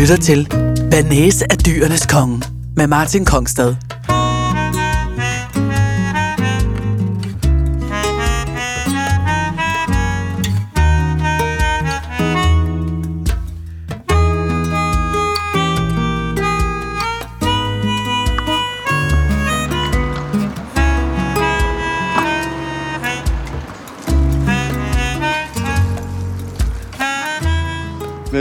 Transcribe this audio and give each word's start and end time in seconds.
lytter 0.00 0.16
til 0.16 0.48
Banese 0.90 1.52
af 1.52 1.58
dyrenes 1.58 2.06
konge 2.06 2.42
med 2.76 2.86
Martin 2.86 3.24
Kongstad. 3.24 3.74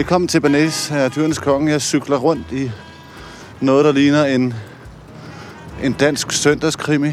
Velkommen 0.10 0.28
til 0.28 0.42
Banæs, 0.42 0.88
her 0.88 1.10
Dyrenes 1.10 1.40
Konge. 1.40 1.72
Jeg 1.72 1.82
cykler 1.82 2.18
rundt 2.18 2.52
i 2.52 2.72
noget, 3.62 3.86
der 3.86 3.92
ligner 3.92 4.26
en, 4.26 4.54
en 5.84 5.94
dansk 5.94 6.32
søndagskrimi 6.32 7.12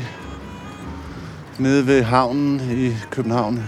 nede 1.58 1.86
ved 1.86 2.02
havnen 2.02 2.60
i 2.60 2.96
København. 3.10 3.64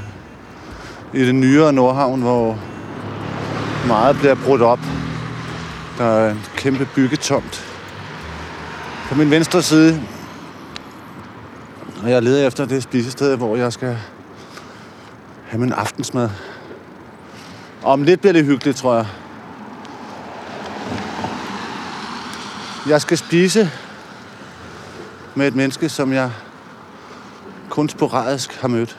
I 1.15 1.19
det 1.19 1.35
nyere 1.35 1.73
Nordhavn, 1.73 2.21
hvor 2.21 2.59
meget 3.87 4.17
bliver 4.17 4.35
brudt 4.35 4.63
op. 4.63 4.81
Der 5.99 6.05
er 6.05 6.31
en 6.31 6.41
kæmpe 6.57 6.89
byggetomt. 6.95 7.65
På 9.09 9.15
min 9.15 9.31
venstre 9.31 9.63
side 9.63 10.01
og 12.03 12.11
jeg 12.11 12.23
leder 12.23 12.47
efter 12.47 12.67
det 12.67 12.83
spisested, 12.83 13.37
hvor 13.37 13.57
jeg 13.57 13.73
skal 13.73 13.99
have 15.47 15.61
min 15.61 15.73
aftensmad. 15.73 16.29
Om 17.83 18.03
lidt 18.03 18.21
bliver 18.21 18.33
det 18.33 18.45
hyggeligt, 18.45 18.77
tror 18.77 18.95
jeg. 18.95 19.07
Jeg 22.89 23.01
skal 23.01 23.19
spise 23.19 23.71
med 25.35 25.49
et 25.49 25.55
menneske, 25.55 25.89
som 25.89 26.13
jeg 26.13 26.33
kun 27.69 27.89
sporadisk 27.89 28.61
har 28.61 28.69
mødt. 28.69 28.99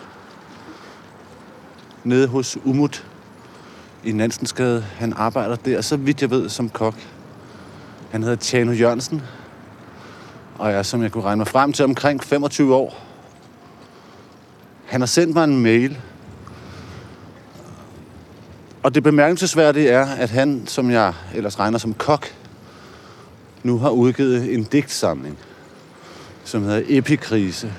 Nede 2.04 2.28
hos 2.28 2.58
Umut 2.64 3.06
i 4.04 4.12
Nansensgade. 4.12 4.86
Han 4.96 5.14
arbejder 5.18 5.56
der, 5.56 5.82
så 5.82 5.98
vidt 5.98 6.22
jeg 6.22 6.30
ved, 6.30 6.50
som 6.50 6.70
kok. 6.70 6.96
Han 8.12 8.24
hedder 8.24 8.36
Tjano 8.36 8.72
Jørgensen. 8.72 9.22
Og 10.58 10.72
er, 10.72 10.84
som 10.84 11.04
jeg 11.04 11.12
kunne 11.12 11.24
regne 11.24 11.38
mig 11.38 11.48
frem 11.48 11.74
til, 11.74 11.86
omkring 11.86 12.24
25 12.24 12.76
år. 12.76 13.06
Han 14.86 15.02
har 15.02 15.06
sendt 15.06 15.34
mig 15.34 15.44
en 15.44 15.60
mail, 15.60 16.02
og 18.84 18.96
det 18.96 19.04
bemærkelsesværdige 19.04 19.90
er, 19.90 20.06
at 20.06 20.30
han, 20.30 20.64
som 20.68 20.92
jeg 20.92 21.14
ellers 21.36 21.60
regner 21.60 21.78
som 21.78 21.94
kok, 21.94 22.34
nu 23.64 23.78
har 23.78 23.90
udgivet 23.90 24.54
en 24.54 24.64
digtsamling, 24.64 25.38
som 26.44 26.64
hedder 26.64 26.82
Epikrise. 26.88 27.74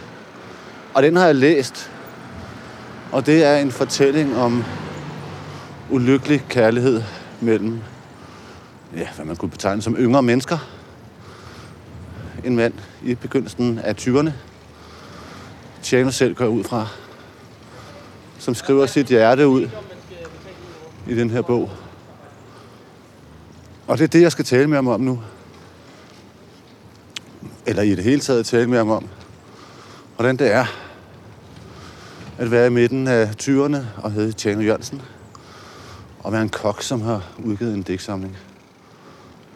Og 0.94 1.02
den 1.02 1.16
har 1.16 1.26
jeg 1.26 1.34
læst. 1.34 1.90
Og 3.12 3.26
det 3.26 3.44
er 3.44 3.56
en 3.56 3.70
fortælling 3.70 4.36
om 4.36 4.64
ulykkelig 5.90 6.44
kærlighed 6.48 7.02
mellem, 7.40 7.80
ja, 8.96 9.08
hvad 9.16 9.24
man 9.24 9.36
kunne 9.36 9.50
betegne 9.50 9.82
som 9.82 9.96
yngre 9.96 10.22
mennesker. 10.22 10.58
En 12.44 12.56
mand 12.56 12.74
i 13.04 13.14
begyndelsen 13.14 13.78
af 13.78 13.94
20'erne. 14.00 14.30
Tjano 15.82 16.10
selv 16.10 16.34
går 16.34 16.46
ud 16.46 16.64
fra, 16.64 16.86
som 18.38 18.54
skriver 18.54 18.86
sit 18.86 19.06
hjerte 19.06 19.48
ud 19.48 19.68
i 21.08 21.14
den 21.14 21.30
her 21.30 21.42
bog. 21.42 21.70
Og 23.86 23.98
det 23.98 24.04
er 24.04 24.08
det, 24.08 24.22
jeg 24.22 24.32
skal 24.32 24.44
tale 24.44 24.66
med 24.66 24.76
ham 24.76 24.88
om 24.88 25.00
nu. 25.00 25.22
Eller 27.66 27.82
i 27.82 27.94
det 27.94 28.04
hele 28.04 28.20
taget 28.20 28.46
tale 28.46 28.66
med 28.66 28.78
ham 28.78 28.90
om. 28.90 29.08
Hvordan 30.16 30.36
det 30.36 30.52
er 30.52 30.66
at 32.38 32.50
være 32.50 32.66
i 32.66 32.70
midten 32.70 33.08
af 33.08 33.34
20'erne 33.42 34.02
og 34.02 34.12
hedde 34.12 34.32
Tjano 34.32 34.60
Jørgensen. 34.60 35.02
Og 36.18 36.32
være 36.32 36.42
en 36.42 36.48
kok, 36.48 36.82
som 36.82 37.00
har 37.00 37.32
udgivet 37.38 37.74
en 37.74 37.82
digtsamling. 37.82 38.36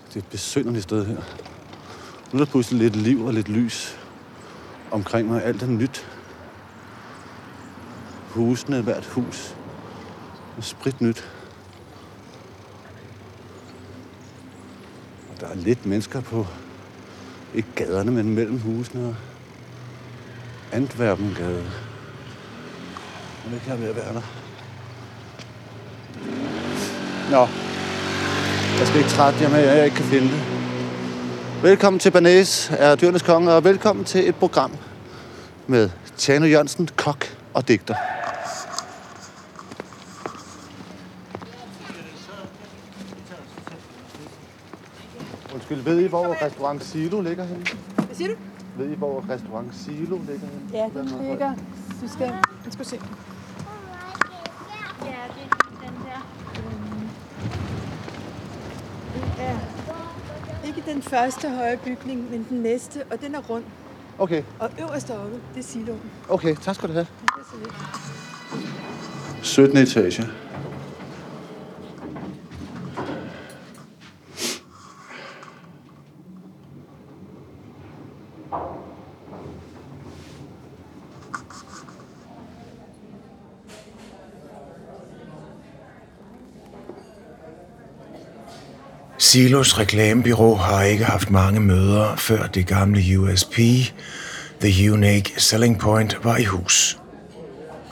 Det 0.08 0.16
er 0.16 0.20
et 0.20 0.26
besynderligt 0.26 0.82
sted 0.82 1.06
her. 1.06 1.16
Nu 2.32 2.40
er 2.40 2.44
der 2.44 2.50
pludselig 2.50 2.80
lidt 2.80 2.96
liv 2.96 3.24
og 3.24 3.34
lidt 3.34 3.48
lys 3.48 3.98
omkring 4.90 5.28
mig. 5.28 5.44
Alt 5.44 5.62
er 5.62 5.66
nyt. 5.66 6.06
Husene, 8.30 8.82
hvert 8.82 9.06
hus, 9.06 9.54
sprit 10.60 11.00
nyt. 11.00 11.28
Der 15.44 15.50
er 15.50 15.54
lidt 15.54 15.86
mennesker 15.86 16.20
på, 16.20 16.46
ikke 17.54 17.68
gaderne, 17.74 18.10
men 18.10 18.34
mellem 18.34 18.60
husene 18.60 19.06
og 19.08 19.14
Antwerpengade. 20.72 21.64
Jeg 23.44 23.50
ved 23.50 23.54
ikke, 23.54 23.66
jeg 23.66 23.74
er 23.74 23.80
ved 23.80 23.88
at 23.88 23.96
være 23.96 24.14
der. 24.14 24.22
Nå, 27.30 27.48
jeg 28.78 28.86
skal 28.86 28.98
ikke 28.98 29.10
trætte 29.10 29.42
jer 29.42 29.50
med, 29.50 29.58
at 29.58 29.76
jeg 29.76 29.84
ikke 29.84 29.96
kan 29.96 30.04
finde 30.04 30.28
det. 30.28 30.42
Velkommen 31.62 32.00
til 32.00 32.10
Banæs 32.10 32.70
er 32.70 32.94
Dyrenes 32.94 33.22
Konge, 33.22 33.52
og 33.52 33.64
velkommen 33.64 34.04
til 34.04 34.28
et 34.28 34.34
program 34.34 34.72
med 35.66 35.90
Tjano 36.16 36.46
Jørgensen, 36.46 36.88
kok 36.96 37.26
og 37.54 37.68
digter. 37.68 37.94
Undskyld, 45.64 45.84
ved 45.84 46.00
I, 46.00 46.06
hvor 46.06 46.44
restaurant 46.44 46.84
Silo 46.84 47.20
ligger 47.20 47.44
henne? 47.44 47.64
Hvad 47.96 48.16
siger 48.16 48.28
du? 48.28 48.34
Ved 48.78 48.90
I, 48.90 48.94
hvor 48.94 49.24
restaurant 49.30 49.74
Silo 49.74 50.18
ligger 50.18 50.46
henne? 50.46 50.60
Ja, 50.72 50.88
den 51.00 51.28
ligger... 51.28 51.54
Du 52.02 52.08
skal... 52.08 52.32
Den 52.64 52.72
skal 52.72 52.84
se. 52.84 53.00
Ja, 55.04 55.20
det 55.34 55.42
er 55.42 55.86
den 55.86 55.94
der. 56.04 56.20
Det 60.46 60.62
er 60.62 60.66
ikke 60.66 60.82
den 60.86 61.02
første 61.02 61.48
høje 61.50 61.78
bygning, 61.84 62.30
men 62.30 62.46
den 62.50 62.58
næste, 62.62 63.04
og 63.10 63.20
den 63.20 63.34
er 63.34 63.40
rund. 63.40 63.64
Okay, 64.18 64.42
Og 64.58 64.70
øverst 64.80 65.10
oppe, 65.10 65.40
det 65.54 65.60
er 65.60 65.64
siloen. 65.64 66.00
okay, 66.28 66.54
tak 66.62 66.74
skal 66.74 66.88
du 66.88 66.92
have. 66.92 67.06
Det 67.20 67.30
er 67.36 67.44
så 67.50 67.56
lidt. 67.58 69.46
17. 69.46 69.76
etage. 69.76 70.43
Silos 89.34 89.78
reklamebyrå 89.78 90.54
har 90.54 90.82
ikke 90.82 91.04
haft 91.04 91.30
mange 91.30 91.60
møder, 91.60 92.16
før 92.16 92.46
det 92.46 92.66
gamle 92.66 93.18
USP, 93.18 93.58
The 94.60 94.92
Unique 94.92 95.40
Selling 95.40 95.78
Point, 95.78 96.18
var 96.22 96.36
i 96.36 96.44
hus. 96.44 96.98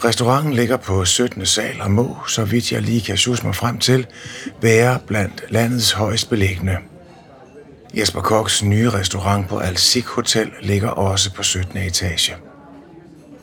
Restauranten 0.04 0.52
ligger 0.52 0.76
på 0.76 1.04
17. 1.04 1.46
sal 1.46 1.80
og 1.80 1.90
må, 1.90 2.18
så 2.28 2.44
vidt 2.44 2.72
jeg 2.72 2.82
lige 2.82 3.00
kan 3.00 3.16
sus 3.16 3.42
mig 3.42 3.54
frem 3.54 3.78
til, 3.78 4.06
være 4.60 4.98
blandt 5.06 5.44
landets 5.48 5.92
højst 5.92 6.30
beliggende. 6.30 6.76
Jesper 7.94 8.20
Koks 8.20 8.62
nye 8.62 8.90
restaurant 8.90 9.48
på 9.48 9.58
Alsik 9.58 10.06
Hotel 10.06 10.50
ligger 10.60 10.88
også 10.88 11.32
på 11.32 11.42
17. 11.42 11.78
etage. 11.78 12.36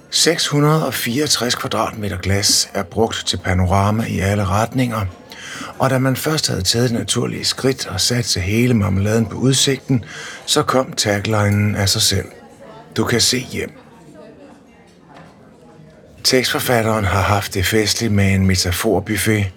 664 0.09 1.55
kvadratmeter 1.55 2.17
glas 2.17 2.69
er 2.73 2.83
brugt 2.83 3.23
til 3.27 3.37
panorama 3.37 4.03
i 4.03 4.19
alle 4.19 4.45
retninger, 4.45 5.05
og 5.79 5.89
da 5.89 5.99
man 5.99 6.15
først 6.15 6.47
havde 6.47 6.61
taget 6.61 6.89
det 6.89 6.99
naturlige 6.99 7.45
skridt 7.45 7.87
og 7.87 8.01
sat 8.01 8.25
sig 8.25 8.41
hele 8.41 8.73
marmeladen 8.73 9.25
på 9.25 9.37
udsigten, 9.37 10.03
så 10.45 10.63
kom 10.63 10.93
taglinen 10.93 11.75
af 11.75 11.89
sig 11.89 12.01
selv. 12.01 12.25
Du 12.97 13.03
kan 13.03 13.21
se 13.21 13.39
hjem. 13.39 13.71
Tekstforfatteren 16.23 17.05
har 17.05 17.21
haft 17.21 17.53
det 17.53 17.65
festligt 17.65 18.13
med 18.13 18.33
en 18.33 18.45
metaforbuffet. 18.45 19.51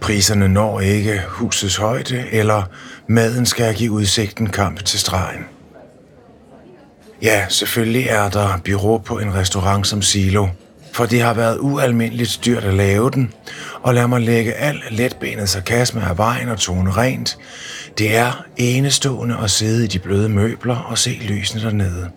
Priserne 0.00 0.48
når 0.48 0.80
ikke 0.80 1.22
husets 1.28 1.76
højde, 1.76 2.24
eller 2.32 2.62
maden 3.06 3.46
skal 3.46 3.74
give 3.74 3.92
udsigten 3.92 4.46
kamp 4.46 4.84
til 4.84 4.98
stregen. 5.00 5.44
Ja, 7.22 7.46
selvfølgelig 7.48 8.06
er 8.06 8.28
der 8.28 8.58
bureau 8.64 8.98
på 8.98 9.18
en 9.18 9.34
restaurant 9.34 9.86
som 9.86 10.02
Silo, 10.02 10.48
for 10.98 11.06
det 11.06 11.22
har 11.22 11.34
været 11.34 11.58
ualmindeligt 11.60 12.40
dyrt 12.44 12.64
at 12.64 12.74
lave 12.74 13.10
den, 13.10 13.32
og 13.82 13.94
lad 13.94 14.06
mig 14.06 14.20
lægge 14.20 14.52
al 14.52 14.82
letbenet 14.90 15.48
sarkasme 15.48 16.02
af 16.02 16.18
vejen 16.18 16.48
og 16.48 16.58
tone 16.58 16.90
rent. 16.90 17.38
Det 17.98 18.16
er 18.16 18.44
enestående 18.56 19.36
at 19.42 19.50
sidde 19.50 19.84
i 19.84 19.86
de 19.86 19.98
bløde 19.98 20.28
møbler 20.28 20.76
og 20.76 20.98
se 20.98 21.10
lysene 21.10 21.62
dernede. 21.62 22.10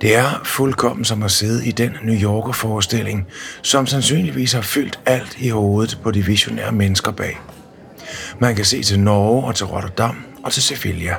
Det 0.00 0.16
er 0.16 0.40
fuldkommen 0.44 1.04
som 1.04 1.22
at 1.22 1.30
sidde 1.30 1.66
i 1.66 1.70
den 1.70 1.92
New 2.02 2.14
Yorker-forestilling, 2.14 3.26
som 3.62 3.86
sandsynligvis 3.86 4.52
har 4.52 4.62
fyldt 4.62 5.00
alt 5.06 5.36
i 5.38 5.48
hovedet 5.48 5.98
på 6.02 6.10
de 6.10 6.24
visionære 6.24 6.72
mennesker 6.72 7.12
bag. 7.12 7.40
Man 8.38 8.56
kan 8.56 8.64
se 8.64 8.82
til 8.82 9.00
Norge 9.00 9.46
og 9.46 9.54
til 9.54 9.66
Rotterdam 9.66 10.24
og 10.44 10.52
til 10.52 10.62
Sevilla. 10.62 11.14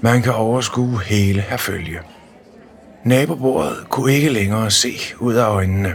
Man 0.00 0.22
kan 0.22 0.32
overskue 0.32 1.02
hele 1.02 1.40
herfølge. 1.40 1.98
Nabobordet 3.04 3.76
kunne 3.88 4.14
ikke 4.14 4.28
længere 4.28 4.70
se 4.70 4.92
ud 5.18 5.34
af 5.34 5.46
øjnene. 5.46 5.94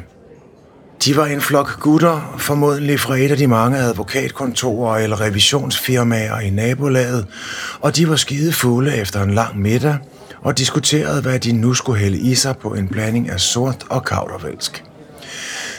De 1.05 1.15
var 1.15 1.25
en 1.25 1.41
flok 1.41 1.79
gutter, 1.79 2.35
formodentlig 2.37 2.99
fra 2.99 3.15
et 3.15 3.31
af 3.31 3.37
de 3.37 3.47
mange 3.47 3.77
advokatkontorer 3.77 4.97
eller 4.97 5.21
revisionsfirmaer 5.21 6.39
i 6.39 6.49
nabolaget, 6.49 7.27
og 7.81 7.95
de 7.95 8.09
var 8.09 8.15
skide 8.15 8.53
fulde 8.53 8.95
efter 8.97 9.23
en 9.23 9.33
lang 9.33 9.59
middag 9.59 9.97
og 10.41 10.57
diskuterede, 10.57 11.21
hvad 11.21 11.39
de 11.39 11.51
nu 11.51 11.73
skulle 11.73 11.99
hælde 11.99 12.17
i 12.17 12.35
sig 12.35 12.57
på 12.57 12.73
en 12.73 12.87
blanding 12.87 13.29
af 13.29 13.39
sort 13.39 13.83
og 13.89 14.05
kaudervælsk. 14.05 14.83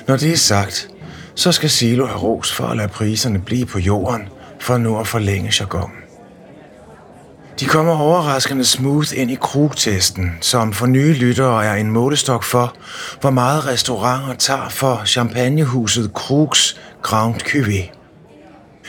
Når 0.07 0.17
det 0.17 0.33
er 0.33 0.37
sagt, 0.37 0.89
så 1.35 1.53
skal 1.53 1.71
Silo 1.71 2.07
have 2.07 2.19
ros 2.19 2.53
for 2.53 2.65
at 2.65 2.77
lade 2.77 2.89
priserne 2.89 3.39
blive 3.39 3.67
på 3.67 3.79
jorden, 3.79 4.29
for 4.61 4.79
nu 4.79 4.99
at 4.99 5.07
forlænge 5.07 5.53
jargonen. 5.61 6.08
De 7.61 7.67
kommer 7.67 8.01
overraskende 8.01 8.65
smooth 8.65 9.09
ind 9.17 9.31
i 9.31 9.35
krugtesten, 9.35 10.33
som 10.41 10.73
for 10.73 10.87
nye 10.87 11.13
lyttere 11.13 11.67
er 11.67 11.75
en 11.75 11.91
målestok 11.91 12.45
for, 12.45 12.75
hvor 13.21 13.31
meget 13.31 13.67
restauranter 13.67 14.35
tager 14.35 14.69
for 14.69 15.03
champagnehuset 15.07 16.15
Krugs 16.15 16.81
Grand 17.03 17.43
Cuvée. 17.43 17.99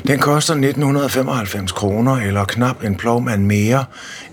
Den 0.07 0.19
koster 0.19 0.54
1995 0.54 1.71
kroner 1.71 2.16
eller 2.16 2.45
knap 2.45 2.83
en 2.83 2.95
plovmand 2.95 3.45
mere, 3.45 3.86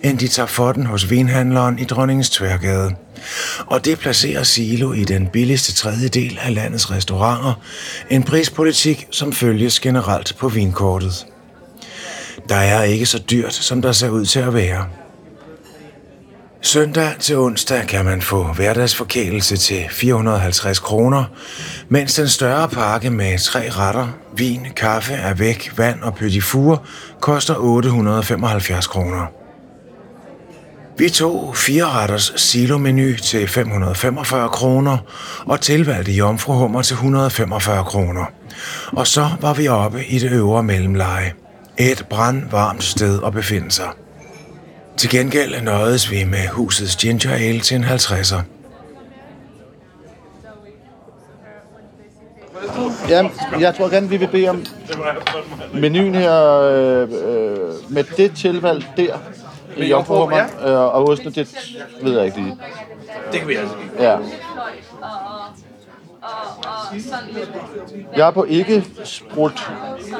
end 0.02 0.18
de 0.18 0.28
tager 0.28 0.46
for 0.46 0.72
den 0.72 0.86
hos 0.86 1.10
vinhandleren 1.10 1.78
i 1.78 1.84
Dronningens 1.84 2.30
Tværgade. 2.30 2.94
Og 3.66 3.84
det 3.84 3.98
placerer 3.98 4.42
Silo 4.42 4.92
i 4.92 5.04
den 5.04 5.26
billigste 5.26 5.72
tredjedel 5.72 6.38
af 6.42 6.54
landets 6.54 6.90
restauranter, 6.90 7.60
en 8.10 8.22
prispolitik, 8.22 9.06
som 9.10 9.32
følges 9.32 9.80
generelt 9.80 10.36
på 10.38 10.48
vinkortet. 10.48 11.26
Der 12.48 12.56
er 12.56 12.82
ikke 12.82 13.06
så 13.06 13.18
dyrt, 13.18 13.54
som 13.54 13.82
der 13.82 13.92
ser 13.92 14.08
ud 14.08 14.24
til 14.24 14.40
at 14.40 14.54
være. 14.54 14.86
Søndag 16.62 17.12
til 17.20 17.38
onsdag 17.38 17.86
kan 17.88 18.04
man 18.04 18.22
få 18.22 18.52
hverdagsforkælelse 18.52 19.56
til 19.56 19.84
450 19.90 20.78
kroner, 20.78 21.24
mens 21.88 22.14
den 22.14 22.28
større 22.28 22.68
pakke 22.68 23.10
med 23.10 23.38
tre 23.38 23.70
retter, 23.70 24.08
vin, 24.36 24.66
kaffe, 24.76 25.12
er 25.12 25.34
væk, 25.34 25.72
vand 25.76 26.02
og 26.02 26.14
petit 26.14 26.44
four 26.44 26.84
koster 27.20 27.54
875 27.58 28.86
kroner. 28.86 29.26
Vi 30.98 31.08
tog 31.08 31.56
fire 31.56 31.84
retters 31.84 32.32
silomenu 32.36 33.16
til 33.16 33.48
545 33.48 34.48
kroner 34.48 34.98
og 35.46 35.60
tilvalgte 35.60 36.12
jomfruhummer 36.12 36.82
til 36.82 36.94
145 36.94 37.84
kroner. 37.84 38.24
Og 38.92 39.06
så 39.06 39.30
var 39.40 39.54
vi 39.54 39.68
oppe 39.68 40.06
i 40.06 40.18
det 40.18 40.32
øvre 40.32 40.62
mellemleje. 40.62 41.32
Et 41.78 42.06
brandvarmt 42.10 42.84
sted 42.84 43.20
at 43.26 43.32
befinde 43.32 43.70
sig. 43.70 43.88
Til 44.96 45.10
gengæld 45.10 45.62
nøjedes 45.62 46.10
vi 46.10 46.24
med 46.24 46.48
husets 46.48 46.96
ginger 46.96 47.32
ale 47.34 47.60
til 47.60 47.76
en 47.76 47.84
50'er. 47.84 48.40
Ja, 53.08 53.28
jeg 53.60 53.74
tror 53.74 53.88
gerne, 53.88 54.08
vi 54.08 54.16
vil 54.16 54.28
bede 54.28 54.48
om 54.48 54.64
menuen 55.74 56.14
her 56.14 56.60
øh, 56.60 57.08
med 57.88 58.04
det 58.16 58.32
tilvalg 58.36 58.84
der. 58.96 59.18
Med 59.78 59.86
jomfruhummer 59.86 60.44
øh, 60.66 60.94
og 60.94 61.08
osten, 61.08 61.32
det 61.32 61.48
ved 62.02 62.16
jeg 62.16 62.24
ikke 62.26 62.40
lige. 62.40 62.58
Det 63.32 63.40
kan 63.40 63.48
vi 63.48 63.54
altså. 63.54 63.74
Ja. 63.98 64.16
Jeg 68.16 68.26
er 68.26 68.30
på 68.30 68.44
ikke 68.44 68.84
sprut. 69.04 69.70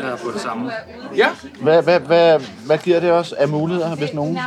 Jeg 0.00 0.08
har 0.08 0.16
fået 0.16 0.34
det 0.34 0.42
samme. 0.42 0.70
Ja, 1.16 1.28
Hvad, 1.60 1.82
hvad, 1.82 2.00
hvad, 2.00 2.40
hvad 2.66 2.78
giver 2.78 3.00
det 3.00 3.12
os 3.12 3.32
af 3.32 3.48
muligheder, 3.48 3.96
hvis 3.96 4.12
nogen? 4.14 4.38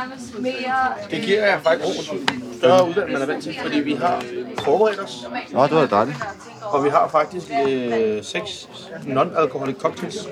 det 1.10 1.22
giver 1.22 1.46
jeg 1.46 1.58
faktisk 1.62 2.12
større 2.58 2.88
uddannelse, 2.88 3.12
man 3.12 3.22
er 3.22 3.26
vant 3.26 3.42
til, 3.44 3.56
fordi 3.62 3.80
vi 3.80 3.94
har 3.94 4.22
forberedt 4.58 5.00
os, 5.00 5.26
Nå, 5.50 5.62
det 5.66 5.74
var 5.76 5.86
dejligt. 5.86 6.16
og 6.62 6.84
vi 6.84 6.88
har 6.88 7.08
faktisk 7.08 7.46
øh, 7.68 8.24
seks 8.24 8.68
non-alcoholic 9.06 9.78
cocktails. 9.80 10.28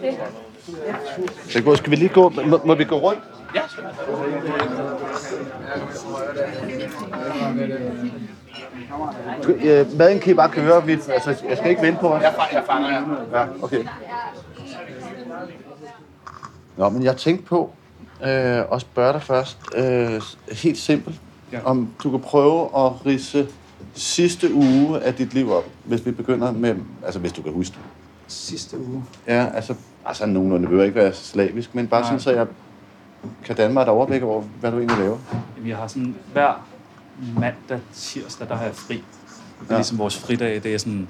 Så 1.50 1.62
går, 1.62 1.74
skal 1.74 1.90
vi 1.90 1.96
lige 1.96 2.08
gå? 2.08 2.28
Må, 2.28 2.60
må 2.64 2.74
vi 2.74 2.84
gå 2.84 2.98
rundt? 2.98 3.20
Ja, 3.54 3.60
Øh, 9.48 9.98
maden 9.98 10.20
kan 10.20 10.32
I 10.32 10.34
bare 10.34 10.50
køre. 10.50 10.86
Vi, 10.86 10.92
altså, 10.92 11.36
jeg 11.48 11.56
skal 11.56 11.70
ikke 11.70 11.82
vente 11.82 12.00
på 12.00 12.08
os. 12.08 12.22
jeg, 12.22 12.34
fanger, 12.36 12.58
jeg 12.58 12.64
fanger 12.66 12.88
jer. 12.90 13.40
Ja, 13.40 13.46
okay. 13.62 13.84
Nå, 16.76 16.88
men 16.88 17.02
jeg 17.02 17.16
tænkte 17.16 17.44
på 17.44 17.70
øh, 18.22 18.62
at 18.72 18.80
spørge 18.80 19.12
dig 19.12 19.22
først, 19.22 19.58
øh, 19.76 20.22
helt 20.52 20.78
simpelt, 20.78 21.20
ja. 21.52 21.60
om 21.64 21.88
du 22.02 22.10
kan 22.10 22.20
prøve 22.20 22.62
at 22.62 23.06
rise 23.06 23.48
sidste 23.94 24.54
uge 24.54 25.00
af 25.00 25.14
dit 25.14 25.34
liv 25.34 25.52
op, 25.52 25.64
hvis 25.84 26.06
vi 26.06 26.10
begynder 26.10 26.52
med, 26.52 26.76
altså 27.04 27.20
hvis 27.20 27.32
du 27.32 27.42
kan 27.42 27.52
huske 27.52 27.72
det. 27.74 27.82
Sidste 28.26 28.78
uge. 28.78 29.04
Ja, 29.26 29.46
altså, 29.54 29.74
altså 30.06 30.26
nogenlunde, 30.26 30.62
det 30.62 30.68
behøver 30.68 30.84
ikke 30.84 31.00
være 31.00 31.12
slavisk, 31.12 31.74
men 31.74 31.86
bare 31.88 32.00
Nej. 32.00 32.08
sådan, 32.08 32.20
så 32.20 32.30
jeg 32.30 32.46
kan 33.44 33.56
danne 33.56 33.74
mig 33.74 33.82
et 33.82 33.88
overblik 33.88 34.22
over, 34.22 34.42
hvad 34.60 34.72
du 34.72 34.78
egentlig 34.78 34.98
laver. 34.98 35.18
Jamen, 35.56 35.68
jeg 35.68 35.76
har 35.76 35.86
sådan 35.86 36.14
hver 36.32 36.66
mandag, 37.34 37.80
tirsdag, 37.94 38.48
der 38.48 38.54
har 38.56 38.64
jeg 38.64 38.74
fri. 38.74 38.94
Det 38.94 39.02
er 39.60 39.66
Ja. 39.70 39.76
ligesom 39.76 39.98
vores 39.98 40.18
fridag, 40.18 40.62
det 40.62 40.74
er 40.74 40.78
sådan, 40.78 41.08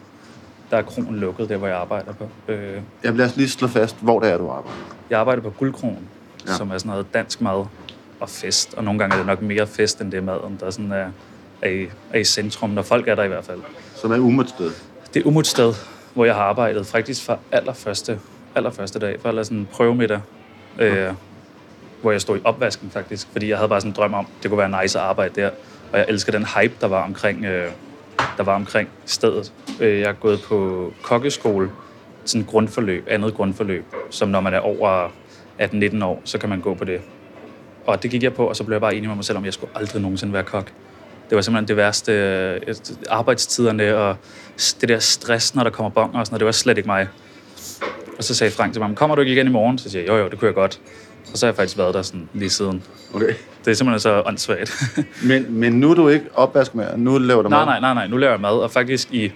der 0.70 0.76
er 0.76 0.82
kronen 0.82 1.16
lukket, 1.16 1.49
der 1.49 1.56
hvor 1.56 1.66
jeg 1.66 1.76
arbejder 1.76 2.12
på. 2.12 2.28
Øh, 2.52 2.81
Jeg 3.05 3.16
vil 3.19 3.32
lige 3.37 3.49
slå 3.49 3.69
fast, 3.69 3.96
hvor 4.00 4.20
det 4.20 4.31
er, 4.32 4.38
du 4.38 4.49
arbejder. 4.49 4.76
jeg 5.10 5.20
arbejder 5.20 5.43
på 5.43 5.50
Guldkronen, 5.50 6.08
Ja. 6.49 6.52
som 6.55 6.70
er 6.70 6.78
sådan 6.78 6.90
noget 6.90 7.14
dansk 7.14 7.40
mad 7.40 7.64
og 8.20 8.28
fest. 8.28 8.75
Og 8.75 8.84
nogle 8.84 8.99
gange 9.00 9.14
er 9.14 9.19
det 9.19 9.26
nok 9.26 9.43
mere 9.43 9.66
fest, 9.66 10.00
end 10.00 10.10
det 10.12 10.19
er 10.19 10.22
maden, 10.22 10.56
der 10.60 10.70
sådan 10.70 10.93
er, 10.93 11.06
er, 11.62 11.69
i, 11.70 11.87
er 12.12 12.19
i 12.19 12.25
centrum, 12.25 12.70
når 12.70 12.82
folk 12.82 13.08
er 13.08 13.14
der 13.14 13.22
i 13.22 13.28
hvert 13.28 13.44
fald. 13.44 13.60
Som 13.96 14.12
er 14.12 14.19
umødt 14.19 14.49
sted. 14.49 14.70
Det 15.14 15.22
er 15.22 15.26
umut 15.26 15.46
sted, 15.46 15.75
hvor 16.14 16.25
jeg 16.25 16.34
har 16.34 16.43
arbejdet 16.43 16.87
faktisk 16.87 17.25
fra 17.25 17.38
allerførste, 17.52 18.20
allerførste 18.55 18.99
dag, 18.99 19.20
for 19.20 19.43
sådan 19.43 19.58
en 19.58 19.69
prøvemiddag, 19.72 20.20
øh, 20.78 21.08
hvor 22.02 22.10
jeg 22.10 22.20
stod 22.20 22.37
i 22.38 22.40
opvasken 22.44 22.90
faktisk, 22.90 23.28
fordi 23.32 23.49
jeg 23.49 23.56
havde 23.58 23.69
bare 23.69 23.81
sådan 23.81 23.90
en 23.90 23.96
drøm 23.96 24.14
om, 24.14 24.26
det 24.43 24.50
kunne 24.50 24.58
være 24.58 24.82
nice 24.82 24.99
at 24.99 25.05
arbejde 25.05 25.40
der. 25.40 25.50
Og 25.93 25.99
jeg 25.99 26.06
elsker 26.08 26.32
den 26.32 26.46
hype, 26.46 26.75
der 26.81 26.87
var 26.87 27.05
omkring, 27.05 27.44
øh, 27.44 27.70
der 28.37 28.43
var 28.43 28.55
omkring 28.55 28.88
stedet. 29.06 29.52
Øh, 29.81 30.00
jeg 30.00 30.08
er 30.08 30.12
gået 30.12 30.40
på 30.43 30.93
kokkeskole, 31.02 31.70
sådan 32.25 32.40
et 32.40 32.46
grundforløb, 32.46 33.06
andet 33.11 33.35
grundforløb, 33.35 33.85
som 34.11 34.29
når 34.29 34.40
man 34.40 34.55
er 34.55 34.58
over 34.58 35.08
18-19 35.61 36.05
år, 36.05 36.22
så 36.24 36.39
kan 36.39 36.48
man 36.48 36.60
gå 36.60 36.74
på 36.74 36.84
det. 36.84 37.01
Og 37.86 38.03
det 38.03 38.10
gik 38.10 38.22
jeg 38.22 38.34
på, 38.34 38.46
og 38.46 38.56
så 38.56 38.65
blev 38.65 38.74
jeg 38.74 38.81
bare 38.81 38.94
enig 38.94 39.08
med 39.08 39.17
mig 39.17 39.24
selv 39.24 39.39
om, 39.39 39.44
jeg 39.44 39.53
skulle 39.53 39.70
aldrig 39.77 40.03
nogensinde 40.03 40.32
være 40.32 40.43
kok. 40.43 40.72
Det 41.31 41.36
var 41.36 41.43
simpelthen 41.43 41.69
det 41.69 41.77
værste. 41.77 42.13
øh, 42.13 42.74
Arbejdstiderne 43.10 43.96
og 43.96 44.17
det 44.81 44.89
der 44.89 44.98
stress, 44.98 45.55
når 45.55 45.63
der 45.63 45.70
kommer 45.70 45.91
bonger 45.91 46.19
og 46.19 46.27
sådan 46.27 46.34
noget, 46.34 46.41
det 46.41 46.46
var 46.46 46.53
slet 46.53 46.79
ikke 46.79 46.86
mig. 46.86 47.08
Og 48.19 48.24
så 48.24 48.34
sagde 48.34 48.53
Frank 48.53 48.72
til 48.72 48.82
mig, 48.82 48.96
kommer 48.96 49.17
du 49.17 49.20
ikke 49.20 49.32
igen 49.32 49.46
i 49.46 49.51
morgen? 49.51 49.79
Så 49.79 49.91
siger 49.91 50.03
jeg, 50.03 50.08
jo 50.08 50.17
jo, 50.17 50.29
det 50.29 50.39
kunne 50.39 50.46
jeg 50.46 50.55
godt. 50.55 50.81
Og 51.32 51.39
så 51.39 51.47
har 51.47 51.51
jeg 51.51 51.56
faktisk 51.56 51.79
været 51.79 51.94
der 51.94 52.03
sådan 52.03 52.29
lige 52.32 52.51
siden. 52.51 52.82
Okay. 53.15 53.35
Det 53.65 53.70
er 53.70 53.75
simpelthen 53.75 54.01
så 54.01 54.23
åndssvagt. 54.27 54.82
Men, 55.29 55.47
men 55.55 55.73
nu 55.73 55.91
er 55.91 55.94
du 55.94 56.08
ikke 56.08 56.27
opvask 56.35 56.75
mere. 56.75 56.99
Nu 56.99 57.19
laver 57.19 57.43
du 57.43 57.49
nej, 57.49 57.58
mad. 57.58 57.67
nej, 57.67 57.81
nej, 57.81 57.94
nej. 57.94 58.06
Nu 58.06 58.17
laver 58.17 58.32
jeg 58.32 58.41
mad, 58.41 58.51
og 58.51 58.70
faktisk 58.70 59.13
i, 59.13 59.32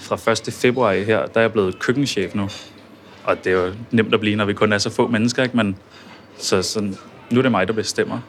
fra 0.00 0.32
1. 0.32 0.54
februar 0.54 0.92
i 0.92 1.04
her, 1.04 1.26
der 1.26 1.30
er 1.34 1.40
jeg 1.40 1.52
blevet 1.52 1.78
køkkenchef 1.78 2.34
nu. 2.34 2.48
Og 3.24 3.44
det 3.44 3.52
er 3.52 3.56
jo 3.66 3.72
nemt 3.90 4.14
at 4.14 4.20
blive, 4.20 4.36
når 4.36 4.44
vi 4.44 4.52
kun 4.52 4.72
er 4.72 4.78
så 4.78 4.90
få 4.90 5.06
mennesker, 5.08 5.42
ikke? 5.42 5.56
Men 5.56 5.76
så 6.36 6.62
sådan, 6.62 6.96
nu 7.30 7.38
er 7.38 7.42
det 7.42 7.50
mig, 7.50 7.68
der 7.68 7.74
bestemmer. 7.74 8.20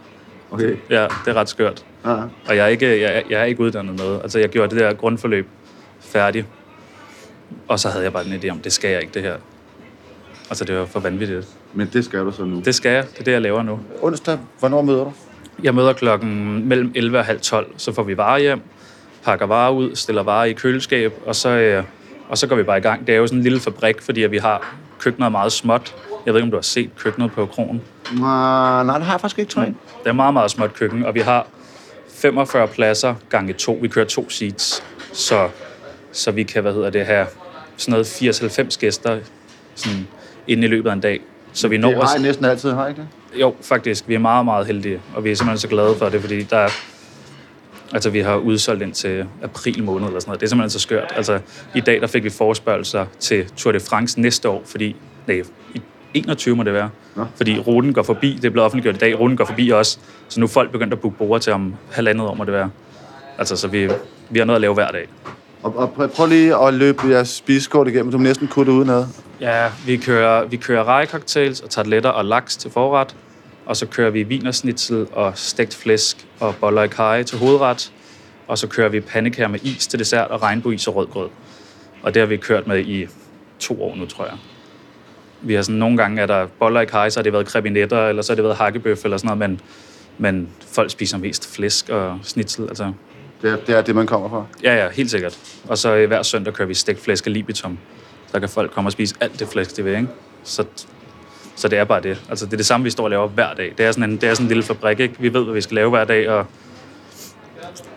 Okay. 0.51 0.75
Ja, 0.89 1.01
det 1.03 1.27
er 1.27 1.33
ret 1.33 1.49
skørt. 1.49 1.85
Ja. 2.05 2.11
Og 2.47 2.55
jeg 2.55 2.57
er 2.57 2.67
ikke, 2.67 3.01
jeg, 3.01 3.23
jeg 3.29 3.41
er 3.41 3.43
ikke 3.43 3.61
uddannet 3.61 3.95
noget. 3.95 4.21
Altså, 4.23 4.39
jeg 4.39 4.49
gjorde 4.49 4.75
det 4.75 4.83
der 4.83 4.93
grundforløb 4.93 5.47
færdigt. 5.99 6.45
Og 7.67 7.79
så 7.79 7.89
havde 7.89 8.03
jeg 8.03 8.13
bare 8.13 8.25
en 8.25 8.33
idé 8.33 8.49
om, 8.49 8.59
det 8.59 8.73
skal 8.73 8.91
jeg 8.91 9.01
ikke, 9.01 9.13
det 9.13 9.21
her. 9.21 9.35
Altså, 10.49 10.65
det 10.65 10.75
var 10.77 10.85
for 10.85 10.99
vanvittigt. 10.99 11.47
Men 11.73 11.89
det 11.93 12.05
skal 12.05 12.19
du 12.19 12.31
så 12.31 12.43
nu. 12.45 12.61
Det 12.65 12.75
skal 12.75 12.91
jeg. 12.91 13.03
Det 13.11 13.19
er 13.19 13.23
det, 13.23 13.31
jeg 13.31 13.41
laver 13.41 13.63
nu. 13.63 13.79
Onsdag, 14.01 14.39
hvornår 14.59 14.81
møder 14.81 15.03
du? 15.03 15.13
Jeg 15.63 15.75
møder 15.75 15.93
klokken 15.93 16.67
mellem 16.67 16.91
11 16.95 17.19
og 17.19 17.25
halv 17.25 17.39
12. 17.39 17.73
Så 17.77 17.93
får 17.93 18.03
vi 18.03 18.17
varer 18.17 18.39
hjem, 18.39 18.61
pakker 19.23 19.45
varer 19.45 19.71
ud, 19.71 19.95
stiller 19.95 20.23
varer 20.23 20.45
i 20.45 20.53
køleskab, 20.53 21.13
og 21.25 21.35
så, 21.35 21.49
øh, 21.49 21.83
og 22.29 22.37
så 22.37 22.47
går 22.47 22.55
vi 22.55 22.63
bare 22.63 22.77
i 22.77 22.81
gang. 22.81 23.07
Det 23.07 23.15
er 23.15 23.17
jo 23.17 23.27
sådan 23.27 23.39
en 23.39 23.43
lille 23.43 23.59
fabrik, 23.59 24.01
fordi 24.01 24.23
at 24.23 24.31
vi 24.31 24.37
har 24.37 24.75
køkkenet 24.99 25.25
er 25.25 25.29
meget 25.29 25.51
småt. 25.51 25.95
Jeg 26.25 26.33
ved 26.33 26.41
ikke, 26.41 26.45
om 26.45 26.51
du 26.51 26.57
har 26.57 26.61
set 26.61 26.89
køkkenet 26.97 27.31
på 27.31 27.45
kronen. 27.45 27.81
Nej, 28.13 28.83
nej, 28.83 28.97
det 28.97 29.05
har 29.05 29.13
jeg 29.13 29.21
faktisk 29.21 29.39
ikke, 29.39 29.51
tror 29.51 29.61
jeg. 29.61 29.73
Det 30.03 30.09
er 30.09 30.13
meget, 30.13 30.33
meget 30.33 30.51
småt 30.51 30.73
køkken, 30.73 31.05
og 31.05 31.15
vi 31.15 31.19
har 31.19 31.47
45 32.09 32.67
pladser 32.67 33.15
gange 33.29 33.53
to. 33.53 33.79
Vi 33.81 33.87
kører 33.87 34.05
to 34.05 34.29
seats, 34.29 34.83
så, 35.13 35.49
så 36.11 36.31
vi 36.31 36.43
kan, 36.43 36.61
hvad 36.61 36.73
hedder 36.73 36.89
det 36.89 37.05
her, 37.05 37.25
sådan 37.77 37.91
noget 37.91 38.05
80-90 38.05 38.79
gæster 38.79 39.19
sådan, 39.75 40.07
inden 40.47 40.63
i 40.63 40.67
løbet 40.67 40.89
af 40.89 40.93
en 40.93 40.99
dag. 40.99 41.21
Så 41.53 41.67
vi 41.67 41.77
når 41.77 41.89
Det 41.89 41.97
har 42.03 42.13
jeg 42.13 42.21
næsten 42.21 42.45
altid, 42.45 42.71
har 42.71 42.81
jeg 42.81 42.89
ikke 42.89 43.01
det? 43.01 43.41
Jo, 43.41 43.55
faktisk. 43.61 44.07
Vi 44.07 44.13
er 44.15 44.19
meget, 44.19 44.45
meget 44.45 44.67
heldige, 44.67 45.01
og 45.15 45.23
vi 45.23 45.31
er 45.31 45.35
simpelthen 45.35 45.57
så 45.59 45.67
glade 45.67 45.95
for 45.95 46.09
det, 46.09 46.21
fordi 46.21 46.43
der 46.43 46.57
er, 46.57 46.69
altså, 47.93 48.09
vi 48.09 48.19
har 48.19 48.35
udsolgt 48.35 48.81
ind 48.81 48.93
til 48.93 49.25
april 49.43 49.83
måned 49.83 50.07
eller 50.07 50.19
sådan 50.19 50.29
noget. 50.29 50.39
Det 50.39 50.45
er 50.45 50.49
simpelthen 50.49 50.69
så 50.69 50.79
skørt. 50.79 51.13
Altså, 51.15 51.39
i 51.75 51.79
dag 51.79 52.01
der 52.01 52.07
fik 52.07 52.23
vi 52.23 52.29
forespørgelser 52.29 53.05
til 53.19 53.45
Tour 53.57 53.71
de 53.71 53.79
France 53.79 54.21
næste 54.21 54.49
år, 54.49 54.61
fordi, 54.65 54.95
nej, 55.27 55.41
i 55.73 55.81
21 56.13 56.55
må 56.55 56.63
det 56.63 56.73
være. 56.73 56.89
Nå. 57.15 57.25
Fordi 57.35 57.59
ruten 57.59 57.93
går 57.93 58.03
forbi, 58.03 58.33
det 58.33 58.45
er 58.45 58.49
blevet 58.49 58.65
offentliggjort 58.65 58.95
i 58.95 58.99
dag, 58.99 59.19
ruten 59.19 59.37
går 59.37 59.45
forbi 59.45 59.69
også. 59.69 59.97
Så 60.27 60.39
nu 60.39 60.45
er 60.45 60.49
folk 60.49 60.71
begyndt 60.71 60.93
at 60.93 60.99
booke 60.99 61.17
bord 61.17 61.41
til 61.41 61.53
om 61.53 61.75
halvandet 61.91 62.27
år, 62.27 62.33
må 62.33 62.43
det 62.43 62.53
være. 62.53 62.69
Altså, 63.37 63.55
så 63.55 63.67
vi, 63.67 63.89
vi 64.29 64.39
har 64.39 64.45
noget 64.45 64.55
at 64.55 64.61
lave 64.61 64.73
hver 64.73 64.91
dag. 64.91 65.07
Og, 65.63 65.77
og 65.77 66.11
prøv, 66.15 66.27
lige 66.27 66.55
at 66.67 66.73
løbe 66.73 67.07
jeres 67.07 67.29
spisekort 67.29 67.87
igennem. 67.87 68.11
Du 68.11 68.17
må 68.17 68.23
næsten 68.23 68.47
kunne 68.47 68.65
det 68.65 68.71
udenad. 68.71 69.05
Ja, 69.41 69.71
vi 69.85 69.97
kører, 69.97 70.45
vi 70.45 70.57
kører 70.57 70.83
rejecocktails 70.83 71.61
og 71.61 71.69
tarteletter 71.69 72.09
og 72.09 72.25
laks 72.25 72.57
til 72.57 72.71
forret. 72.71 73.15
Og 73.65 73.77
så 73.77 73.85
kører 73.85 74.09
vi 74.09 74.23
vinersnitzel 74.23 75.07
og 75.11 75.37
stegt 75.37 75.75
flæsk 75.75 76.27
og 76.39 76.55
boller 76.55 76.83
i 76.83 76.87
kaj 76.87 77.23
til 77.23 77.37
hovedret. 77.37 77.91
Og 78.47 78.57
så 78.57 78.67
kører 78.67 78.89
vi 78.89 78.99
pandekager 79.01 79.47
med 79.47 79.59
is 79.63 79.87
til 79.87 79.99
dessert 79.99 80.31
og 80.31 80.41
regnbueis 80.41 80.87
og 80.87 80.95
rødgrød. 80.95 81.29
Og 82.03 82.13
det 82.13 82.19
har 82.19 82.27
vi 82.27 82.37
kørt 82.37 82.67
med 82.67 82.79
i 82.79 83.07
to 83.59 83.83
år 83.83 83.95
nu, 83.95 84.05
tror 84.05 84.25
jeg. 84.25 84.33
Vi 85.41 85.53
har 85.53 85.61
sådan, 85.61 85.79
nogle 85.79 85.97
gange 85.97 86.21
er 86.21 86.25
der 86.25 86.47
boller 86.59 86.81
i 86.81 86.85
kaj, 86.85 87.09
så 87.09 87.19
har 87.19 87.23
det 87.23 87.33
været 87.33 87.45
krebinetter, 87.45 88.07
eller 88.07 88.21
så 88.21 88.31
har 88.31 88.35
det 88.35 88.43
været 88.43 88.57
hakkebøf 88.57 89.03
eller 89.03 89.17
sådan 89.17 89.37
noget, 89.37 89.49
men, 89.49 89.61
men 90.17 90.49
folk 90.73 90.91
spiser 90.91 91.17
mest 91.17 91.55
flæsk 91.55 91.89
og 91.89 92.19
snitsel. 92.23 92.67
Altså, 92.67 92.93
Det 93.41 93.51
er, 93.51 93.55
det 93.55 93.77
er 93.77 93.81
det, 93.81 93.95
man 93.95 94.07
kommer 94.07 94.29
fra. 94.29 94.45
ja, 94.63 94.83
ja, 94.83 94.89
helt 94.89 95.11
sikkert. 95.11 95.37
Og 95.67 95.77
så 95.77 96.05
hver 96.05 96.23
søndag 96.23 96.53
kører 96.53 96.67
vi 96.67 96.73
stegt 96.73 96.99
flæsk 97.03 97.27
og 97.27 97.31
libitum. 97.31 97.77
Så 98.35 98.39
kan 98.39 98.49
folk 98.49 98.71
komme 98.71 98.87
og 98.87 98.91
spise 98.91 99.15
alt 99.21 99.39
det 99.39 99.47
flæsk, 99.47 99.77
de 99.77 99.83
vil, 99.83 99.95
ikke? 99.95 100.07
Så, 100.43 100.65
så 101.55 101.67
det 101.67 101.79
er 101.79 101.83
bare 101.83 102.01
det. 102.01 102.21
Altså, 102.29 102.45
det 102.45 102.53
er 102.53 102.57
det 102.57 102.65
samme, 102.65 102.83
vi 102.83 102.89
står 102.89 103.03
og 103.03 103.09
laver 103.09 103.27
hver 103.27 103.53
dag. 103.53 103.73
Det 103.77 103.85
er 103.85 103.91
sådan 103.91 104.09
en, 104.09 104.17
det 104.17 104.29
er 104.29 104.33
sådan 104.33 104.45
en 104.45 104.47
lille 104.47 104.63
fabrik, 104.63 104.99
ikke? 104.99 105.15
Vi 105.19 105.33
ved, 105.33 105.43
hvad 105.43 105.53
vi 105.53 105.61
skal 105.61 105.75
lave 105.75 105.89
hver 105.89 106.05
dag, 106.05 106.29
og 106.29 106.45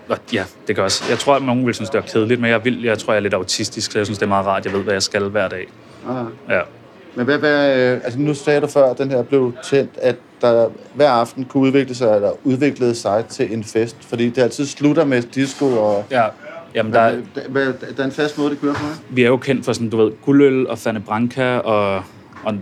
og 0.09 0.19
ja, 0.33 0.45
det 0.69 0.77
gør 0.77 0.83
også. 0.83 1.05
Jeg 1.11 1.19
tror, 1.19 1.35
at 1.35 1.43
nogen 1.43 1.67
vil 1.67 1.75
synes, 1.75 1.91
det 1.91 1.99
er 1.99 2.03
kedeligt, 2.03 2.41
men 2.41 2.51
jeg, 2.51 2.65
vil, 2.65 2.83
jeg 2.83 2.99
tror, 2.99 3.13
jeg 3.13 3.19
er 3.19 3.23
lidt 3.23 3.35
autistisk, 3.35 3.93
så 3.93 3.99
jeg 3.99 4.07
synes, 4.07 4.19
det 4.19 4.25
er 4.25 4.29
meget 4.29 4.47
rart, 4.47 4.65
jeg 4.65 4.73
ved, 4.73 4.83
hvad 4.83 4.93
jeg 4.93 5.03
skal 5.03 5.23
hver 5.23 5.49
dag. 5.49 5.67
Ah. 6.09 6.25
Ja. 6.49 6.61
Men 7.15 7.25
hvad, 7.25 7.39
hvad, 7.39 7.79
øh, 7.79 8.01
altså 8.05 8.19
nu 8.19 8.35
sagde 8.35 8.61
du 8.61 8.67
før, 8.67 8.91
at 8.91 8.99
den 8.99 9.11
her 9.11 9.23
blev 9.23 9.53
tændt, 9.65 9.91
at 10.03 10.17
der 10.41 10.69
hver 10.95 11.11
aften 11.11 11.45
kunne 11.45 11.63
udvikle 11.63 11.95
sig, 11.95 12.15
eller 12.15 12.33
udviklede 12.45 12.95
sig 12.95 13.25
til 13.29 13.53
en 13.53 13.65
fest. 13.65 13.97
Fordi 14.01 14.29
det 14.29 14.43
altid 14.43 14.67
slutter 14.67 15.05
med 15.05 15.23
disco, 15.23 15.67
og 15.67 16.05
ja. 16.11 16.27
Jamen, 16.75 16.93
der, 16.93 17.11
der, 17.11 17.43
der, 17.55 17.73
der 17.97 18.03
er 18.03 18.05
en 18.05 18.13
fast 18.13 18.39
måde, 18.39 18.51
det 18.51 18.61
kører 18.61 18.75
på. 18.75 18.85
vi 19.11 19.23
er 19.23 19.27
jo 19.27 19.37
kendt 19.37 19.65
for 19.65 19.73
sådan, 19.73 19.91
du 19.91 19.97
ved, 19.97 20.13
guldøl 20.25 20.67
og 20.67 20.79
Fanny 20.79 21.01
Branca, 21.01 21.59
og, 21.59 22.03
og, 22.45 22.55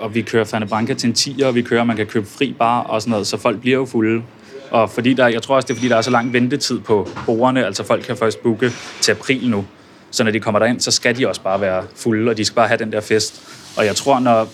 og 0.00 0.14
vi 0.14 0.22
kører 0.22 0.44
Fanny 0.44 0.66
Branca 0.66 0.94
til 0.94 1.08
en 1.08 1.14
10'er, 1.18 1.46
og 1.46 1.54
vi 1.54 1.62
kører, 1.62 1.84
man 1.84 1.96
kan 1.96 2.06
købe 2.06 2.26
fri 2.26 2.54
bar 2.58 2.80
og 2.80 3.02
sådan 3.02 3.10
noget, 3.10 3.26
så 3.26 3.36
folk 3.36 3.60
bliver 3.60 3.76
jo 3.76 3.84
fulde. 3.84 4.22
Og 4.70 4.90
fordi 4.90 5.14
der, 5.14 5.26
jeg 5.26 5.42
tror 5.42 5.56
også, 5.56 5.66
det 5.66 5.74
er 5.74 5.76
fordi, 5.76 5.88
der 5.88 5.96
er 5.96 6.02
så 6.02 6.10
lang 6.10 6.32
ventetid 6.32 6.80
på 6.80 7.08
bordene, 7.26 7.66
altså 7.66 7.84
folk 7.84 8.02
kan 8.02 8.16
først 8.16 8.42
booke 8.42 8.72
til 9.00 9.12
april 9.12 9.50
nu. 9.50 9.64
Så 10.10 10.24
når 10.24 10.30
de 10.30 10.40
kommer 10.40 10.58
derind, 10.58 10.80
så 10.80 10.90
skal 10.90 11.18
de 11.18 11.28
også 11.28 11.40
bare 11.40 11.60
være 11.60 11.84
fulde, 11.96 12.30
og 12.30 12.36
de 12.36 12.44
skal 12.44 12.54
bare 12.54 12.68
have 12.68 12.78
den 12.78 12.92
der 12.92 13.00
fest. 13.00 13.42
Og 13.76 13.86
jeg 13.86 13.96
tror, 13.96 14.20
når, 14.20 14.48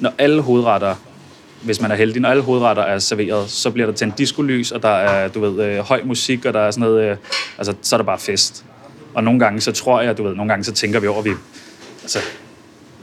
når 0.00 0.12
alle 0.18 0.42
hovedretter, 0.42 0.94
hvis 1.64 1.80
man 1.80 1.90
er 1.90 1.94
heldig, 1.94 2.22
når 2.22 2.28
alle 2.28 2.42
hovedretter 2.42 2.82
er 2.82 2.98
serveret, 2.98 3.50
så 3.50 3.70
bliver 3.70 3.86
der 3.86 3.94
tændt 3.94 4.18
diskolys, 4.18 4.72
og 4.72 4.82
der 4.82 4.88
er, 4.88 5.28
du 5.28 5.40
ved, 5.40 5.64
øh, 5.64 5.78
høj 5.78 6.00
musik, 6.04 6.44
og 6.44 6.54
der 6.54 6.60
er 6.60 6.70
sådan 6.70 6.88
noget, 6.88 7.10
øh, 7.10 7.16
altså, 7.58 7.74
så 7.82 7.96
er 7.96 7.98
der 7.98 8.04
bare 8.04 8.18
fest. 8.18 8.64
Og 9.14 9.24
nogle 9.24 9.40
gange, 9.40 9.60
så 9.60 9.72
tror 9.72 10.00
jeg, 10.00 10.18
du 10.18 10.22
ved, 10.22 10.34
nogle 10.34 10.48
gange, 10.48 10.64
så 10.64 10.72
tænker 10.72 11.00
vi 11.00 11.06
over, 11.06 11.18
at 11.18 11.24
vi, 11.24 11.30
altså, 12.02 12.18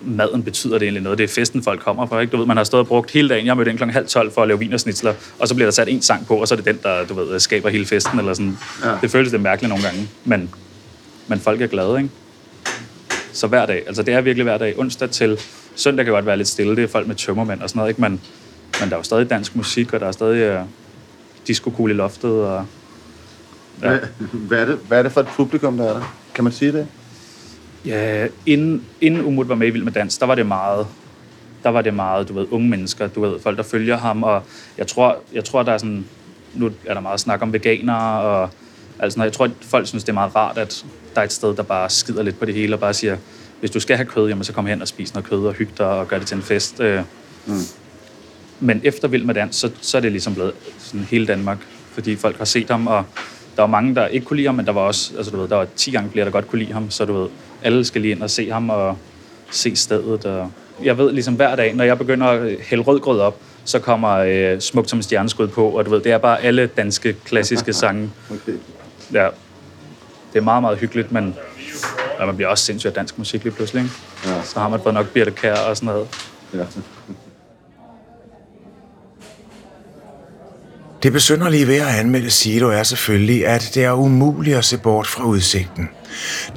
maden 0.01 0.43
betyder 0.43 0.73
det 0.73 0.83
egentlig 0.83 1.03
noget. 1.03 1.17
Det 1.17 1.23
er 1.23 1.27
festen, 1.27 1.63
folk 1.63 1.81
kommer 1.81 2.05
for, 2.05 2.19
ikke? 2.19 2.31
Du 2.31 2.37
ved, 2.37 2.45
man 2.45 2.57
har 2.57 2.63
stået 2.63 2.81
og 2.81 2.87
brugt 2.87 3.11
hele 3.11 3.29
dagen. 3.29 3.45
Jeg 3.45 3.57
mødte 3.57 3.71
ind 3.71 3.77
kl. 3.77 3.83
halv 3.83 4.07
12 4.07 4.31
for 4.31 4.41
at 4.41 4.47
lave 4.47 4.59
vinersnitsler, 4.59 5.13
og 5.39 5.47
så 5.47 5.55
bliver 5.55 5.65
der 5.65 5.71
sat 5.71 5.87
en 5.87 6.01
sang 6.01 6.27
på, 6.27 6.35
og 6.35 6.47
så 6.47 6.53
er 6.53 6.55
det 6.55 6.65
den, 6.65 6.79
der, 6.83 7.05
du 7.05 7.13
ved, 7.13 7.39
skaber 7.39 7.69
hele 7.69 7.85
festen, 7.85 8.19
eller 8.19 8.33
sådan. 8.33 8.57
Ja. 8.83 8.89
Det 9.01 9.11
føles 9.11 9.31
lidt 9.31 9.41
mærkeligt 9.41 9.69
nogle 9.69 9.83
gange, 9.83 10.09
men, 10.25 10.49
men 11.27 11.39
folk 11.39 11.61
er 11.61 11.67
glade, 11.67 11.97
ikke? 11.97 12.09
Så 13.33 13.47
hver 13.47 13.65
dag, 13.65 13.83
altså 13.87 14.03
det 14.03 14.13
er 14.13 14.21
virkelig 14.21 14.43
hver 14.43 14.57
dag. 14.57 14.79
Onsdag 14.79 15.09
til 15.09 15.39
søndag 15.75 16.05
kan 16.05 16.13
godt 16.13 16.25
være 16.25 16.37
lidt 16.37 16.47
stille, 16.47 16.75
det 16.75 16.83
er 16.83 16.87
folk 16.87 17.07
med 17.07 17.15
tømmermænd 17.15 17.61
og 17.61 17.69
sådan 17.69 17.79
noget, 17.79 17.89
ikke? 17.89 18.01
Men, 18.01 18.21
men 18.79 18.89
der 18.89 18.95
er 18.95 18.99
jo 18.99 19.03
stadig 19.03 19.29
dansk 19.29 19.55
musik, 19.55 19.93
og 19.93 19.99
der 19.99 20.07
er 20.07 20.11
stadig 20.11 20.59
uh, 20.59 20.67
disco 21.47 21.87
i 21.87 21.93
loftet, 21.93 22.45
og 22.45 22.65
Ja. 23.81 23.89
Hvad, 23.89 23.99
hvad, 24.31 24.61
er 24.61 24.65
det, 24.65 24.79
hvad 24.87 24.99
er 24.99 25.03
det 25.03 25.11
for 25.11 25.21
et 25.21 25.27
publikum, 25.27 25.77
der 25.77 25.89
er 25.89 25.93
der? 25.93 26.15
Kan 26.35 26.43
man 26.43 26.53
sige 26.53 26.71
det? 26.71 26.87
Ja, 27.85 28.27
inden, 28.45 28.85
inden 29.01 29.25
Umut 29.25 29.49
var 29.49 29.55
med 29.55 29.67
i 29.67 29.69
Vild 29.69 29.83
med 29.83 29.91
Dans, 29.91 30.17
der 30.17 30.25
var 30.25 30.35
det 30.35 30.45
meget, 30.45 30.87
der 31.63 31.69
var 31.69 31.81
det 31.81 31.93
meget, 31.93 32.29
du 32.29 32.33
ved, 32.33 32.47
unge 32.51 32.69
mennesker, 32.69 33.07
du 33.07 33.21
ved, 33.21 33.39
folk, 33.39 33.57
der 33.57 33.63
følger 33.63 33.97
ham, 33.97 34.23
og 34.23 34.43
jeg 34.77 34.87
tror, 34.87 35.17
jeg 35.33 35.43
tror 35.43 35.63
der 35.63 35.71
er 35.71 35.77
sådan, 35.77 36.05
nu 36.53 36.71
er 36.85 36.93
der 36.93 37.01
meget 37.01 37.19
snak 37.19 37.41
om 37.41 37.53
veganere, 37.53 38.21
og 38.21 38.49
altså, 38.99 39.23
jeg 39.23 39.33
tror, 39.33 39.45
at 39.45 39.51
folk 39.61 39.87
synes, 39.87 40.03
det 40.03 40.09
er 40.09 40.13
meget 40.13 40.35
rart, 40.35 40.57
at 40.57 40.85
der 41.15 41.21
er 41.21 41.25
et 41.25 41.33
sted, 41.33 41.55
der 41.55 41.63
bare 41.63 41.89
skider 41.89 42.23
lidt 42.23 42.39
på 42.39 42.45
det 42.45 42.53
hele, 42.53 42.75
og 42.75 42.79
bare 42.79 42.93
siger, 42.93 43.17
hvis 43.59 43.71
du 43.71 43.79
skal 43.79 43.95
have 43.95 44.05
kød, 44.07 44.29
jamen, 44.29 44.43
så 44.43 44.53
kom 44.53 44.65
hen 44.65 44.81
og 44.81 44.87
spis 44.87 45.13
noget 45.13 45.29
kød, 45.29 45.45
og 45.45 45.53
hygge 45.53 45.73
dig, 45.77 45.87
og 45.87 46.07
gør 46.07 46.17
det 46.17 46.27
til 46.27 46.37
en 46.37 46.43
fest. 46.43 46.79
Øh. 46.79 47.01
Mm. 47.45 47.53
Men 48.61 48.81
efter 48.83 49.07
Vild 49.07 49.25
med 49.25 49.35
Dans, 49.35 49.55
så, 49.55 49.71
så 49.81 49.97
er 49.97 50.01
det 50.01 50.11
ligesom 50.11 50.33
blevet 50.33 50.53
sådan 50.77 51.07
hele 51.09 51.27
Danmark, 51.27 51.57
fordi 51.93 52.15
folk 52.15 52.37
har 52.37 52.45
set 52.45 52.69
ham, 52.69 52.87
og 52.87 53.05
der 53.55 53.61
var 53.61 53.67
mange, 53.67 53.95
der 53.95 54.07
ikke 54.07 54.25
kunne 54.25 54.37
lide 54.37 54.47
ham, 54.47 54.55
men 54.55 54.65
der 54.65 54.71
var 54.71 54.81
også, 54.81 55.13
altså 55.17 55.31
du 55.31 55.37
ved, 55.37 55.47
der 55.47 55.55
var 55.55 55.67
10 55.75 55.91
gange 55.91 56.11
flere, 56.11 56.25
der 56.25 56.31
godt 56.31 56.47
kunne 56.47 56.59
lide 56.59 56.73
ham, 56.73 56.91
så 56.91 57.05
du 57.05 57.21
ved, 57.21 57.29
alle 57.63 57.85
skal 57.85 58.01
lige 58.01 58.11
ind 58.11 58.21
og 58.21 58.29
se 58.29 58.51
ham 58.51 58.69
og 58.69 58.97
se 59.51 59.75
stedet. 59.75 60.25
Og 60.25 60.51
jeg 60.83 60.97
ved 60.97 61.11
ligesom 61.11 61.33
hver 61.33 61.55
dag, 61.55 61.75
når 61.75 61.83
jeg 61.83 61.97
begynder 61.97 62.27
at 62.27 62.55
hælde 62.61 62.83
rødgrød 62.83 63.19
op, 63.19 63.37
så 63.65 63.79
kommer 63.79 64.09
øh, 64.09 64.59
Smukt 64.59 64.89
som 64.89 65.01
stjerneskud 65.01 65.47
på, 65.47 65.69
og 65.69 65.85
du 65.85 65.89
ved, 65.89 66.01
det 66.01 66.11
er 66.11 66.17
bare 66.17 66.41
alle 66.41 66.67
danske 66.67 67.13
klassiske 67.25 67.73
sange. 67.81 68.09
Okay. 68.31 68.57
Ja, 69.13 69.27
det 70.33 70.39
er 70.39 70.43
meget, 70.43 70.61
meget 70.61 70.77
hyggeligt, 70.77 71.11
men 71.11 71.35
ja, 72.19 72.25
man 72.25 72.35
bliver 72.35 72.49
også 72.49 72.65
sindssygt 72.65 72.89
af 72.89 72.93
dansk 72.93 73.17
musik 73.17 73.43
lige 73.43 73.53
pludselig, 73.53 73.83
ikke? 73.83 73.95
Ja. 74.25 74.43
Så 74.43 74.59
har 74.59 74.69
man 74.69 74.79
fået 74.83 74.93
nok 74.93 75.07
Birte 75.07 75.31
Kær 75.31 75.55
og 75.55 75.77
sådan 75.77 75.87
noget. 75.87 76.07
Ja. 76.53 76.63
Det 81.03 81.13
besynderlige 81.13 81.67
ved 81.67 81.75
at 81.75 81.87
anmelde 81.87 82.29
Silo 82.29 82.69
er 82.69 82.83
selvfølgelig, 82.83 83.47
at 83.47 83.71
det 83.73 83.83
er 83.83 83.91
umuligt 83.91 84.57
at 84.57 84.65
se 84.65 84.77
bort 84.77 85.07
fra 85.07 85.23
udsigten. 85.23 85.89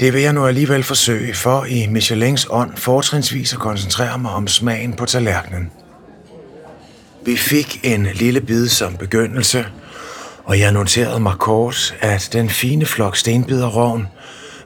Det 0.01 0.13
vil 0.13 0.23
jeg 0.23 0.33
nu 0.33 0.47
alligevel 0.47 0.83
forsøge, 0.83 1.35
for 1.35 1.65
i 1.65 1.87
Michelins 1.87 2.47
ånd 2.51 2.77
fortrinsvis 2.77 3.53
at 3.53 3.59
koncentrere 3.59 4.19
mig 4.19 4.31
om 4.31 4.49
smagen 4.49 4.93
på 4.93 5.07
tallerkenen. 5.07 5.71
Vi 7.25 7.37
fik 7.37 7.81
en 7.83 8.07
lille 8.15 8.41
bid 8.41 8.69
som 8.69 8.97
begyndelse, 8.97 9.67
og 10.45 10.59
jeg 10.61 10.73
noterede 10.73 11.21
mig 11.21 11.35
kort, 11.39 11.95
at 12.01 12.29
den 12.33 12.51
fine 12.51 12.87
flok 12.87 13.17
stenbiderrovn 13.17 14.07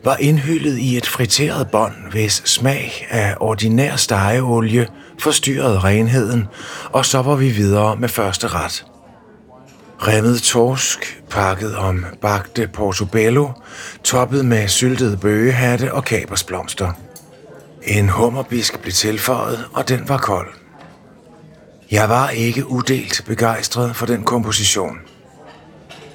var 0.05 0.17
indhyllet 0.17 0.79
i 0.79 0.97
et 0.97 1.07
friteret 1.07 1.71
bånd, 1.71 1.95
hvis 2.11 2.43
smag 2.45 3.07
af 3.11 3.35
ordinær 3.41 3.97
stegeolie 3.97 4.87
forstyrrede 5.19 5.79
renheden, 5.79 6.47
og 6.85 7.07
så 7.07 7.23
var 7.23 7.35
vi 7.35 7.49
videre 7.49 7.97
med 7.97 8.09
første 8.09 8.49
ret. 8.49 8.85
Remmet 10.01 10.43
torsk, 10.43 11.23
pakket 11.31 11.77
om 11.77 12.05
bagte 12.21 12.69
portobello, 12.69 13.49
toppet 14.05 14.45
med 14.45 14.69
syltede 14.69 15.17
bøgehatte 15.17 15.95
og 15.95 16.05
kabersblomster. 16.05 16.93
En 17.83 18.09
hummerbisk 18.09 18.81
blev 18.81 18.93
tilføjet, 18.93 19.65
og 19.73 19.89
den 19.89 20.09
var 20.09 20.19
kold. 20.19 20.49
Jeg 21.91 22.09
var 22.09 22.29
ikke 22.29 22.67
udelt 22.67 23.23
begejstret 23.27 23.97
for 23.97 24.07
den 24.07 24.23
komposition. 24.25 24.99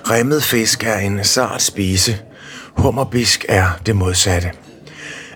Remmet 0.10 0.44
fisk 0.44 0.84
er 0.84 0.98
en 0.98 1.24
sart 1.24 1.62
spise. 1.62 2.20
Hummerbisk 2.78 3.46
er 3.50 3.80
det 3.86 3.96
modsatte. 3.96 4.52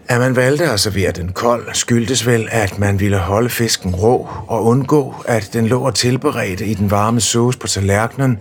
At 0.10 0.20
man 0.20 0.36
valgte 0.36 0.70
at 0.72 0.80
servere 0.80 1.12
den 1.12 1.32
kold, 1.32 1.68
skyldtes 1.74 2.28
vel, 2.28 2.48
at 2.52 2.80
man 2.80 3.00
ville 3.00 3.18
holde 3.18 3.50
fisken 3.50 3.96
rå 3.96 4.30
og 4.48 4.66
undgå, 4.66 5.16
at 5.26 5.50
den 5.54 5.68
lå 5.68 5.82
og 5.82 5.96
tilberedte 5.96 6.66
i 6.66 6.74
den 6.74 6.92
varme 6.92 7.22
sauce 7.22 7.60
på 7.60 7.68
tallerkenen, 7.68 8.40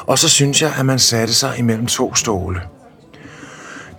og 0.00 0.18
så 0.18 0.28
synes 0.28 0.62
jeg, 0.62 0.72
at 0.78 0.86
man 0.86 0.98
satte 0.98 1.34
sig 1.34 1.54
imellem 1.58 1.86
to 1.86 2.14
stole. 2.14 2.60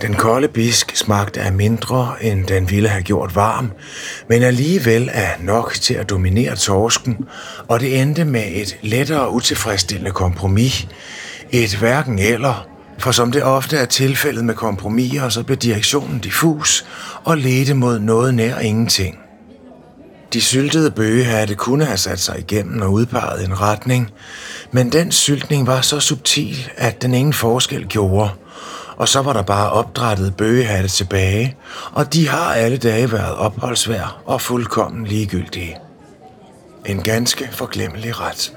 Den 0.02 0.14
kolde 0.14 0.48
bisk 0.48 0.96
smagte 0.96 1.42
af 1.42 1.54
mindre, 1.54 2.16
end 2.22 2.46
den 2.46 2.70
ville 2.70 2.90
have 2.90 3.04
gjort 3.04 3.36
varm, 3.36 3.72
men 4.30 4.44
alligevel 4.44 5.10
er 5.14 5.30
nok 5.40 5.74
til 5.74 5.94
at 5.94 6.10
dominere 6.10 6.56
torsken, 6.56 7.18
og 7.68 7.80
det 7.80 8.02
endte 8.02 8.26
med 8.26 8.44
et 8.48 8.78
lettere 8.82 9.32
utilfredsstillende 9.32 10.12
kompromis. 10.12 10.88
Et 11.52 11.76
hverken 11.76 12.20
eller, 12.20 12.68
for 13.00 13.12
som 13.12 13.32
det 13.32 13.44
ofte 13.44 13.78
er 13.78 13.86
tilfældet 13.86 14.46
med 14.46 14.56
kompromiser, 14.56 15.30
så 15.30 15.44
blev 15.44 15.58
direktionen 15.58 16.20
diffus 16.20 16.86
og 17.24 17.38
ledte 17.38 17.74
mod 17.74 18.00
noget 18.00 18.34
nær 18.34 18.60
ingenting. 18.60 19.20
De 20.34 20.42
syltede 20.42 20.92
bøgehatte 20.92 21.56
kunne 21.56 21.86
have 21.86 21.98
sat 21.98 22.20
sig 22.20 22.40
igennem 22.40 22.82
og 22.82 22.92
udpeget 22.92 23.46
en 23.46 23.62
retning, 23.62 24.12
men 24.72 24.92
den 24.92 25.12
syltning 25.12 25.68
var 25.68 25.82
så 25.82 26.00
subtil, 26.00 26.70
at 26.78 27.02
den 27.02 27.14
ingen 27.14 27.34
forskel 27.34 27.88
gjorde. 27.88 28.30
Og 28.98 29.08
så 29.08 29.22
var 29.22 29.34
der 29.34 29.42
bare 29.42 29.72
opdrættet 29.72 30.36
bøgehatte 30.36 30.90
tilbage, 30.90 31.58
og 31.92 32.14
de 32.14 32.28
har 32.28 32.54
alle 32.54 32.78
dage 32.78 33.12
været 33.12 33.36
opholdsvær 33.36 34.22
og 34.26 34.42
fuldkommen 34.42 35.06
ligegyldige. 35.06 35.78
En 36.86 37.04
ganske 37.04 37.50
forglemmelig 37.52 38.20
ret. 38.20 38.54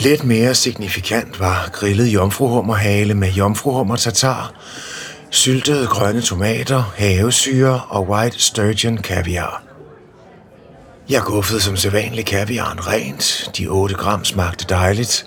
Lidt 0.00 0.24
mere 0.24 0.54
signifikant 0.54 1.40
var 1.40 1.70
grillet 1.72 2.06
jomfruhummerhale 2.06 3.14
med 3.14 3.32
jomfruhummer 3.32 3.96
tatar, 3.96 4.52
syltede 5.30 5.86
grønne 5.86 6.20
tomater, 6.20 6.92
havesyre 6.96 7.80
og 7.88 8.08
white 8.08 8.40
sturgeon 8.40 8.96
kaviar. 8.96 9.62
Jeg 11.08 11.22
guffede 11.22 11.60
som 11.60 11.76
sædvanlig 11.76 12.26
kaviaren 12.26 12.86
rent. 12.86 13.50
De 13.56 13.66
8 13.66 13.94
gram 13.94 14.24
smagte 14.24 14.64
dejligt. 14.68 15.26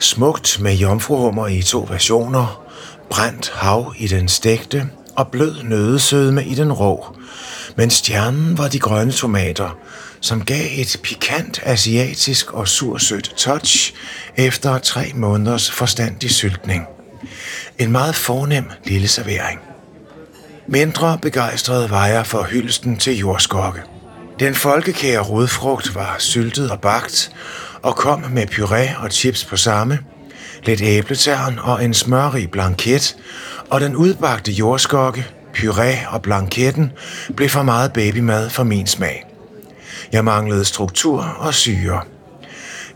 Smukt 0.00 0.60
med 0.60 0.74
jomfruhummer 0.74 1.46
i 1.46 1.62
to 1.62 1.86
versioner. 1.90 2.62
Brændt 3.10 3.52
hav 3.54 3.94
i 3.98 4.06
den 4.06 4.28
stegte 4.28 4.88
og 5.16 5.28
blød 5.28 5.62
nødesødme 5.62 6.44
i 6.44 6.54
den 6.54 6.72
rå. 6.72 7.16
Men 7.76 7.90
stjernen 7.90 8.58
var 8.58 8.68
de 8.68 8.78
grønne 8.78 9.12
tomater, 9.12 9.76
som 10.20 10.44
gav 10.44 10.66
et 10.72 11.00
pikant 11.02 11.60
asiatisk 11.62 12.52
og 12.52 12.68
sursødt 12.68 13.32
touch 13.36 13.94
efter 14.36 14.78
tre 14.78 15.12
måneders 15.14 15.70
forstandig 15.70 16.30
syltning. 16.30 16.86
En 17.78 17.92
meget 17.92 18.14
fornem 18.14 18.64
lille 18.84 19.08
servering. 19.08 19.60
Mindre 20.66 21.18
begejstret 21.22 21.90
var 21.90 22.06
jeg 22.06 22.26
for 22.26 22.42
hylsten 22.42 22.96
til 22.96 23.18
jordskokke. 23.18 23.80
Den 24.40 24.54
folkekære 24.54 25.20
rodfrugt 25.20 25.94
var 25.94 26.16
syltet 26.18 26.70
og 26.70 26.80
bagt, 26.80 27.32
og 27.82 27.96
kom 27.96 28.24
med 28.30 28.46
puré 28.50 29.02
og 29.02 29.10
chips 29.10 29.44
på 29.44 29.56
samme, 29.56 29.98
lidt 30.62 30.80
æbletern 30.82 31.58
og 31.58 31.84
en 31.84 31.94
smørrig 31.94 32.50
blanket, 32.50 33.16
og 33.70 33.80
den 33.80 33.96
udbagte 33.96 34.52
jordskokke, 34.52 35.26
puré 35.56 36.08
og 36.08 36.22
blanketten 36.22 36.92
blev 37.36 37.48
for 37.48 37.62
meget 37.62 37.92
babymad 37.92 38.50
for 38.50 38.62
min 38.62 38.86
smag. 38.86 39.29
Jeg 40.12 40.24
manglede 40.24 40.64
struktur 40.64 41.22
og 41.22 41.54
syre. 41.54 42.00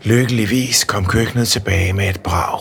Lykkeligvis 0.03 0.83
kom 0.83 1.05
køkkenet 1.05 1.47
tilbage 1.47 1.93
med 1.93 2.09
et 2.09 2.21
brag. 2.21 2.59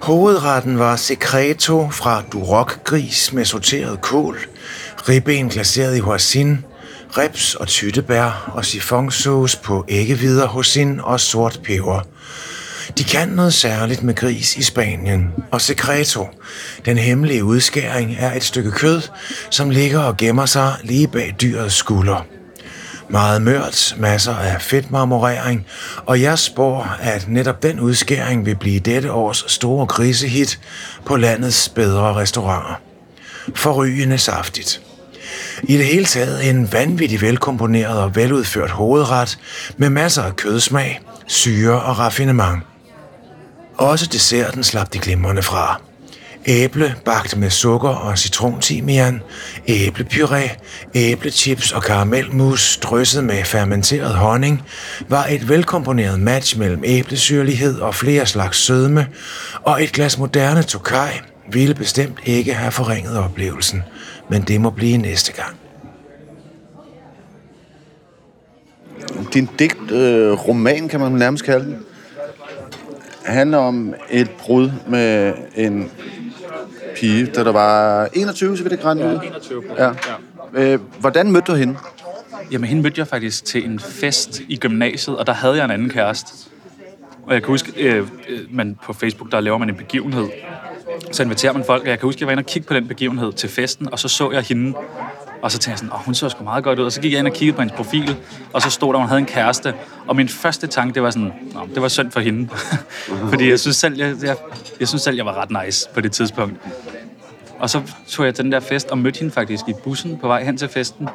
Hovedretten 0.00 0.78
var 0.78 0.96
secreto 0.96 1.90
fra 1.90 2.22
durokgris 2.32 3.32
med 3.32 3.44
sorteret 3.44 4.00
kål, 4.00 4.38
ribben 5.08 5.48
glaseret 5.48 5.96
i 5.96 6.00
hoisin, 6.00 6.64
reps 7.18 7.54
og 7.54 7.68
tyttebær 7.68 8.50
og 8.54 8.64
sifonsauce 8.64 9.58
på 9.62 9.84
æggevider, 9.88 10.46
hoisin 10.46 11.00
og 11.00 11.20
sort 11.20 11.60
peber. 11.64 12.00
De 12.98 13.04
kan 13.04 13.28
noget 13.28 13.54
særligt 13.54 14.02
med 14.02 14.14
gris 14.14 14.56
i 14.56 14.62
Spanien, 14.62 15.28
og 15.50 15.60
secreto, 15.60 16.28
den 16.84 16.98
hemmelige 16.98 17.44
udskæring, 17.44 18.16
er 18.18 18.34
et 18.34 18.44
stykke 18.44 18.70
kød, 18.70 19.00
som 19.50 19.70
ligger 19.70 20.00
og 20.00 20.16
gemmer 20.16 20.46
sig 20.46 20.74
lige 20.82 21.08
bag 21.08 21.34
dyrets 21.40 21.74
skulder. 21.74 22.26
Meget 23.10 23.42
mørt, 23.42 23.94
masser 23.98 24.34
af 24.34 24.62
fedtmarmorering, 24.62 25.66
og 26.06 26.20
jeg 26.20 26.38
spår, 26.38 26.96
at 27.00 27.28
netop 27.28 27.62
den 27.62 27.80
udskæring 27.80 28.46
vil 28.46 28.56
blive 28.56 28.80
dette 28.80 29.12
års 29.12 29.44
store 29.48 29.86
grisehit 29.86 30.60
på 31.04 31.16
landets 31.16 31.68
bedre 31.68 32.14
restauranter. 32.14 32.80
Forrygende 33.54 34.18
saftigt. 34.18 34.82
I 35.62 35.76
det 35.76 35.86
hele 35.86 36.04
taget 36.04 36.50
en 36.50 36.72
vanvittig 36.72 37.20
velkomponeret 37.20 37.98
og 37.98 38.16
veludført 38.16 38.70
hovedret 38.70 39.38
med 39.76 39.90
masser 39.90 40.22
af 40.22 40.36
kødsmag, 40.36 41.00
syre 41.26 41.82
og 41.82 41.98
raffinement. 41.98 42.62
Også 43.76 44.06
desserten 44.06 44.64
slap 44.64 44.92
de 44.92 44.98
glimrende 44.98 45.42
fra. 45.42 45.80
Æble 46.46 46.94
bagt 47.04 47.36
med 47.36 47.50
sukker 47.50 47.88
og 47.88 48.18
citrontimian, 48.18 49.22
æblepuré, 49.68 50.56
æblechips 50.94 51.72
og 51.72 51.82
karamelmus 51.82 52.76
drysset 52.76 53.24
med 53.24 53.44
fermenteret 53.44 54.14
honning 54.14 54.62
var 55.08 55.26
et 55.26 55.48
velkomponeret 55.48 56.20
match 56.20 56.58
mellem 56.58 56.82
æblesyrlighed 56.84 57.80
og 57.80 57.94
flere 57.94 58.26
slags 58.26 58.58
sødme, 58.58 59.06
og 59.62 59.82
et 59.82 59.92
glas 59.92 60.18
moderne 60.18 60.62
tokaj 60.62 61.20
ville 61.52 61.74
bestemt 61.74 62.18
ikke 62.24 62.54
have 62.54 62.72
forringet 62.72 63.18
oplevelsen, 63.18 63.82
men 64.30 64.42
det 64.42 64.60
må 64.60 64.70
blive 64.70 64.96
næste 64.96 65.32
gang. 65.32 65.56
Din 69.34 69.48
digt, 69.58 69.90
øh, 69.90 70.32
roman 70.32 70.88
kan 70.88 71.00
man 71.00 71.12
nærmest 71.12 71.44
kalde 71.44 71.64
den, 71.64 71.76
handler 73.24 73.58
om 73.58 73.94
et 74.10 74.30
brud 74.30 74.70
med 74.88 75.32
en 75.56 75.90
pige, 76.96 77.26
da 77.26 77.44
der 77.44 77.52
var 77.52 78.08
21, 78.12 78.56
så 78.56 78.62
vidt 78.62 78.70
det 78.70 78.80
grænne 78.80 79.04
ud. 79.04 79.18
21 79.24 79.62
Ja. 79.78 79.84
ja. 79.84 79.92
Øh, 80.52 80.80
hvordan 81.00 81.32
mødte 81.32 81.52
du 81.52 81.56
hende? 81.56 81.76
Jamen, 82.52 82.68
hende 82.68 82.82
mødte 82.82 82.98
jeg 82.98 83.06
faktisk 83.06 83.44
til 83.44 83.64
en 83.64 83.80
fest 83.80 84.40
i 84.48 84.56
gymnasiet, 84.56 85.16
og 85.16 85.26
der 85.26 85.32
havde 85.32 85.56
jeg 85.56 85.64
en 85.64 85.70
anden 85.70 85.90
kæreste. 85.90 86.32
Og 87.26 87.34
jeg 87.34 87.42
kan 87.42 87.48
huske, 87.48 87.72
øh, 87.76 88.06
øh, 88.28 88.38
man 88.50 88.78
på 88.82 88.92
Facebook, 88.92 89.32
der 89.32 89.40
laver 89.40 89.58
man 89.58 89.68
en 89.68 89.76
begivenhed. 89.76 90.28
Så 91.12 91.22
inviterer 91.22 91.52
man 91.52 91.64
folk, 91.64 91.82
og 91.82 91.88
jeg 91.88 91.98
kan 91.98 92.06
huske, 92.06 92.20
jeg 92.20 92.26
var 92.26 92.32
inde 92.32 92.40
og 92.40 92.46
kigge 92.46 92.68
på 92.68 92.74
den 92.74 92.88
begivenhed 92.88 93.32
til 93.32 93.48
festen, 93.48 93.92
og 93.92 93.98
så 93.98 94.08
så 94.08 94.30
jeg 94.30 94.42
hende. 94.42 94.74
Og 95.42 95.52
så 95.52 95.58
tænkte 95.58 95.70
jeg 95.70 95.78
sådan, 95.78 95.92
åh, 95.92 95.98
hun 96.04 96.14
så 96.14 96.28
sgu 96.28 96.44
meget 96.44 96.64
godt 96.64 96.78
ud. 96.78 96.84
Og 96.84 96.92
så 96.92 97.00
gik 97.00 97.12
jeg 97.12 97.18
ind 97.18 97.26
og 97.26 97.32
kiggede 97.32 97.56
på 97.56 97.62
hendes 97.62 97.76
profil, 97.76 98.16
og 98.52 98.62
så 98.62 98.70
stod 98.70 98.92
der, 98.92 98.98
hun 98.98 99.08
havde 99.08 99.20
en 99.20 99.26
kæreste. 99.26 99.74
Og 100.06 100.16
min 100.16 100.28
første 100.28 100.66
tanke, 100.66 100.94
det 100.94 101.02
var 101.02 101.10
sådan, 101.10 101.32
Nå, 101.54 101.60
det 101.74 101.82
var 101.82 101.88
synd 101.88 102.10
for 102.10 102.20
hende. 102.20 102.48
Fordi 103.30 103.50
jeg 103.50 103.60
synes, 103.60 103.76
selv, 103.76 103.98
jeg, 103.98 104.14
jeg, 104.22 104.36
jeg 104.80 104.88
synes 104.88 105.02
selv, 105.02 105.16
jeg 105.16 105.26
var 105.26 105.34
ret 105.34 105.64
nice 105.64 105.88
på 105.94 106.00
det 106.00 106.12
tidspunkt. 106.12 106.56
Og 107.58 107.70
så 107.70 107.82
tog 108.08 108.26
jeg 108.26 108.34
til 108.34 108.44
den 108.44 108.52
der 108.52 108.60
fest 108.60 108.88
og 108.88 108.98
mødte 108.98 109.18
hende 109.18 109.32
faktisk 109.32 109.68
i 109.68 109.72
bussen 109.84 110.18
på 110.18 110.26
vej 110.26 110.44
hen 110.44 110.56
til 110.56 110.68
festen. 110.68 111.08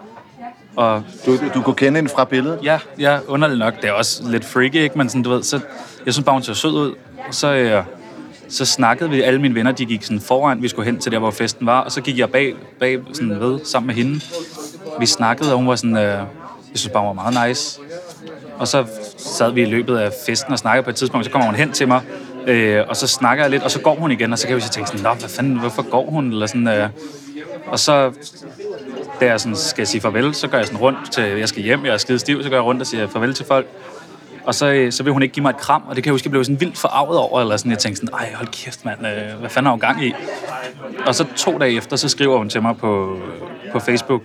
Og 0.76 1.04
Du, 1.26 1.38
du 1.54 1.62
kunne 1.62 1.76
kende 1.76 1.98
hende 1.98 2.10
fra 2.10 2.26
billedet? 2.26 2.60
Ja, 2.64 2.80
ja, 3.00 3.20
underligt 3.28 3.60
nok. 3.60 3.82
Det 3.82 3.90
er 3.90 3.92
også 3.92 4.30
lidt 4.30 4.46
freaky, 4.46 4.76
ikke? 4.76 4.98
Men 4.98 5.10
sådan, 5.10 5.24
du 5.24 5.30
ved, 5.30 5.44
så, 5.44 5.60
jeg 6.06 6.14
synes 6.14 6.26
bare, 6.26 6.34
hun 6.34 6.44
så 6.44 6.54
sød 6.54 6.72
ud. 6.72 6.96
Så, 7.32 7.54
øh, 7.54 7.84
så 8.49 8.65
snakkede 8.65 9.10
vi, 9.10 9.21
alle 9.21 9.41
mine 9.41 9.55
venner, 9.55 9.71
de 9.71 9.86
gik 9.86 10.03
sådan 10.03 10.19
foran, 10.19 10.62
vi 10.62 10.67
skulle 10.67 10.86
hen 10.91 10.99
til 10.99 11.12
der, 11.12 11.19
hvor 11.19 11.31
festen 11.31 11.65
var, 11.65 11.81
og 11.81 11.91
så 11.91 12.01
gik 12.01 12.17
jeg 12.17 12.29
bag, 12.29 12.55
bag 12.79 12.99
sådan 13.13 13.39
ved, 13.39 13.60
sammen 13.63 13.88
med 13.88 13.95
hende. 13.95 14.21
Vi 14.99 15.05
snakkede, 15.05 15.51
og 15.51 15.58
hun 15.58 15.67
var 15.67 15.75
sådan, 15.75 15.97
øh, 15.97 16.03
jeg 16.03 16.25
synes 16.75 16.93
bare, 16.93 17.08
hun 17.08 17.17
var 17.17 17.31
meget 17.31 17.47
nice. 17.49 17.79
Og 18.58 18.67
så 18.67 18.86
sad 19.17 19.51
vi 19.51 19.62
i 19.62 19.65
løbet 19.65 19.97
af 19.97 20.12
festen 20.25 20.53
og 20.53 20.60
snakkede 20.60 20.84
på 20.84 20.89
et 20.89 20.95
tidspunkt, 20.95 21.25
så 21.25 21.31
kommer 21.31 21.45
hun 21.45 21.55
hen 21.55 21.71
til 21.71 21.88
mig, 21.88 22.01
øh, 22.47 22.84
og 22.88 22.95
så 22.95 23.08
snakker 23.08 23.43
jeg 23.43 23.51
lidt, 23.51 23.63
og 23.63 23.71
så 23.71 23.79
går 23.79 23.95
hun 23.95 24.12
igen, 24.12 24.34
og 24.34 24.39
så 24.39 24.47
kan 24.47 24.58
jeg 24.58 24.63
jo 24.65 24.69
tænke 24.69 24.89
sådan, 24.89 25.03
Nå, 25.03 25.13
hvad 25.13 25.29
fanden, 25.29 25.60
hvorfor 25.60 25.89
går 25.89 26.10
hun? 26.10 26.31
Eller 26.31 26.47
sådan, 26.47 26.67
øh, 26.67 26.89
og 27.67 27.79
så 27.79 28.12
da 29.19 29.25
jeg 29.25 29.39
sådan 29.39 29.55
skal 29.55 29.88
sige 29.88 30.01
farvel, 30.01 30.36
så 30.36 30.47
går 30.47 30.58
jeg 30.58 30.65
sådan 30.65 30.79
rundt 30.79 31.12
til, 31.12 31.23
jeg 31.23 31.49
skal 31.49 31.63
hjem, 31.63 31.86
jeg 31.86 31.93
er 31.93 31.97
skide 31.97 32.19
stiv, 32.19 32.43
så 32.43 32.49
går 32.49 32.55
jeg 32.55 32.63
rundt 32.63 32.81
og 32.81 32.88
siger 32.88 33.08
farvel 33.08 33.34
til 33.34 33.45
folk. 33.45 33.67
Og 34.45 34.55
så, 34.55 34.71
øh, 34.71 34.91
så 34.91 35.03
vil 35.03 35.13
hun 35.13 35.23
ikke 35.23 35.34
give 35.34 35.41
mig 35.41 35.49
et 35.49 35.58
kram, 35.58 35.84
og 35.88 35.95
det 35.95 36.03
kan 36.03 36.10
jeg 36.10 36.13
huske, 36.13 36.27
jeg 36.27 36.31
blev 36.31 36.43
sådan 36.43 36.62
vildt 36.62 36.77
forarvet 36.77 37.17
over, 37.17 37.41
eller 37.41 37.58
sådan, 37.58 37.71
jeg 37.71 37.79
tænkte 37.79 37.99
sådan, 37.99 38.13
ej, 38.13 38.34
hold 38.36 38.47
kæft, 38.47 38.86
mand, 38.86 39.08
øh, 39.08 39.39
hvad 39.39 39.49
fanden 39.49 39.65
har 39.65 39.71
hun 39.71 39.79
gang 39.79 40.05
i? 40.05 40.13
Og 41.05 41.15
så 41.15 41.25
to 41.36 41.58
dage 41.58 41.73
efter, 41.77 41.95
så 41.95 42.10
skriver 42.10 42.38
hun 42.38 42.49
til 42.49 42.62
mig 42.62 42.77
på, 42.77 43.15
øh, 43.15 43.71
på 43.71 43.79
Facebook, 43.79 44.21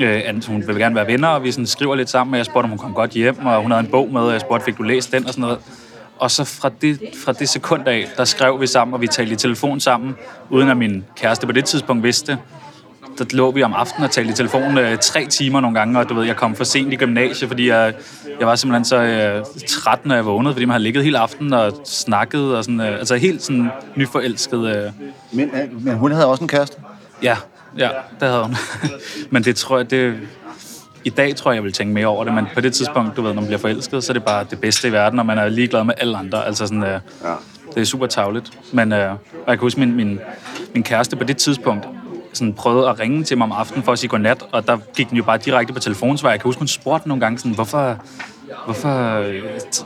øh, 0.00 0.22
at 0.24 0.46
hun 0.46 0.66
vil 0.66 0.76
gerne 0.76 0.94
være 0.94 1.06
venner, 1.06 1.28
og 1.28 1.42
vi 1.42 1.52
sådan 1.52 1.66
skriver 1.66 1.94
lidt 1.94 2.10
sammen, 2.10 2.34
og 2.34 2.38
jeg 2.38 2.46
spurgte, 2.46 2.64
om 2.64 2.70
hun 2.70 2.78
kom 2.78 2.94
godt 2.94 3.10
hjem, 3.10 3.46
og 3.46 3.62
hun 3.62 3.70
havde 3.70 3.84
en 3.84 3.90
bog 3.90 4.12
med, 4.12 4.20
og 4.20 4.32
jeg 4.32 4.40
spurgte, 4.40 4.64
fik 4.64 4.78
du 4.78 4.82
læst 4.82 5.12
den, 5.12 5.26
og 5.26 5.30
sådan 5.30 5.42
noget. 5.42 5.58
Og 6.18 6.30
så 6.30 6.44
fra 6.44 6.70
det, 6.80 7.00
fra 7.24 7.32
det 7.32 7.48
sekund 7.48 7.88
af, 7.88 8.08
der 8.16 8.24
skrev 8.24 8.60
vi 8.60 8.66
sammen, 8.66 8.94
og 8.94 9.00
vi 9.00 9.06
talte 9.06 9.32
i 9.32 9.36
telefon 9.36 9.80
sammen, 9.80 10.16
uden 10.50 10.68
at 10.68 10.76
min 10.76 11.04
kæreste 11.16 11.46
på 11.46 11.52
det 11.52 11.64
tidspunkt 11.64 12.02
vidste 12.04 12.38
der 13.18 13.24
lå 13.30 13.50
vi 13.50 13.62
om 13.62 13.72
aftenen 13.72 14.04
og 14.04 14.10
talte 14.10 14.30
i 14.30 14.34
telefon 14.34 14.78
øh, 14.78 14.98
tre 14.98 15.26
timer 15.26 15.60
nogle 15.60 15.78
gange, 15.78 15.98
og 15.98 16.08
du 16.08 16.14
ved, 16.14 16.24
jeg 16.24 16.36
kom 16.36 16.54
for 16.54 16.64
sent 16.64 16.92
i 16.92 16.96
gymnasiet, 16.96 17.48
fordi 17.48 17.68
jeg, 17.68 17.94
jeg 18.38 18.46
var 18.46 18.54
simpelthen 18.54 18.84
så 18.84 18.96
øh, 18.96 19.44
træt, 19.68 20.06
når 20.06 20.14
jeg 20.14 20.26
vågnede, 20.26 20.54
fordi 20.54 20.64
man 20.64 20.72
havde 20.72 20.82
ligget 20.82 21.04
hele 21.04 21.18
aftenen 21.18 21.52
og 21.52 21.72
snakket, 21.84 22.56
og 22.56 22.64
sådan, 22.64 22.80
øh, 22.80 22.98
altså 22.98 23.16
helt 23.16 23.42
sådan 23.42 23.70
nyforelsket. 23.96 24.76
Øh. 24.76 24.92
Men, 25.32 25.50
øh, 25.50 25.84
men 25.84 25.94
hun 25.94 26.12
havde 26.12 26.26
også 26.26 26.44
en 26.44 26.48
kæreste? 26.48 26.76
Ja, 27.22 27.36
ja, 27.78 27.88
det 28.20 28.28
havde 28.28 28.42
hun. 28.42 28.56
men 29.30 29.44
det 29.44 29.56
tror 29.56 29.76
jeg, 29.76 29.90
det... 29.90 30.14
I 31.04 31.10
dag 31.10 31.36
tror 31.36 31.50
jeg, 31.50 31.56
jeg 31.56 31.64
vil 31.64 31.72
tænke 31.72 31.94
mere 31.94 32.06
over 32.06 32.24
det, 32.24 32.34
men 32.34 32.46
på 32.54 32.60
det 32.60 32.74
tidspunkt, 32.74 33.16
du 33.16 33.22
ved, 33.22 33.34
når 33.34 33.40
man 33.40 33.46
bliver 33.46 33.58
forelsket, 33.58 34.04
så 34.04 34.12
er 34.12 34.14
det 34.14 34.24
bare 34.24 34.46
det 34.50 34.60
bedste 34.60 34.88
i 34.88 34.92
verden, 34.92 35.18
og 35.18 35.26
man 35.26 35.38
er 35.38 35.48
ligeglad 35.48 35.84
med 35.84 35.94
alle 35.96 36.18
andre. 36.18 36.46
Altså 36.46 36.66
sådan, 36.66 36.82
øh, 36.82 37.00
ja. 37.24 37.34
det 37.74 37.80
er 37.80 37.84
super 37.84 38.06
tavligt. 38.06 38.58
Men 38.72 38.92
øh, 38.92 39.10
og 39.12 39.18
jeg 39.46 39.58
kan 39.58 39.58
huske, 39.58 39.80
min, 39.80 39.96
min, 39.96 40.20
min 40.74 40.82
kæreste 40.82 41.16
på 41.16 41.24
det 41.24 41.36
tidspunkt, 41.36 41.88
sådan 42.32 42.54
prøvede 42.54 42.88
at 42.88 43.00
ringe 43.00 43.24
til 43.24 43.38
mig 43.38 43.44
om 43.44 43.52
aftenen 43.52 43.82
for 43.82 43.92
at 43.92 43.98
sige 43.98 44.10
godnat, 44.10 44.44
og 44.52 44.66
der 44.66 44.78
gik 44.96 45.10
den 45.10 45.16
jo 45.16 45.22
bare 45.22 45.38
direkte 45.38 45.72
på 45.72 45.80
telefonsvar. 45.80 46.30
Jeg 46.30 46.40
kan 46.40 46.48
huske, 46.48 46.58
hun 46.58 46.68
spurgte 46.68 47.08
nogle 47.08 47.20
gange 47.20 47.38
sådan, 47.38 47.54
hvorfor, 47.54 47.96
hvorfor 48.64 49.24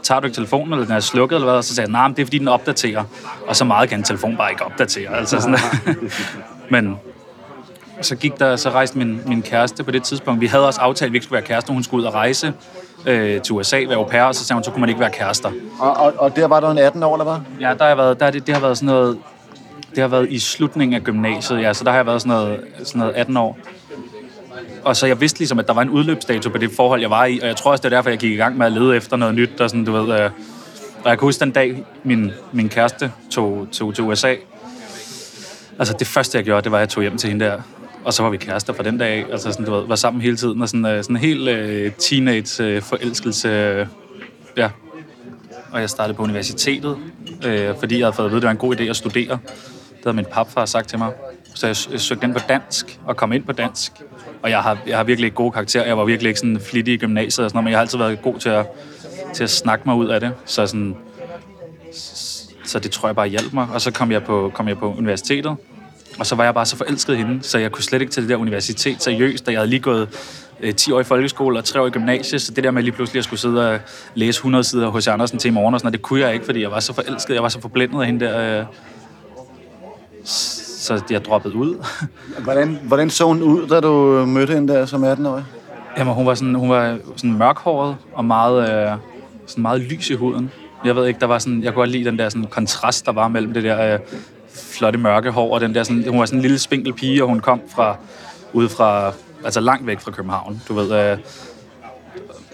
tager 0.03 0.21
du 0.21 0.27
ikke 0.27 0.35
telefonen, 0.35 0.73
eller 0.73 0.85
den 0.85 0.95
er 0.95 1.01
slukket, 1.01 1.37
eller 1.37 1.47
hvad? 1.47 1.57
Og 1.57 1.65
så 1.65 1.75
sagde 1.75 1.87
jeg, 1.89 1.93
nej, 1.93 2.09
nah, 2.09 2.17
det 2.17 2.23
er 2.23 2.27
fordi, 2.27 2.39
den 2.39 2.49
opdaterer. 2.49 3.05
Og 3.47 3.57
så 3.57 3.65
meget 3.65 3.89
kan 3.89 3.99
en 3.99 4.05
telefon 4.05 4.37
bare 4.37 4.51
ikke 4.51 4.65
opdatere. 4.65 5.17
Altså 5.17 5.41
sådan, 5.41 5.59
Men 6.71 6.99
så 8.01 8.17
gik 8.17 8.39
der, 8.39 8.57
så 8.57 8.71
rejste 8.71 8.99
min, 8.99 9.21
min 9.27 9.43
kæreste 9.43 9.85
på 9.85 9.91
det 9.91 10.03
tidspunkt. 10.03 10.41
Vi 10.41 10.47
havde 10.47 10.67
også 10.67 10.81
aftalt, 10.81 11.09
at 11.09 11.13
vi 11.13 11.17
ikke 11.17 11.25
skulle 11.25 11.37
være 11.37 11.47
kærester. 11.47 11.73
Hun 11.73 11.83
skulle 11.83 12.03
ud 12.03 12.07
og 12.07 12.15
rejse 12.15 12.53
øh, 13.07 13.41
til 13.41 13.55
USA, 13.55 13.77
være 13.77 13.97
au 13.97 14.05
pair, 14.05 14.23
og 14.23 14.35
så 14.35 14.45
sagde 14.45 14.57
hun, 14.57 14.65
så 14.65 14.71
kunne 14.71 14.81
man 14.81 14.89
ikke 14.89 15.01
være 15.01 15.11
kærester. 15.11 15.51
Og, 15.81 15.97
og, 15.97 16.13
og 16.19 16.37
der 16.37 16.47
var 16.47 16.61
der 16.61 16.71
en 16.71 16.79
18 16.79 17.03
år, 17.03 17.15
eller 17.15 17.25
hvad? 17.25 17.69
Ja, 17.69 17.75
der 17.75 17.89
har 17.89 17.95
været, 17.95 18.21
der, 18.21 18.31
det, 18.31 18.47
det 18.47 18.55
har 18.55 18.61
været 18.61 18.77
sådan 18.77 18.87
noget, 18.87 19.19
det 19.97 20.03
har 20.03 20.09
været 20.09 20.31
i 20.31 20.39
slutningen 20.39 20.95
af 20.95 21.03
gymnasiet, 21.03 21.61
ja, 21.61 21.75
så 21.75 21.85
der 21.85 21.91
har 21.91 21.99
jeg 21.99 22.07
været 22.07 22.23
sådan 22.23 22.37
noget, 22.37 22.61
sådan 22.85 22.99
noget 22.99 23.15
18 23.15 23.37
år. 23.37 23.59
Og 24.85 24.97
så 24.97 25.07
jeg 25.07 25.21
vidste 25.21 25.39
ligesom, 25.39 25.59
at 25.59 25.67
der 25.67 25.75
var 25.75 25.83
en 25.83 25.91
udløbsdato 25.91 26.51
på 26.51 26.59
det 26.59 26.71
forhold, 26.77 27.01
jeg 27.01 27.11
var 27.11 27.25
i, 27.25 27.39
og 27.39 27.47
jeg 27.47 27.57
tror 27.57 27.71
også, 27.71 27.83
det 27.83 27.93
er 27.93 27.97
derfor, 27.97 28.11
jeg 28.11 28.19
gik 28.19 28.33
i 28.33 28.37
gang 28.37 28.59
med 28.59 28.67
at 28.67 28.73
lede 28.73 28.97
efter 28.97 29.17
noget 29.17 29.35
nyt, 29.35 29.61
og 29.61 29.71
sådan, 29.71 29.85
du 29.85 29.93
ved, 29.93 30.21
øh, 30.21 30.31
og 31.05 31.11
jeg 31.11 31.19
kan 31.19 31.27
huske 31.27 31.41
den 31.41 31.51
dag, 31.51 31.85
min, 32.05 32.31
min 32.53 32.69
kæreste 32.69 33.13
tog, 33.31 33.67
tog 33.73 33.95
til 33.95 34.05
USA. 34.05 34.35
Altså 35.79 35.95
det 35.99 36.07
første, 36.07 36.39
jeg 36.39 36.45
gjorde, 36.45 36.63
det 36.63 36.73
var, 36.73 36.79
at 36.79 36.81
jeg 36.81 36.89
tog 36.89 37.03
hjem 37.03 37.19
til 37.19 37.31
hende 37.31 37.45
der, 37.45 37.61
og 38.05 38.15
så 38.15 38.23
var 38.23 38.31
vi 38.31 38.37
kærester 38.37 38.73
fra 38.73 38.83
den 38.83 38.99
dag 38.99 39.09
af. 39.09 39.33
Altså 39.33 39.53
sådan, 39.53 39.67
du 39.67 39.75
ved, 39.75 39.87
var 39.87 39.97
sammen 39.97 40.23
hele 40.23 40.37
tiden, 40.37 40.63
og 40.63 40.69
sådan, 40.69 40.87
øh, 40.87 41.03
sådan 41.03 41.17
en 41.17 41.21
helt 41.23 41.49
øh, 41.49 41.93
teenage-forelskelse. 41.93 43.49
Øh, 43.49 43.81
øh, 43.81 43.87
ja. 44.57 44.71
Og 45.73 45.81
jeg 45.81 45.91
startede 45.91 46.17
på 46.17 46.23
universitetet, 46.23 46.97
øh, 47.47 47.71
fordi 47.79 47.99
jeg 47.99 48.07
havde 48.07 48.17
fået 48.17 48.27
at 48.27 48.31
vide, 48.31 48.37
at 48.37 48.43
det 48.43 48.47
var 48.47 48.51
en 48.51 48.57
god 48.57 48.77
idé 48.77 48.83
at 48.83 48.97
studere. 48.97 49.39
Det 50.07 50.15
havde 50.15 50.25
min 50.25 50.33
papfar 50.33 50.65
sagt 50.67 50.89
til 50.89 50.99
mig. 50.99 51.13
Så 51.55 51.67
jeg, 51.67 51.77
jeg 51.93 52.01
søgte 52.01 52.27
ind 52.27 52.35
på 52.35 52.41
dansk, 52.49 53.01
og 53.07 53.17
kom 53.17 53.33
ind 53.33 53.45
på 53.45 53.53
dansk. 53.53 53.93
Og 54.43 54.51
jeg 54.51 54.63
har, 54.63 54.79
jeg 54.87 54.97
har 54.97 55.05
virkelig 55.05 55.27
ikke 55.27 55.35
gode 55.35 55.53
karakterer. 55.53 55.87
Jeg 55.87 55.99
var 55.99 56.05
virkelig 56.05 56.29
ikke 56.29 56.41
sådan 56.41 56.61
flittig 56.61 56.95
i 56.95 56.97
gymnasiet 56.97 57.45
og 57.45 57.51
sådan 57.51 57.57
noget, 57.57 57.65
men 57.65 57.71
jeg 57.71 57.79
har 57.79 57.81
altid 57.81 57.99
været 57.99 58.23
god 58.23 58.39
til 58.39 58.49
at, 58.49 58.67
til 59.35 59.45
at 59.45 59.51
snakke 59.51 59.83
mig 59.87 59.97
ud 59.97 60.07
af 60.07 60.21
det. 60.21 60.33
Så 60.45 60.67
sådan, 60.67 60.97
så 62.65 62.79
det 62.79 62.91
tror 62.91 63.09
jeg 63.09 63.17
bare 63.17 63.29
hjalp 63.29 63.53
mig. 63.53 63.69
Og 63.73 63.81
så 63.81 63.91
kom 63.91 64.13
jeg 64.13 64.25
på, 64.25 64.53
kom 64.55 64.69
jeg 64.69 64.79
på 64.79 64.95
universitetet, 64.95 65.57
og 66.19 66.27
så 66.27 66.35
var 66.35 66.45
jeg 66.45 66.55
bare 66.55 66.67
så 66.67 66.77
forelsket 66.77 67.15
i 67.15 67.17
hende, 67.17 67.43
så 67.43 67.59
jeg 67.59 67.73
kunne 67.73 67.85
slet 67.85 68.01
ikke 68.01 68.13
til 68.13 68.23
det 68.23 68.31
der 68.31 68.37
universitet 68.37 69.03
seriøst, 69.03 69.47
da 69.47 69.51
jeg 69.51 69.61
havde 69.61 69.71
lige 69.71 69.81
gået 69.81 70.09
øh, 70.61 70.75
10 70.75 70.93
år 70.93 71.01
i 71.01 71.05
folkeskole 71.05 71.59
og 71.59 71.65
3 71.65 71.81
år 71.81 71.87
i 71.87 71.91
gymnasiet, 71.91 72.43
så 72.43 72.53
det 72.53 72.65
der 72.65 72.71
med 72.71 72.83
lige 72.83 72.93
pludselig 72.93 73.19
at 73.19 73.25
skulle 73.25 73.41
sidde 73.41 73.73
og 73.73 73.81
læse 74.15 74.39
100 74.39 74.65
sider 74.65 74.89
hos 74.89 75.07
Andersen 75.09 75.39
til 75.39 75.49
i 75.49 75.53
morgen 75.53 75.75
og 75.75 75.81
sådan 75.81 75.87
noget, 75.87 75.99
det 75.99 76.03
kunne 76.03 76.21
jeg 76.21 76.35
ikke, 76.35 76.47
fordi 76.47 76.63
jeg 76.63 76.71
var 76.71 76.81
så 76.81 76.93
forelsket, 76.93 77.35
jeg 77.35 77.43
var 77.43 77.49
så 77.49 77.61
forblændet 77.61 78.01
af 78.01 78.07
hende 78.07 78.27
der, 78.27 78.61
øh, 78.61 78.67
så 80.27 81.03
jeg 81.11 81.25
droppede 81.25 81.55
ud. 81.55 81.85
Hvordan, 82.45 82.79
hvordan 82.83 83.11
så 83.11 83.25
hun 83.25 83.43
ud, 83.43 83.69
da 83.69 83.81
du 83.81 84.25
mødte 84.27 84.55
hende 84.55 84.73
der 84.73 84.87
som 84.87 85.05
18-årig? 85.05 85.45
Jamen, 85.99 86.15
hun 86.15 86.27
var 86.27 86.35
sådan, 86.35 86.55
hun 86.55 86.71
var 86.71 86.99
sådan 87.17 87.39
mørkhåret 87.39 87.97
og 88.13 88.25
meget, 88.25 88.71
øh, 88.71 88.99
sådan 89.47 89.63
meget 89.63 89.81
lys 89.81 90.11
i 90.11 90.15
huden. 90.15 90.51
Jeg 90.85 90.97
ved 90.97 91.07
ikke, 91.07 91.21
der 91.21 91.27
var 91.27 91.39
sådan, 91.39 91.63
jeg 91.63 91.73
kunne 91.73 91.81
godt 91.81 91.91
lide 91.91 92.05
den 92.05 92.19
der 92.19 92.29
sådan 92.29 92.47
kontrast, 92.51 93.07
der 93.07 93.13
var 93.13 93.29
mellem 93.29 93.53
det 93.53 93.65
der 93.65 93.95
øh, 93.95 93.99
flotte 94.55 94.99
mørke 94.99 95.31
hår 95.31 95.55
og 95.55 95.61
den 95.61 95.75
der 95.75 95.83
sådan, 95.83 96.09
hun 96.09 96.19
var 96.19 96.27
sådan 96.27 96.39
en 96.39 96.43
lille 96.43 96.59
spinkel 96.59 96.93
pige, 96.93 97.23
og 97.23 97.29
hun 97.29 97.41
kom 97.41 97.61
fra, 97.69 97.97
ude 98.53 98.69
fra, 98.69 99.13
altså 99.45 99.61
langt 99.61 99.87
væk 99.87 100.01
fra 100.01 100.11
København, 100.11 100.63
du 100.69 100.75
ved, 100.75 101.13
øh, 101.13 101.19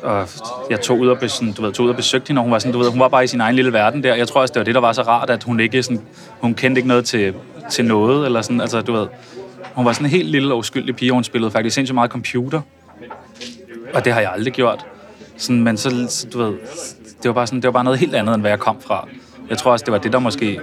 og 0.03 0.29
jeg 0.71 0.81
tog 0.81 0.99
ud 0.99 1.09
og, 1.09 1.19
be, 1.19 1.29
sådan, 1.29 1.53
du 1.53 1.63
ved, 1.63 1.73
tog 1.73 1.85
ud 1.85 1.91
og 1.91 1.97
besøgte 1.97 2.29
hende, 2.29 2.41
og 2.41 2.43
hun 2.43 2.53
var, 2.53 2.59
sådan, 2.59 2.73
du 2.73 2.79
ved, 2.79 2.91
hun 2.91 3.01
var 3.01 3.09
bare 3.09 3.25
i 3.25 3.27
sin 3.27 3.41
egen 3.41 3.57
lille 3.57 3.73
verden 3.73 4.05
der. 4.05 4.15
Jeg 4.15 4.29
tror 4.29 4.41
også, 4.41 4.53
det 4.53 4.61
var 4.61 4.65
det, 4.65 4.75
der 4.75 4.81
var 4.81 4.93
så 4.93 5.03
rart, 5.03 5.31
at 5.31 5.43
hun 5.43 5.61
ikke 5.61 5.83
sådan, 5.83 6.03
hun 6.41 6.55
kendte 6.55 6.79
ikke 6.79 6.89
noget 6.89 7.05
til, 7.05 7.35
til 7.71 7.85
noget, 7.85 8.27
eller 8.27 8.43
sådan, 8.43 8.61
altså 8.61 8.81
du 8.81 8.93
ved, 8.93 9.07
hun 9.75 9.85
var 9.85 9.93
sådan 9.93 10.07
en 10.07 10.11
helt 10.11 10.29
lille 10.29 10.53
og 10.55 10.59
uskyldig 10.59 10.97
pige, 10.97 11.13
og 11.13 11.15
hun 11.15 11.25
spillede 11.25 11.51
faktisk 11.51 11.75
sindssygt 11.75 11.95
meget 11.95 12.11
computer. 12.11 12.61
Og 13.95 14.05
det 14.05 14.13
har 14.13 14.21
jeg 14.21 14.33
aldrig 14.33 14.53
gjort. 14.53 14.87
Sådan, 15.37 15.63
men 15.63 15.77
så, 15.77 16.07
så, 16.09 16.27
du 16.33 16.39
ved, 16.39 16.53
det 17.23 17.29
var, 17.29 17.33
bare 17.33 17.47
sådan, 17.47 17.61
det 17.61 17.67
var 17.67 17.73
bare 17.73 17.85
noget 17.85 17.99
helt 17.99 18.15
andet, 18.15 18.35
end 18.35 18.43
hvad 18.43 18.51
jeg 18.51 18.59
kom 18.59 18.81
fra. 18.81 19.09
Jeg 19.51 19.59
tror 19.59 19.73
også, 19.73 19.85
det 19.85 19.93
var 19.93 19.99
det, 19.99 20.13
der 20.13 20.19
måske 20.19 20.61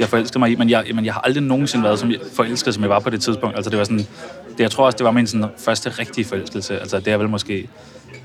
jeg 0.00 0.08
forelskede 0.08 0.38
mig 0.38 0.50
i, 0.50 0.54
men 0.56 0.70
jeg, 0.70 0.84
men 0.94 1.04
jeg 1.04 1.14
har 1.14 1.20
aldrig 1.20 1.42
nogensinde 1.42 1.84
været 1.84 1.98
som 1.98 2.10
jeg, 2.10 2.18
forelsket, 2.32 2.74
som 2.74 2.82
jeg 2.82 2.90
var 2.90 2.98
på 2.98 3.10
det 3.10 3.22
tidspunkt. 3.22 3.56
Altså 3.56 3.70
det 3.70 3.78
var 3.78 3.84
sådan, 3.84 3.98
det, 3.98 4.60
jeg 4.60 4.70
tror 4.70 4.86
også, 4.86 4.96
det 4.96 5.04
var 5.04 5.10
min 5.10 5.26
sådan, 5.26 5.46
første 5.58 5.90
rigtige 5.90 6.24
forelskelse. 6.24 6.80
Altså 6.80 7.00
det 7.00 7.12
er 7.12 7.16
vel 7.16 7.28
måske 7.28 7.68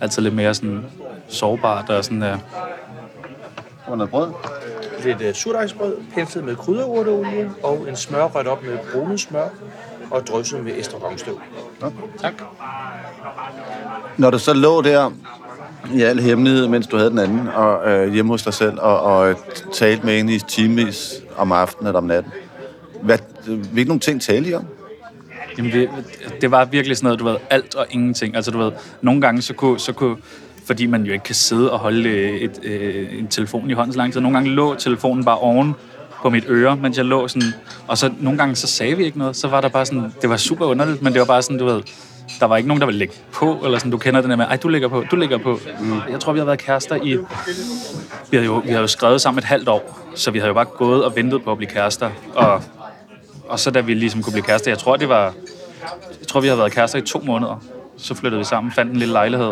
altid 0.01 0.21
lidt 0.21 0.35
mere 0.35 0.53
sådan 0.53 0.85
sårbart 1.27 1.89
og 1.89 2.05
sådan, 2.05 2.23
uh, 2.23 2.39
Og 3.85 3.97
noget 3.97 4.11
brød? 4.11 4.31
Lidt 5.03 5.21
uh, 5.21 5.33
surdejsbrød, 5.33 5.97
penslet 6.13 6.43
med 6.43 6.55
krydderurteolie 6.55 7.51
og 7.63 7.85
en 7.89 7.95
smør 7.95 8.23
rødt 8.23 8.47
op 8.47 8.63
med 8.63 8.77
brunet 8.93 9.19
smør 9.19 9.47
og 10.11 10.27
drysset 10.27 10.63
med 10.63 10.73
estragonstøv. 10.79 11.39
Når 14.17 14.29
du 14.29 14.39
så 14.39 14.53
lå 14.53 14.81
der 14.81 15.11
i 15.93 16.01
al 16.01 16.19
hemmelighed, 16.19 16.67
mens 16.67 16.87
du 16.87 16.97
havde 16.97 17.09
den 17.09 17.19
anden, 17.19 17.47
og 17.47 17.89
øh, 17.89 18.13
hjemme 18.13 18.31
hos 18.31 18.43
dig 18.43 18.53
selv, 18.53 18.79
og, 18.79 19.01
og 19.01 19.29
øh, 19.29 19.35
talte 19.73 20.05
med 20.05 20.17
hende 20.17 20.33
i 20.33 20.39
timevis 20.39 21.13
om 21.37 21.51
aftenen 21.51 21.87
eller 21.87 21.97
om 21.97 22.03
natten, 22.03 22.31
hvad, 23.01 23.17
hvilke 23.45 23.87
nogle 23.87 23.99
ting 23.99 24.21
talte 24.21 24.49
I 24.49 24.53
om? 24.53 24.65
Jamen, 25.57 25.71
det, 25.71 25.89
det 26.41 26.51
var 26.51 26.65
virkelig 26.65 26.97
sådan 26.97 27.05
noget, 27.05 27.19
du 27.19 27.25
ved, 27.25 27.35
alt 27.49 27.75
og 27.75 27.85
ingenting. 27.89 28.35
Altså, 28.35 28.51
du 28.51 28.57
ved, 28.57 28.71
nogle 29.01 29.21
gange 29.21 29.41
så 29.41 29.53
kunne, 29.53 29.79
så 29.79 29.93
kunne 29.93 30.17
fordi 30.65 30.85
man 30.85 31.03
jo 31.03 31.13
ikke 31.13 31.23
kan 31.23 31.35
sidde 31.35 31.71
og 31.71 31.79
holde 31.79 32.09
øh, 32.09 32.31
et, 32.31 32.59
øh, 32.63 33.19
en 33.19 33.27
telefon 33.27 33.69
i 33.69 33.73
hånden 33.73 33.93
så 33.93 33.97
lang 33.97 34.13
tid. 34.13 34.21
Nogle 34.21 34.37
gange 34.37 34.49
lå 34.49 34.75
telefonen 34.75 35.25
bare 35.25 35.37
oven 35.37 35.75
på 36.21 36.29
mit 36.29 36.45
øre, 36.47 36.75
mens 36.75 36.97
jeg 36.97 37.05
lå 37.05 37.27
sådan, 37.27 37.53
og 37.87 37.97
så 37.97 38.11
nogle 38.19 38.37
gange 38.37 38.55
så 38.55 38.67
sagde 38.67 38.97
vi 38.97 39.05
ikke 39.05 39.17
noget, 39.17 39.35
så 39.35 39.47
var 39.47 39.61
der 39.61 39.69
bare 39.69 39.85
sådan, 39.85 40.13
det 40.21 40.29
var 40.29 40.37
super 40.37 40.65
underligt, 40.65 41.01
men 41.01 41.13
det 41.13 41.19
var 41.19 41.25
bare 41.25 41.41
sådan, 41.41 41.57
du 41.57 41.65
ved, 41.65 41.81
der 42.39 42.45
var 42.45 42.57
ikke 42.57 42.67
nogen, 42.67 42.81
der 42.81 42.85
ville 42.85 42.99
lægge 42.99 43.13
på, 43.33 43.59
eller 43.65 43.77
sådan, 43.77 43.91
du 43.91 43.97
kender 43.97 44.21
den 44.21 44.29
der 44.29 44.35
med, 44.35 44.45
ej, 44.45 44.55
du 44.55 44.67
ligger 44.67 44.87
på, 44.87 45.03
du 45.11 45.15
ligger 45.15 45.37
på. 45.37 45.59
Mm. 45.79 45.99
Jeg 46.11 46.19
tror, 46.19 46.33
vi 46.33 46.39
har 46.39 46.45
været 46.45 46.59
kærester 46.59 46.95
i, 46.95 47.17
vi 48.31 48.37
har, 48.37 48.43
jo, 48.43 48.61
vi 48.65 48.71
har 48.71 48.79
jo 48.79 48.87
skrevet 48.87 49.21
sammen 49.21 49.39
et 49.39 49.43
halvt 49.43 49.69
år, 49.69 49.99
så 50.15 50.31
vi 50.31 50.39
har 50.39 50.47
jo 50.47 50.53
bare 50.53 50.65
gået 50.65 51.03
og 51.03 51.15
ventet 51.15 51.43
på 51.43 51.51
at 51.51 51.57
blive 51.57 51.69
kærester, 51.69 52.09
og, 52.35 52.63
og 53.51 53.59
så 53.59 53.71
da 53.71 53.79
vi 53.79 53.93
ligesom 53.93 54.23
kunne 54.23 54.33
blive 54.33 54.45
kærester, 54.45 54.71
jeg 54.71 54.77
tror, 54.77 54.95
det 54.95 55.09
var, 55.09 55.33
jeg 56.19 56.27
tror, 56.27 56.41
vi 56.41 56.47
har 56.47 56.55
været 56.55 56.71
kærester 56.71 56.99
i 56.99 57.01
to 57.01 57.19
måneder, 57.19 57.63
så 57.97 58.15
flyttede 58.15 58.39
vi 58.39 58.45
sammen, 58.45 58.73
fandt 58.73 58.91
en 58.91 58.97
lille 58.97 59.13
lejlighed, 59.13 59.51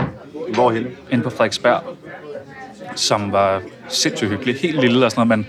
Hvorhen? 0.54 0.88
inde 1.12 1.24
på 1.24 1.30
Frederiksberg, 1.30 1.82
som 2.96 3.32
var 3.32 3.62
sindssygt 3.88 4.30
hyggelig. 4.32 4.56
Helt 4.56 4.82
lille 4.82 5.06
og 5.06 5.12
sådan 5.12 5.28
noget, 5.28 5.40
men 5.40 5.48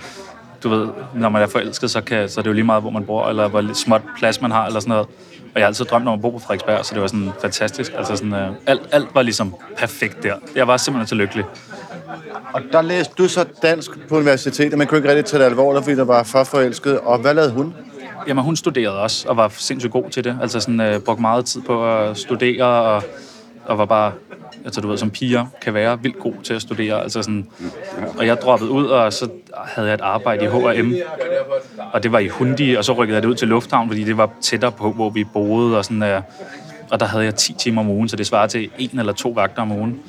du 0.63 0.69
ved, 0.69 0.89
når 1.15 1.29
man 1.29 1.43
er 1.43 1.47
forelsket, 1.47 1.91
så, 1.91 2.01
kan, 2.01 2.29
så 2.29 2.41
er 2.41 2.43
det 2.43 2.49
jo 2.49 2.55
lige 2.55 2.65
meget, 2.65 2.83
hvor 2.83 2.91
man 2.91 3.05
bor, 3.05 3.29
eller 3.29 3.49
hvor 3.49 3.61
lidt 3.61 3.77
småt 3.77 4.03
plads 4.19 4.41
man 4.41 4.51
har, 4.51 4.67
eller 4.67 4.81
sådan 4.81 4.91
noget. 4.91 5.07
Og 5.55 5.61
jeg 5.61 5.63
har 5.63 5.67
altid 5.67 5.85
drømt 5.85 6.09
om 6.09 6.15
at 6.15 6.23
bo 6.23 6.31
på 6.31 6.39
Frederiksberg, 6.39 6.85
så 6.85 6.95
det 6.95 7.03
var 7.03 7.09
sådan 7.09 7.31
fantastisk. 7.41 7.93
Altså 7.97 8.17
sådan, 8.17 8.35
øh, 8.35 8.49
alt, 8.67 8.81
alt 8.93 9.09
var 9.15 9.23
ligesom 9.23 9.55
perfekt 9.77 10.23
der. 10.23 10.35
Jeg 10.55 10.67
var 10.67 10.77
simpelthen 10.77 11.07
så 11.07 11.15
lykkelig. 11.15 11.45
Og 12.53 12.63
der 12.73 12.83
læste 12.83 13.15
du 13.19 13.29
så 13.29 13.45
dansk 13.63 13.91
på 14.09 14.17
universitetet, 14.17 14.79
men 14.79 14.87
kunne 14.87 14.99
ikke 14.99 15.09
rigtig 15.09 15.25
tage 15.25 15.41
det 15.41 15.47
alvorligt, 15.47 15.85
fordi 15.85 15.97
der 15.97 16.05
var 16.05 16.23
for 16.23 16.45
forelsket. 16.45 16.99
Og 16.99 17.19
hvad 17.19 17.35
lavede 17.35 17.53
hun? 17.53 17.75
Jamen, 18.29 18.45
hun 18.45 18.57
studerede 18.57 19.01
også, 19.01 19.29
og 19.29 19.37
var 19.37 19.49
sindssygt 19.49 19.93
god 19.93 20.11
til 20.11 20.25
det. 20.25 20.39
Altså 20.43 20.61
sådan, 20.61 20.81
øh, 20.81 21.01
brugte 21.01 21.21
meget 21.21 21.45
tid 21.45 21.63
på 21.63 21.99
at 21.99 22.17
studere, 22.17 22.65
og, 22.65 23.03
og 23.65 23.79
var 23.79 23.85
bare, 23.85 24.13
altså 24.65 24.81
du 24.81 24.89
ved, 24.89 24.97
som 24.97 25.11
piger 25.11 25.47
kan 25.63 25.75
være 25.75 26.03
vildt 26.03 26.19
god 26.19 26.35
til 26.45 26.55
at 26.55 26.63
studere. 26.63 27.03
Altså 27.03 27.23
sådan, 27.23 27.49
og 28.19 28.27
jeg 28.27 28.41
droppede 28.41 28.71
ud, 28.71 28.87
og 28.87 29.13
så 29.13 29.29
havde 29.65 29.89
jeg 29.89 29.95
et 29.95 30.01
arbejde 30.01 30.45
i 30.45 30.49
H&M, 30.49 30.95
og 31.93 32.03
det 32.03 32.13
var 32.13 32.19
i 32.19 32.29
Hundi, 32.29 32.75
og 32.75 32.85
så 32.85 32.93
rykkede 32.93 33.15
jeg 33.15 33.23
det 33.23 33.29
ud 33.29 33.35
til 33.35 33.49
Lufthavn, 33.49 33.89
fordi 33.89 34.05
det 34.05 34.17
var 34.17 34.31
tættere 34.41 34.73
på, 34.73 34.93
hvor 34.93 35.11
vi 35.11 35.25
boede, 35.25 35.79
og 35.79 35.85
sådan, 35.85 36.03
øh, 36.03 36.23
og 36.91 37.01
der 37.01 37.07
havde 37.07 37.25
jeg 37.25 37.35
10 37.35 37.53
timer 37.53 37.81
om 37.81 37.89
ugen, 37.89 38.09
så 38.09 38.17
det 38.17 38.27
svarer 38.27 38.47
til 38.47 38.71
en 38.79 38.99
eller 38.99 39.13
to 39.13 39.29
vagter 39.29 39.63
om 39.63 39.73
ugen. 39.73 40.01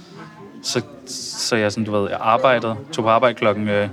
Så, 0.64 0.82
så 1.06 1.56
jeg, 1.56 1.72
sådan, 1.72 1.86
du 1.86 1.92
ved, 1.92 2.10
jeg 2.10 2.20
arbejdede, 2.22 2.76
tog 2.92 3.04
på 3.04 3.10
arbejde 3.10 3.36
klokken, 3.36 3.70
øh, 3.70 3.90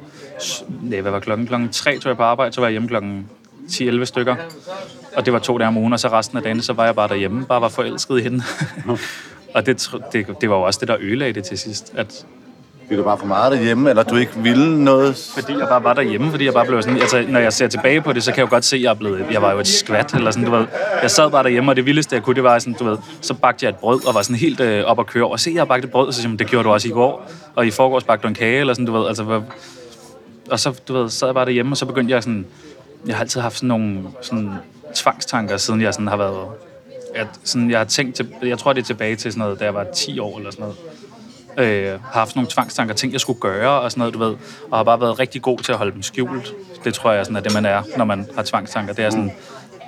nej, 0.83 1.01
hvad 1.01 1.13
var 1.13 1.21
klokken? 1.21 1.47
Klokken 1.47 1.69
3 1.69 1.99
tog 1.99 2.09
jeg 2.11 2.17
på 2.17 2.23
arbejde, 2.23 2.53
så 2.53 2.61
var 2.61 2.69
jeg 2.69 2.73
hjemme 2.73 2.89
klokken 2.89 3.27
10-11 3.71 4.05
stykker. 4.05 4.37
Og 5.17 5.25
det 5.27 5.33
var 5.33 5.39
to 5.39 5.59
dage 5.59 5.69
om 5.69 5.77
ugen, 5.77 5.93
og 5.93 6.01
så 6.01 6.09
resten 6.09 6.37
af 6.37 6.43
dagen, 6.43 6.63
så 6.63 6.73
var 6.73 6.85
jeg 6.85 6.95
bare 6.95 7.09
derhjemme, 7.09 7.47
bare 7.47 7.61
var 7.61 7.69
forelsket 7.69 8.19
i 8.19 8.23
hende. 8.23 8.43
og 9.55 9.67
det, 9.67 9.91
det, 10.13 10.27
det 10.41 10.51
var 10.51 10.57
jo 10.57 10.63
også 10.63 10.81
det, 10.81 10.89
der 10.89 10.97
ødelagde 11.01 11.33
det 11.33 11.45
til 11.45 11.59
sidst, 11.59 11.93
at 11.97 12.27
Blev 12.89 12.99
du 12.99 13.05
bare 13.05 13.19
for 13.19 13.27
meget 13.27 13.53
derhjemme, 13.53 13.91
eller 13.91 14.03
du 14.03 14.17
ikke 14.17 14.33
ville 14.37 14.85
noget? 14.85 15.31
fordi 15.35 15.59
jeg 15.59 15.69
bare 15.69 15.85
var 15.85 15.95
derhjemme, 15.95 16.31
fordi 16.31 16.45
jeg 16.45 16.53
bare 16.53 16.67
blev 16.67 16.83
sådan, 16.83 16.99
altså, 16.99 17.25
når 17.29 17.41
jeg 17.41 17.53
ser 17.53 17.69
tilbage 17.69 18.01
på 18.01 18.13
det, 18.13 18.23
så 18.23 18.33
kan 18.33 18.39
jeg 18.39 18.47
jo 18.47 18.51
godt 18.51 18.65
se, 18.65 18.77
at 18.77 18.83
jeg 18.83 18.91
er 18.91 18.95
blevet, 18.95 19.27
jeg 19.31 19.43
var 19.43 19.53
jo 19.53 19.59
et 19.59 19.67
skvat, 19.67 20.15
eller 20.15 20.31
sådan, 20.31 20.45
du 20.45 20.51
ved. 20.51 20.67
Jeg 21.03 21.11
sad 21.11 21.31
bare 21.31 21.43
derhjemme, 21.43 21.73
og 21.73 21.77
det 21.77 21.87
vildeste, 21.87 22.15
jeg 22.15 22.23
kunne, 22.23 22.35
det 22.35 22.43
var 22.43 22.59
sådan, 22.59 22.75
du 22.75 22.85
ved, 22.85 22.99
så 23.21 23.35
bagte 23.35 23.65
jeg 23.65 23.71
et 23.71 23.77
brød, 23.77 24.07
og 24.07 24.15
var 24.15 24.23
sådan 24.23 24.37
helt 24.37 24.61
øh, 24.61 24.85
op 24.85 25.01
at 25.01 25.07
køre 25.07 25.25
over. 25.25 25.37
Se, 25.37 25.51
jeg 25.55 25.61
har 25.61 25.65
bagt 25.65 25.85
et 25.85 25.91
brød, 25.91 26.07
og 26.07 26.15
så 26.15 26.21
siger 26.21 26.29
man, 26.29 26.39
det 26.39 26.47
gjorde 26.47 26.65
du 26.65 26.73
også 26.73 26.89
i 26.89 26.91
går, 26.91 27.31
og 27.55 27.67
i 27.67 27.71
forgårs 27.71 28.05
bagte 28.05 28.23
du 28.23 28.29
en 28.29 28.35
kage, 28.35 28.61
eller 28.61 28.75
sådan, 28.75 28.87
du 28.87 28.93
ved, 28.93 29.09
altså, 29.09 29.43
og 30.51 30.61
så, 30.61 30.81
du 30.89 30.93
ved, 30.93 31.09
sad 31.09 31.29
jeg 31.29 31.35
bare 31.35 31.45
derhjemme, 31.45 31.73
og 31.73 31.77
så 31.77 31.87
begyndte 31.87 32.15
jeg 32.15 32.23
sådan, 32.23 32.47
jeg 33.07 33.17
har 33.17 33.21
altid 33.21 33.41
haft 33.41 33.57
sådan 33.57 33.69
nogle 33.69 34.01
sådan 34.23 34.53
tvangstanker, 34.95 35.57
siden 35.57 35.81
jeg 35.81 35.95
sådan 35.95 36.09
har 36.09 36.17
været, 36.17 36.49
at 37.15 37.27
sådan, 37.45 37.71
jeg 37.71 37.79
har 37.79 37.85
tænkt, 37.85 38.17
til, 38.17 38.35
jeg 38.43 38.59
tror, 38.59 38.73
det 38.73 38.81
er 38.81 38.87
tilbage 38.87 39.17
til 39.17 39.33
sådan 39.33 39.39
noget, 39.41 39.61
da 39.61 39.65
jeg 39.65 39.75
var 39.75 39.85
10 39.95 40.19
år, 40.19 40.39
eller 40.39 40.51
sådan 40.51 40.63
noget 40.63 40.77
øh, 41.59 42.01
har 42.03 42.19
haft 42.19 42.37
nogle 42.37 42.51
tvangstanker, 42.51 42.95
ting 42.95 43.13
jeg 43.13 43.21
skulle 43.21 43.41
gøre 43.41 43.81
og 43.81 43.91
sådan 43.91 44.01
noget, 44.01 44.15
du 44.15 44.19
ved, 44.19 44.37
og 44.71 44.79
har 44.79 44.85
bare 44.85 45.01
været 45.01 45.19
rigtig 45.19 45.43
god 45.43 45.59
til 45.59 45.73
at 45.73 45.79
holde 45.79 45.93
dem 45.93 46.03
skjult. 46.03 46.55
Det 46.85 46.95
tror 46.95 47.13
jeg 47.13 47.25
sådan, 47.27 47.37
er 47.37 47.41
det, 47.41 47.55
man 47.55 47.67
er, 47.67 47.83
når 47.97 48.05
man 48.05 48.29
har 48.35 48.43
tvangstanker. 48.43 48.93
Det 48.93 49.05
er 49.05 49.11
sådan, 49.11 49.33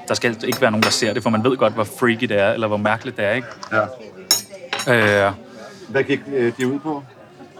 der 0.09 0.14
skal 0.14 0.37
ikke 0.44 0.61
være 0.61 0.70
nogen, 0.70 0.83
der 0.83 0.90
ser 0.90 1.14
det, 1.14 1.23
for 1.23 1.31
man 1.31 1.44
ved 1.44 1.57
godt, 1.57 1.73
hvor 1.73 1.85
freaky 1.85 2.25
det 2.25 2.40
er, 2.40 2.53
eller 2.53 2.66
hvor 2.66 2.77
mærkeligt 2.77 3.16
det 3.16 3.25
er, 3.25 3.33
ikke? 3.33 3.49
Ja. 4.87 5.27
Øh, 5.27 5.33
Hvad 5.88 6.03
gik 6.03 6.20
øh, 6.35 6.53
de 6.59 6.66
ud 6.66 6.79
på? 6.79 7.03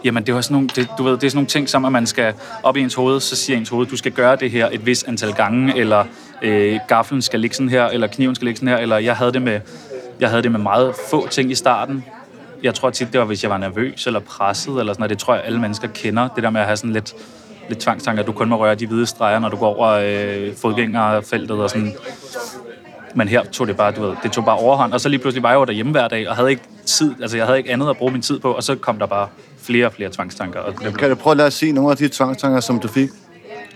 Jamen, 0.03 0.23
det, 0.23 0.35
er, 0.35 0.41
sådan 0.41 0.55
nogle, 0.55 0.69
det, 0.75 0.87
du 0.97 1.03
ved, 1.03 1.11
det 1.11 1.23
er 1.23 1.29
sådan 1.29 1.37
nogle 1.37 1.47
ting, 1.47 1.69
som 1.69 1.85
at 1.85 1.91
man 1.91 2.07
skal 2.07 2.33
op 2.63 2.77
i 2.77 2.81
ens 2.81 2.93
hoved, 2.93 3.19
så 3.19 3.35
siger 3.35 3.57
ens 3.57 3.69
hoved, 3.69 3.87
du 3.87 3.97
skal 3.97 4.11
gøre 4.11 4.35
det 4.35 4.51
her 4.51 4.69
et 4.71 4.85
vis 4.85 5.03
antal 5.03 5.33
gange, 5.33 5.77
eller 5.77 6.05
øh, 6.41 6.79
gaflen 6.87 7.21
skal 7.21 7.39
ligge 7.39 7.55
sådan 7.55 7.69
her, 7.69 7.85
eller 7.85 8.07
kniven 8.07 8.35
skal 8.35 8.45
ligge 8.45 8.57
sådan 8.57 8.67
her, 8.67 8.77
eller 8.77 8.97
jeg 8.97 9.15
havde 9.15 9.31
det 9.33 9.41
med, 9.41 9.59
jeg 10.19 10.29
havde 10.29 10.43
det 10.43 10.51
med 10.51 10.59
meget 10.59 10.95
få 11.09 11.27
ting 11.27 11.51
i 11.51 11.55
starten. 11.55 12.05
Jeg 12.63 12.73
tror 12.73 12.89
tit, 12.89 13.07
det 13.11 13.19
var, 13.19 13.25
hvis 13.25 13.43
jeg 13.43 13.51
var 13.51 13.57
nervøs 13.57 14.07
eller 14.07 14.19
presset, 14.19 14.79
eller 14.79 14.93
sådan 14.93 15.01
noget. 15.01 15.09
Det 15.09 15.17
tror 15.17 15.35
jeg, 15.35 15.43
alle 15.45 15.59
mennesker 15.59 15.87
kender. 15.87 16.27
Det 16.27 16.43
der 16.43 16.49
med 16.49 16.61
at 16.61 16.67
have 16.67 16.77
sådan 16.77 16.93
lidt, 16.93 17.13
lidt 17.69 17.79
tvangstanker, 17.79 18.23
du 18.23 18.31
kun 18.31 18.49
må 18.49 18.57
røre 18.57 18.75
de 18.75 18.87
hvide 18.87 19.05
streger, 19.05 19.39
når 19.39 19.49
du 19.49 19.57
går 19.57 19.75
over 19.75 19.87
øh, 19.87 20.55
fodgængerfeltet 20.55 21.51
og 21.59 21.69
sådan. 21.69 21.93
Men 23.15 23.27
her 23.27 23.43
tog 23.43 23.67
det 23.67 23.77
bare, 23.77 23.91
du 23.91 24.01
ved, 24.01 24.15
det 24.23 24.31
tog 24.31 24.45
bare 24.45 24.57
overhånd, 24.57 24.93
og 24.93 25.01
så 25.01 25.09
lige 25.09 25.19
pludselig 25.19 25.43
var 25.43 25.49
jeg 25.49 25.55
jo 25.55 25.65
derhjemme 25.65 25.91
hver 25.91 26.07
dag, 26.07 26.29
og 26.29 26.35
havde 26.35 26.49
ikke 26.49 26.63
tid, 26.85 27.15
altså 27.21 27.37
jeg 27.37 27.45
havde 27.45 27.57
ikke 27.57 27.71
andet 27.71 27.89
at 27.89 27.97
bruge 27.97 28.11
min 28.11 28.21
tid 28.21 28.39
på, 28.39 28.51
og 28.51 28.63
så 28.63 28.75
kom 28.75 28.99
der 28.99 29.05
bare 29.05 29.27
flere 29.61 29.85
og 29.85 29.93
flere 29.93 30.09
tvangstanker. 30.11 30.59
Og 30.59 30.73
det, 30.83 30.97
Kan 30.97 31.09
du 31.09 31.15
prøve 31.15 31.31
at 31.31 31.37
lade 31.37 31.47
os 31.47 31.53
sige 31.53 31.71
nogle 31.71 31.91
af 31.91 31.97
de 31.97 32.09
tvangstanker, 32.09 32.59
som 32.59 32.79
du 32.79 32.87
fik? 32.87 33.09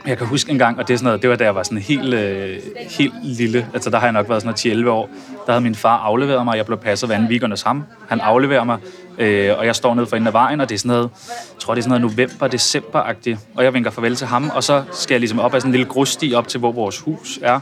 Jeg 0.08 0.18
kan 0.18 0.28
huske 0.28 0.52
en 0.52 0.58
gang, 0.58 0.80
og 0.80 0.88
det, 0.88 0.94
er 0.94 0.98
sådan 0.98 1.06
noget, 1.06 1.22
det 1.22 1.30
var 1.30 1.36
da 1.36 1.44
jeg 1.44 1.56
var 1.56 1.64
sådan 1.64 1.78
helt, 1.78 2.14
øh, 2.14 2.58
helt 2.90 3.14
lille, 3.24 3.68
altså 3.74 3.90
der 3.90 3.98
har 3.98 4.06
jeg 4.06 4.14
nok 4.14 4.30
været 4.30 4.42
sådan 4.42 4.74
noget 4.76 4.86
10-11 4.86 4.90
år, 4.90 5.10
der 5.46 5.52
havde 5.52 5.64
min 5.64 5.76
far 5.76 5.98
afleveret 5.98 6.46
mig, 6.46 6.58
jeg 6.58 6.66
blev 6.66 6.78
passet 6.78 7.10
hver 7.10 7.16
anden 7.16 7.30
weekend 7.30 7.52
hos 7.52 7.62
ham. 7.62 7.84
Han 8.10 8.20
afleverer 8.20 8.64
mig, 8.64 8.78
øh, 9.18 9.58
og 9.58 9.66
jeg 9.66 9.76
står 9.76 9.96
nede 9.96 10.06
for 10.08 10.16
enden 10.16 10.28
af 10.28 10.34
vejen, 10.34 10.62
og 10.62 10.70
det 10.70 10.76
er 10.76 10.80
sådan 10.80 10.90
noget, 10.90 11.10
jeg 11.54 11.60
tror 11.60 11.74
det 11.74 11.82
er 11.82 11.90
sådan 11.90 12.02
noget 12.02 12.18
november, 12.18 12.48
december-agtigt, 12.48 13.38
og 13.56 13.64
jeg 13.64 13.74
vinker 13.74 13.92
farvel 13.92 14.16
til 14.16 14.28
ham, 14.28 14.52
og 14.56 14.64
så 14.64 14.84
skal 14.92 15.14
jeg 15.16 15.20
ligesom 15.20 15.40
op 15.40 15.54
ad 15.54 15.60
sådan 15.60 15.70
en 15.70 15.72
lille 15.72 15.88
grussti 15.88 16.34
op 16.36 16.48
til, 16.48 16.60
hvor 16.60 16.72
vores 16.72 17.00
hus 17.00 17.40
er, 17.42 17.60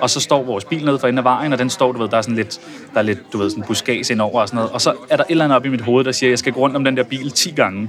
og 0.00 0.10
så 0.10 0.20
står 0.20 0.42
vores 0.42 0.64
bil 0.64 0.84
nede 0.84 0.98
for 0.98 1.06
enden 1.06 1.18
af 1.18 1.24
vejen, 1.24 1.52
og 1.52 1.58
den 1.58 1.70
står, 1.70 1.92
du 1.92 1.98
ved, 1.98 2.08
der 2.08 2.16
er 2.16 2.22
sådan 2.22 2.36
lidt, 2.36 2.60
der 2.92 2.98
er 2.98 3.02
lidt, 3.02 3.32
du 3.32 3.38
ved, 3.38 3.50
sådan 3.50 3.64
buskage 3.64 4.12
indover 4.12 4.40
og 4.40 4.48
sådan 4.48 4.56
noget. 4.56 4.70
Og 4.70 4.80
så 4.80 4.94
er 5.10 5.16
der 5.16 5.24
et 5.24 5.30
eller 5.30 5.44
andet 5.44 5.56
op 5.56 5.66
i 5.66 5.68
mit 5.68 5.80
hoved, 5.80 6.04
der 6.04 6.12
siger, 6.12 6.28
at 6.28 6.30
jeg 6.30 6.38
skal 6.38 6.52
gå 6.52 6.60
rundt 6.60 6.76
om 6.76 6.84
den 6.84 6.96
der 6.96 7.02
bil 7.02 7.30
10 7.30 7.50
gange, 7.50 7.88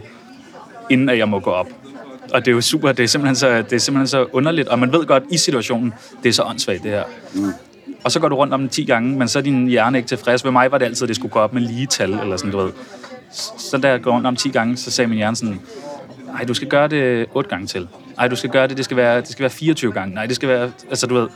inden 0.89 1.09
at 1.09 1.17
jeg 1.17 1.29
må 1.29 1.39
gå 1.39 1.51
op. 1.51 1.67
Og 2.33 2.45
det 2.45 2.51
er 2.51 2.55
jo 2.55 2.61
super, 2.61 2.91
det 2.91 3.03
er 3.03 3.07
simpelthen 3.07 3.35
så, 3.35 3.57
det 3.57 3.73
er 3.73 3.77
simpelthen 3.77 4.07
så 4.07 4.25
underligt, 4.31 4.67
og 4.67 4.79
man 4.79 4.93
ved 4.93 5.05
godt 5.05 5.23
i 5.29 5.37
situationen, 5.37 5.93
det 6.23 6.29
er 6.29 6.33
så 6.33 6.43
åndssvagt 6.43 6.83
det 6.83 6.91
her. 6.91 7.03
Mm. 7.33 7.51
Og 8.03 8.11
så 8.11 8.19
går 8.19 8.29
du 8.29 8.35
rundt 8.35 8.53
om 8.53 8.59
den 8.59 8.69
10 8.69 8.83
gange, 8.83 9.17
men 9.17 9.27
så 9.27 9.39
er 9.39 9.43
din 9.43 9.67
hjerne 9.67 9.97
ikke 9.97 10.07
tilfreds. 10.07 10.45
Ved 10.45 10.51
mig 10.51 10.71
var 10.71 10.77
det 10.77 10.85
altid, 10.85 11.03
at 11.03 11.07
det 11.07 11.15
skulle 11.15 11.31
gå 11.31 11.39
op 11.39 11.53
med 11.53 11.61
lige 11.61 11.87
tal, 11.87 12.13
eller 12.13 12.37
sådan, 12.37 12.51
du 12.51 12.57
ved. 12.57 12.71
Så 13.57 13.77
da 13.77 13.89
jeg 13.89 14.01
går 14.01 14.11
rundt 14.11 14.27
om 14.27 14.35
10 14.35 14.49
gange, 14.49 14.77
så 14.77 14.91
sagde 14.91 15.07
min 15.07 15.17
hjerne 15.17 15.35
sådan, 15.35 15.59
nej, 16.27 16.43
du 16.43 16.53
skal 16.53 16.67
gøre 16.67 16.87
det 16.87 17.25
8 17.33 17.49
gange 17.49 17.67
til. 17.67 17.87
Nej, 18.17 18.27
du 18.27 18.35
skal 18.35 18.49
gøre 18.49 18.67
det, 18.67 18.77
det 18.77 18.85
skal 18.85 18.97
være, 18.97 19.21
det 19.21 19.27
skal 19.29 19.43
være 19.43 19.49
24 19.49 19.91
gange. 19.91 20.15
Nej, 20.15 20.25
det 20.25 20.35
skal 20.35 20.49
være, 20.49 20.71
altså 20.89 21.07
du 21.07 21.15
ved, 21.15 21.27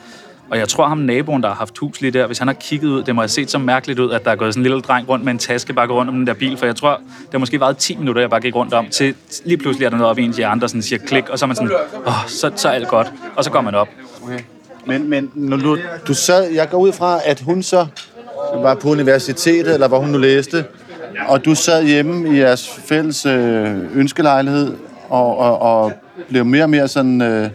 og 0.50 0.58
jeg 0.58 0.68
tror, 0.68 0.88
ham 0.88 0.98
naboen, 0.98 1.42
der 1.42 1.48
har 1.48 1.56
haft 1.56 1.78
hus 1.78 2.02
lige 2.02 2.12
der, 2.12 2.28
hvis 2.28 2.40
han 2.40 2.48
har 2.48 2.54
kigget 2.54 2.88
ud, 2.88 3.04
det 3.04 3.16
må 3.16 3.22
have 3.22 3.30
set 3.30 3.52
så 3.52 3.58
mærkeligt 3.58 4.00
ud, 4.00 4.12
at 4.12 4.26
der 4.26 4.32
er 4.32 4.36
gået 4.36 4.54
sådan 4.54 4.62
en 4.62 4.64
lille 4.64 4.82
dreng 4.82 5.10
rundt 5.10 5.26
med 5.26 5.34
en 5.34 5.40
taske 5.40 5.74
bare 5.74 5.88
rundt 5.88 6.10
om 6.10 6.16
den 6.16 6.28
der 6.28 6.34
bil. 6.34 6.58
For 6.58 6.66
jeg 6.66 6.76
tror, 6.76 6.98
det 7.20 7.32
har 7.32 7.40
måske 7.40 7.60
været 7.60 7.78
10 7.78 7.96
minutter, 7.96 8.22
jeg 8.22 8.30
bare 8.30 8.42
gik 8.42 8.56
rundt 8.56 8.74
om, 8.74 8.88
til 8.90 9.16
lige 9.46 9.58
pludselig 9.58 9.86
er 9.86 9.90
der 9.90 9.98
noget 9.98 10.12
op 10.12 10.20
i 10.20 10.24
ens 10.24 10.38
hjerne, 10.38 10.62
der 10.62 10.68
sådan 10.68 10.82
siger 10.82 11.00
klik, 11.00 11.30
og 11.30 11.40
så 11.40 11.46
er 11.46 11.48
man 11.48 11.56
sådan, 11.56 11.72
åh, 12.08 12.28
så, 12.28 12.52
så 12.56 12.68
er 12.68 12.72
alt 12.72 12.88
godt. 12.88 13.14
Og 13.36 13.44
så 13.44 13.52
går 13.52 13.62
man 13.62 13.76
op. 13.76 13.88
Okay. 14.24 14.40
Men, 14.86 15.10
men 15.10 15.32
når 15.34 15.58
du, 15.58 15.78
du 16.08 16.14
sad, 16.14 16.52
jeg 16.52 16.70
går 16.70 16.78
ud 16.78 16.92
fra, 16.92 17.20
at 17.26 17.42
hun 17.42 17.64
så 17.64 17.86
var 18.56 18.76
på 18.76 18.90
universitetet, 18.90 19.74
eller 19.74 19.88
hvor 19.88 20.00
hun 20.00 20.10
nu 20.10 20.18
læste, 20.18 20.66
og 21.28 21.46
du 21.46 21.56
sad 21.56 21.84
hjemme 21.84 22.36
i 22.36 22.40
jeres 22.40 22.70
fælles 22.70 23.26
øh, 23.26 23.98
ønskelejlighed, 23.98 24.74
og, 25.10 25.38
og, 25.38 25.62
og 25.62 25.94
blev 26.30 26.46
mere 26.46 26.64
og 26.64 26.70
mere 26.70 26.88
sådan 26.88 27.22
øh, 27.22 27.50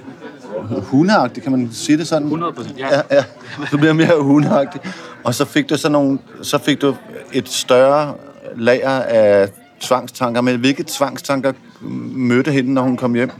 hundeagtig, 0.63 1.43
kan 1.43 1.53
man 1.53 1.69
sige 1.73 1.99
det 1.99 2.09
sådan? 2.09 2.23
100 2.23 2.53
procent, 2.53 2.79
ja. 2.79 2.95
ja. 2.95 3.01
Ja, 3.11 3.25
du 3.73 3.79
bliver 3.79 3.93
mere 3.93 4.23
hundeagtig. 4.23 4.81
Og 5.25 5.35
så 5.35 5.45
fik 5.45 5.71
du 5.71 5.77
sådan 5.77 5.93
nogle, 5.93 6.19
så 6.43 6.59
fik 6.59 6.83
du 6.83 6.95
et 7.33 7.49
større 7.49 8.15
lager 8.57 8.91
af 8.91 9.49
tvangstanker. 9.81 10.41
Men 10.41 10.61
hvilke 10.61 10.85
tvangstanker 10.89 11.53
mødte 12.11 12.53
hende, 12.53 12.75
når 12.75 12.83
hun 12.83 12.97
kom 12.97 13.15
hjem? 13.15 13.31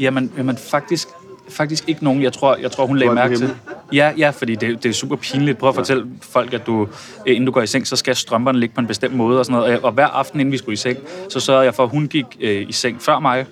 Jamen, 0.00 0.32
jamen 0.36 0.56
faktisk, 0.56 1.08
faktisk 1.50 1.84
ikke 1.86 2.04
nogen. 2.04 2.22
Jeg 2.22 2.32
tror, 2.32 2.56
jeg 2.56 2.70
tror 2.70 2.86
hun 2.86 2.98
lagde 2.98 3.14
mærke 3.14 3.36
til. 3.36 3.54
Ja, 3.92 4.12
ja, 4.18 4.30
fordi 4.30 4.54
det, 4.54 4.82
det 4.82 4.88
er 4.88 4.92
super 4.92 5.16
pinligt. 5.16 5.58
Prøv 5.58 5.68
at 5.68 5.74
fortælle 5.74 6.06
folk, 6.22 6.52
at 6.52 6.66
du, 6.66 6.82
øh, 7.26 7.34
inden 7.34 7.46
du 7.46 7.52
går 7.52 7.62
i 7.62 7.66
seng, 7.66 7.86
så 7.86 7.96
skal 7.96 8.16
strømperne 8.16 8.60
ligge 8.60 8.74
på 8.74 8.80
en 8.80 8.86
bestemt 8.86 9.14
måde 9.14 9.38
og 9.38 9.44
sådan 9.44 9.60
noget. 9.60 9.80
Og 9.80 9.92
hver 9.92 10.06
aften, 10.06 10.40
inden 10.40 10.52
vi 10.52 10.58
skulle 10.58 10.72
i 10.72 10.76
seng, 10.76 10.98
så 11.28 11.40
sørgede 11.40 11.64
jeg 11.64 11.74
for, 11.74 11.82
at 11.82 11.90
hun 11.90 12.08
gik 12.08 12.24
øh, 12.40 12.68
i 12.68 12.72
seng 12.72 13.02
før 13.02 13.18
mig. 13.18 13.46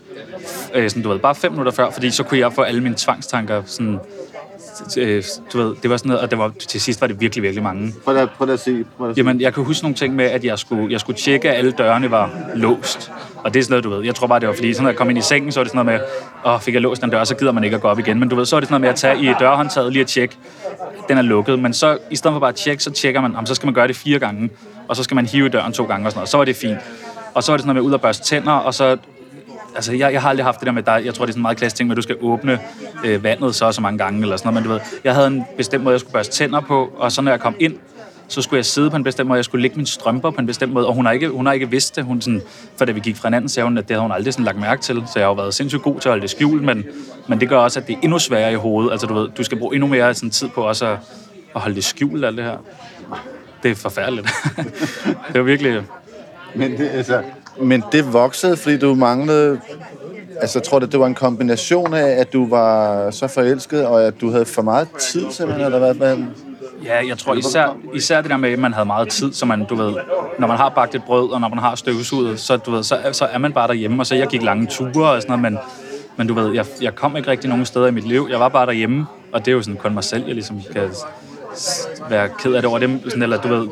Øh, 0.75 0.91
sådan, 0.91 1.03
du 1.03 1.09
ved, 1.09 1.19
bare 1.19 1.35
fem 1.35 1.53
minutter 1.53 1.73
før, 1.73 1.91
fordi 1.91 2.11
så 2.11 2.23
kunne 2.23 2.41
jeg 2.41 2.53
få 2.53 2.63
alle 2.63 2.81
mine 2.81 2.95
tvangstanker 2.99 3.63
sådan, 3.67 3.99
øh, 4.99 5.23
du 5.53 5.59
ved, 5.59 5.75
det 5.83 5.91
var 5.91 5.97
sådan 5.97 6.09
noget, 6.09 6.23
og 6.23 6.31
det 6.31 6.39
var, 6.39 6.53
til 6.69 6.81
sidst 6.81 7.01
var 7.01 7.07
det 7.07 7.21
virkelig, 7.21 7.43
virkelig 7.43 7.63
mange. 7.63 7.95
Prøv 8.05 8.17
at, 8.17 8.31
prøv 8.31 8.51
at 8.51 8.61
se. 8.61 8.85
Prøv 8.97 9.09
at 9.09 9.15
se. 9.15 9.21
Jamen, 9.21 9.41
jeg 9.41 9.55
kan 9.55 9.65
huske 9.65 9.85
nogle 9.85 9.95
ting 9.95 10.15
med, 10.15 10.25
at 10.25 10.45
jeg 10.45 10.59
skulle, 10.59 10.93
jeg 10.93 11.01
skulle 11.01 11.19
tjekke, 11.19 11.51
at 11.51 11.57
alle 11.59 11.73
dørene 11.73 12.11
var 12.11 12.31
låst. 12.55 13.13
Og 13.37 13.55
det 13.55 13.61
er 13.61 13.65
sådan 13.65 13.73
noget, 13.73 13.85
du 13.85 13.91
ved. 13.91 14.05
Jeg 14.05 14.15
tror 14.15 14.27
bare, 14.27 14.41
det 14.41 14.49
var 14.49 14.55
fordi, 14.55 14.73
sådan, 14.73 14.85
når 14.85 14.91
jeg 14.91 14.97
kom 14.97 15.11
ind 15.11 15.19
i 15.19 15.23
sengen, 15.23 15.53
så 15.53 15.61
var 15.61 15.65
det 15.65 15.71
sådan 15.73 15.87
noget 15.87 16.01
med, 16.45 16.53
åh, 16.53 16.61
fik 16.61 16.75
jeg 16.75 16.83
låst 16.83 17.03
den 17.03 17.11
dør, 17.11 17.25
så 17.25 17.35
gider 17.37 17.53
man 17.53 17.65
ikke 17.65 17.77
at 17.77 17.83
gå 17.83 17.89
op 17.89 17.99
igen. 17.99 18.21
Men 18.21 18.29
du 18.29 18.37
ved, 18.37 18.47
så 18.47 18.57
er 18.57 18.61
det 18.61 18.69
sådan 18.69 18.81
noget 18.81 18.81
med 18.81 18.89
at 18.89 18.97
tage 18.97 19.31
i 19.31 19.35
dørhåndtaget 19.41 19.93
lige 19.93 20.01
at 20.01 20.07
tjekke, 20.07 20.37
den 21.09 21.19
er 21.19 21.23
lukket. 21.23 21.59
Men 21.59 21.73
så, 21.73 21.99
i 22.11 22.17
stedet 22.17 22.35
for 22.35 22.41
bare 22.41 22.49
at 22.49 22.55
tjekke, 22.55 22.83
så 22.83 22.91
tjekker 22.91 23.21
man, 23.21 23.33
jamen, 23.33 23.47
så 23.47 23.55
skal 23.55 23.67
man 23.67 23.75
gøre 23.75 23.89
det 23.89 23.97
fire 23.97 24.19
gange, 24.19 24.51
og 24.89 24.97
så 24.97 25.03
skal 25.03 25.15
man 25.15 25.27
hive 25.27 25.49
døren 25.49 25.73
to 25.73 25.85
gange 25.85 26.07
og 26.07 26.13
sådan 26.13 26.19
noget. 26.19 26.29
Så 26.29 26.37
var 26.37 26.45
det 26.45 26.57
fint. 26.57 26.79
Og 27.35 27.43
så 27.43 27.53
var 27.53 27.57
det 27.57 27.63
sådan 27.63 27.75
noget 27.75 27.85
med 27.85 27.89
ud 27.89 27.95
og 27.95 28.01
børste 28.01 28.25
tænder, 28.25 28.53
og 28.53 28.75
så 28.75 28.97
altså, 29.77 29.93
jeg, 29.93 30.13
jeg 30.13 30.23
har 30.23 30.29
aldrig 30.29 30.45
haft 30.45 30.61
det 30.61 30.67
der 30.67 30.73
med 30.73 30.83
dig. 30.83 31.03
Jeg 31.05 31.15
tror, 31.15 31.25
det 31.25 31.31
er 31.31 31.33
sådan 31.33 31.39
en 31.39 31.43
meget 31.43 31.57
klassisk 31.59 31.77
ting 31.77 31.87
med, 31.87 31.95
at 31.95 31.97
du 31.97 32.03
skal 32.03 32.17
åbne 32.21 32.59
øh, 33.05 33.25
vandet 33.25 33.55
så 33.55 33.65
og 33.67 33.75
så 33.75 33.81
mange 33.81 33.99
gange, 33.99 34.23
eller 34.23 34.37
sådan 34.37 34.53
noget. 34.53 34.63
Men 34.63 34.71
du 34.71 34.73
ved, 34.73 34.81
jeg 35.05 35.15
havde 35.15 35.27
en 35.27 35.45
bestemt 35.57 35.85
måde, 35.85 35.93
jeg 35.93 36.01
skulle 36.01 36.13
børste 36.13 36.33
tænder 36.33 36.61
på, 36.61 36.93
og 36.97 37.13
så 37.13 37.23
når 37.23 37.31
jeg 37.31 37.41
kom 37.41 37.55
ind, 37.59 37.75
så 38.29 38.43
skulle 38.43 38.59
jeg 38.59 38.65
sidde 38.65 38.91
på 38.91 38.97
en 38.97 39.05
bestemt 39.05 39.29
måde, 39.29 39.37
jeg 39.37 39.45
skulle 39.45 39.63
lægge 39.63 39.77
mine 39.77 39.87
strømper 39.87 40.31
på 40.31 40.41
en 40.41 40.47
bestemt 40.47 40.73
måde, 40.73 40.87
og 40.87 40.95
hun 40.95 41.07
har 41.07 41.13
ikke, 41.13 41.29
hun 41.29 41.47
har 41.47 41.53
ikke 41.53 41.71
vidst 41.71 41.97
det. 41.97 42.05
Hun 42.05 42.21
sådan, 42.21 42.43
for 42.77 42.85
da 42.85 42.93
vi 42.93 43.01
gik 43.01 43.17
fra 43.17 43.29
hinanden, 43.29 43.49
sagde 43.49 43.65
hun, 43.65 43.79
at 43.79 43.89
det 43.89 43.95
havde 43.95 44.03
hun 44.03 44.13
aldrig 44.13 44.33
sådan 44.33 44.45
lagt 44.45 44.61
mærke 44.61 44.83
til, 44.83 45.03
så 45.07 45.13
jeg 45.19 45.23
har 45.23 45.29
jo 45.29 45.35
været 45.35 45.55
sindssygt 45.55 45.83
god 45.83 46.01
til 46.01 46.09
at 46.09 46.11
holde 46.11 46.23
det 46.23 46.31
skjult, 46.31 46.63
men, 46.63 46.85
men 47.29 47.41
det 47.41 47.49
gør 47.49 47.59
også, 47.59 47.81
at 47.81 47.87
det 47.87 47.93
er 47.93 47.99
endnu 48.03 48.19
sværere 48.19 48.53
i 48.53 48.55
hovedet. 48.55 48.93
Altså 48.93 49.07
du 49.07 49.15
ved, 49.15 49.29
du 49.29 49.45
skal 49.45 49.59
bruge 49.59 49.75
endnu 49.75 49.87
mere 49.87 50.15
sådan, 50.15 50.31
tid 50.31 50.49
på 50.49 50.63
også 50.63 50.87
at, 50.87 50.99
at 51.55 51.61
holde 51.61 51.77
det 51.77 51.85
skjult, 51.85 52.25
alt 52.25 52.37
det 52.37 52.45
her. 52.45 52.57
Det 53.63 53.71
er 53.71 53.75
forfærdeligt. 53.75 54.29
det 55.29 55.37
er 55.37 55.43
virkelig... 55.43 55.83
Men 56.55 56.79
det, 56.79 56.89
altså, 56.93 57.23
men 57.61 57.85
det 57.93 58.13
voksede, 58.13 58.57
fordi 58.57 58.79
du 58.79 58.95
manglede... 58.95 59.61
Altså, 60.41 60.59
jeg 60.59 60.65
tror 60.65 60.79
det, 60.79 60.93
det 60.93 61.01
var 61.01 61.07
en 61.07 61.15
kombination 61.15 61.95
af, 61.95 62.21
at 62.21 62.33
du 62.33 62.49
var 62.49 63.11
så 63.11 63.27
forelsket, 63.27 63.87
og 63.87 64.05
at 64.05 64.21
du 64.21 64.31
havde 64.31 64.45
for 64.45 64.63
meget 64.63 64.89
tid, 64.99 65.27
simpelthen, 65.31 65.65
eller 65.65 65.79
hvad? 65.79 65.95
hvad? 65.95 66.17
Ja, 66.85 67.07
jeg 67.09 67.19
tror 67.19 67.35
især, 67.35 67.77
især 67.95 68.21
det 68.21 68.31
der 68.31 68.37
med, 68.37 68.53
at 68.53 68.59
man 68.59 68.73
havde 68.73 68.87
meget 68.87 69.09
tid, 69.09 69.33
så 69.33 69.47
man, 69.47 69.65
du 69.65 69.75
ved, 69.75 69.95
når 70.39 70.47
man 70.47 70.57
har 70.57 70.69
bagt 70.69 70.95
et 70.95 71.03
brød, 71.05 71.31
og 71.31 71.41
når 71.41 71.49
man 71.49 71.59
har 71.59 71.75
støvsuget, 71.75 72.41
så, 72.41 72.57
du 72.57 72.71
ved, 72.71 72.83
så, 72.83 72.99
så 73.13 73.25
er 73.25 73.39
man 73.39 73.53
bare 73.53 73.69
derhjemme, 73.69 74.03
og 74.03 74.07
så 74.07 74.15
jeg 74.15 74.27
gik 74.27 74.43
lange 74.43 74.67
ture 74.67 75.11
og 75.11 75.23
sådan 75.23 75.39
noget, 75.39 75.53
men, 75.53 75.59
men 76.17 76.27
du 76.27 76.35
ved, 76.35 76.55
jeg, 76.55 76.67
jeg 76.83 76.95
kom 76.95 77.17
ikke 77.17 77.31
rigtig 77.31 77.51
nogen 77.51 77.67
steder 77.67 77.87
i 77.87 77.91
mit 77.91 78.09
liv. 78.09 78.29
Jeg 78.31 78.41
var 78.41 78.49
bare 78.49 78.67
derhjemme, 78.67 79.07
og 79.33 79.45
det 79.45 79.51
er 79.51 79.53
jo 79.53 79.63
sådan 79.63 79.77
kun 79.77 79.95
mig 79.95 80.05
selv, 80.05 80.25
jeg 80.27 80.35
ligesom 80.35 80.61
kan 80.73 80.91
være 82.09 82.29
ked 82.29 82.55
af 82.55 82.63
det 82.63 82.69
over 82.69 82.79
dem, 82.79 83.01
sådan, 83.05 83.23
eller 83.23 83.41
du 83.41 83.49
ved, 83.49 83.69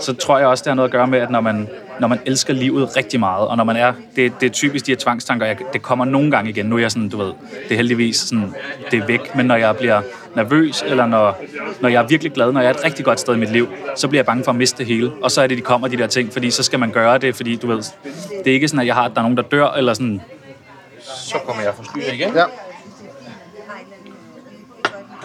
så 0.00 0.14
tror 0.14 0.38
jeg 0.38 0.46
også, 0.46 0.62
det 0.62 0.70
har 0.70 0.74
noget 0.74 0.88
at 0.88 0.92
gøre 0.92 1.06
med, 1.06 1.18
at 1.18 1.30
når 1.30 1.40
man, 1.40 1.68
når 2.00 2.08
man 2.08 2.18
elsker 2.26 2.54
livet 2.54 2.96
rigtig 2.96 3.20
meget, 3.20 3.48
og 3.48 3.56
når 3.56 3.64
man 3.64 3.76
er, 3.76 3.92
det, 4.16 4.32
det 4.40 4.46
er 4.46 4.50
typisk 4.50 4.86
de 4.86 4.90
her 4.90 4.96
tvangstanker, 4.96 5.46
jeg, 5.46 5.56
det 5.72 5.82
kommer 5.82 6.04
nogle 6.04 6.30
gange 6.30 6.50
igen, 6.50 6.66
nu 6.66 6.76
er 6.76 6.80
jeg 6.80 6.90
sådan, 6.90 7.08
du 7.08 7.16
ved, 7.16 7.32
det 7.68 7.72
er 7.72 7.76
heldigvis 7.76 8.16
sådan, 8.16 8.54
det 8.90 9.02
er 9.02 9.06
væk, 9.06 9.34
men 9.34 9.46
når 9.46 9.56
jeg 9.56 9.76
bliver 9.76 10.00
nervøs, 10.34 10.82
eller 10.86 11.06
når, 11.06 11.42
når 11.80 11.88
jeg 11.88 12.02
er 12.02 12.06
virkelig 12.06 12.32
glad, 12.32 12.52
når 12.52 12.60
jeg 12.60 12.70
er 12.70 12.74
et 12.74 12.84
rigtig 12.84 13.04
godt 13.04 13.20
sted 13.20 13.34
i 13.34 13.38
mit 13.38 13.52
liv, 13.52 13.68
så 13.96 14.08
bliver 14.08 14.18
jeg 14.18 14.26
bange 14.26 14.44
for 14.44 14.50
at 14.50 14.56
miste 14.56 14.78
det 14.78 14.86
hele, 14.86 15.12
og 15.22 15.30
så 15.30 15.42
er 15.42 15.46
det, 15.46 15.56
de 15.58 15.62
kommer, 15.62 15.88
de 15.88 15.96
der 15.96 16.06
ting, 16.06 16.32
fordi 16.32 16.50
så 16.50 16.62
skal 16.62 16.78
man 16.78 16.90
gøre 16.90 17.18
det, 17.18 17.36
fordi 17.36 17.56
du 17.56 17.66
ved, 17.66 17.82
det 18.44 18.50
er 18.50 18.54
ikke 18.54 18.68
sådan, 18.68 18.80
at 18.80 18.86
jeg 18.86 18.94
har, 18.94 19.04
at 19.04 19.10
der 19.14 19.18
er 19.18 19.22
nogen, 19.22 19.36
der 19.36 19.42
dør, 19.42 19.68
eller 19.68 19.94
sådan, 19.94 20.20
Så 21.02 21.38
kommer 21.46 21.62
jeg 21.62 21.74
forstyrret 21.74 22.14
igen. 22.14 22.34
Ja. 22.34 22.44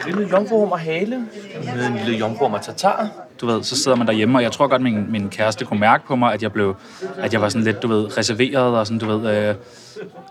Lille 0.05 0.29
jomfruhummer 0.31 0.77
hale 0.77 1.25
med 1.75 1.87
en 1.87 1.97
lille 2.05 2.19
jomfruhummer 2.19 2.59
tatar. 2.59 3.09
Du 3.41 3.45
ved, 3.45 3.63
så 3.63 3.75
sidder 3.83 3.97
man 3.97 4.07
derhjemme, 4.07 4.37
og 4.37 4.43
jeg 4.43 4.51
tror 4.51 4.67
godt, 4.67 4.81
min, 4.81 5.11
min 5.11 5.29
kæreste 5.29 5.65
kunne 5.65 5.79
mærke 5.79 6.07
på 6.07 6.15
mig, 6.15 6.33
at 6.33 6.43
jeg 6.43 6.51
blev, 6.51 6.75
at 7.17 7.33
jeg 7.33 7.41
var 7.41 7.49
sådan 7.49 7.63
lidt, 7.65 7.83
du 7.83 7.87
ved, 7.87 8.17
reserveret, 8.17 8.77
og 8.77 8.87
sådan, 8.87 8.99
du 8.99 9.17
ved, 9.17 9.47
øh, 9.49 9.55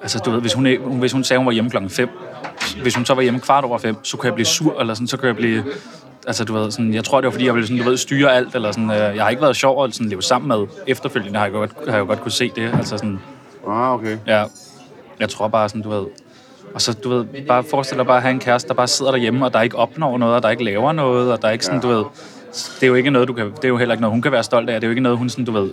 altså, 0.02 0.18
du 0.18 0.30
ved, 0.30 0.40
hvis 0.40 0.52
hun, 0.52 0.66
hvis 0.98 1.12
hun 1.12 1.24
sagde, 1.24 1.38
hun 1.38 1.46
var 1.46 1.52
hjemme 1.52 1.70
klokken 1.70 1.90
5, 1.90 2.08
hvis 2.82 2.94
hun 2.94 3.04
så 3.04 3.14
var 3.14 3.22
hjemme 3.22 3.40
kvart 3.40 3.64
over 3.64 3.78
5, 3.78 4.04
så 4.04 4.16
kunne 4.16 4.26
jeg 4.26 4.34
blive 4.34 4.46
sur, 4.46 4.80
eller 4.80 4.94
sådan, 4.94 5.06
så 5.06 5.16
kunne 5.16 5.28
jeg 5.28 5.36
blive, 5.36 5.64
altså, 6.26 6.44
du 6.44 6.52
ved, 6.52 6.70
sådan, 6.70 6.94
jeg 6.94 7.04
tror, 7.04 7.20
det 7.20 7.26
var, 7.26 7.32
fordi 7.32 7.46
jeg 7.46 7.54
ville, 7.54 7.66
sådan, 7.66 7.82
du 7.82 7.88
ved, 7.90 7.96
styre 7.96 8.34
alt, 8.36 8.54
eller 8.54 8.72
sådan, 8.72 8.90
øh, 8.90 8.96
jeg 8.96 9.22
har 9.22 9.30
ikke 9.30 9.42
været 9.42 9.56
sjov 9.56 9.84
at 9.84 9.94
sådan, 9.94 10.08
leve 10.08 10.22
sammen 10.22 10.48
med 10.48 10.66
efterfølgende, 10.86 11.38
har 11.38 11.46
jeg 11.46 11.52
godt, 11.52 11.70
har 11.86 11.92
jeg 11.92 12.00
jo 12.00 12.06
godt 12.06 12.20
kunne 12.20 12.32
se 12.32 12.52
det, 12.56 12.70
altså 12.74 12.98
sådan, 12.98 13.18
Ah, 13.68 13.92
okay. 13.94 14.18
Ja, 14.26 14.44
jeg 15.20 15.28
tror 15.28 15.48
bare 15.48 15.68
sådan, 15.68 15.82
du 15.82 15.88
ved... 15.88 16.06
Og 16.74 16.80
så, 16.82 16.92
du 16.92 17.08
ved, 17.08 17.24
bare 17.48 17.64
forestil 17.64 17.96
dig 17.98 18.06
bare 18.06 18.16
at 18.16 18.22
have 18.22 18.32
en 18.32 18.40
kæreste, 18.40 18.68
der 18.68 18.74
bare 18.74 18.88
sidder 18.88 19.10
derhjemme, 19.12 19.44
og 19.44 19.52
der 19.52 19.60
ikke 19.60 19.76
opnår 19.76 20.18
noget, 20.18 20.34
og 20.34 20.42
der 20.42 20.50
ikke 20.50 20.64
laver 20.64 20.92
noget, 20.92 21.32
og 21.32 21.42
der 21.42 21.50
ikke 21.50 21.64
sådan, 21.64 21.80
du 21.80 21.88
ved... 21.88 22.04
Det 22.52 22.82
er 22.82 22.86
jo 22.86 22.94
ikke 22.94 23.10
noget, 23.10 23.28
du 23.28 23.32
kan... 23.32 23.46
Det 23.46 23.64
er 23.64 23.68
jo 23.68 23.76
heller 23.76 23.94
ikke 23.94 24.00
noget, 24.00 24.12
hun 24.12 24.22
kan 24.22 24.32
være 24.32 24.42
stolt 24.42 24.70
af. 24.70 24.80
Det 24.80 24.86
er 24.86 24.88
jo 24.88 24.90
ikke 24.90 25.02
noget, 25.02 25.18
hun 25.18 25.28
sådan, 25.28 25.44
du 25.44 25.52
ved, 25.52 25.70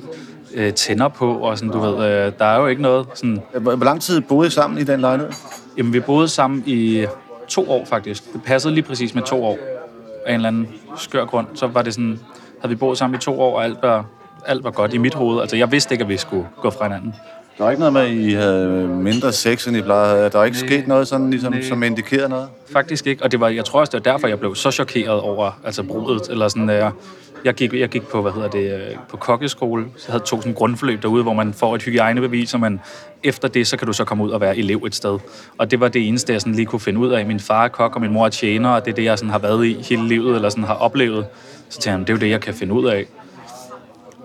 øh, 0.53 0.73
tænder 0.73 1.07
på, 1.07 1.37
og 1.37 1.57
sådan, 1.57 1.71
du 1.71 1.79
ved... 1.79 1.93
Øh, 1.93 2.31
der 2.39 2.45
er 2.45 2.59
jo 2.59 2.67
ikke 2.67 2.81
noget 2.81 3.07
sådan... 3.13 3.41
Hvor, 3.59 3.83
lang 3.83 4.01
tid 4.01 4.21
boede 4.21 4.47
I 4.47 4.49
sammen 4.49 4.79
i 4.79 4.83
den 4.83 4.99
lejlighed? 4.99 5.33
Jamen, 5.77 5.93
vi 5.93 5.99
boede 5.99 6.27
sammen 6.27 6.63
i 6.65 7.05
to 7.47 7.71
år, 7.71 7.85
faktisk. 7.85 8.33
Det 8.33 8.43
passede 8.43 8.73
lige 8.73 8.83
præcis 8.83 9.15
med 9.15 9.23
to 9.23 9.45
år. 9.45 9.57
Af 10.25 10.29
en 10.29 10.35
eller 10.35 10.47
anden 10.47 10.67
skør 10.97 11.25
grund. 11.25 11.47
Så 11.53 11.67
var 11.67 11.81
det 11.81 11.93
sådan... 11.93 12.19
Havde 12.61 12.69
vi 12.69 12.75
boet 12.75 12.97
sammen 12.97 13.17
i 13.17 13.19
to 13.19 13.41
år, 13.41 13.57
og 13.57 13.63
alt 13.63 13.77
var, 13.81 14.05
alt 14.45 14.63
var 14.63 14.71
godt 14.71 14.93
i 14.93 14.97
mit 14.97 15.13
hoved. 15.13 15.41
Altså, 15.41 15.55
jeg 15.55 15.71
vidste 15.71 15.93
ikke, 15.93 16.03
at 16.03 16.09
vi 16.09 16.17
skulle 16.17 16.47
gå 16.61 16.69
fra 16.69 16.83
hinanden. 16.83 17.15
Der 17.57 17.63
var 17.63 17.71
ikke 17.71 17.79
noget 17.79 17.93
med, 17.93 18.01
at 18.01 18.11
I 18.11 18.31
havde 18.33 18.87
mindre 18.87 19.31
sex, 19.31 19.67
end 19.67 19.77
I 19.77 19.81
plejede. 19.81 20.29
Der 20.29 20.37
var 20.37 20.45
ikke 20.45 20.57
sket 20.57 20.87
noget, 20.87 21.07
sådan, 21.07 21.29
ligesom, 21.29 21.55
som 21.63 21.83
indikerede 21.83 22.29
noget? 22.29 22.47
Faktisk 22.71 23.07
ikke, 23.07 23.23
og 23.23 23.31
det 23.31 23.39
var, 23.39 23.47
jeg 23.49 23.65
tror 23.65 23.79
også, 23.79 23.91
det 23.97 24.05
var 24.05 24.11
derfor, 24.11 24.27
jeg 24.27 24.39
blev 24.39 24.55
så 24.55 24.71
chokeret 24.71 25.19
over 25.19 25.59
altså 25.65 25.83
brudet, 25.83 26.21
eller 26.29 26.47
sådan, 26.47 26.69
øh, 26.69 26.91
jeg 27.45 27.53
gik, 27.53 27.73
jeg 27.73 27.89
gik 27.89 28.07
på, 28.07 28.21
hvad 28.21 28.31
hedder 28.31 28.49
det, 28.49 28.73
øh, 28.73 28.95
på 29.09 29.17
kokkeskole, 29.17 29.85
så 29.97 30.11
havde 30.11 30.23
tog 30.23 30.39
sådan 30.41 30.53
grundforløb 30.53 31.01
derude, 31.03 31.23
hvor 31.23 31.33
man 31.33 31.53
får 31.53 31.75
et 31.75 31.83
hygiejnebevis, 31.83 32.53
og 32.53 32.59
man, 32.59 32.79
efter 33.23 33.47
det, 33.47 33.67
så 33.67 33.77
kan 33.77 33.87
du 33.87 33.93
så 33.93 34.03
komme 34.03 34.23
ud 34.23 34.29
og 34.29 34.41
være 34.41 34.57
elev 34.57 34.83
et 34.85 34.95
sted. 34.95 35.19
Og 35.57 35.71
det 35.71 35.79
var 35.79 35.87
det 35.87 36.07
eneste, 36.07 36.33
jeg 36.33 36.41
sådan 36.41 36.55
lige 36.55 36.65
kunne 36.65 36.79
finde 36.79 36.99
ud 36.99 37.11
af. 37.11 37.25
Min 37.25 37.39
far 37.39 37.63
er 37.63 37.67
kok, 37.67 37.95
og 37.95 38.01
min 38.01 38.13
mor 38.13 38.25
er 38.25 38.29
tjener, 38.29 38.69
og 38.69 38.85
det 38.85 38.91
er 38.91 38.95
det, 38.95 39.03
jeg 39.03 39.17
sådan 39.17 39.31
har 39.31 39.39
været 39.39 39.65
i 39.65 39.85
hele 39.89 40.07
livet, 40.07 40.35
eller 40.35 40.49
sådan 40.49 40.63
har 40.63 40.73
oplevet. 40.75 41.25
Så 41.69 41.79
tænkte 41.79 41.87
jeg, 41.89 41.93
"Jamen, 41.93 42.07
det 42.07 42.13
er 42.13 42.17
jo 42.17 42.19
det, 42.19 42.29
jeg 42.29 42.41
kan 42.41 42.53
finde 42.53 42.73
ud 42.73 42.85
af. 42.85 43.05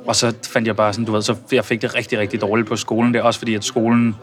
Og 0.07 0.17
så 0.17 0.35
fandt 0.53 0.69
jeg 0.69 0.77
bare 0.77 0.93
sådan, 0.93 1.05
du 1.05 1.13
ved, 1.13 1.23
så 1.23 1.37
jeg 1.53 1.65
fik 1.65 1.83
det 1.83 1.95
rigtig, 1.95 2.19
rigtig 2.19 2.41
dårligt 2.41 2.69
på 2.69 2.77
skolen. 2.77 3.15
Det 3.15 3.21
er 3.21 3.23
også 3.23 3.39
fordi, 3.39 3.55
at 3.55 3.65
skolen, 3.65 4.17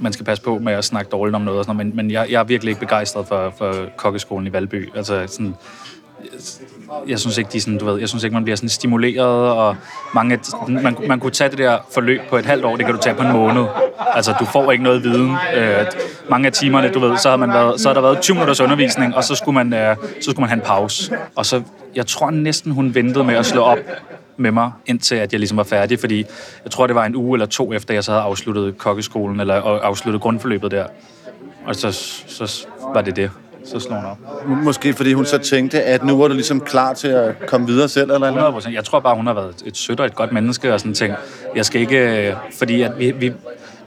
man 0.00 0.12
skal 0.12 0.26
passe 0.26 0.44
på 0.44 0.58
med 0.58 0.72
at 0.72 0.84
snakke 0.84 1.10
dårligt 1.10 1.34
om 1.36 1.42
noget 1.42 1.58
og 1.58 1.64
sådan 1.64 1.76
noget, 1.76 1.86
men, 1.86 1.96
men 1.96 2.10
jeg, 2.10 2.26
jeg 2.30 2.40
er 2.40 2.44
virkelig 2.44 2.70
ikke 2.70 2.80
begejstret 2.80 3.26
for, 3.26 3.54
for 3.58 3.74
kokkeskolen 3.96 4.46
i 4.46 4.52
Valby. 4.52 4.88
Altså 4.96 5.24
sådan, 5.26 5.54
jeg 7.08 7.18
synes 7.18 7.38
ikke, 7.38 7.50
de 7.52 7.60
sådan, 7.60 7.78
du 7.78 7.84
ved, 7.84 7.98
jeg 7.98 8.08
synes 8.08 8.24
ikke, 8.24 8.34
man 8.34 8.44
bliver 8.44 8.56
sådan 8.56 8.68
stimuleret, 8.68 9.50
og 9.52 9.76
mange, 10.14 10.38
man, 10.68 10.96
man 11.08 11.20
kunne 11.20 11.30
tage 11.30 11.50
det 11.50 11.58
der 11.58 11.78
forløb 11.90 12.20
på 12.30 12.36
et 12.36 12.46
halvt 12.46 12.64
år, 12.64 12.76
det 12.76 12.84
kan 12.86 12.94
du 12.94 13.00
tage 13.00 13.16
på 13.16 13.22
en 13.22 13.32
måned. 13.32 13.64
Altså, 14.14 14.34
du 14.40 14.44
får 14.44 14.72
ikke 14.72 14.84
noget 14.84 15.02
viden. 15.02 15.36
Øh, 15.56 15.86
mange 16.28 16.46
af 16.46 16.52
timerne, 16.52 16.88
du 16.88 16.98
ved, 16.98 17.18
så 17.18 17.30
har, 17.30 17.36
man 17.36 17.52
været, 17.52 17.80
så 17.80 17.88
har 17.88 17.94
der 17.94 18.00
været 18.00 18.20
20 18.20 18.34
minutters 18.34 18.60
undervisning, 18.60 19.16
og 19.16 19.24
så 19.24 19.34
skulle, 19.34 19.54
man, 19.54 19.72
øh, 19.72 19.96
så 20.20 20.30
skulle 20.30 20.40
man 20.40 20.48
have 20.48 20.56
en 20.56 20.66
pause. 20.66 21.12
Og 21.36 21.46
så, 21.46 21.62
jeg 21.94 22.06
tror 22.06 22.30
næsten, 22.30 22.72
hun 22.72 22.94
ventede 22.94 23.24
med 23.24 23.34
at 23.34 23.46
slå 23.46 23.62
op 23.62 23.78
med 24.36 24.50
mig, 24.50 24.72
indtil 24.86 25.14
at 25.14 25.32
jeg 25.32 25.40
ligesom 25.40 25.56
var 25.56 25.64
færdig, 25.64 25.98
fordi 25.98 26.24
jeg 26.64 26.70
tror, 26.70 26.86
det 26.86 26.96
var 26.96 27.04
en 27.04 27.14
uge 27.16 27.36
eller 27.36 27.46
to 27.46 27.72
efter, 27.72 27.94
jeg 27.94 28.04
så 28.04 28.10
havde 28.10 28.22
afsluttet 28.22 28.78
kokkeskolen, 28.78 29.40
eller 29.40 29.54
afsluttet 29.82 30.22
grundforløbet 30.22 30.70
der. 30.70 30.86
Og 31.66 31.76
så, 31.76 31.92
så 32.26 32.66
var 32.94 33.00
det 33.02 33.16
det. 33.16 33.30
Så 33.66 33.80
slog 33.80 33.96
hun 34.00 34.10
op. 34.10 34.18
Måske 34.64 34.92
fordi 34.92 35.12
hun 35.12 35.24
så 35.26 35.38
tænkte, 35.38 35.82
at 35.82 36.04
nu 36.04 36.18
var 36.18 36.28
du 36.28 36.34
ligesom 36.34 36.60
klar 36.60 36.92
til 36.94 37.08
at 37.08 37.46
komme 37.46 37.66
videre 37.66 37.88
selv, 37.88 38.10
eller 38.10 38.28
eller 38.28 38.60
100%. 38.60 38.72
Jeg 38.72 38.84
tror 38.84 39.00
bare, 39.00 39.16
hun 39.16 39.26
har 39.26 39.34
været 39.34 39.54
et 39.66 39.76
sødt 39.76 40.00
og 40.00 40.06
et 40.06 40.14
godt 40.14 40.32
menneske 40.32 40.74
og 40.74 40.80
sådan 40.80 40.94
ting. 40.94 41.14
Jeg 41.56 41.64
skal 41.66 41.80
ikke... 41.80 42.28
øh, 42.28 42.34
Fordi 42.58 42.82
at 42.82 42.98
vi, 42.98 43.10
vi, 43.10 43.32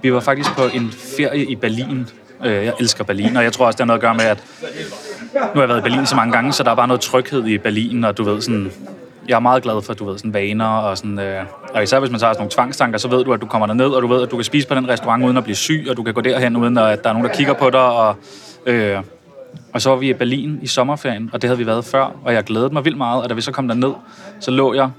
vi 0.02 0.14
var 0.14 0.20
faktisk 0.20 0.50
på 0.56 0.62
en 0.74 0.92
ferie 1.18 1.46
i 1.46 1.56
Berlin. 1.56 2.08
Øh, 2.46 2.52
Jeg 2.66 2.74
elsker 2.80 3.04
Berlin, 3.04 3.38
og 3.38 3.44
jeg 3.44 3.54
tror 3.54 3.66
også, 3.66 3.78
det 3.78 3.82
har 3.82 3.86
noget 3.86 3.98
at 3.98 4.02
gøre 4.02 4.16
med, 4.16 4.26
at 4.26 4.44
nu 5.34 5.40
har 5.54 5.62
jeg 5.62 5.70
været 5.70 5.80
i 5.80 5.82
Berlin 5.82 6.06
så 6.06 6.16
mange 6.16 6.32
gange, 6.34 6.54
så 6.54 6.64
der 6.64 6.72
er 6.72 6.76
bare 6.76 6.88
noget 6.88 7.02
tryghed 7.02 7.46
i 7.46 7.58
Berlin, 7.58 8.04
og 8.04 8.18
du 8.18 8.24
ved 8.24 8.42
sådan... 8.42 8.72
Jeg 9.28 9.36
er 9.36 9.40
meget 9.40 9.64
glad 9.64 9.82
for, 9.82 9.94
du 9.94 10.06
ved, 10.06 10.18
sådan 10.18 10.34
vaner 10.34 10.66
og 10.66 10.98
sådan... 10.98 11.20
Øh, 11.20 11.46
og 11.74 11.84
især 11.84 12.00
hvis 12.00 12.12
man 12.12 12.20
tager 12.20 12.34
sådan 12.34 12.42
nogle 12.42 12.52
tvangstanker, 12.52 12.98
så 12.98 13.08
ved 13.08 13.24
du, 13.24 13.34
at 13.34 13.42
du 13.42 13.46
kommer 13.46 13.68
derned, 13.68 13.86
og 13.86 14.02
du 14.02 14.08
ved, 14.08 14.24
at 14.24 14.32
du 14.32 14.36
kan 14.36 14.44
spise 14.44 14.68
på 14.68 14.76
den 14.76 14.90
restaurant 14.90 15.26
uden 15.26 15.38
at 15.38 15.44
blive 15.44 15.56
syg, 15.56 15.88
og 15.90 15.98
du 15.98 16.04
kan 16.04 16.14
gå 16.14 16.22
derhen, 16.22 16.56
uden 16.56 16.78
at 16.78 17.04
der 17.04 17.10
er 17.10 17.14
nogen, 17.14 17.28
der 17.28 17.34
kigger 17.34 17.54
på 17.54 17.70
dig, 17.70 17.82
og... 17.82 18.16
Øh, 18.66 18.98
og 19.74 19.82
så 19.82 19.90
var 19.90 19.98
vi 19.98 20.10
i 20.10 20.14
Berlin 20.14 20.60
i 20.62 20.68
sommerferien, 20.68 21.30
og 21.34 21.42
det 21.42 21.48
havde 21.48 21.58
vi 21.58 21.66
været 21.66 21.86
før, 21.86 22.12
og 22.24 22.34
jeg 22.34 22.44
glædede 22.44 22.74
mig 22.74 22.86
vildt 22.86 22.98
meget, 22.98 23.24
og 23.24 23.30
da 23.30 23.34
vi 23.34 23.42
så 23.42 23.52
kom 23.52 23.68
derned, 23.68 23.94
så 24.40 24.52
lå 24.52 24.74
jeg 24.74 24.90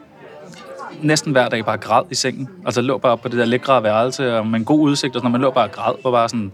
næsten 1.03 1.33
hver 1.33 1.49
dag 1.49 1.65
bare 1.65 1.77
græd 1.77 2.03
i 2.11 2.15
sengen. 2.15 2.49
Altså 2.67 2.81
lå 2.81 2.99
bare 2.99 3.19
på 3.19 3.29
det 3.29 3.39
der 3.39 3.45
lækre 3.45 3.83
værelse, 3.83 4.39
og 4.39 4.47
med 4.47 4.59
en 4.59 4.65
god 4.65 4.81
udsigt, 4.81 5.17
og 5.17 5.21
sådan, 5.21 5.33
man 5.33 5.41
lå 5.41 5.51
bare 5.51 5.65
og 5.65 5.73
græd, 5.73 5.95
og 6.05 6.13
bare 6.13 6.29
sådan, 6.29 6.53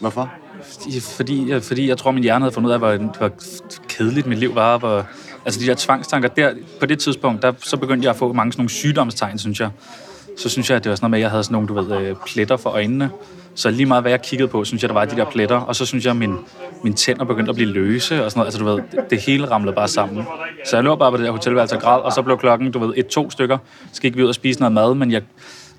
Hvorfor? 0.00 0.32
fordi, 1.16 1.60
fordi 1.60 1.88
jeg 1.88 1.98
tror, 1.98 2.10
min 2.10 2.22
hjerne 2.22 2.42
havde 2.42 2.54
fundet 2.54 2.68
ud 2.68 2.72
af, 2.72 2.78
hvor, 2.78 2.96
hvor 3.18 3.30
kedeligt 3.88 4.26
mit 4.26 4.38
liv 4.38 4.54
var. 4.54 4.78
Hvor, 4.78 5.06
altså 5.44 5.60
de 5.60 5.66
der 5.66 5.74
tvangstanker, 5.74 6.28
der, 6.28 6.52
på 6.80 6.86
det 6.86 6.98
tidspunkt, 6.98 7.42
der, 7.42 7.52
så 7.62 7.76
begyndte 7.76 8.04
jeg 8.04 8.10
at 8.10 8.16
få 8.16 8.32
mange 8.32 8.52
sådan 8.52 8.60
nogle 8.60 8.70
sygdomstegn, 8.70 9.38
synes 9.38 9.60
jeg. 9.60 9.70
Så 10.38 10.48
synes 10.48 10.70
jeg, 10.70 10.76
at 10.76 10.84
det 10.84 10.90
var 10.90 10.96
sådan 10.96 11.04
noget 11.04 11.10
med, 11.10 11.18
at 11.18 11.22
jeg 11.22 11.30
havde 11.30 11.44
sådan 11.44 11.52
nogle, 11.52 11.68
du 11.68 11.74
ved, 11.74 12.00
øh, 12.00 12.16
pletter 12.26 12.56
for 12.56 12.70
øjnene. 12.70 13.10
Så 13.54 13.70
lige 13.70 13.86
meget, 13.86 14.02
hvad 14.02 14.12
jeg 14.12 14.22
kiggede 14.22 14.48
på, 14.48 14.64
synes 14.64 14.82
jeg, 14.82 14.88
der 14.88 14.94
var 14.94 15.04
de 15.04 15.16
der 15.16 15.24
pletter. 15.30 15.56
Og 15.56 15.76
så 15.76 15.86
synes 15.86 16.04
jeg, 16.04 16.10
at 16.10 16.16
min, 16.16 16.36
mine 16.84 16.96
tænder 16.96 17.24
begyndte 17.24 17.50
at 17.50 17.54
blive 17.54 17.70
løse 17.70 18.24
og 18.24 18.30
sådan 18.30 18.38
noget. 18.38 18.46
Altså, 18.46 18.58
du 18.58 18.64
ved, 18.64 18.82
det, 18.92 19.10
det 19.10 19.20
hele 19.20 19.50
ramlede 19.50 19.74
bare 19.74 19.88
sammen. 19.88 20.24
Så 20.66 20.76
jeg 20.76 20.84
lå 20.84 20.96
bare 20.96 21.10
på 21.10 21.16
det 21.16 21.24
der 21.24 21.30
hotelværelse 21.30 21.76
og 21.76 21.82
græd, 21.82 22.00
og 22.00 22.12
så 22.12 22.22
blev 22.22 22.38
klokken, 22.38 22.72
du 22.72 22.78
ved, 22.78 22.94
et-to 22.96 23.30
stykker. 23.30 23.58
Så 23.92 24.02
gik 24.02 24.16
vi 24.16 24.22
ud 24.22 24.28
og 24.28 24.34
spise 24.34 24.60
noget 24.60 24.72
mad, 24.72 24.94
men 24.94 25.12
jeg, 25.12 25.22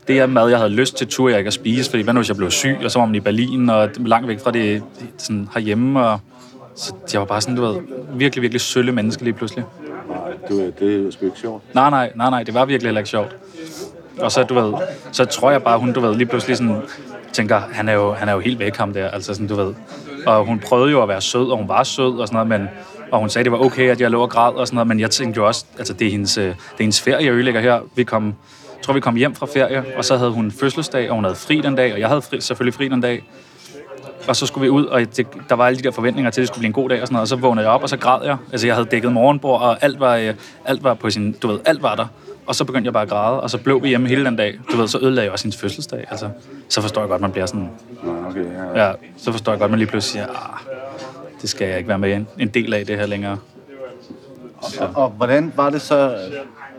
det 0.08 0.20
er 0.20 0.26
mad, 0.26 0.50
jeg 0.50 0.58
havde 0.58 0.72
lyst 0.72 0.98
til, 0.98 1.08
turde 1.08 1.32
jeg 1.32 1.40
ikke 1.40 1.48
at 1.48 1.54
spise, 1.54 1.90
fordi 1.90 2.04
hvad 2.04 2.14
nu, 2.14 2.20
hvis 2.20 2.30
jeg 2.30 2.38
blev 2.38 2.52
syg, 2.52 2.78
og 2.84 2.92
så 2.92 3.00
var 3.00 3.06
man 3.06 3.16
i 3.16 3.20
Berlin, 3.20 3.70
og 3.70 3.90
langt 3.98 4.28
væk 4.28 4.40
fra 4.40 4.52
det 4.52 4.84
sådan 5.18 5.50
herhjemme, 5.54 6.08
og 6.08 6.20
så 6.76 6.94
jeg 7.14 7.20
var 7.20 7.26
bare 7.26 7.42
sådan, 7.42 7.56
du 7.56 7.62
ved, 7.62 7.82
virkelig, 8.14 8.42
virkelig 8.42 8.62
sølle 8.62 8.92
menneske 8.92 9.24
lige 9.24 9.34
pludselig. 9.34 9.66
Du, 10.50 10.60
det 10.80 11.08
er 11.08 11.12
sgu 11.12 11.26
ikke 11.26 11.38
sjovt. 11.38 11.64
Nej, 11.74 11.90
nej, 11.90 12.12
nej, 12.16 12.30
nej, 12.30 12.44
det 12.44 12.54
var 12.54 12.66
virkelig 12.66 12.88
heller 12.88 13.00
ikke 13.00 13.10
sjovt. 13.10 13.36
Og 14.20 14.32
så, 14.32 14.44
du 14.44 14.54
ved, 14.54 14.74
så 15.12 15.26
tror 15.26 15.52
jeg 15.52 15.64
bare, 15.64 15.80
hun, 15.80 15.94
du 15.94 16.00
ved, 16.00 16.16
lige 16.16 16.28
pludselig 16.28 16.58
sådan, 16.58 16.82
tænker, 17.34 17.62
han 17.72 17.90
er 17.90 17.94
jo, 17.94 18.14
han 18.14 18.30
er 18.30 18.34
jo 18.34 18.40
helt 18.40 18.60
væk 18.60 18.76
ham 18.78 18.94
der, 18.94 19.10
altså 19.10 19.34
sådan, 19.34 19.48
du 19.48 19.56
ved. 19.56 19.74
Og 20.26 20.46
hun 20.46 20.60
prøvede 20.60 20.92
jo 20.92 21.02
at 21.02 21.10
være 21.10 21.22
sød, 21.22 21.52
og 21.52 21.58
hun 21.58 21.68
var 21.68 21.84
sød 21.84 22.20
og 22.20 22.28
sådan 22.28 22.48
noget, 22.48 22.62
men, 22.62 22.70
og 23.12 23.20
hun 23.20 23.30
sagde, 23.30 23.44
det 23.44 23.52
var 23.52 23.58
okay, 23.66 23.90
at 23.90 24.02
jeg 24.02 24.12
lå 24.12 24.22
og 24.22 24.30
græd 24.30 24.54
og 24.54 24.68
sådan 24.68 24.76
noget, 24.76 24.88
men 24.88 25.00
jeg 25.00 25.12
tænkte 25.12 25.38
jo 25.38 25.48
også, 25.48 25.66
altså 25.78 25.94
det 25.94 26.08
er 26.08 26.12
hendes, 26.12 26.38
øh, 26.38 26.46
det 26.46 26.54
er 26.54 26.56
hendes 26.80 27.02
ferie, 27.02 27.26
jeg 27.26 27.34
ødelægger 27.34 27.62
her. 27.62 27.80
Vi 27.96 28.04
kom, 28.04 28.26
jeg 28.26 28.82
tror, 28.82 28.94
vi 28.94 29.00
kom 29.00 29.16
hjem 29.16 29.36
fra 29.36 29.46
ferie, 29.46 29.84
og 29.98 30.06
så 30.06 30.18
havde 30.18 30.32
hun 30.32 30.52
fødselsdag, 30.52 31.10
og 31.10 31.16
hun 31.16 31.24
havde 31.24 31.36
fri 31.36 31.62
den 31.62 31.76
dag, 31.76 31.94
og 31.94 32.00
jeg 32.00 32.08
havde 32.08 32.22
fri, 32.22 32.42
selvfølgelig 32.42 32.74
fri 32.74 32.88
den 32.88 33.02
dag. 33.02 33.24
Og 34.28 34.36
så 34.36 34.46
skulle 34.46 34.64
vi 34.64 34.70
ud, 34.70 34.86
og 34.86 35.18
det, 35.18 35.28
der 35.50 35.56
var 35.56 35.68
alle 35.68 35.78
de 35.78 35.84
der 35.84 35.92
forventninger 35.92 36.32
til, 36.32 36.42
at 36.42 36.44
det 36.44 36.48
skulle 36.48 36.60
blive 36.60 36.68
en 36.68 36.74
god 36.74 36.90
dag 36.90 37.02
og 37.02 37.08
sådan 37.08 37.14
noget. 37.14 37.22
Og 37.22 37.28
så 37.28 37.36
vågnede 37.36 37.66
jeg 37.66 37.74
op, 37.74 37.84
og 37.84 37.90
så 37.90 37.98
græd 37.98 38.26
jeg. 38.26 38.38
Altså, 38.52 38.68
jeg 38.68 38.76
havde 38.76 38.88
dækket 38.92 39.12
morgenbord, 39.12 39.62
og 39.62 39.84
alt 39.84 40.00
var, 40.00 40.16
øh, 40.16 40.34
alt 40.66 40.84
var 40.84 40.94
på 40.94 41.10
sin... 41.10 41.32
Du 41.32 41.48
ved, 41.48 41.60
alt 41.66 41.84
var 41.84 41.96
der. 41.96 42.08
Og 42.46 42.56
så 42.56 42.66
begyndte 42.66 42.86
jeg 42.86 42.94
bare 42.94 43.04
at 43.04 43.10
græde, 43.10 43.42
og 43.42 43.50
så 43.50 43.58
blev 43.58 43.84
vi 43.84 43.88
hjemme 43.88 44.08
hele 44.08 44.26
den 44.26 44.36
dag. 44.36 44.60
Du 44.72 44.78
ved, 44.78 44.88
så 44.88 45.00
ødelagde 45.02 45.26
jeg 45.26 45.32
også 45.32 45.46
hendes 45.46 45.62
fødselsdag. 45.62 46.06
Altså, 46.12 46.30
så 46.70 46.82
forstår 46.82 47.02
jeg 47.02 47.10
godt, 47.10 47.22
man 47.22 47.32
bliver 47.32 47.46
sådan... 47.46 47.70
Okay, 48.30 48.46
ja. 48.76 48.88
Ja, 48.88 48.94
så 49.18 49.32
forstår 49.32 49.52
jeg 49.52 49.60
godt, 49.60 49.72
man 49.72 49.80
lige 49.80 49.90
pludselig 49.90 50.12
siger, 50.12 50.28
ah, 50.28 50.60
det 51.42 51.50
skal 51.50 51.68
jeg 51.68 51.78
ikke 51.78 51.90
være 51.90 52.00
med 52.00 52.14
en, 52.14 52.28
en 52.40 52.48
del 52.48 52.74
af 52.74 52.86
det 52.86 52.98
her 52.98 53.06
længere. 53.06 53.38
Og, 54.58 54.90
og 54.96 55.10
hvordan 55.10 55.54
var 55.56 55.70
det 55.70 55.82
så, 55.82 56.18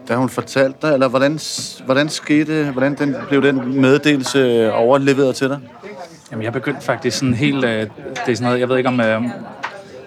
da 0.09 0.15
hun 0.15 0.29
fortalte 0.29 0.79
dig, 0.83 0.93
eller 0.93 1.09
hvordan, 1.09 1.39
hvordan 1.85 2.09
skete, 2.09 2.71
hvordan 2.73 2.95
den, 2.95 3.17
blev 3.29 3.43
den 3.43 3.81
meddelelse 3.81 4.73
overleveret 4.73 5.35
til 5.35 5.49
dig? 5.49 5.59
Jamen, 6.31 6.45
jeg 6.45 6.53
begyndte 6.53 6.83
faktisk 6.83 7.19
sådan 7.19 7.35
helt... 7.35 7.65
Øh, 7.65 7.81
det 7.81 7.91
er 8.27 8.35
sådan 8.35 8.43
noget, 8.43 8.61
jeg 8.61 8.69
ved 8.69 8.77
ikke, 8.77 8.89
om, 8.89 9.01
øh, 9.01 9.23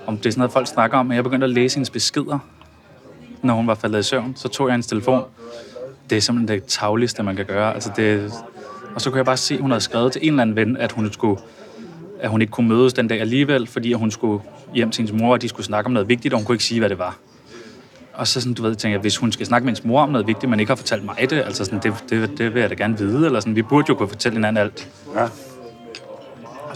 om 0.06 0.18
det 0.18 0.26
er 0.26 0.32
sådan 0.32 0.40
noget, 0.40 0.52
folk 0.52 0.68
snakker 0.68 0.98
om, 0.98 1.06
men 1.06 1.16
jeg 1.16 1.24
begyndte 1.24 1.46
at 1.46 1.50
læse 1.50 1.76
hendes 1.76 1.90
beskeder, 1.90 2.40
når 3.42 3.54
hun 3.54 3.68
var 3.68 3.76
faldet 3.76 4.00
i 4.00 4.04
søvn. 4.04 4.34
Så 4.36 4.48
tog 4.48 4.68
jeg 4.68 4.74
hendes 4.74 4.88
telefon. 4.88 5.24
Det 6.10 6.18
er 6.18 6.22
simpelthen 6.22 6.60
det 6.60 6.66
tagligste, 6.66 7.24
man 7.24 7.36
kan 7.36 7.46
gøre. 7.46 7.74
Altså, 7.74 7.92
det, 7.96 8.32
og 8.96 9.02
så 9.02 9.10
kunne 9.10 9.18
jeg 9.18 9.26
bare 9.26 9.38
se, 9.38 9.54
at 9.54 9.62
hun 9.62 9.72
havde 9.72 9.82
skrevet 9.82 10.12
til 10.12 10.22
en 10.24 10.30
eller 10.30 10.42
anden 10.42 10.56
ven, 10.56 10.78
at 10.78 10.92
hun 10.92 11.14
skulle 11.14 11.42
at 12.20 12.30
hun 12.30 12.42
ikke 12.42 12.52
kunne 12.52 12.68
mødes 12.70 12.94
den 12.94 13.08
dag 13.08 13.22
alligevel, 13.22 13.68
fordi 13.68 13.94
at 13.94 14.00
hun 14.00 14.12
skulle 14.12 14.44
hjem 14.76 14.92
til 14.92 15.02
hendes 15.02 15.22
mor, 15.22 15.34
og 15.34 15.42
de 15.42 15.50
skulle 15.50 15.66
snakke 15.66 15.86
om 15.86 15.92
noget 15.92 16.10
vigtigt, 16.10 16.34
og 16.34 16.40
hun 16.40 16.46
kunne 16.46 16.56
ikke 16.56 16.64
sige, 16.64 16.80
hvad 16.80 16.90
det 16.90 17.00
var. 17.00 17.18
Og 18.14 18.28
så 18.28 18.42
sådan, 18.42 18.54
du 18.54 18.62
ved, 18.62 18.76
tænker 18.76 18.94
jeg, 18.94 19.02
hvis 19.02 19.18
hun 19.18 19.32
skal 19.32 19.46
snakke 19.46 19.66
med 19.66 19.70
hendes 19.70 19.86
mor 19.86 20.02
om 20.02 20.10
noget 20.10 20.28
vigtigt, 20.28 20.50
men 20.50 20.60
ikke 20.60 20.70
har 20.70 20.76
fortalt 20.76 21.06
mig 21.06 21.16
det, 21.30 21.32
altså 21.32 21.66
sådan, 21.66 21.80
det, 21.84 21.94
det, 22.10 22.38
det 22.38 22.54
vil 22.54 22.60
jeg 22.60 22.70
da 22.70 22.76
gerne 22.76 22.98
vide, 22.98 23.26
eller 23.26 23.40
sådan, 23.40 23.56
vi 23.56 23.62
burde 23.62 23.86
jo 23.90 23.96
kunne 23.96 24.10
fortælle 24.10 24.36
hinanden 24.36 24.64
alt. 24.64 24.90
Ja. 25.16 25.28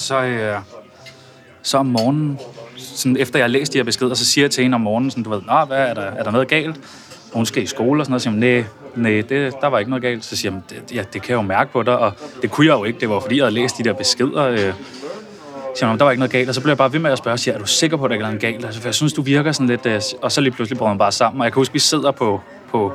Så, 0.04 0.24
øh, 0.24 0.56
så 1.62 1.78
om 1.78 1.86
morgenen, 1.86 2.40
sådan 2.78 3.18
efter 3.18 3.40
jeg 3.40 3.44
har 3.44 3.50
læst 3.50 3.74
de 3.74 3.78
her 3.78 3.84
beskeder, 3.84 4.14
så 4.14 4.26
siger 4.26 4.46
jeg 4.46 4.52
til 4.52 4.62
hende 4.62 4.76
om 4.76 4.82
morgenen, 4.82 5.12
sådan, 5.12 5.24
du 5.24 5.30
ved, 5.30 5.42
Nå, 5.42 5.66
hvad, 5.66 5.78
er, 5.78 5.94
der, 5.94 6.02
er 6.02 6.24
der 6.24 6.32
noget 6.32 6.48
galt? 6.48 6.78
Og 7.32 7.36
hun 7.36 7.46
skal 7.46 7.64
i 7.64 7.66
skole 7.66 8.02
og 8.02 8.06
sådan 8.06 8.12
noget, 8.12 8.22
så 8.22 8.30
siger 8.30 8.64
nej, 8.96 9.12
nej, 9.12 9.22
det, 9.30 9.54
der 9.62 9.68
var 9.68 9.80
ikke 9.80 9.90
noget 9.90 10.02
galt. 10.02 10.26
Så 10.26 10.36
siger 10.36 10.52
jeg, 10.52 10.62
det, 10.70 10.96
ja, 10.96 11.04
det 11.14 11.22
kan 11.22 11.30
jeg 11.30 11.36
jo 11.36 11.42
mærke 11.42 11.72
på 11.72 11.84
dig, 11.84 11.98
og 11.98 12.12
det 12.42 12.52
kunne 12.52 12.68
jeg 12.68 12.74
jo 12.74 12.84
ikke, 12.84 13.00
det 13.00 13.10
var 13.10 13.20
fordi, 13.20 13.38
jeg 13.38 13.44
havde 13.46 13.56
læst 13.56 13.78
de 13.78 13.84
der 13.84 13.94
beskeder. 13.94 14.44
Øh, 14.48 14.74
siger 15.76 15.88
hun, 15.88 15.98
der 15.98 16.04
var 16.04 16.12
ikke 16.12 16.20
noget 16.20 16.32
galt, 16.32 16.50
og 16.50 16.56
så 16.56 16.62
blev 16.62 16.72
jeg 16.72 16.78
bare 16.78 16.94
ved 16.94 17.00
med 17.00 17.12
at 17.12 17.18
spørge, 17.18 17.38
siger, 17.38 17.56
er 17.56 17.60
du 17.60 17.66
sikker 17.66 17.98
på, 17.98 18.04
at 18.06 18.10
der 18.10 18.14
ikke 18.14 18.24
er 18.24 18.28
noget 18.28 18.42
galt? 18.42 18.66
Altså, 18.66 18.82
for 18.82 18.88
jeg 18.88 18.96
synes, 18.96 19.14
du 19.14 19.22
virker 19.22 19.52
sådan 19.52 19.68
lidt, 19.68 19.86
øh, 19.86 20.02
og 20.22 20.32
så 20.32 20.42
lige 20.42 20.54
pludselig 20.54 20.78
brød 20.78 20.88
man 20.88 20.98
bare 20.98 21.12
sammen, 21.12 21.42
og 21.42 21.46
jeg 21.46 21.54
kan 21.54 21.60
huske, 21.60 21.74
vi 21.74 21.80
sidder 21.80 22.12
på, 22.12 22.42
på, 22.70 22.94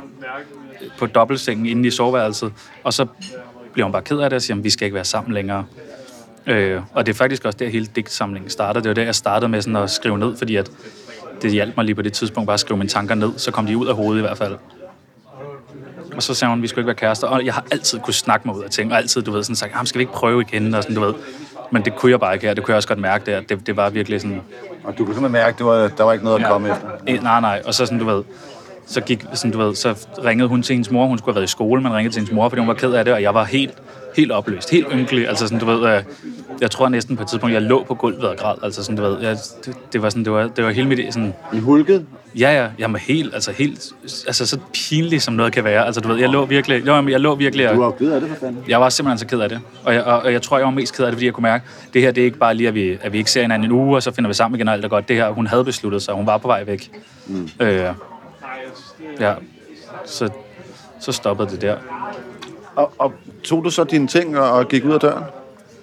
på 0.98 1.06
dobbeltsengen 1.06 1.66
inde 1.66 1.88
i 1.88 1.90
soveværelset, 1.90 2.52
og 2.84 2.92
så 2.92 3.06
bliver 3.72 3.84
hun 3.84 3.92
bare 3.92 4.02
ked 4.02 4.18
af 4.18 4.30
det 4.30 4.36
og 4.36 4.42
siger, 4.42 4.56
vi 4.56 4.70
skal 4.70 4.84
ikke 4.84 4.94
være 4.94 5.04
sammen 5.04 5.34
længere. 5.34 5.64
Øh, 6.48 6.80
og 6.94 7.06
det 7.06 7.12
er 7.12 7.16
faktisk 7.16 7.44
også 7.44 7.58
der, 7.58 7.68
hele 7.68 7.86
digtsamlingen 7.86 8.50
starter. 8.50 8.80
Det 8.80 8.88
var 8.88 8.94
der, 8.94 9.02
jeg 9.02 9.14
startede 9.14 9.48
med 9.48 9.62
sådan 9.62 9.76
at 9.76 9.90
skrive 9.90 10.18
ned, 10.18 10.36
fordi 10.36 10.56
at 10.56 10.70
det 11.42 11.52
hjalp 11.52 11.76
mig 11.76 11.84
lige 11.84 11.94
på 11.94 12.02
det 12.02 12.12
tidspunkt 12.12 12.46
bare 12.46 12.54
at 12.54 12.60
skrive 12.60 12.78
mine 12.78 12.88
tanker 12.88 13.14
ned, 13.14 13.32
så 13.36 13.50
kom 13.50 13.66
de 13.66 13.76
ud 13.76 13.86
af 13.86 13.94
hovedet 13.94 14.20
i 14.20 14.22
hvert 14.22 14.38
fald. 14.38 14.56
Og 16.16 16.22
så 16.22 16.34
sagde 16.34 16.50
hun, 16.50 16.62
vi 16.62 16.66
skulle 16.66 16.80
ikke 16.82 16.86
være 16.86 16.94
kærester. 16.94 17.26
Og 17.26 17.44
jeg 17.44 17.54
har 17.54 17.64
altid 17.72 17.98
kunne 18.00 18.14
snakke 18.14 18.48
mig 18.48 18.56
ud 18.56 18.62
af 18.62 18.70
ting, 18.70 18.92
og 18.92 18.98
altid, 18.98 19.22
du 19.22 19.30
ved, 19.30 19.42
sådan 19.42 19.56
sagt, 19.56 19.72
"Jamen, 19.72 19.86
skal 19.86 19.98
vi 19.98 20.02
ikke 20.02 20.12
prøve 20.12 20.40
igen, 20.40 20.74
og 20.74 20.82
sådan, 20.82 20.96
du 20.96 21.02
ved. 21.02 21.14
Men 21.70 21.84
det 21.84 21.96
kunne 21.96 22.12
jeg 22.12 22.20
bare 22.20 22.34
ikke 22.34 22.46
her. 22.46 22.54
Det 22.54 22.64
kunne 22.64 22.72
jeg 22.72 22.76
også 22.76 22.88
godt 22.88 22.98
mærke 22.98 23.30
der. 23.30 23.40
Det, 23.40 23.66
det 23.66 23.76
var 23.76 23.90
virkelig 23.90 24.20
sådan, 24.20 24.42
Og 24.84 24.98
du 24.98 25.04
kunne 25.04 25.14
simpelthen 25.14 25.32
mærke, 25.32 25.48
at 25.54 25.58
det 25.58 25.66
var, 25.66 25.88
der 25.88 26.04
var 26.04 26.12
ikke 26.12 26.24
noget 26.24 26.40
at 26.40 26.46
komme 26.50 26.70
efter. 26.70 26.88
Eh, 27.06 27.22
nej, 27.22 27.40
nej. 27.40 27.62
Og 27.66 27.74
så 27.74 27.86
sådan, 27.86 27.98
du 27.98 28.04
ved, 28.04 28.22
så, 28.88 29.00
gik, 29.00 29.24
sådan, 29.34 29.50
du 29.50 29.58
ved, 29.58 29.74
så 29.74 30.06
ringede 30.24 30.48
hun 30.48 30.62
til 30.62 30.74
hendes 30.74 30.90
mor. 30.90 31.06
Hun 31.06 31.18
skulle 31.18 31.34
have 31.34 31.40
været 31.40 31.48
i 31.48 31.50
skole, 31.50 31.82
men 31.82 31.92
ringede 31.94 32.14
til 32.14 32.20
hendes 32.20 32.34
mor, 32.34 32.48
fordi 32.48 32.60
hun 32.60 32.68
var 32.68 32.74
ked 32.74 32.92
af 32.92 33.04
det, 33.04 33.14
og 33.14 33.22
jeg 33.22 33.34
var 33.34 33.44
helt, 33.44 33.74
helt 34.16 34.32
opløst, 34.32 34.70
helt 34.70 34.86
ynkelig. 34.92 35.28
Altså 35.28 35.46
sådan, 35.46 35.58
du 35.58 35.66
ved, 35.66 35.96
øh, 35.96 36.02
jeg 36.60 36.70
tror 36.70 36.88
næsten 36.88 37.16
på 37.16 37.22
et 37.22 37.28
tidspunkt, 37.28 37.54
jeg 37.54 37.62
lå 37.62 37.84
på 37.84 37.94
gulvet 37.94 38.28
og 38.28 38.36
græd. 38.36 38.54
Altså 38.62 38.82
sådan, 38.84 38.96
du 38.96 39.02
ved, 39.02 39.20
jeg, 39.20 39.36
det, 39.64 39.74
det, 39.92 40.02
var 40.02 40.10
sådan, 40.10 40.24
det 40.24 40.32
var, 40.32 40.48
det 40.48 40.64
var 40.64 40.70
hele 40.70 40.88
mit, 40.88 41.14
sådan, 41.14 41.34
I 41.52 41.58
hulket? 41.58 42.06
ja, 42.38 42.62
ja, 42.62 42.68
jeg 42.78 42.92
var 42.92 42.98
helt, 42.98 43.34
altså 43.34 43.52
helt, 43.52 43.92
altså 44.26 44.46
så 44.46 44.58
pinligt 44.72 45.22
som 45.22 45.34
noget 45.34 45.52
kan 45.52 45.64
være. 45.64 45.86
Altså 45.86 46.00
du 46.00 46.08
ved, 46.08 46.16
jeg 46.16 46.28
lå 46.28 46.44
virkelig, 46.44 46.86
jeg, 46.86 47.04
jeg 47.10 47.20
lå 47.20 47.34
virkelig, 47.34 47.68
Du 47.68 47.78
var 47.80 47.86
og, 47.86 47.98
ked 47.98 48.12
af 48.12 48.20
det, 48.20 48.30
for 48.30 48.36
fanden. 48.36 48.64
jeg 48.68 48.80
var 48.80 48.88
simpelthen 48.88 49.18
så 49.18 49.26
ked 49.26 49.40
af 49.40 49.48
det. 49.48 49.60
Og 49.84 49.94
jeg, 49.94 50.02
og, 50.04 50.20
og 50.22 50.32
jeg 50.32 50.42
tror, 50.42 50.58
jeg 50.58 50.64
var 50.64 50.72
mest 50.72 50.96
ked 50.96 51.04
af 51.04 51.10
det, 51.10 51.16
fordi 51.16 51.26
jeg 51.26 51.34
kunne 51.34 51.42
mærke, 51.42 51.64
det 51.94 52.02
her, 52.02 52.10
det 52.10 52.20
er 52.20 52.24
ikke 52.24 52.38
bare 52.38 52.54
lige, 52.54 52.68
at 52.68 52.74
vi, 52.74 52.98
at 53.02 53.12
vi 53.12 53.18
ikke 53.18 53.30
ser 53.30 53.42
hinanden 53.42 53.70
en 53.70 53.76
uge, 53.76 53.96
og 53.96 54.02
så 54.02 54.10
finder 54.10 54.28
vi 54.28 54.34
sammen 54.34 54.58
igen 54.58 54.68
og 54.68 54.74
alt 54.74 54.84
er 54.84 54.88
godt. 54.88 55.08
Det 55.08 55.16
her, 55.16 55.30
hun 55.30 55.46
havde 55.46 55.64
besluttet 55.64 56.02
sig, 56.02 56.14
hun 56.14 56.26
var 56.26 56.38
på 56.38 56.48
vej 56.48 56.64
væk. 56.64 56.90
Mm. 57.26 57.48
Øh, 57.60 57.84
ja, 59.20 59.34
så, 60.06 60.30
så 61.00 61.12
stoppede 61.12 61.50
det 61.50 61.62
der. 61.62 61.76
Og, 62.76 62.92
og 62.98 63.12
tog 63.44 63.64
du 63.64 63.70
så 63.70 63.84
dine 63.84 64.06
ting 64.06 64.38
og, 64.38 64.50
og 64.50 64.68
gik 64.68 64.84
ud 64.84 64.92
af 64.92 65.00
døren? 65.00 65.24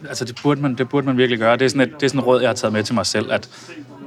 Altså, 0.10 0.26
det 0.26 0.40
burde, 0.44 0.62
man, 0.62 0.76
det 0.76 0.90
burde 0.90 1.08
man 1.08 1.18
virkelig 1.18 1.40
gøre. 1.40 1.58
Det 1.58 1.66
er, 1.66 1.70
sådan 1.70 1.82
et, 1.82 1.94
det 1.94 2.04
er 2.04 2.08
sådan 2.08 2.20
et 2.20 2.26
råd, 2.26 2.42
jeg 2.42 2.50
har 2.50 2.56
taget 2.56 2.74
med 2.74 2.84
til 2.84 2.96
mig 2.96 3.06
selv, 3.06 3.32
at 3.32 3.50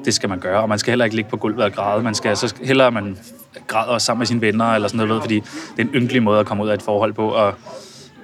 det 0.05 0.15
skal 0.15 0.29
man 0.29 0.41
gøre. 0.41 0.61
Og 0.61 0.69
man 0.69 0.79
skal 0.79 0.91
heller 0.91 1.05
ikke 1.05 1.17
ligge 1.17 1.31
på 1.31 1.37
gulvet 1.37 1.65
og 1.65 1.73
græde. 1.73 2.03
Man 2.03 2.15
skal 2.15 2.37
så 2.37 2.55
hellere, 2.63 2.91
man 2.91 3.19
græder 3.67 3.99
sammen 3.99 4.19
med 4.19 4.27
sine 4.27 4.41
venner, 4.41 4.75
eller 4.75 4.89
sådan 4.89 5.07
noget, 5.09 5.23
fordi 5.23 5.35
det 5.77 5.79
er 5.79 5.83
en 5.83 5.95
ynkelig 5.95 6.23
måde 6.23 6.41
at 6.41 6.47
komme 6.47 6.65
ud 6.65 6.69
af 6.69 6.75
et 6.75 6.83
forhold 6.83 7.13
på. 7.13 7.29
Og 7.29 7.55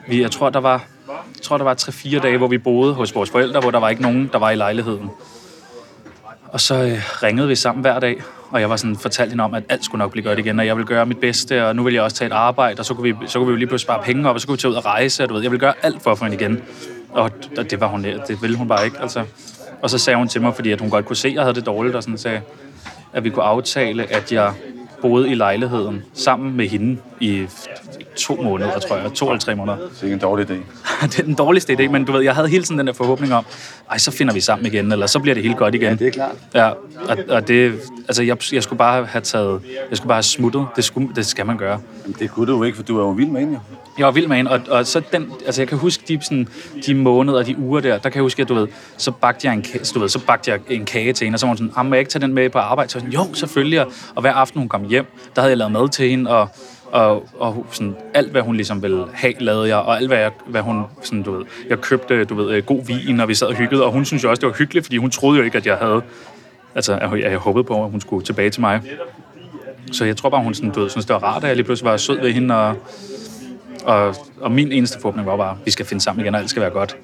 vi, 0.08 0.22
jeg 0.22 0.30
tror, 0.30 0.50
der 0.50 0.60
var 0.60 0.84
tror, 1.42 1.56
der 1.56 1.64
var 1.64 1.74
3-4 1.74 2.18
dage, 2.18 2.38
hvor 2.38 2.48
vi 2.48 2.58
boede 2.58 2.94
hos 2.94 3.14
vores 3.14 3.30
forældre, 3.30 3.60
hvor 3.60 3.70
der 3.70 3.78
var 3.78 3.88
ikke 3.88 4.02
nogen, 4.02 4.30
der 4.32 4.38
var 4.38 4.50
i 4.50 4.56
lejligheden. 4.56 5.10
Og 6.54 6.60
så 6.60 6.82
øh, 6.82 6.98
ringede 7.22 7.48
vi 7.48 7.54
sammen 7.54 7.82
hver 7.82 8.00
dag, 8.00 8.22
og 8.50 8.60
jeg 8.60 8.70
var 8.70 8.76
sådan 8.76 8.96
fortalt 8.96 9.30
hende 9.30 9.44
om, 9.44 9.54
at 9.54 9.62
alt 9.68 9.84
skulle 9.84 9.98
nok 9.98 10.10
blive 10.10 10.24
godt 10.24 10.38
igen, 10.38 10.58
og 10.58 10.66
jeg 10.66 10.76
ville 10.76 10.86
gøre 10.86 11.06
mit 11.06 11.18
bedste, 11.18 11.66
og 11.66 11.76
nu 11.76 11.82
vil 11.82 11.94
jeg 11.94 12.02
også 12.02 12.16
tage 12.16 12.26
et 12.26 12.32
arbejde, 12.32 12.80
og 12.80 12.84
så 12.84 12.94
kunne 12.94 13.14
vi, 13.14 13.26
så 13.26 13.38
kunne 13.38 13.46
vi 13.46 13.50
jo 13.50 13.56
lige 13.56 13.66
pludselig 13.66 13.86
spare 13.86 14.02
penge 14.02 14.28
op, 14.28 14.34
og 14.34 14.40
så 14.40 14.46
kunne 14.46 14.56
vi 14.56 14.60
tage 14.60 14.70
ud 14.70 14.76
og 14.76 14.84
rejse, 14.84 15.22
og 15.22 15.28
du 15.28 15.34
ved, 15.34 15.42
jeg 15.42 15.50
ville 15.50 15.60
gøre 15.60 15.74
alt 15.82 16.02
for 16.02 16.10
at 16.10 16.18
få 16.18 16.24
hende 16.24 16.36
igen. 16.36 16.62
Og 17.10 17.30
og 17.58 17.70
det 17.70 17.80
var 17.80 17.86
hun, 17.86 18.04
øh, 18.04 18.20
det 18.28 18.42
ville 18.42 18.56
hun 18.56 18.68
bare 18.68 18.84
ikke, 18.84 19.00
altså. 19.00 19.24
Og 19.82 19.90
så 19.90 19.98
sagde 19.98 20.16
hun 20.16 20.28
til 20.28 20.42
mig, 20.42 20.54
fordi 20.54 20.72
at 20.72 20.80
hun 20.80 20.90
godt 20.90 21.06
kunne 21.06 21.16
se, 21.16 21.28
at 21.28 21.34
jeg 21.34 21.42
havde 21.42 21.54
det 21.54 21.66
dårligt, 21.66 21.96
og 21.96 22.02
sådan 22.02 22.18
sagde, 22.18 22.40
at 23.12 23.24
vi 23.24 23.30
kunne 23.30 23.44
aftale, 23.44 24.12
at 24.12 24.32
jeg 24.32 24.52
boede 25.04 25.30
i 25.30 25.34
lejligheden 25.34 26.04
sammen 26.14 26.56
med 26.56 26.68
hende 26.68 26.96
i 27.20 27.46
to 28.16 28.42
måneder, 28.42 28.78
tror 28.78 28.96
jeg. 28.96 29.12
To 29.12 29.26
eller 29.26 29.40
tre 29.40 29.54
måneder. 29.54 29.76
Det 29.76 30.00
er 30.00 30.04
ikke 30.04 30.14
en 30.14 30.20
dårlig 30.20 30.50
idé. 30.50 30.54
det 31.02 31.18
er 31.18 31.22
den 31.22 31.34
dårligste 31.34 31.72
idé, 31.72 31.88
men 31.88 32.04
du 32.04 32.12
ved, 32.12 32.22
jeg 32.22 32.34
havde 32.34 32.48
hele 32.48 32.64
tiden 32.64 32.78
den 32.78 32.86
der 32.86 32.92
forhåbning 32.92 33.34
om, 33.34 33.44
ej, 33.90 33.98
så 33.98 34.10
finder 34.10 34.34
vi 34.34 34.40
sammen 34.40 34.66
igen, 34.66 34.92
eller 34.92 35.06
så 35.06 35.18
bliver 35.18 35.34
det 35.34 35.42
helt 35.42 35.56
godt 35.56 35.74
igen. 35.74 35.88
Ja, 35.88 35.94
det 35.94 36.06
er 36.06 36.10
klart. 36.10 36.36
Ja, 36.54 36.68
og, 37.08 37.18
og 37.28 37.48
det, 37.48 37.74
altså 38.08 38.22
jeg, 38.22 38.36
jeg 38.52 38.62
skulle 38.62 38.78
bare 38.78 39.04
have 39.04 39.22
taget, 39.22 39.60
jeg 39.90 39.96
skulle 39.96 40.08
bare 40.08 40.16
have 40.16 40.22
smuttet. 40.22 40.66
Det, 40.76 40.84
skulle, 40.84 41.08
det 41.14 41.26
skal 41.26 41.46
man 41.46 41.56
gøre. 41.56 41.80
Jamen, 42.02 42.16
det 42.18 42.30
kunne 42.30 42.52
du 42.52 42.56
jo 42.56 42.62
ikke, 42.62 42.76
for 42.76 42.82
du 42.82 42.98
er 42.98 43.02
jo 43.02 43.10
vild 43.10 43.30
med 43.30 43.40
hende, 43.40 43.54
jo. 43.54 43.58
Jeg 43.98 44.06
var 44.06 44.12
vild 44.12 44.26
med 44.26 44.36
hende, 44.36 44.50
og, 44.50 44.60
og 44.68 44.86
så 44.86 45.02
den, 45.12 45.32
altså 45.46 45.60
jeg 45.60 45.68
kan 45.68 45.78
huske 45.78 46.04
de, 46.08 46.24
sådan, 46.24 46.48
de 46.86 46.94
måneder 46.94 47.38
og 47.38 47.46
de 47.46 47.58
uger 47.58 47.80
der, 47.80 47.98
der 47.98 48.08
kan 48.08 48.14
jeg 48.14 48.22
huske, 48.22 48.42
at 48.42 48.48
du 48.48 48.54
ved, 48.54 48.68
så 48.96 49.10
bagte 49.10 49.46
jeg 49.46 49.54
en, 49.54 49.64
du 49.94 49.98
ved, 49.98 50.08
så 50.08 50.18
bagte 50.18 50.50
jeg 50.50 50.60
en 50.68 50.84
kage 50.84 51.12
til 51.12 51.24
hende, 51.24 51.36
og 51.36 51.40
så 51.40 51.46
var 51.46 51.50
hun 51.50 51.56
sådan, 51.56 51.72
ah, 51.76 51.86
må 51.86 51.94
jeg 51.94 51.98
ikke 51.98 52.10
tage 52.10 52.22
den 52.22 52.34
med 52.34 52.50
på 52.50 52.58
arbejde? 52.58 52.90
Så 52.90 52.98
sådan, 52.98 53.12
jo, 53.12 53.34
selvfølgelig, 53.34 53.80
og, 53.80 53.92
og 54.14 54.20
hver 54.20 54.32
aften 54.32 54.58
hun 54.58 54.68
kom 54.68 54.84
hjem, 54.84 54.93
der 55.36 55.40
havde 55.40 55.50
jeg 55.50 55.58
lavet 55.58 55.72
mad 55.72 55.88
til 55.88 56.10
hende, 56.10 56.30
og, 56.30 56.48
og, 56.92 57.28
og 57.38 57.66
sådan, 57.70 57.96
alt, 58.14 58.30
hvad 58.30 58.42
hun 58.42 58.56
ligesom 58.56 58.82
ville 58.82 59.04
have, 59.12 59.34
lavede 59.40 59.68
jeg, 59.68 59.76
og 59.76 59.96
alt, 59.96 60.08
hvad, 60.08 60.18
jeg, 60.18 60.30
hvad 60.46 60.60
hun, 60.60 60.84
sådan, 61.02 61.22
du 61.22 61.36
ved, 61.36 61.44
jeg 61.68 61.80
købte, 61.80 62.24
du 62.24 62.34
ved, 62.34 62.50
øh, 62.50 62.64
god 62.64 62.86
vin, 62.86 63.20
og 63.20 63.28
vi 63.28 63.34
sad 63.34 63.46
og 63.46 63.54
hyggede, 63.54 63.84
og 63.84 63.92
hun 63.92 64.04
synes 64.04 64.24
jo 64.24 64.30
også, 64.30 64.40
det 64.40 64.46
var 64.46 64.54
hyggeligt, 64.54 64.86
fordi 64.86 64.96
hun 64.96 65.10
troede 65.10 65.38
jo 65.38 65.44
ikke, 65.44 65.58
at 65.58 65.66
jeg 65.66 65.76
havde, 65.76 66.02
altså, 66.74 66.98
jeg, 66.98 67.20
jeg 67.20 67.38
håbede 67.38 67.64
på, 67.64 67.84
at 67.84 67.90
hun 67.90 68.00
skulle 68.00 68.24
tilbage 68.24 68.50
til 68.50 68.60
mig. 68.60 68.80
Så 69.92 70.04
jeg 70.04 70.16
tror 70.16 70.30
bare, 70.30 70.42
hun 70.42 70.54
sådan, 70.54 70.70
du 70.70 70.80
ved, 70.80 70.90
synes, 70.90 71.06
det 71.06 71.14
var 71.14 71.22
rart, 71.22 71.42
at 71.44 71.48
jeg 71.48 71.56
lige 71.56 71.64
pludselig 71.64 71.90
var 71.90 71.96
sød 71.96 72.20
ved 72.20 72.32
hende, 72.32 72.54
og, 72.54 72.76
og, 73.84 74.14
og 74.40 74.52
min 74.52 74.72
eneste 74.72 75.00
forhåbning 75.00 75.26
var 75.26 75.36
bare, 75.36 75.50
at 75.50 75.56
vi 75.64 75.70
skal 75.70 75.86
finde 75.86 76.02
sammen 76.02 76.24
igen, 76.24 76.34
og 76.34 76.40
alt 76.40 76.50
skal 76.50 76.62
være 76.62 76.70
godt. 76.70 76.96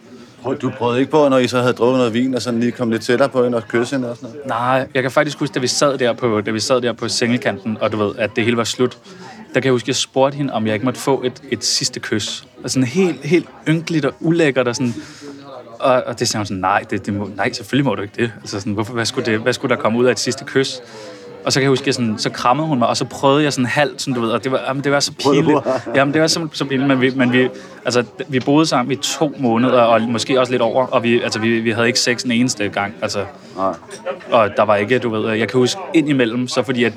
Du 0.63 0.73
prøvede 0.79 1.01
ikke 1.01 1.11
på, 1.11 1.29
når 1.29 1.39
I 1.39 1.49
så 1.49 1.61
havde 1.61 1.73
drukket 1.73 1.99
noget 1.99 2.15
vin, 2.15 2.35
og 2.35 2.43
sådan 2.43 2.61
lige 2.61 2.73
kom 2.73 2.91
lidt 2.91 3.03
tættere 3.03 3.29
på 3.29 3.45
hende 3.45 3.57
og 3.57 3.69
kysse 3.69 3.97
hende 3.97 4.11
og 4.11 4.17
sådan 4.17 4.31
noget? 4.31 4.47
Nej, 4.47 4.89
jeg 4.95 5.03
kan 5.03 5.11
faktisk 5.11 5.39
huske, 5.39 5.55
da 5.55 5.61
vi 5.61 5.67
sad 5.67 5.99
der 5.99 6.13
på, 6.13 6.41
da 6.41 6.51
vi 6.51 6.61
sad 6.61 6.81
der 6.81 6.93
på 6.93 7.09
sengekanten, 7.09 7.79
og 7.81 7.93
du 7.93 7.97
ved, 7.97 8.15
at 8.19 8.31
det 8.37 8.45
hele 8.45 8.57
var 8.57 8.65
slut, 8.65 8.99
der 9.55 9.61
kan 9.61 9.65
jeg 9.65 9.73
huske, 9.73 9.85
at 9.85 9.89
jeg 9.89 9.97
spurgte 9.97 10.37
hende, 10.37 10.53
om 10.53 10.67
jeg 10.67 10.75
ikke 10.75 10.85
måtte 10.85 11.01
få 11.01 11.23
et, 11.25 11.43
et 11.51 11.65
sidste 11.65 12.01
kys. 12.01 12.45
Og 12.65 12.71
sådan 12.71 12.87
helt, 12.87 13.25
helt 13.25 13.49
ynkeligt 13.69 14.05
og 14.05 14.15
ulækkert, 14.21 14.69
og 14.69 14.77
sådan, 14.77 14.95
og, 15.79 16.03
og 16.07 16.21
det 16.21 16.29
sagde 16.29 16.41
hun 16.41 16.47
sådan, 16.47 16.61
nej, 16.61 16.85
det, 16.91 17.07
det 17.07 17.15
må, 17.15 17.31
nej, 17.37 17.53
selvfølgelig 17.53 17.85
må 17.85 17.95
du 17.95 18.03
ikke 18.03 18.23
det. 18.23 18.33
Altså 18.41 18.61
sådan, 18.61 18.73
hvorfor, 18.73 18.93
hvad, 18.93 19.05
skulle 19.05 19.33
det, 19.33 19.41
hvad 19.41 19.53
skulle 19.53 19.77
der 19.77 19.83
komme 19.83 19.99
ud 19.99 20.05
af 20.05 20.11
et 20.11 20.19
sidste 20.19 20.45
kys? 20.45 20.81
Og 21.45 21.53
så 21.53 21.61
kan 21.61 21.63
jeg 21.63 21.69
huske, 21.71 21.89
at 21.89 21.95
sådan, 21.95 22.19
så 22.19 22.31
krammede 22.31 22.69
hun 22.69 22.79
mig, 22.79 22.89
og 22.89 22.97
så 22.97 23.05
prøvede 23.05 23.45
jeg 23.45 23.53
sådan 23.53 23.67
halvt, 23.67 24.03
sådan, 24.03 24.15
du 24.15 24.21
ved, 24.21 24.31
og 24.31 24.45
det 24.45 24.53
var, 24.53 24.61
jamen, 24.69 24.85
det 24.85 24.93
var 24.93 25.01
så 25.01 25.13
pinligt. 25.13 25.59
Jamen, 25.95 26.15
det 26.15 26.21
var 26.21 26.27
simpelthen 26.27 26.57
så 26.57 26.65
pinligt, 26.65 26.89
men 26.89 27.01
vi, 27.01 27.11
men 27.11 27.33
vi, 27.33 27.49
altså, 27.85 28.05
vi 28.29 28.41
boede 28.41 28.67
sammen 28.67 28.93
i 28.93 28.97
to 28.97 29.35
måneder, 29.39 29.81
og 29.81 30.01
måske 30.03 30.41
også 30.41 30.53
lidt 30.53 30.63
over, 30.63 30.87
og 30.87 31.03
vi, 31.03 31.21
altså, 31.23 31.39
vi, 31.41 31.61
vi 31.61 31.71
havde 31.71 31.87
ikke 31.87 32.01
sex 32.01 32.23
en 32.23 32.31
eneste 32.33 32.69
gang. 32.69 32.95
Altså, 33.03 33.25
Nej. 33.57 33.75
og 34.31 34.49
der 34.57 34.63
var 34.63 34.77
ikke, 34.77 34.99
du 34.99 35.09
ved, 35.09 35.33
jeg 35.33 35.49
kan 35.49 35.59
huske 35.61 35.81
ind 35.95 36.09
imellem, 36.09 36.49
så 36.49 36.63
fordi 36.63 36.85
at, 36.85 36.93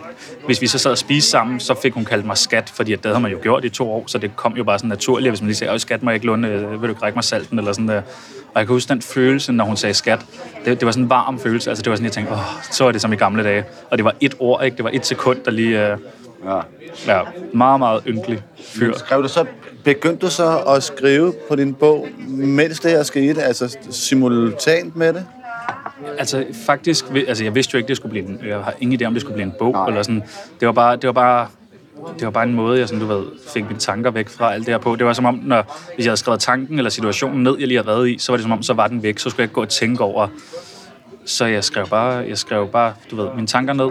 hvis 0.45 0.61
vi 0.61 0.67
så 0.67 0.77
sad 0.79 0.91
og 0.91 0.97
spiste 0.97 1.29
sammen, 1.29 1.59
så 1.59 1.75
fik 1.81 1.93
hun 1.93 2.05
kaldt 2.05 2.25
mig 2.25 2.37
skat, 2.37 2.71
fordi 2.75 2.93
at 2.93 3.03
det 3.03 3.11
havde 3.11 3.21
man 3.21 3.31
jo 3.31 3.37
gjort 3.41 3.65
i 3.65 3.69
to 3.69 3.91
år, 3.91 4.03
så 4.07 4.17
det 4.17 4.35
kom 4.35 4.53
jo 4.57 4.63
bare 4.63 4.79
sådan 4.79 4.89
naturligt, 4.89 5.31
hvis 5.31 5.41
man 5.41 5.47
lige 5.47 5.57
sagde, 5.57 5.71
"Øj, 5.71 5.77
skat 5.77 6.03
må 6.03 6.09
jeg 6.09 6.15
ikke 6.15 6.25
låne, 6.25 6.47
øh, 6.47 6.71
vil 6.71 6.79
du 6.81 6.87
ikke 6.87 7.03
række 7.03 7.15
mig 7.15 7.23
salten, 7.23 7.59
eller 7.59 7.73
sådan 7.73 7.87
der. 7.87 8.01
Og 8.53 8.59
jeg 8.59 8.67
kan 8.67 8.73
huske 8.73 8.89
den 8.89 9.01
følelse, 9.01 9.51
når 9.51 9.65
hun 9.65 9.77
sagde 9.77 9.93
skat, 9.93 10.19
det, 10.65 10.79
det 10.79 10.85
var 10.85 10.91
sådan 10.91 11.03
en 11.03 11.09
varm 11.09 11.39
følelse, 11.39 11.69
altså 11.69 11.81
det 11.81 11.89
var 11.89 11.95
sådan, 11.95 12.05
jeg 12.05 12.11
tænkte, 12.11 12.33
åh, 12.33 12.39
så 12.71 12.85
er 12.87 12.91
det 12.91 13.01
som 13.01 13.13
i 13.13 13.15
gamle 13.15 13.43
dage. 13.43 13.63
Og 13.91 13.97
det 13.97 14.05
var 14.05 14.13
et 14.21 14.32
ord, 14.39 14.63
ikke? 14.63 14.77
Det 14.77 14.83
var 14.83 14.91
et 14.93 15.05
sekund, 15.05 15.37
der 15.45 15.51
lige, 15.51 15.91
øh, 15.91 15.97
Ja. 16.45 16.59
ja, 17.07 17.21
meget, 17.53 17.79
meget 17.79 18.03
ynkelig 18.07 18.43
fyr. 18.65 18.93
Skrev 18.97 19.23
du 19.23 19.27
så, 19.27 19.45
begyndte 19.83 20.25
du 20.25 20.31
så 20.31 20.57
at 20.59 20.83
skrive 20.83 21.33
på 21.49 21.55
din 21.55 21.73
bog, 21.73 22.07
mens 22.27 22.79
det 22.79 22.91
her 22.91 23.03
skete, 23.03 23.43
altså 23.43 23.77
simultant 23.89 24.95
med 24.95 25.13
det? 25.13 25.25
Altså 26.17 26.45
faktisk, 26.65 27.05
altså 27.27 27.43
jeg 27.43 27.55
vidste 27.55 27.73
jo 27.73 27.77
ikke, 27.77 27.87
det 27.87 27.97
skulle 27.97 28.09
blive 28.09 28.25
en, 28.25 28.39
jeg 28.47 28.57
har 28.57 28.73
ingen 28.79 29.01
idé 29.01 29.05
om, 29.05 29.13
det 29.13 29.21
skulle 29.21 29.33
blive 29.33 29.45
en 29.45 29.53
bog, 29.59 29.87
eller 29.87 30.03
sådan. 30.03 30.23
Det 30.59 30.65
var 30.65 30.71
bare, 30.71 30.95
det 30.95 31.07
var 31.07 31.11
bare, 31.13 31.47
det 32.19 32.25
var 32.25 32.31
bare 32.31 32.43
en 32.43 32.53
måde, 32.53 32.79
jeg 32.79 32.87
sådan, 32.87 33.01
du 33.01 33.07
ved, 33.07 33.23
fik 33.53 33.67
mine 33.67 33.79
tanker 33.79 34.11
væk 34.11 34.29
fra 34.29 34.53
alt 34.53 34.65
det 34.65 34.73
her 34.73 34.79
på. 34.79 34.95
Det 34.95 35.05
var 35.05 35.13
som 35.13 35.25
om, 35.25 35.39
når, 35.43 35.79
hvis 35.95 36.05
jeg 36.05 36.09
havde 36.11 36.17
skrevet 36.17 36.39
tanken 36.39 36.77
eller 36.77 36.89
situationen 36.89 37.43
ned, 37.43 37.55
jeg 37.59 37.67
lige 37.67 37.77
havde 37.77 37.87
været 37.87 38.09
i, 38.09 38.17
så 38.17 38.31
var 38.31 38.37
det 38.37 38.43
som 38.43 38.51
om, 38.51 38.63
så 38.63 38.73
var 38.73 38.87
den 38.87 39.03
væk, 39.03 39.19
så 39.19 39.29
skulle 39.29 39.41
jeg 39.41 39.45
ikke 39.45 39.53
gå 39.53 39.61
og 39.61 39.69
tænke 39.69 40.03
over. 40.03 40.27
Så 41.25 41.45
jeg 41.45 41.63
skrev 41.63 41.87
bare, 41.87 42.25
jeg 42.27 42.37
skrev 42.37 42.67
bare, 42.67 42.93
du 43.11 43.15
ved, 43.15 43.27
mine 43.35 43.47
tanker 43.47 43.73
ned. 43.73 43.89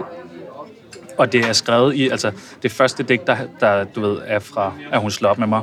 Og 1.17 1.31
det 1.33 1.45
er 1.49 1.53
skrevet 1.53 1.95
i, 1.95 2.09
altså 2.09 2.31
det 2.63 2.71
første 2.71 3.03
digt, 3.03 3.27
der, 3.27 3.37
der 3.59 3.83
du 3.83 4.01
ved, 4.01 4.17
er 4.25 4.39
fra, 4.39 4.73
at 4.91 4.99
hun 5.01 5.11
slår 5.11 5.29
op 5.29 5.37
med 5.39 5.47
mig, 5.47 5.61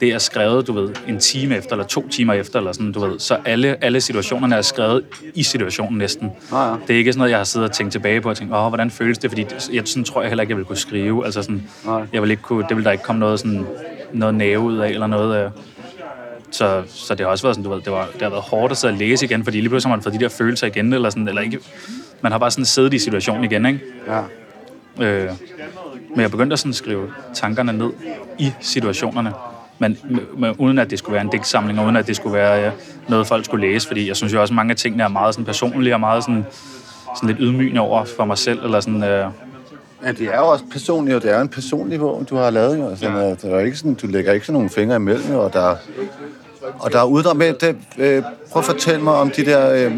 det 0.00 0.08
er 0.08 0.18
skrevet, 0.18 0.66
du 0.66 0.72
ved, 0.72 0.94
en 1.08 1.18
time 1.18 1.56
efter, 1.56 1.72
eller 1.72 1.84
to 1.86 2.08
timer 2.08 2.32
efter, 2.32 2.58
eller 2.58 2.72
sådan, 2.72 2.92
du 2.92 3.00
ved. 3.06 3.18
Så 3.18 3.38
alle, 3.44 3.84
alle 3.84 4.00
situationerne 4.00 4.56
er 4.56 4.62
skrevet 4.62 5.02
i 5.34 5.42
situationen 5.42 5.98
næsten. 5.98 6.32
Ja, 6.52 6.68
ja. 6.70 6.74
Det 6.86 6.94
er 6.94 6.98
ikke 6.98 7.12
sådan 7.12 7.18
noget, 7.18 7.30
jeg 7.30 7.38
har 7.38 7.44
siddet 7.44 7.68
og 7.68 7.74
tænkt 7.74 7.92
tilbage 7.92 8.20
på 8.20 8.28
og 8.28 8.36
tænkt, 8.36 8.54
åh, 8.54 8.68
hvordan 8.68 8.90
føles 8.90 9.18
det? 9.18 9.30
Fordi 9.30 9.42
det- 9.42 9.70
jeg, 9.72 9.82
sådan 9.84 10.04
tror 10.04 10.20
jeg 10.20 10.28
heller 10.30 10.42
ikke, 10.42 10.50
jeg 10.50 10.56
ville 10.56 10.66
kunne 10.66 10.76
skrive. 10.76 11.24
Altså 11.24 11.42
sådan, 11.42 11.68
Nej. 11.84 12.02
jeg 12.12 12.22
vil 12.22 12.30
ikke 12.30 12.42
kunne, 12.42 12.64
det 12.68 12.76
vil 12.76 12.84
der 12.84 12.90
ikke 12.90 13.04
komme 13.04 13.20
noget, 13.20 13.38
sådan, 13.40 13.66
noget 14.12 14.34
næve 14.34 14.60
ud 14.60 14.78
af, 14.78 14.88
eller 14.90 15.06
noget 15.06 15.34
af. 15.36 15.50
Så, 16.50 16.82
så 16.88 17.14
det 17.14 17.20
har 17.26 17.30
også 17.30 17.44
været 17.44 17.56
sådan, 17.56 17.64
du 17.64 17.74
ved, 17.74 17.82
det, 17.82 17.92
var, 17.92 18.08
det 18.12 18.22
har 18.22 18.30
været 18.30 18.42
hårdt 18.42 18.70
at 18.72 18.76
sidde 18.78 18.92
og 18.92 18.98
læse 18.98 19.24
igen, 19.24 19.44
fordi 19.44 19.60
lige 19.60 19.68
pludselig 19.68 19.90
har 19.90 19.96
man 19.96 20.02
fået 20.02 20.14
de 20.14 20.18
der 20.20 20.28
følelser 20.28 20.66
igen, 20.66 20.92
eller 20.92 21.10
sådan, 21.10 21.28
eller 21.28 21.42
ikke. 21.42 21.58
Man 22.20 22.32
har 22.32 22.38
bare 22.38 22.50
sådan 22.50 22.64
siddet 22.64 22.94
i 22.94 22.98
situationen 22.98 23.44
igen, 23.44 23.66
ikke? 23.66 23.80
Ja. 24.08 24.20
Øh, 25.00 25.30
men 26.10 26.20
jeg 26.20 26.30
begyndte 26.30 26.52
at 26.52 26.58
sådan 26.58 26.72
skrive 26.72 27.08
tankerne 27.34 27.72
ned 27.72 27.90
i 28.38 28.52
situationerne. 28.60 29.32
Men, 29.78 29.98
men 30.36 30.54
uden 30.58 30.78
at 30.78 30.90
det 30.90 30.98
skulle 30.98 31.14
være 31.14 31.22
en 31.24 31.30
digtsamling, 31.30 31.78
og 31.78 31.84
uden 31.84 31.96
at 31.96 32.06
det 32.06 32.16
skulle 32.16 32.34
være 32.34 32.66
øh, 32.66 32.72
noget, 33.08 33.26
folk 33.26 33.44
skulle 33.44 33.68
læse. 33.68 33.86
Fordi 33.88 34.08
jeg 34.08 34.16
synes 34.16 34.32
jo 34.32 34.40
også, 34.40 34.52
at 34.52 34.56
mange 34.56 34.70
af 34.70 34.76
tingene 34.76 35.02
er 35.02 35.08
meget 35.08 35.34
sådan 35.34 35.44
personlige, 35.44 35.94
og 35.94 36.00
meget 36.00 36.24
sådan, 36.24 36.46
sådan 37.16 37.26
lidt 37.28 37.38
ydmygende 37.40 37.80
over 37.80 38.04
for 38.04 38.24
mig 38.24 38.38
selv. 38.38 38.64
Eller 38.64 38.80
sådan, 38.80 39.04
øh, 39.04 39.30
Ja, 40.04 40.12
det 40.12 40.34
er 40.34 40.38
jo 40.38 40.46
også 40.46 40.64
personligt, 40.72 41.16
og 41.16 41.22
det 41.22 41.30
er 41.30 41.40
en 41.40 41.48
personlig 41.48 41.98
bog, 41.98 42.26
du 42.30 42.36
har 42.36 42.50
lavet. 42.50 42.78
Jo. 42.78 42.88
Altså, 42.88 43.10
ja. 43.10 43.34
der 43.34 43.56
er 43.56 43.60
ikke 43.60 43.76
sådan, 43.76 43.94
du 43.94 44.06
lægger 44.06 44.32
ikke 44.32 44.46
sådan 44.46 44.54
nogle 44.54 44.70
fingre 44.70 44.96
imellem, 44.96 45.34
og 45.34 45.52
der, 45.52 45.76
og 46.78 46.92
der 46.92 46.98
er 46.98 47.04
uddrag 47.04 47.36
med 47.36 47.54
det. 47.54 47.76
Øh, 47.98 48.22
prøv 48.50 48.60
at 48.60 48.64
fortælle 48.64 49.02
mig 49.02 49.14
om 49.14 49.30
de 49.30 49.44
der 49.44 49.70
øh, 49.72 49.92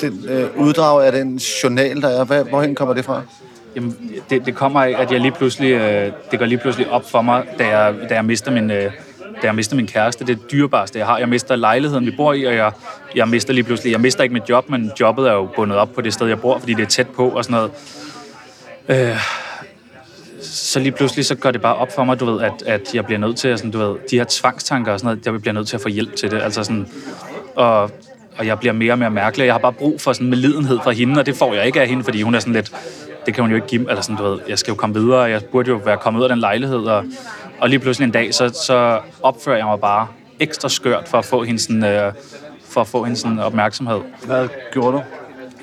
den, 0.00 0.24
øh, 0.28 0.48
uddrag 0.58 1.06
af 1.06 1.12
den 1.12 1.36
journal, 1.36 2.02
der 2.02 2.08
er. 2.08 2.24
Hvad, 2.24 2.44
hvorhen 2.44 2.74
kommer 2.74 2.94
det 2.94 3.04
fra? 3.04 3.22
Jamen, 3.76 3.96
det, 4.30 4.46
det 4.46 4.54
kommer 4.54 4.82
af, 4.82 4.94
at 4.98 5.12
jeg 5.12 5.20
lige 5.20 5.32
pludselig, 5.32 5.70
øh, 5.72 6.12
det 6.30 6.38
går 6.38 6.46
lige 6.46 6.58
pludselig 6.58 6.90
op 6.90 7.10
for 7.10 7.22
mig, 7.22 7.44
da 7.58 7.78
jeg, 7.78 7.94
da 8.08 8.14
jeg 8.14 8.24
mister 8.24 8.50
min, 8.50 8.70
øh, 8.70 8.92
da 9.42 9.46
jeg 9.46 9.54
mister 9.54 9.76
min 9.76 9.86
kæreste. 9.86 10.26
Det 10.26 10.32
er 10.32 10.36
det 10.36 10.52
dyrebareste, 10.52 10.98
jeg 10.98 11.06
har. 11.06 11.18
Jeg 11.18 11.28
mister 11.28 11.56
lejligheden, 11.56 12.06
vi 12.06 12.10
bor 12.10 12.32
i, 12.32 12.44
og 12.44 12.54
jeg, 12.54 12.72
jeg 13.14 13.28
mister 13.28 13.52
lige 13.52 13.64
pludselig, 13.64 13.92
jeg 13.92 14.00
mister 14.00 14.22
ikke 14.22 14.32
mit 14.32 14.48
job, 14.48 14.70
men 14.70 14.92
jobbet 15.00 15.28
er 15.28 15.32
jo 15.32 15.48
bundet 15.56 15.78
op 15.78 15.94
på 15.94 16.00
det 16.00 16.14
sted, 16.14 16.26
jeg 16.26 16.40
bor, 16.40 16.58
fordi 16.58 16.74
det 16.74 16.82
er 16.82 16.86
tæt 16.86 17.08
på 17.08 17.28
og 17.28 17.44
sådan 17.44 17.54
noget. 17.54 17.70
Øh, 18.88 19.16
så 20.42 20.80
lige 20.80 20.92
pludselig 20.92 21.26
så 21.26 21.34
går 21.34 21.50
det 21.50 21.60
bare 21.60 21.74
op 21.76 21.94
for 21.94 22.04
mig, 22.04 22.20
du 22.20 22.24
ved, 22.24 22.42
at, 22.42 22.62
at 22.66 22.94
jeg 22.94 23.06
bliver 23.06 23.18
nødt 23.18 23.36
til, 23.36 23.48
at, 23.48 23.58
sådan, 23.58 23.70
du 23.70 23.78
ved, 23.78 23.96
de 24.10 24.16
her 24.16 24.24
tvangstanker 24.28 24.92
og 24.92 25.00
sådan 25.00 25.16
noget, 25.16 25.26
jeg 25.26 25.40
bliver 25.40 25.54
nødt 25.54 25.68
til 25.68 25.76
at 25.76 25.80
få 25.82 25.88
hjælp 25.88 26.16
til 26.16 26.30
det. 26.30 26.42
Altså 26.42 26.64
sådan, 26.64 26.88
og, 27.54 27.90
og 28.38 28.46
jeg 28.46 28.58
bliver 28.58 28.72
mere 28.72 28.92
og 28.92 28.98
mere 28.98 29.10
mærkelig. 29.10 29.44
Jeg 29.44 29.54
har 29.54 29.58
bare 29.58 29.72
brug 29.72 30.00
for 30.00 30.12
sådan 30.12 30.30
medlidenhed 30.30 30.78
fra 30.84 30.90
hende, 30.90 31.20
og 31.20 31.26
det 31.26 31.36
får 31.36 31.54
jeg 31.54 31.66
ikke 31.66 31.80
af 31.80 31.88
hende, 31.88 32.04
fordi 32.04 32.22
hun 32.22 32.34
er 32.34 32.38
sådan 32.38 32.52
lidt, 32.52 32.72
det 33.26 33.34
kan 33.34 33.44
hun 33.44 33.50
jo 33.50 33.56
ikke 33.56 33.68
give, 33.68 33.90
eller 33.90 34.02
sådan, 34.02 34.16
du 34.16 34.22
ved, 34.22 34.38
jeg 34.48 34.58
skal 34.58 34.70
jo 34.70 34.76
komme 34.76 35.00
videre, 35.00 35.20
jeg 35.20 35.44
burde 35.44 35.70
jo 35.70 35.76
være 35.84 35.96
kommet 35.96 36.20
ud 36.20 36.24
af 36.24 36.28
den 36.28 36.38
lejlighed, 36.38 36.78
og, 36.78 37.04
og 37.60 37.68
lige 37.68 37.78
pludselig 37.78 38.06
en 38.06 38.12
dag, 38.12 38.34
så, 38.34 38.48
så 38.66 39.00
opfører 39.22 39.56
jeg 39.56 39.66
mig 39.66 39.80
bare 39.80 40.06
ekstra 40.40 40.68
skørt 40.68 41.08
for 41.08 41.18
at 41.18 41.24
få 41.24 41.44
hende 41.44 41.60
sådan, 41.60 41.84
øh, 41.84 42.12
for 42.68 42.80
at 42.80 42.86
få 42.86 43.04
hende 43.04 43.16
sådan 43.16 43.38
opmærksomhed. 43.38 44.00
Hvad 44.26 44.48
gjorde 44.72 44.96
du? 44.96 45.02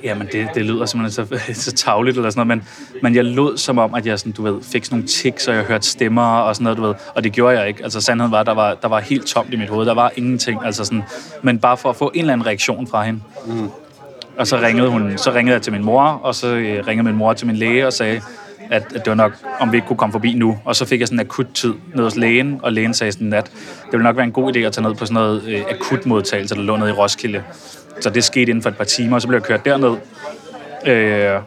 Jamen, 0.04 0.28
det, 0.32 0.48
det 0.56 0.66
lyder 0.66 0.86
simpelthen 0.86 1.28
så, 1.28 1.40
så 1.70 1.72
tavligt 1.72 2.18
eller 2.18 2.30
sådan 2.30 2.48
noget, 2.48 2.64
men, 2.64 2.68
men 3.02 3.16
jeg 3.16 3.26
lød 3.26 3.58
som 3.58 3.78
om, 3.78 3.94
at 3.94 4.06
jeg 4.06 4.20
sådan, 4.20 4.32
du 4.32 4.44
ved, 4.44 4.64
fik 4.64 4.86
sådan 4.86 4.96
nogle 4.96 5.08
tics, 5.08 5.48
og 5.48 5.56
jeg 5.56 5.64
hørte 5.64 5.88
stemmer 5.88 6.38
og 6.38 6.56
sådan 6.56 6.64
noget, 6.64 6.78
du 6.78 6.84
ved, 6.84 6.94
og 7.16 7.24
det 7.24 7.32
gjorde 7.32 7.60
jeg 7.60 7.68
ikke. 7.68 7.84
Altså, 7.84 8.02
sandheden 8.02 8.32
var, 8.32 8.40
at 8.40 8.46
der 8.46 8.54
var, 8.54 8.74
der 8.74 8.88
var 8.88 9.00
helt 9.00 9.26
tomt 9.26 9.54
i 9.54 9.56
mit 9.56 9.70
hoved. 9.70 9.86
Der 9.86 9.94
var 9.94 10.12
ingenting, 10.16 10.66
altså 10.66 10.86
sådan, 10.86 11.04
men 11.42 11.60
bare 11.60 11.78
for 11.78 11.90
at 11.90 11.96
få 11.96 12.12
en 12.14 12.20
eller 12.20 12.34
anden 12.34 12.48
reaktion 12.48 12.88
fra 12.88 13.04
hende. 13.04 13.22
Mm. 13.46 13.70
Og 14.38 14.48
så 14.48 14.58
ringede, 14.58 14.90
hun, 14.90 15.18
så 15.18 15.34
ringede 15.34 15.54
jeg 15.54 15.62
til 15.62 15.74
min 15.74 15.84
mor, 15.84 16.02
og 16.02 16.36
så 16.36 16.56
øh, 16.56 16.88
ringede 16.88 17.08
min 17.08 17.16
mor 17.16 17.34
til 17.34 17.48
min 17.48 17.56
læge 17.56 17.88
og 17.88 17.94
sagde, 17.94 18.22
at, 18.72 18.84
at 18.96 19.06
det 19.06 19.08
var 19.08 19.16
nok, 19.16 19.34
om 19.60 19.72
vi 19.72 19.78
ikke 19.78 19.88
kunne 19.88 19.98
komme 19.98 20.12
forbi 20.12 20.34
nu. 20.34 20.60
Og 20.66 20.76
så 20.76 20.86
fik 20.86 21.00
jeg 21.00 21.08
sådan 21.08 21.20
en 21.20 21.26
akut 21.26 21.48
tid 21.54 21.74
ned 21.96 22.04
hos 22.04 22.16
lægen, 22.16 22.60
og 22.64 22.74
lægen 22.74 22.94
sagde 22.94 23.12
sådan, 23.12 23.34
at 23.34 23.46
det 23.46 23.92
ville 23.92 24.04
nok 24.04 24.16
være 24.16 24.26
en 24.26 24.32
god 24.32 24.56
idé 24.56 24.60
at 24.60 24.74
tage 24.74 24.88
ned 24.88 24.96
på 24.96 25.06
sådan 25.06 25.14
noget 25.14 25.44
øh, 25.48 25.62
akut 25.70 26.06
modtagelse, 26.06 26.56
der 26.56 26.62
lå 26.62 26.76
nede 26.78 26.90
i 26.90 26.94
Roskilde. 26.94 27.44
Så 28.02 28.10
det 28.10 28.24
skete 28.24 28.50
inden 28.50 28.62
for 28.62 28.70
et 28.70 28.78
par 28.78 28.84
timer, 28.84 29.16
og 29.16 29.22
så 29.22 29.28
blev 29.28 29.38
jeg 29.38 29.44
kørt 29.44 29.66
derned. 29.66 29.96
Øh, 30.86 31.40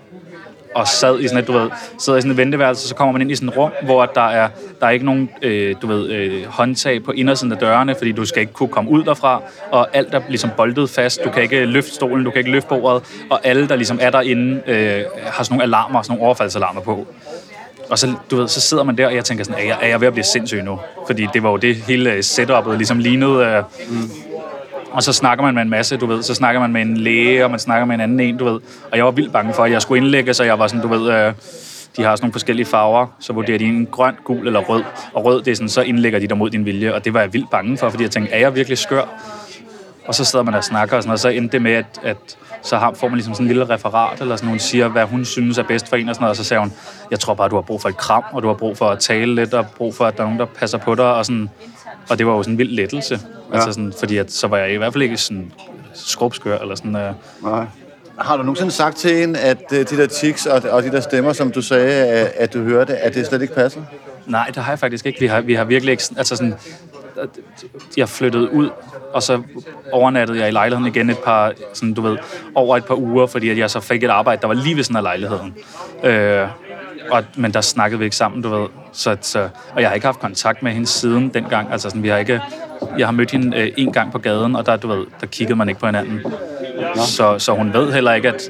og 0.77 0.89
sad 0.89 1.20
i 1.20 1.29
sådan 1.29 1.43
et, 1.43 1.49
du 1.49 1.53
ved, 1.53 1.70
sidder 1.99 2.18
i 2.18 2.22
sådan 2.22 2.31
et 2.31 2.37
venteværelse, 2.37 2.89
så 2.89 2.95
kommer 2.95 3.12
man 3.12 3.22
ind 3.22 3.31
i 3.31 3.35
sådan 3.35 3.49
et 3.49 3.57
rum, 3.57 3.70
hvor 3.83 4.07
der 4.07 4.29
er, 4.29 4.49
der 4.81 4.87
er 4.87 4.91
ikke 4.91 5.05
nogen, 5.05 5.31
øh, 5.43 5.74
du 5.83 5.87
ved, 5.87 6.11
øh, 6.11 6.47
håndtag 6.47 7.03
på 7.03 7.12
indersiden 7.12 7.53
af 7.53 7.59
dørene, 7.59 7.95
fordi 7.95 8.12
du 8.12 8.24
skal 8.24 8.41
ikke 8.41 8.53
kunne 8.53 8.68
komme 8.68 8.91
ud 8.91 9.05
derfra, 9.05 9.43
og 9.70 9.89
alt 9.93 10.14
er 10.14 10.20
ligesom 10.29 10.51
boltet 10.57 10.91
fast, 10.91 11.24
du 11.24 11.31
kan 11.31 11.43
ikke 11.43 11.64
løfte 11.64 11.91
stolen, 11.95 12.24
du 12.24 12.31
kan 12.31 12.39
ikke 12.39 12.51
løfte 12.51 12.68
bordet, 12.68 13.03
og 13.31 13.41
alle, 13.45 13.68
der 13.68 13.77
ligesom 13.77 13.99
er 14.03 14.11
derinde, 14.11 14.62
øh, 14.66 15.03
har 15.24 15.45
sådan 15.45 15.55
nogle 15.55 15.62
alarmer, 15.62 16.03
sådan 16.03 16.12
nogle 16.12 16.27
overfaldsalarmer 16.27 16.81
på. 16.81 17.07
Og 17.91 17.99
så, 17.99 18.14
du 18.31 18.37
ved, 18.37 18.49
så 18.49 18.61
sidder 18.61 18.83
man 18.85 18.99
der, 18.99 19.07
og 19.07 19.14
jeg 19.14 19.24
tænker 19.24 19.45
sådan, 19.45 19.61
er 19.61 19.66
jeg, 19.66 19.79
er 19.81 19.89
jeg 19.89 20.01
ved 20.01 20.07
at 20.07 20.12
blive 20.12 20.24
sindssyg 20.24 20.62
nu? 20.62 20.81
Fordi 21.07 21.27
det 21.33 21.43
var 21.43 21.51
jo 21.51 21.57
det 21.57 21.77
hele 21.77 22.18
setup'et 22.18 22.77
ligesom 22.77 22.99
lignede. 22.99 23.45
Øh, 23.45 23.62
mm. 23.89 24.11
Og 24.93 25.03
så 25.03 25.12
snakker 25.12 25.45
man 25.45 25.55
med 25.55 25.62
en 25.62 25.70
masse, 25.70 25.97
du 25.97 26.07
ved. 26.07 26.22
Så 26.22 26.34
snakker 26.34 26.61
man 26.61 26.72
med 26.72 26.82
en 26.82 26.97
læge, 26.97 27.45
og 27.45 27.51
man 27.51 27.61
snakker 27.61 27.87
med 27.87 27.95
en 27.95 28.01
anden 28.01 28.20
en, 28.20 28.37
du 28.37 28.45
ved. 28.45 28.61
Og 28.93 28.97
jeg 28.97 29.05
var 29.05 29.11
vildt 29.11 29.32
bange 29.32 29.55
for, 29.55 29.62
at 29.62 29.72
jeg 29.72 29.82
skulle 29.82 30.03
indlægge, 30.03 30.34
så 30.34 30.45
jeg 30.45 30.59
var 30.59 30.66
sådan, 30.66 30.82
du 30.82 30.89
ved... 30.89 31.12
Øh, 31.12 31.32
de 31.97 32.03
har 32.03 32.16
sådan 32.16 32.24
nogle 32.24 32.32
forskellige 32.32 32.66
farver, 32.66 33.07
så 33.20 33.32
vurderer 33.32 33.59
de 33.59 33.64
en 33.64 33.87
grøn, 33.87 34.14
gul 34.24 34.47
eller 34.47 34.61
rød. 34.61 34.82
Og 35.12 35.24
rød, 35.24 35.43
det 35.43 35.51
er 35.51 35.55
sådan, 35.55 35.68
så 35.68 35.82
indlægger 35.82 36.18
de 36.18 36.26
dig 36.26 36.39
mod 36.39 36.51
din 36.51 36.64
vilje. 36.64 36.95
Og 36.95 37.05
det 37.05 37.14
var 37.14 37.20
jeg 37.20 37.32
vildt 37.32 37.51
bange 37.51 37.78
for, 37.78 37.91
fordi 37.91 38.03
jeg 38.03 38.11
tænkte, 38.11 38.32
er 38.32 38.39
jeg 38.39 38.55
virkelig 38.55 38.78
skør? 38.78 39.03
Og 40.07 40.14
så 40.14 40.24
sidder 40.24 40.45
man 40.45 40.55
og 40.55 40.64
snakker 40.64 40.97
og 40.97 41.03
sådan 41.03 41.09
noget, 41.09 41.16
og 41.16 41.20
så 41.20 41.28
endte 41.28 41.53
det 41.53 41.62
med, 41.62 41.72
at, 41.72 42.01
at 42.03 42.39
så 42.62 42.76
har, 42.76 42.93
får 42.95 43.09
man 43.09 43.16
ligesom 43.16 43.34
sådan 43.34 43.45
en 43.45 43.49
lille 43.49 43.74
referat, 43.74 44.20
eller 44.20 44.37
sådan, 44.37 44.49
hun 44.49 44.59
siger, 44.59 44.89
hvad 44.89 45.05
hun 45.05 45.24
synes 45.24 45.59
er 45.59 45.62
bedst 45.62 45.89
for 45.89 45.97
en, 45.97 46.09
og 46.09 46.14
sådan 46.14 46.22
noget, 46.22 46.30
og 46.30 46.37
så 46.37 46.45
siger 46.45 46.59
hun, 46.59 46.72
jeg 47.11 47.20
tror 47.20 47.34
bare, 47.34 47.49
du 47.49 47.55
har 47.55 47.62
brug 47.62 47.82
for 47.82 47.89
et 47.89 47.97
kram, 47.97 48.24
og 48.32 48.43
du 48.43 48.49
har 48.49 48.55
brug 48.55 48.76
for 48.76 48.89
at 48.89 48.99
tale 48.99 49.34
lidt, 49.34 49.55
og 49.55 49.66
brug 49.76 49.95
for, 49.95 50.05
at 50.05 50.16
der 50.16 50.22
er 50.22 50.26
nogen, 50.26 50.41
der 50.41 50.47
passer 50.47 50.78
på 50.78 50.95
dig, 50.95 51.14
og 51.14 51.26
sådan, 51.26 51.51
og 52.09 52.18
det 52.18 52.26
var 52.26 52.32
jo 52.32 52.42
sådan 52.42 52.54
en 52.54 52.59
vild 52.59 52.70
lettelse, 52.70 53.20
ja. 53.50 53.54
altså 53.54 53.72
sådan, 53.72 53.92
fordi 53.98 54.16
at, 54.16 54.32
så 54.32 54.46
var 54.46 54.57
jeg 54.59 54.72
i 54.72 54.76
hvert 54.76 54.92
fald 54.92 55.02
ikke 55.02 55.16
sådan 55.16 55.52
skrubskør, 55.94 56.59
eller 56.59 56.74
sådan, 56.74 56.96
øh, 56.96 57.12
Nej. 57.42 57.66
Har 58.18 58.36
du 58.36 58.42
nogensinde 58.42 58.70
sagt 58.70 58.96
til 58.96 59.22
en, 59.22 59.36
at 59.36 59.72
øh, 59.72 59.78
de 59.78 59.96
der 59.96 60.07
tics 60.07 60.46
og, 60.46 60.62
og 60.70 60.82
de 60.82 60.90
der 60.90 61.00
stemmer, 61.00 61.32
som 61.32 61.50
du 61.52 61.62
sagde, 61.62 62.07
at, 62.07 62.32
at 62.36 62.54
du 62.54 62.62
hørte, 62.62 62.96
at 62.96 63.14
det 63.14 63.26
slet 63.26 63.42
ikke 63.42 63.54
passer? 63.54 63.80
Nej, 64.26 64.46
det 64.46 64.57
har 64.57 64.72
jeg 64.72 64.78
faktisk 64.78 65.07
ikke. 65.07 65.20
Vi 65.20 65.26
har, 65.26 65.40
vi 65.40 65.54
har 65.54 65.64
virkelig 65.64 65.92
ikke... 65.92 66.04
Altså 66.16 66.36
sådan, 66.36 66.54
jeg 67.96 68.09
flyttede 68.09 68.52
ud, 68.52 68.70
og 69.12 69.22
så 69.22 69.42
overnattede 69.92 70.38
jeg 70.38 70.48
i 70.48 70.50
lejligheden 70.50 70.94
igen 70.94 71.11
et 71.11 71.18
par, 71.18 71.52
sådan, 71.72 71.94
du 71.94 72.00
ved, 72.00 72.16
over 72.54 72.76
et 72.76 72.84
par 72.84 72.94
uger, 72.94 73.26
fordi 73.26 73.48
at 73.48 73.59
jeg 73.59 73.70
så 73.70 73.80
fik 73.80 74.02
et 74.04 74.11
arbejde, 74.11 74.40
der 74.40 74.46
var 74.46 74.54
lige 74.54 74.76
ved 74.76 74.84
sådan 74.84 74.96
af 74.96 75.02
lejligheden. 75.02 75.54
Øh, 76.04 76.48
og, 77.11 77.24
men 77.36 77.54
der 77.54 77.61
snakkede 77.61 77.98
vi 77.98 78.04
ikke 78.04 78.16
sammen, 78.16 78.42
du 78.42 78.48
ved. 78.48 78.68
Så, 78.92 79.16
så, 79.20 79.48
og 79.72 79.80
jeg 79.80 79.88
har 79.88 79.94
ikke 79.94 80.07
haft 80.07 80.20
kontakt 80.20 80.62
med 80.62 80.72
hende 80.72 80.86
siden 80.86 81.28
dengang. 81.28 81.72
Altså 81.72 81.88
sådan, 81.88 82.02
vi 82.02 82.09
har 82.09 82.16
ikke... 82.16 82.40
Jeg 82.98 83.07
har 83.07 83.12
mødt 83.12 83.30
hende 83.30 83.57
øh, 83.57 83.72
en 83.76 83.92
gang 83.92 84.12
på 84.12 84.18
gaden, 84.18 84.57
og 84.57 84.66
der, 84.66 84.76
du 84.76 84.88
ved, 84.88 85.07
der 85.20 85.26
kiggede 85.26 85.57
man 85.57 85.68
ikke 85.68 85.80
på 85.80 85.86
hinanden. 85.86 86.20
Så, 86.94 87.38
så 87.38 87.52
hun 87.52 87.72
ved 87.72 87.92
heller 87.92 88.12
ikke, 88.12 88.28
at 88.28 88.42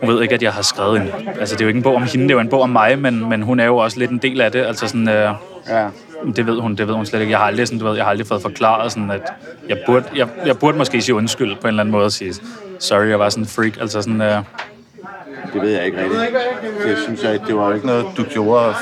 hun 0.00 0.08
ved 0.14 0.22
ikke, 0.22 0.34
at 0.34 0.42
jeg 0.42 0.52
har 0.52 0.62
skrevet 0.62 1.00
en... 1.00 1.08
Altså, 1.40 1.54
det 1.54 1.60
er 1.60 1.64
jo 1.64 1.68
ikke 1.68 1.78
en 1.78 1.82
bog 1.82 1.94
om 1.94 2.02
hende, 2.02 2.24
det 2.24 2.30
er 2.30 2.34
jo 2.34 2.40
en 2.40 2.48
bog 2.48 2.62
om 2.62 2.70
mig, 2.70 2.98
men, 2.98 3.28
men 3.28 3.42
hun 3.42 3.60
er 3.60 3.64
jo 3.64 3.76
også 3.76 3.98
lidt 3.98 4.10
en 4.10 4.18
del 4.18 4.40
af 4.40 4.52
det. 4.52 4.62
Altså 4.66 4.88
sådan... 4.88 5.08
Øh, 5.08 5.30
Ja. 5.68 5.88
det 6.36 6.46
ved 6.46 6.60
hun, 6.60 6.74
det 6.74 6.88
ved 6.88 6.94
hun 6.94 7.06
slet 7.06 7.20
ikke. 7.20 7.30
Jeg 7.30 7.38
har 7.38 7.46
aldrig, 7.46 7.66
sådan, 7.66 7.78
du 7.78 7.86
ved, 7.86 7.94
jeg 7.96 8.04
har 8.04 8.10
aldrig 8.10 8.26
fået 8.26 8.42
forklaret, 8.42 8.92
sådan, 8.92 9.10
at 9.10 9.32
jeg 9.68 9.78
burde, 9.86 10.04
jeg, 10.16 10.28
jeg 10.46 10.58
burde 10.58 10.78
måske 10.78 11.02
sige 11.02 11.14
undskyld 11.14 11.56
på 11.56 11.60
en 11.62 11.68
eller 11.68 11.80
anden 11.82 11.92
måde 11.92 12.04
og 12.04 12.12
sige, 12.12 12.34
sorry, 12.78 13.08
jeg 13.08 13.18
var 13.18 13.28
sådan 13.28 13.44
en 13.44 13.48
freak. 13.48 13.80
Altså 13.80 14.02
sådan, 14.02 14.20
øh, 14.20 14.42
det 15.52 15.62
ved 15.62 15.70
jeg 15.70 15.86
ikke 15.86 15.98
rigtigt. 15.98 16.20
Det 16.84 16.98
synes 16.98 17.22
jeg, 17.22 17.40
det 17.46 17.56
var 17.56 17.68
jo 17.68 17.74
ikke 17.74 17.86
noget, 17.86 18.06
du 18.16 18.22
gjorde 18.22 18.74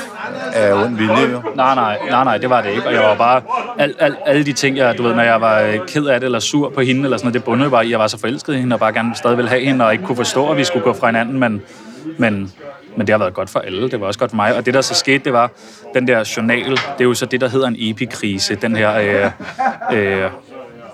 af 0.53 0.73
ond 0.73 0.97
vilje, 0.97 1.31
jo. 1.31 1.41
nej, 1.55 1.75
nej, 1.75 1.97
nej, 2.09 2.23
nej, 2.23 2.37
det 2.37 2.49
var 2.49 2.61
det 2.61 2.69
ikke. 2.69 2.87
Og 2.87 2.93
jeg 2.93 3.01
var 3.01 3.15
bare, 3.15 3.41
al, 3.79 3.95
al, 3.99 4.15
alle 4.25 4.45
de 4.45 4.53
ting, 4.53 4.77
jeg, 4.77 4.97
du 4.97 5.03
ved, 5.03 5.15
når 5.15 5.23
jeg 5.23 5.41
var 5.41 5.61
øh, 5.61 5.79
ked 5.87 6.05
af 6.05 6.19
det, 6.19 6.25
eller 6.25 6.39
sur 6.39 6.69
på 6.69 6.81
hende, 6.81 7.03
eller 7.03 7.17
sådan 7.17 7.25
noget, 7.25 7.33
det 7.33 7.43
bundede 7.43 7.69
bare 7.69 7.85
i, 7.85 7.87
at 7.87 7.91
jeg 7.91 7.99
var 7.99 8.07
så 8.07 8.19
forelsket 8.19 8.53
i 8.53 8.57
hende, 8.57 8.73
og 8.73 8.79
bare 8.79 8.93
gerne 8.93 9.15
stadig 9.15 9.37
ville 9.37 9.49
have 9.49 9.61
hende, 9.61 9.85
og 9.85 9.91
ikke 9.93 10.05
kunne 10.05 10.15
forstå, 10.15 10.51
at 10.51 10.57
vi 10.57 10.63
skulle 10.63 10.83
gå 10.83 10.93
fra 10.93 11.07
hinanden, 11.07 11.39
men, 11.39 11.61
men, 12.17 12.53
men 12.95 13.07
det 13.07 13.13
har 13.13 13.17
været 13.17 13.33
godt 13.33 13.49
for 13.49 13.59
alle. 13.59 13.89
Det 13.89 14.01
var 14.01 14.07
også 14.07 14.19
godt 14.19 14.31
for 14.31 14.35
mig. 14.35 14.55
Og 14.55 14.65
det, 14.65 14.73
der 14.73 14.81
så 14.81 14.93
skete, 14.93 15.23
det 15.23 15.33
var, 15.33 15.51
den 15.93 16.07
der 16.07 16.33
journal, 16.37 16.71
det 16.71 16.99
er 16.99 17.03
jo 17.03 17.13
så 17.13 17.25
det, 17.25 17.41
der 17.41 17.49
hedder 17.49 17.67
en 17.67 17.75
epikrise. 17.79 18.55
Den 18.55 18.75
her, 18.75 19.31
øh, 19.91 19.97
øh, 19.97 20.29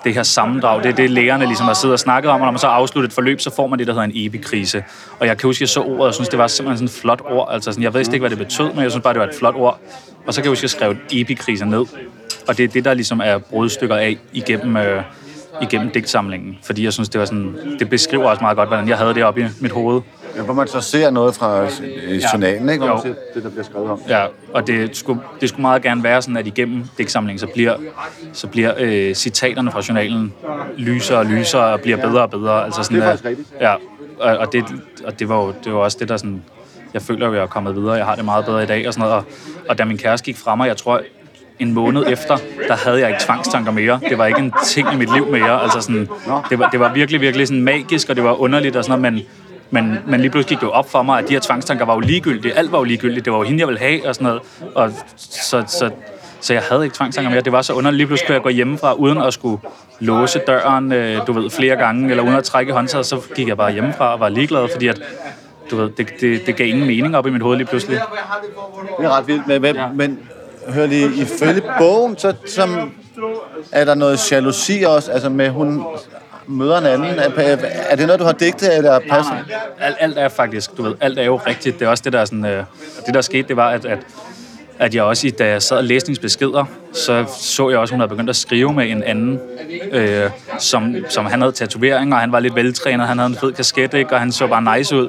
det 0.04 0.14
her 0.14 0.24
sammendrag, 0.24 0.84
det 0.84 0.90
er 0.90 0.96
det, 0.96 1.10
lægerne 1.10 1.46
ligesom 1.46 1.66
har 1.66 1.74
siddet 1.74 1.94
og 1.94 2.00
snakket 2.00 2.32
om, 2.32 2.42
og 2.42 2.46
når 2.46 2.52
man 2.52 2.60
så 2.60 2.68
afslutter 2.68 3.08
et 3.08 3.14
forløb, 3.14 3.42
så 3.42 3.56
får 3.56 3.68
man 3.68 3.80
det, 3.80 3.88
der 3.88 3.94
hedder 3.94 4.06
en 4.06 4.12
epikrise. 4.16 4.84
Og 5.20 5.28
jeg 5.28 5.38
kan 5.38 5.48
huske, 5.48 5.58
at 5.58 5.62
jeg 5.62 5.70
så 5.70 5.82
ordet, 5.82 6.08
og 6.08 6.14
synes, 6.14 6.30
det 6.30 6.40
var 6.40 6.48
simpelthen 6.48 6.88
sådan 6.88 6.98
et 6.98 7.02
flot 7.02 7.22
ord. 7.30 7.48
Altså, 7.52 7.72
sådan, 7.72 7.84
jeg 7.84 7.94
ved 7.94 8.02
ikke, 8.02 8.20
hvad 8.20 8.30
det 8.30 8.38
betød, 8.38 8.74
men 8.74 8.84
jeg 8.84 8.92
synes 8.92 9.04
bare, 9.04 9.14
det 9.14 9.20
var 9.20 9.28
et 9.28 9.36
flot 9.40 9.56
ord. 9.56 9.80
Og 10.28 10.34
så 10.34 10.42
kan 10.42 10.46
jeg 10.46 10.52
huske, 10.52 10.60
at 10.60 10.64
jeg 10.64 10.70
skrev 10.70 10.96
epikrise 11.12 11.66
ned. 11.66 11.86
Og 12.48 12.58
det 12.58 12.64
er 12.64 12.68
det, 12.68 12.86
der 12.86 12.94
ligesom 12.94 13.22
er 13.24 13.38
brudstykker 13.38 13.96
af 13.96 14.18
igennem, 14.34 14.78
øh, 14.78 15.04
igennem 15.62 15.92
digtsamlingen. 15.92 16.58
Fordi 16.64 16.84
jeg 16.84 16.94
synes, 16.94 17.10
det 17.10 17.20
var 17.20 17.26
sådan, 17.26 17.78
det 17.80 17.90
beskriver 17.90 18.30
også 18.30 18.42
meget 18.42 18.58
godt, 18.58 18.70
hvordan 18.70 18.88
jeg 18.88 18.98
havde 18.98 19.14
det 19.14 19.24
oppe 19.24 19.42
i 19.42 19.46
mit 19.62 19.72
hoved. 19.72 20.02
Ja, 20.36 20.42
hvor 20.42 20.54
man 20.54 20.68
så 20.68 20.82
ser 20.82 21.10
noget 21.10 21.36
fra 21.36 21.68
journalen, 22.34 22.70
ikke? 22.70 22.86
Jo. 22.86 23.00
det, 23.36 23.44
der 23.44 23.50
bliver 23.50 23.64
skrevet 23.64 23.90
om. 23.90 24.02
Ja, 24.10 24.26
og 24.54 24.68
det 24.68 24.98
skulle, 24.98 25.22
det 25.42 25.50
skulle 25.50 25.62
meget 25.62 25.82
gerne 25.82 26.04
være 26.04 26.22
sådan, 26.22 26.38
at 26.38 26.48
igennem 26.48 26.84
digtsamlingen, 26.98 27.40
så 27.40 27.48
bliver, 27.54 27.76
så 28.34 28.48
bliver 28.48 28.74
øh, 28.78 29.16
citaterne 29.16 29.72
fra 29.72 29.82
journalen 29.90 30.34
lysere 30.78 31.18
og 31.18 31.26
lysere 31.26 31.74
og 31.74 31.82
bliver 31.82 31.98
bedre 31.98 32.22
og 32.22 32.30
bedre. 32.30 32.66
Altså 32.66 32.84
sådan, 32.84 32.98
Det 32.98 33.04
er 33.04 33.10
faktisk 33.10 33.26
øh, 33.26 33.30
rigtigt. 33.30 33.50
Ja, 33.62 33.74
og, 34.20 34.38
og, 34.38 34.54
det, 34.54 34.66
og 35.06 35.20
det 35.20 35.30
var 35.30 35.44
jo 35.44 35.54
det 35.64 35.74
var 35.74 35.80
også 35.80 35.98
det, 36.00 36.10
der 36.10 36.18
sådan... 36.18 36.44
Jeg 36.94 37.02
føler, 37.02 37.28
at 37.28 37.36
jeg 37.36 37.42
er 37.42 37.48
kommet 37.48 37.76
videre. 37.76 37.94
Jeg 37.94 38.06
har 38.06 38.16
det 38.16 38.26
meget 38.26 38.46
bedre 38.46 38.64
i 38.64 38.66
dag 38.66 38.88
og 38.88 38.94
sådan 38.94 39.10
noget. 39.10 39.16
Og, 39.16 39.26
og 39.70 39.78
da 39.78 39.86
min 39.86 39.98
kæreste 39.98 40.26
gik 40.26 40.38
fra 40.38 40.56
mig, 40.56 40.68
jeg 40.68 40.78
tror, 40.78 41.02
en 41.60 41.74
måned 41.74 42.04
efter, 42.08 42.38
der 42.68 42.76
havde 42.76 43.00
jeg 43.00 43.10
ikke 43.10 43.22
tvangstanker 43.24 43.72
mere. 43.72 44.00
Det 44.10 44.18
var 44.18 44.26
ikke 44.26 44.40
en 44.40 44.54
ting 44.66 44.94
i 44.94 44.96
mit 44.96 45.14
liv 45.14 45.32
mere. 45.32 45.64
Altså 45.64 45.82
sådan, 45.82 46.10
det, 46.50 46.60
var, 46.60 46.70
det 46.70 46.80
var 46.80 46.94
virkelig, 46.94 47.22
virkelig 47.22 47.48
sådan 47.48 47.62
magisk, 47.62 48.10
og 48.10 48.16
det 48.16 48.24
var 48.24 48.42
underligt 48.42 48.76
og 48.76 48.84
sådan 48.84 49.02
noget, 49.02 49.14
men, 49.14 49.24
men, 49.74 49.98
men 50.08 50.20
lige 50.22 50.32
pludselig 50.32 50.50
gik 50.58 50.62
det 50.62 50.68
jo 50.68 50.72
op 50.72 50.90
for 50.92 51.02
mig, 51.04 51.20
at 51.20 51.28
de 51.28 51.34
her 51.34 51.40
tvangstanker 51.40 51.86
var 51.86 51.94
jo 51.94 52.00
ligegyldige. 52.00 52.54
Alt 52.54 52.72
var 52.72 52.78
jo 52.78 52.84
ligegyldigt. 52.84 53.26
Det 53.26 53.34
var 53.34 53.40
jo 53.40 53.44
hende, 53.46 53.60
jeg 53.60 53.68
ville 53.68 53.80
have 53.80 54.08
og 54.08 54.16
sådan 54.16 54.26
noget. 54.26 54.42
Og 54.76 54.92
så, 55.18 55.64
så, 55.68 55.90
så 56.42 56.54
jeg 56.54 56.64
havde 56.70 56.84
ikke 56.84 56.96
tvangstanker 56.96 57.32
mere. 57.32 57.42
Det 57.42 57.52
var 57.52 57.62
så 57.62 57.74
underligt. 57.74 57.98
Lige 57.98 58.08
pludselig 58.08 58.28
kunne 58.28 58.34
jeg 58.36 58.44
gå 58.44 58.50
hjemmefra, 58.50 58.94
uden 58.94 59.18
at 59.22 59.34
skulle 59.34 59.62
låse 60.00 60.40
døren, 60.48 60.92
øh, 60.92 61.28
du 61.28 61.34
ved, 61.34 61.50
flere 61.50 61.76
gange, 61.76 62.10
eller 62.10 62.24
uden 62.24 62.36
at 62.36 62.44
trække 62.44 62.74
håndtaget, 62.74 63.06
så 63.06 63.22
gik 63.36 63.48
jeg 63.48 63.58
bare 63.58 63.72
hjemmefra 63.72 64.14
og 64.14 64.20
var 64.20 64.30
ligeglad, 64.30 64.68
fordi 64.74 64.88
at, 64.88 65.02
du 65.72 65.76
ved, 65.78 65.90
det, 65.90 66.08
det, 66.22 66.46
det 66.46 66.56
gav 66.56 66.68
ingen 66.68 66.88
mening 66.88 67.18
op 67.18 67.28
i 67.28 67.30
mit 67.30 67.42
hoved 67.42 67.58
lige 67.58 67.68
pludselig. 67.68 68.00
Det 69.00 69.06
er 69.06 69.18
ret 69.18 69.28
vildt. 69.28 69.48
Men, 69.48 69.62
men, 69.62 69.76
Ja. 69.76 69.88
men 69.96 70.20
hør 70.70 70.86
lige, 70.86 71.06
ifølge 71.16 71.62
bogen, 71.78 72.18
så 72.18 72.34
som, 72.46 72.92
er 73.72 73.86
der 73.86 73.96
noget 73.96 74.32
jalousi 74.32 74.84
også, 74.88 75.12
altså 75.12 75.30
med 75.30 75.50
hun 75.50 75.84
møder 76.48 76.78
en 76.78 76.86
anden. 76.86 77.20
Er, 77.20 77.30
er 77.90 77.96
det 77.96 78.06
noget, 78.08 78.20
du 78.20 78.26
har 78.26 78.32
digtet, 78.32 78.78
eller 78.78 79.00
passer? 79.00 79.34
Nej, 79.34 79.44
nej. 79.50 79.88
Alt, 79.88 79.96
alt 80.00 80.18
er 80.18 80.30
faktisk, 80.30 80.78
du 80.78 80.84
ved, 80.84 80.96
alt 81.02 81.20
er 81.20 81.24
jo 81.24 81.36
rigtigt. 81.48 81.80
Det 81.80 81.86
er 81.86 81.90
også 81.90 82.02
det, 82.04 82.14
der 82.14 82.20
er 82.20 82.26
sådan, 82.26 82.46
øh, 82.46 82.64
det 83.06 83.14
der 83.14 83.22
skete, 83.22 83.48
det 83.48 83.56
var, 83.58 83.70
at, 83.70 83.86
at, 83.86 84.00
at 84.80 84.96
jeg 84.96 85.04
også, 85.04 85.28
i- 85.28 85.30
da 85.30 85.48
jeg 85.48 85.62
sad 85.62 85.78
og 85.78 85.84
læste 85.84 86.08
hendes 86.08 86.20
beskeder, 86.20 86.66
så 86.94 87.26
så 87.40 87.70
jeg 87.70 87.80
også, 87.80 87.92
at 87.92 87.96
hun 87.96 88.00
havde 88.00 88.10
begyndt 88.10 88.30
at 88.30 88.36
skrive 88.36 88.74
med 88.74 88.90
en 88.90 89.04
anden, 89.04 89.40
øh, 89.92 90.30
som, 90.60 90.96
som 91.10 91.26
han 91.26 91.42
havde 91.42 91.52
tatoveringer, 91.54 92.16
og 92.16 92.22
han 92.22 92.32
var 92.32 92.40
lidt 92.40 92.56
veltrænet, 92.56 93.08
han 93.08 93.18
havde 93.18 93.30
en 93.30 93.38
fed 93.38 93.52
kasket, 93.54 93.94
ikke, 93.94 94.14
og 94.14 94.20
han 94.20 94.32
så 94.32 94.48
bare 94.48 94.78
nice 94.78 94.96
ud. 94.96 95.08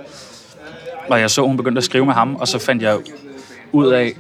Og 1.08 1.20
jeg 1.20 1.30
så, 1.30 1.40
at 1.42 1.46
hun 1.48 1.56
begyndte 1.56 1.78
at 1.78 1.84
skrive 1.84 2.06
med 2.06 2.14
ham, 2.14 2.36
og 2.36 2.48
så 2.48 2.58
fandt 2.58 2.82
jeg 2.82 2.96
ud 3.72 3.86
af, 3.92 4.12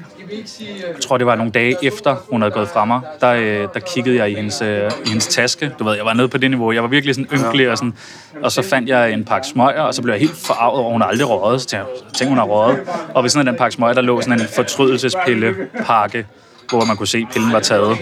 jeg 0.70 1.02
tror, 1.02 1.18
det 1.18 1.26
var 1.26 1.34
nogle 1.34 1.52
dage 1.52 1.76
efter, 1.82 2.16
hun 2.30 2.42
havde 2.42 2.54
gået 2.54 2.68
fra 2.68 2.84
mig, 2.84 3.00
der, 3.20 3.32
øh, 3.32 3.68
der 3.74 3.80
kiggede 3.80 4.16
jeg 4.16 4.30
i 4.30 4.34
hendes, 4.34 4.62
øh, 4.62 4.90
i 5.06 5.08
hendes 5.08 5.26
taske. 5.26 5.72
Du 5.78 5.84
ved, 5.84 5.94
jeg 5.94 6.04
var 6.04 6.12
nede 6.12 6.28
på 6.28 6.38
det 6.38 6.50
niveau. 6.50 6.72
Jeg 6.72 6.82
var 6.82 6.88
virkelig 6.88 7.14
sådan 7.14 7.38
ynkelig, 7.38 7.70
og, 7.70 7.78
sådan, 7.78 7.94
og 8.42 8.52
så 8.52 8.62
fandt 8.62 8.88
jeg 8.88 9.12
en 9.12 9.24
pakke 9.24 9.46
smøger, 9.46 9.82
og 9.82 9.94
så 9.94 10.02
blev 10.02 10.12
jeg 10.12 10.20
helt 10.20 10.36
forarvet 10.36 10.80
over, 10.80 10.92
hun 10.92 11.02
aldrig 11.02 11.28
røget. 11.28 11.60
Så 11.60 11.66
tænkte 11.66 11.88
jeg, 11.92 12.12
tænkte, 12.14 12.28
hun 12.28 12.38
har 12.38 12.44
røget. 12.44 12.80
Og 13.14 13.22
ved 13.22 13.30
siden 13.30 13.48
af 13.48 13.52
den 13.52 13.58
pakke 13.58 13.74
smøger, 13.74 13.94
der 13.94 14.02
lå 14.02 14.20
sådan 14.20 14.40
en 14.40 14.46
fortrydelsespillepakke, 14.54 16.26
hvor 16.70 16.84
man 16.84 16.96
kunne 16.96 17.06
se, 17.06 17.18
at 17.18 17.32
pillen 17.32 17.52
var 17.52 17.60
taget. 17.60 17.98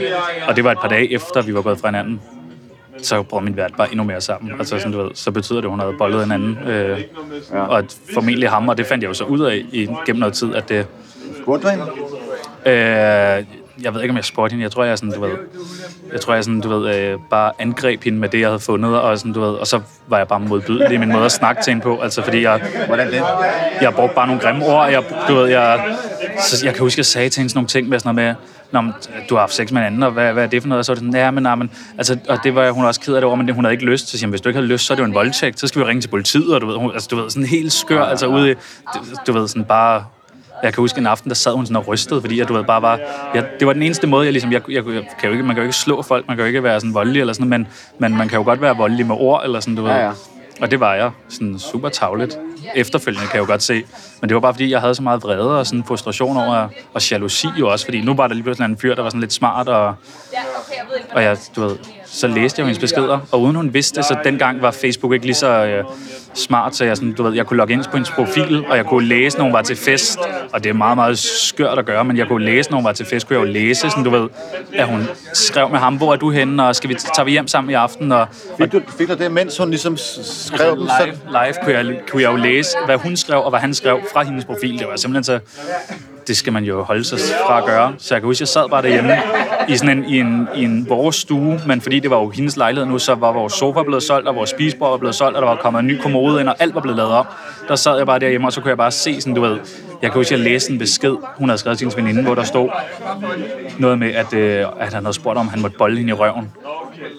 Og 0.49 0.57
det 0.57 0.65
var 0.65 0.73
et 0.73 0.79
par 0.79 0.89
dage 0.89 1.13
efter, 1.13 1.43
vi 1.43 1.55
var 1.55 1.63
gået 1.63 1.79
fra 1.79 1.89
hinanden. 1.89 2.21
Så 3.03 3.23
brød 3.23 3.43
min 3.43 3.57
verden 3.57 3.77
bare 3.77 3.91
endnu 3.91 4.05
mere 4.05 4.21
sammen. 4.21 4.53
Altså 4.59 4.79
sådan, 4.79 4.93
du 4.93 5.03
ved, 5.03 5.11
så 5.15 5.31
betyder 5.31 5.61
det, 5.61 5.65
at 5.65 5.71
hun 5.71 5.81
havde 5.81 5.95
bollet 5.99 6.25
en 6.25 6.33
anden. 6.33 6.59
Øh, 6.69 7.01
og 7.51 7.79
at 7.79 7.97
formentlig 8.15 8.51
ham, 8.51 8.69
og 8.69 8.79
det 8.79 8.87
fandt 8.87 9.03
jeg 9.03 9.09
jo 9.09 9.15
så 9.15 9.25
ud 9.25 9.41
af 9.41 9.65
i, 9.73 9.89
gennem 10.07 10.21
noget 10.21 10.35
tid, 10.35 10.55
at 10.55 10.69
det, 10.69 10.87
Spurgte 11.43 11.67
du 11.67 11.71
hende? 11.71 11.85
Øh, 12.67 13.45
jeg 13.83 13.95
ved 13.95 14.03
ikke, 14.03 14.11
om 14.11 14.17
jeg 14.17 14.25
spurgte 14.25 14.53
hende. 14.53 14.63
Jeg 14.63 14.71
tror, 14.71 14.85
jeg 14.85 14.99
sådan, 14.99 15.15
du 15.15 15.21
ved, 15.21 15.31
jeg 16.13 16.21
tror, 16.21 16.35
jeg 16.35 16.45
sådan, 16.45 16.61
du 16.61 16.69
ved, 16.69 16.97
øh, 16.97 17.19
bare 17.31 17.53
angreb 17.59 18.05
hende 18.05 18.19
med 18.19 18.29
det, 18.29 18.41
jeg 18.41 18.49
havde 18.49 18.61
fundet, 18.61 19.01
og, 19.01 19.19
sådan, 19.19 19.33
du 19.33 19.41
ved, 19.41 19.49
og 19.49 19.67
så 19.67 19.81
var 20.09 20.19
jeg 20.19 20.29
bare 20.29 20.41
modbydelig 20.41 20.93
i 20.93 20.97
min 20.97 21.13
måde 21.13 21.25
at 21.25 21.33
snakke 21.33 21.63
til 21.63 21.71
hende 21.71 21.83
på, 21.83 22.01
altså 22.01 22.23
fordi 22.23 22.43
jeg, 22.43 22.61
Hvordan 22.87 23.07
det? 23.07 23.23
jeg 23.81 23.95
brugte 23.95 24.15
bare 24.15 24.27
nogle 24.27 24.43
grimme 24.43 24.67
ord, 24.67 24.91
jeg, 24.91 25.05
du 25.29 25.35
ved, 25.35 25.49
jeg, 25.49 25.97
så 26.41 26.67
jeg 26.67 26.75
kan 26.75 26.83
huske, 26.83 26.99
jeg 26.99 27.07
sagde 27.07 27.29
til 27.29 27.41
hende 27.41 27.51
sådan 27.51 27.59
nogle 27.59 27.69
ting 27.69 27.89
med 27.89 27.99
sådan 27.99 28.15
noget 28.15 28.29
med, 28.29 28.35
Nå, 28.73 28.81
men, 28.81 28.95
du 29.29 29.35
har 29.35 29.41
haft 29.41 29.55
sex 29.55 29.73
med 29.73 29.81
en 29.81 29.87
anden, 29.87 30.03
og 30.03 30.11
hvad, 30.11 30.33
hvad 30.33 30.43
er 30.45 30.49
det 30.49 30.63
for 30.63 30.69
noget? 30.69 30.79
Og 30.79 30.85
så 30.85 30.93
var 30.93 30.95
det 30.95 31.01
sådan, 31.01 31.15
ja, 31.15 31.31
men, 31.31 31.43
nej, 31.43 31.55
men, 31.55 31.71
altså, 31.99 32.19
og 32.29 32.39
det 32.45 32.55
var 32.55 32.71
hun 32.71 32.85
også 32.85 33.01
ked 33.01 33.15
af 33.15 33.21
det 33.21 33.27
over, 33.27 33.37
men 33.37 33.47
det, 33.47 33.55
hun 33.55 33.65
havde 33.65 33.73
ikke 33.73 33.85
lyst. 33.85 34.09
Så 34.09 34.19
siger 34.19 34.27
jeg, 34.29 34.31
hvis 34.31 34.41
du 34.41 34.49
ikke 34.49 34.57
havde 34.57 34.69
lyst, 34.73 34.87
så 34.87 34.93
er 34.93 34.95
det 34.95 35.03
jo 35.03 35.07
en 35.07 35.15
voldtægt, 35.15 35.61
så 35.61 35.67
skal 35.67 35.81
vi 35.81 35.87
ringe 35.87 36.01
til 36.01 36.09
politiet, 36.09 36.55
og 36.55 36.61
du 36.61 36.67
ved, 36.67 36.77
hun, 36.77 36.93
altså, 36.93 37.09
du 37.11 37.17
ved, 37.17 37.31
sådan 37.31 37.47
helt 37.47 37.73
skør, 37.73 38.03
altså 38.05 38.27
ude 38.27 38.55
du, 38.95 39.01
du 39.27 39.33
ved, 39.33 39.49
sådan 39.49 39.65
bare, 39.65 40.05
jeg 40.63 40.75
kan 40.75 40.83
huske 40.83 40.99
en 40.99 41.07
aften, 41.07 41.31
der 41.31 41.35
sad 41.35 41.53
hun 41.53 41.67
sådan 41.67 41.77
og 41.77 41.89
rystede, 41.89 42.21
fordi 42.21 42.39
jeg, 42.39 42.49
du 42.49 42.55
ved, 42.55 42.65
bare 42.65 42.83
var... 42.83 43.01
Jeg, 43.35 43.47
det 43.61 43.67
var 43.67 43.73
den 43.73 43.83
eneste 43.83 44.07
måde, 44.07 44.25
jeg 44.25 44.33
ligesom... 44.33 44.53
Jeg, 44.53 44.63
jeg, 44.69 44.87
jeg 44.87 45.05
kan 45.21 45.29
jo 45.29 45.31
ikke, 45.31 45.43
man 45.43 45.55
kan 45.55 45.63
jo 45.63 45.63
ikke 45.63 45.77
slå 45.77 46.03
folk, 46.03 46.29
man 46.29 46.37
kan 46.37 46.43
jo 46.43 46.47
ikke 46.47 46.63
være 46.63 46.81
sådan 46.81 46.95
voldelig 46.95 47.21
eller 47.21 47.33
sådan, 47.33 47.49
men, 47.49 47.69
men 47.99 48.17
man 48.17 48.29
kan 48.29 48.39
jo 48.39 48.45
godt 48.45 48.61
være 48.61 48.77
voldelig 48.77 49.07
med 49.07 49.17
ord 49.19 49.45
eller 49.45 49.61
sådan, 49.61 49.77
du 49.77 49.83
ved. 49.83 49.91
Ja, 49.91 50.07
ja. 50.07 50.13
Og 50.61 50.71
det 50.71 50.81
var 50.81 50.95
jeg. 50.95 51.11
Sådan 51.29 51.59
super 51.59 51.89
tavligt. 51.89 52.39
efterfølgende, 52.75 53.27
kan 53.27 53.35
jeg 53.35 53.43
jo 53.43 53.47
godt 53.47 53.63
se. 53.63 53.85
Men 54.21 54.29
det 54.29 54.35
var 54.35 54.41
bare, 54.41 54.55
fordi 54.55 54.71
jeg 54.71 54.81
havde 54.81 54.95
så 54.95 55.03
meget 55.03 55.23
vrede 55.23 55.59
og 55.59 55.67
sådan 55.67 55.85
frustration 55.85 56.37
over, 56.37 56.69
og 56.95 57.11
jalousi 57.11 57.49
jo 57.59 57.69
også, 57.69 57.85
fordi 57.85 58.01
nu 58.01 58.15
var 58.15 58.27
der 58.27 58.35
lige 58.35 58.45
pludselig 58.45 58.65
en 58.65 58.79
fyr, 58.79 58.95
der 58.95 59.03
var 59.03 59.11
sådan 59.11 59.21
lidt 59.21 59.33
smart, 59.33 59.69
og, 59.69 59.95
og 61.15 61.23
jeg, 61.23 61.37
du 61.57 61.61
ved, 61.61 61.77
så 62.13 62.27
læste 62.27 62.61
jeg 62.61 62.65
jo 62.65 62.67
hendes 62.67 62.79
beskeder, 62.79 63.19
og 63.33 63.43
uden 63.43 63.57
hun 63.57 63.75
vidste 63.75 63.97
det, 63.97 64.05
så 64.05 64.17
dengang 64.25 64.63
var 64.63 64.71
Facebook 64.71 65.13
ikke 65.13 65.27
lige 65.27 65.35
så 65.35 65.65
øh, 65.65 65.85
smart, 66.35 66.77
så 66.77 66.85
jeg, 66.85 66.97
sådan, 66.97 67.13
du 67.13 67.23
ved, 67.23 67.33
jeg 67.33 67.47
kunne 67.47 67.57
logge 67.57 67.75
ind 67.75 67.85
på 67.85 67.91
hendes 67.97 68.11
profil, 68.11 68.65
og 68.67 68.77
jeg 68.77 68.87
kunne 68.87 69.09
læse, 69.09 69.37
når 69.39 69.45
hun 69.45 69.53
var 69.53 69.63
til 69.63 69.77
fest, 69.77 70.19
og 70.53 70.65
det 70.65 70.71
er 70.71 70.75
meget, 70.75 70.97
meget 70.97 71.19
skørt 71.19 71.79
at 71.79 71.87
gøre, 71.87 72.05
men 72.05 72.17
jeg 72.17 72.29
kunne 72.29 72.45
læse, 72.45 72.71
når 72.71 72.77
hun 72.77 72.85
var 72.85 72.93
til 72.93 73.07
fest, 73.07 73.27
kunne 73.27 73.39
jeg 73.39 73.47
jo 73.47 73.53
læse, 73.53 73.91
sådan, 73.91 74.05
du 74.05 74.11
ved, 74.11 74.29
at 74.73 74.89
hun 74.89 75.09
skrev 75.33 75.71
med 75.71 75.79
ham, 75.79 75.97
hvor 75.97 76.13
er 76.13 76.17
du 76.17 76.31
henne, 76.31 76.67
og 76.67 76.77
skal 76.77 76.91
vi, 76.91 76.95
tager 76.95 77.25
vi 77.25 77.31
hjem 77.31 77.49
sammen 77.49 77.71
i 77.71 77.75
aften, 77.75 78.13
og, 78.13 78.27
Fik 78.59 78.73
du, 78.73 78.81
fik 78.99 79.09
du 79.09 79.15
det, 79.15 79.33
mens 79.33 79.59
hun 79.59 79.71
ligesom 79.71 79.97
skrev 79.97 80.71
dem? 80.71 80.79
live, 80.79 81.19
live 81.27 81.55
kunne, 81.65 81.75
jeg, 81.75 82.01
kunne 82.11 82.23
jeg 82.23 82.33
jo 82.33 82.37
læse, 82.37 82.77
hvad 82.85 82.97
hun 82.97 83.17
skrev, 83.17 83.39
og 83.39 83.51
hvad 83.51 83.61
han 83.61 83.75
skrev 83.75 84.01
fra 84.13 84.23
hendes 84.23 84.45
profil. 84.45 84.79
Det 84.79 84.87
var 84.89 84.97
simpelthen 84.97 85.25
så... 85.25 85.39
Det 86.27 86.37
skal 86.37 86.53
man 86.53 86.65
jo 86.65 86.83
holde 86.83 87.05
sig 87.05 87.19
fra 87.47 87.59
at 87.59 87.65
gøre. 87.65 87.95
Så 87.99 88.15
jeg 88.15 88.23
kan 88.23 88.27
huske, 88.27 88.43
jeg 88.43 88.49
sad 88.49 88.69
bare 88.69 88.83
derhjemme 88.83 89.17
i, 89.69 89.77
sådan 89.77 89.99
en, 89.99 90.05
i, 90.05 90.21
en, 90.21 90.49
i 90.57 90.65
en 90.65 90.87
vores 90.89 91.17
stue, 91.17 91.61
men 91.67 91.81
fordi 91.81 92.01
det 92.01 92.11
var 92.11 92.19
jo 92.19 92.31
hendes 92.31 92.57
lejlighed 92.57 92.87
nu, 92.91 92.99
så 92.99 93.15
var 93.15 93.33
vores 93.33 93.53
sofa 93.53 93.83
blevet 93.83 94.03
solgt, 94.03 94.29
og 94.29 94.35
vores 94.35 94.51
spisebord 94.51 94.91
var 94.91 94.97
blevet 94.97 95.15
solgt, 95.15 95.37
og 95.37 95.43
der 95.43 95.49
var 95.49 95.57
kommet 95.57 95.81
en 95.81 95.87
ny 95.87 95.99
kommode 96.01 96.41
ind, 96.41 96.49
og 96.49 96.57
alt 96.59 96.75
var 96.75 96.81
blevet 96.81 96.97
lavet 96.97 97.13
om. 97.13 97.27
Der 97.69 97.77
sad 97.77 97.97
jeg 97.97 98.07
bare 98.07 98.19
derhjemme, 98.19 98.49
og 98.49 98.53
så 98.53 98.61
kunne 98.61 98.69
jeg 98.69 98.77
bare 98.77 98.91
se 98.91 99.21
sådan, 99.21 99.35
du 99.35 99.41
ved... 99.41 99.59
Jeg 100.03 100.11
kan 100.11 100.19
huske, 100.21 100.35
at 100.35 100.41
jeg 100.41 100.51
læste 100.51 100.73
en 100.73 100.79
besked, 100.79 101.17
hun 101.37 101.49
havde 101.49 101.59
skrevet 101.59 101.79
til 101.79 101.85
hendes 101.85 101.97
veninde, 101.97 102.23
hvor 102.23 102.35
der 102.35 102.43
stod 102.43 102.69
noget 103.79 103.99
med, 103.99 104.13
at, 104.13 104.35
øh, 104.35 104.67
at 104.81 104.93
han 104.93 105.05
havde 105.05 105.15
spurgt, 105.15 105.39
om 105.39 105.49
han 105.49 105.61
måtte 105.61 105.79
bolde 105.79 105.97
hende 105.97 106.11
i 106.11 106.13
røven. 106.13 106.53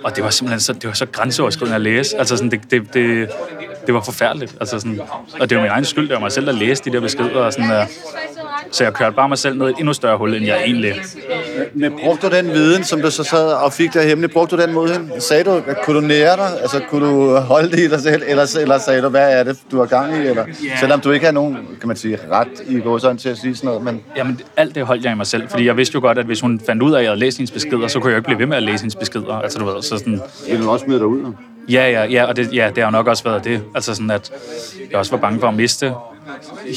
Og 0.04 0.16
det 0.16 0.24
var 0.24 0.30
simpelthen 0.30 0.60
så, 0.60 0.74
det 0.74 0.86
var 0.88 0.94
så 0.94 1.06
grænseoverskridende 1.06 1.76
at 1.76 1.82
læse. 1.82 2.18
Altså 2.18 2.38
sådan, 2.38 2.52
det, 2.52 2.72
det, 2.72 2.94
det, 2.94 3.30
det 3.86 3.94
var 3.94 4.02
forfærdeligt. 4.02 4.56
Altså 4.60 4.80
sådan, 4.80 5.02
og 5.40 5.50
det 5.50 5.58
var 5.58 5.64
min 5.64 5.72
egen 5.72 5.86
skyld, 5.86 6.08
det 6.08 6.14
var 6.14 6.20
mig 6.20 6.32
selv, 6.32 6.46
der 6.46 6.52
læste 6.52 6.90
de 6.90 6.96
der 6.96 7.02
beskeder. 7.02 7.40
Og 7.40 7.54
sådan, 7.54 7.72
uh, 7.72 7.88
så 8.72 8.84
jeg 8.84 8.94
kørte 8.94 9.16
bare 9.16 9.30
mig 9.30 9.38
selv 9.38 9.58
ned 9.58 9.68
i 9.68 9.70
et 9.70 9.76
endnu 9.78 9.94
større 9.94 10.18
hul, 10.18 10.36
end 10.36 10.46
jeg 10.46 10.64
egentlig... 10.66 10.94
Men 11.74 11.94
brugte 12.04 12.30
du 12.30 12.36
den 12.36 12.48
viden, 12.48 12.84
som 12.84 13.02
du 13.02 13.12
så 13.12 13.24
sad 13.24 13.54
og 13.54 13.74
fik 13.74 13.94
der 13.94 14.04
hemmeligt, 14.04 14.34
brugte 14.34 14.58
du 14.58 14.62
den 14.62 14.74
mod 14.74 14.90
hende? 14.90 15.22
Sagde 15.22 15.44
du, 15.44 15.62
kunne 15.84 16.02
du 16.02 16.08
nære 16.08 16.38
dig? 16.38 16.62
Altså, 16.62 16.82
kunne 16.90 17.08
du 17.08 17.38
holde 17.38 17.72
det 17.72 17.80
i 17.80 17.90
dig 17.90 18.00
selv? 18.00 18.24
Eller, 18.28 18.58
eller 18.62 18.78
sagde 18.78 19.02
du, 19.02 19.10
hvad 19.10 19.40
er 19.40 19.44
det, 19.44 19.58
du 19.72 19.80
har 19.80 19.86
gang 19.86 20.18
i? 20.18 20.28
Eller, 20.28 20.46
selvom 20.80 21.02
du 21.02 21.12
ikke 21.12 21.26
har 21.26 21.34
nogen, 21.34 21.58
kan 21.80 21.88
man 21.88 21.98
sige, 21.98 22.20
ret 22.32 22.48
i 22.68 22.80
gåsøjne 22.80 23.20
til 23.20 23.30
at 23.30 23.38
sige 23.38 23.56
sådan 23.56 23.68
noget, 23.68 23.84
men 23.84 24.02
Jamen, 24.18 24.40
alt 24.58 24.76
det 24.76 24.86
holdt 24.86 25.04
jeg 25.04 25.12
i 25.12 25.16
mig 25.16 25.28
selv, 25.28 25.50
fordi 25.50 25.66
jeg 25.66 25.78
vidste 25.78 25.96
jo 25.96 26.02
godt, 26.02 26.18
at 26.18 26.26
hvis 26.26 26.42
hun 26.42 26.62
fandt 26.66 26.84
ud 26.84 26.94
af, 26.94 26.98
at 26.98 27.04
jeg 27.04 27.12
havde 27.12 27.20
læst 27.20 27.38
hendes 27.38 27.52
beskeder, 27.52 27.88
så 27.88 28.00
kunne 28.00 28.12
jeg 28.12 28.18
ikke 28.18 28.28
blive 28.28 28.40
ved 28.40 28.46
med 28.46 28.58
at 28.58 28.64
læse 28.64 28.84
hendes 28.84 28.96
beskeder. 28.96 29.34
Altså, 29.34 29.60
du 29.60 29.66
så 29.82 29.98
sådan, 29.98 30.22
vil 30.50 30.62
du 30.62 30.70
også 30.70 30.86
smide 30.86 31.00
dig 31.00 31.08
ud? 31.08 31.34
Ja, 31.70 31.92
ja, 31.92 32.04
ja, 32.04 32.26
og 32.26 32.36
det, 32.36 32.54
ja, 32.54 32.72
det 32.76 32.84
har 32.84 32.86
jo 32.86 32.92
nok 32.92 33.08
også 33.08 33.24
været 33.24 33.44
det. 33.44 33.64
Altså 33.76 33.96
sådan, 33.96 34.12
at 34.12 34.32
jeg 34.92 35.00
også 35.00 35.12
var 35.12 35.18
bange 35.18 35.40
for 35.40 35.48
at 35.48 35.54
miste 35.54 35.94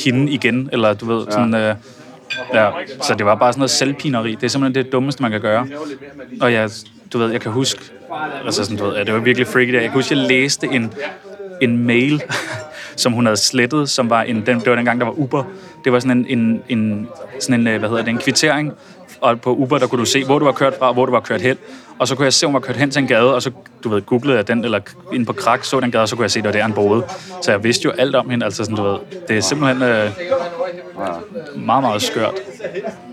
hende 0.05 0.33
igen, 0.33 0.69
eller 0.73 0.95
du 0.95 1.07
ved, 1.07 1.27
sådan... 1.31 1.55
Øh, 1.55 1.75
ja, 2.55 2.71
så 3.03 3.15
det 3.15 3.27
var 3.27 3.35
bare 3.35 3.53
sådan 3.53 3.61
noget 3.61 3.71
selvpineri. 3.71 4.35
Det 4.35 4.43
er 4.43 4.49
simpelthen 4.49 4.85
det 4.85 4.93
dummeste, 4.93 5.23
man 5.23 5.31
kan 5.31 5.41
gøre. 5.41 5.67
Og 6.41 6.53
jeg, 6.53 6.71
du 7.13 7.19
ved, 7.19 7.31
jeg 7.31 7.41
kan 7.41 7.53
huske... 7.53 7.81
Altså 8.45 8.65
sådan, 8.65 8.79
du 8.79 8.85
ved, 8.85 8.97
ja, 8.97 9.05
det 9.05 9.15
var 9.15 9.21
virkelig 9.21 9.47
freaky 9.47 9.73
der. 9.73 9.81
Jeg 9.81 9.83
kan 9.83 9.93
huske, 9.93 10.17
jeg 10.17 10.27
læste 10.29 10.67
en, 10.67 10.93
en 11.61 11.87
mail, 11.87 12.23
som 12.97 13.13
hun 13.13 13.27
havde 13.27 13.37
slettet, 13.37 13.91
som 13.91 14.11
var 14.11 14.23
en, 14.23 14.47
den, 14.47 14.61
det 14.61 14.71
var 14.71 14.77
dengang, 14.77 15.01
der 15.01 15.07
var 15.07 15.19
Uber. 15.19 15.45
Det 15.85 15.93
var 15.93 15.99
sådan 15.99 16.27
en, 16.29 16.39
en, 16.39 16.63
en, 16.69 17.09
sådan 17.41 17.61
en 17.61 17.67
øh, 17.67 17.79
hvad 17.79 17.89
hedder 17.89 18.05
det, 18.05 18.11
en 18.11 18.19
kvittering, 18.19 18.73
og 19.21 19.41
på 19.41 19.55
Uber, 19.55 19.79
der 19.79 19.87
kunne 19.87 20.01
du 20.01 20.05
se, 20.05 20.25
hvor 20.25 20.39
du 20.39 20.45
var 20.45 20.53
kørt 20.53 20.75
fra, 20.79 20.89
og 20.89 20.95
hvor 20.95 21.07
du 21.07 21.13
var 21.13 21.21
kørt 21.21 21.41
hen. 21.41 21.57
Og 21.99 22.09
så 22.09 22.15
kunne 22.15 22.25
jeg 22.25 22.33
se, 22.33 22.47
hun 22.47 22.55
var 22.55 22.61
kørt 22.61 22.77
hen 22.77 22.91
til 22.91 23.01
en 23.03 23.09
gade, 23.09 23.35
og 23.35 23.43
så, 23.43 23.51
du 23.85 23.89
ved, 23.89 24.03
googlede 24.03 24.37
jeg 24.37 24.49
den, 24.49 24.65
eller 24.65 24.81
ind 25.13 25.27
på 25.27 25.33
krak, 25.33 25.65
så 25.65 25.81
den 25.81 25.91
gade, 25.91 26.03
og 26.03 26.09
så 26.09 26.17
kunne 26.17 26.23
jeg 26.23 26.31
se, 26.31 26.39
at 26.39 26.45
det 26.45 26.49
var 26.49 26.53
der, 26.53 26.63
han 26.63 26.73
boede. 26.73 27.03
Så 27.43 27.51
jeg 27.51 27.65
vidste 27.65 27.85
jo 27.85 27.91
alt 27.91 28.15
om 28.15 28.31
hende, 28.31 28.45
altså 28.45 28.65
sådan, 28.65 28.77
du 28.77 28.83
ved, 28.83 28.99
det 29.29 29.37
er 29.37 29.41
simpelthen 29.41 29.83
øh, 29.83 30.11
meget, 31.57 31.83
meget 31.83 32.03
skørt. 32.03 32.35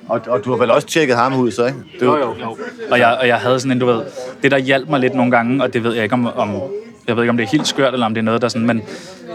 Og, 0.09 0.21
og 0.27 0.45
du 0.45 0.51
har 0.51 0.57
vel 0.57 0.71
også 0.71 0.88
tjekket 0.88 1.15
ham 1.15 1.39
ud, 1.39 1.51
så 1.51 1.65
ikke? 1.65 1.77
Du, 1.99 2.05
Jo, 2.05 2.17
jo, 2.17 2.36
jo. 2.41 2.57
Og 2.91 2.99
jeg, 2.99 3.17
og 3.21 3.27
jeg 3.27 3.38
havde 3.38 3.59
sådan 3.59 3.71
en, 3.71 3.79
du 3.79 3.86
ved, 3.86 4.01
det 4.43 4.51
der 4.51 4.57
hjalp 4.57 4.89
mig 4.89 4.99
lidt 4.99 5.13
nogle 5.13 5.31
gange, 5.31 5.63
og 5.63 5.73
det 5.73 5.84
ved 5.84 5.93
jeg 5.93 6.03
ikke 6.03 6.13
om, 6.13 6.27
om 6.36 6.61
jeg 7.08 7.16
ved 7.16 7.24
ikke, 7.24 7.30
om 7.30 7.38
det 7.38 7.43
er 7.43 7.49
helt 7.49 7.68
skørt, 7.68 7.93
eller 7.93 8.06
om 8.06 8.14
det 8.14 8.22
er 8.22 8.26
noget, 8.26 8.41
der 8.41 8.47
sådan, 8.47 8.68
men 8.68 8.82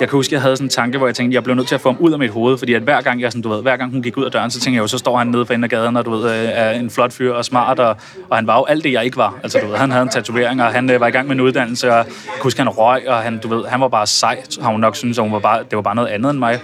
jeg 0.01 0.09
kan 0.09 0.16
huske, 0.16 0.35
jeg 0.35 0.43
havde 0.43 0.57
sådan 0.57 0.66
en 0.66 0.71
tanke, 0.71 0.99
hvor 0.99 1.07
jeg 1.07 1.14
tænkte, 1.14 1.35
jeg 1.35 1.45
blev 1.45 1.57
nødt 1.57 1.69
til 1.69 1.75
at 1.75 1.81
få 1.81 1.93
ham 1.93 2.01
ud 2.01 2.12
af 2.12 2.19
mit 2.19 2.31
hoved, 2.31 2.59
fordi 2.59 2.75
at 2.75 2.83
hver 2.83 3.01
gang, 3.01 3.21
jeg 3.21 3.33
sådan, 3.33 3.43
du 3.43 3.49
ved, 3.49 3.62
hver 3.62 3.77
gang 3.77 3.93
hun 3.93 4.03
gik 4.03 4.16
ud 4.16 4.25
af 4.25 4.31
døren, 4.31 4.51
så 4.51 4.61
tænkte 4.61 4.77
jeg 4.77 4.83
jo, 4.83 4.87
så 4.87 4.99
står 4.99 5.19
han 5.19 5.27
nede 5.27 5.47
for 5.47 5.55
enden 5.55 5.64
af 5.64 5.71
gaden, 5.71 5.97
og 5.97 6.05
du 6.05 6.11
ved, 6.11 6.31
øh, 6.31 6.49
er 6.53 6.71
en 6.71 6.91
flot 6.91 7.12
fyr 7.12 7.33
og 7.33 7.45
smart, 7.45 7.81
og, 7.81 7.97
og 8.31 8.37
han 8.37 8.47
var 8.47 8.59
jo 8.59 8.64
alt 8.64 8.85
det, 8.85 8.93
jeg 8.93 9.05
ikke 9.05 9.16
var. 9.16 9.39
Altså, 9.43 9.59
du 9.59 9.66
ved, 9.66 9.77
han 9.77 9.91
havde 9.91 10.03
en 10.03 10.09
tatovering, 10.09 10.62
og 10.62 10.73
han 10.73 10.91
øh, 10.91 11.01
var 11.01 11.07
i 11.07 11.11
gang 11.11 11.29
med 11.29 11.35
en 11.35 11.41
uddannelse, 11.41 11.91
og 11.91 11.97
jeg 11.97 12.05
kan 12.07 12.43
huske, 12.43 12.61
han 12.61 12.69
røg, 12.69 13.09
og 13.09 13.16
han, 13.16 13.39
du 13.39 13.49
ved, 13.49 13.64
han 13.66 13.81
var 13.81 13.89
bare 13.89 14.07
sej, 14.07 14.43
har 14.62 14.71
hun 14.71 14.81
nok 14.81 14.97
synes, 14.97 15.19
og 15.19 15.25
hun 15.25 15.33
var 15.33 15.39
bare, 15.39 15.59
det 15.59 15.77
var 15.77 15.83
bare 15.83 15.95
noget 15.95 16.09
andet 16.09 16.31
end 16.31 16.39
mig. 16.39 16.61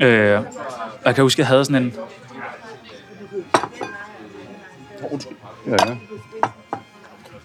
Øh, 0.00 0.38
og 0.38 1.04
jeg 1.04 1.14
kan 1.14 1.22
huske, 1.22 1.40
jeg 1.40 1.46
havde 1.46 1.64
sådan 1.64 1.82
en, 1.82 1.94
ja, 5.66 5.76
ja. 5.86 5.96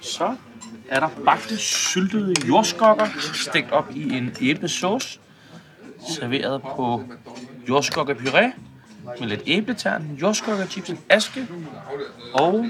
Så 0.01 0.35
er 0.93 0.99
der 0.99 1.09
bagte 1.25 1.57
syltede 1.57 2.33
jordskokker, 2.47 3.07
stegt 3.33 3.71
op 3.71 3.85
i 3.95 4.17
en 4.17 4.35
æblesauce, 4.41 5.19
serveret 6.19 6.61
på 6.61 7.03
jordskokkepuré 7.69 8.51
med 9.19 9.27
lidt 9.27 9.41
æbletern, 9.47 10.17
jordskokkerchips, 10.21 10.89
en 10.89 10.99
aske 11.09 11.47
og 12.33 12.65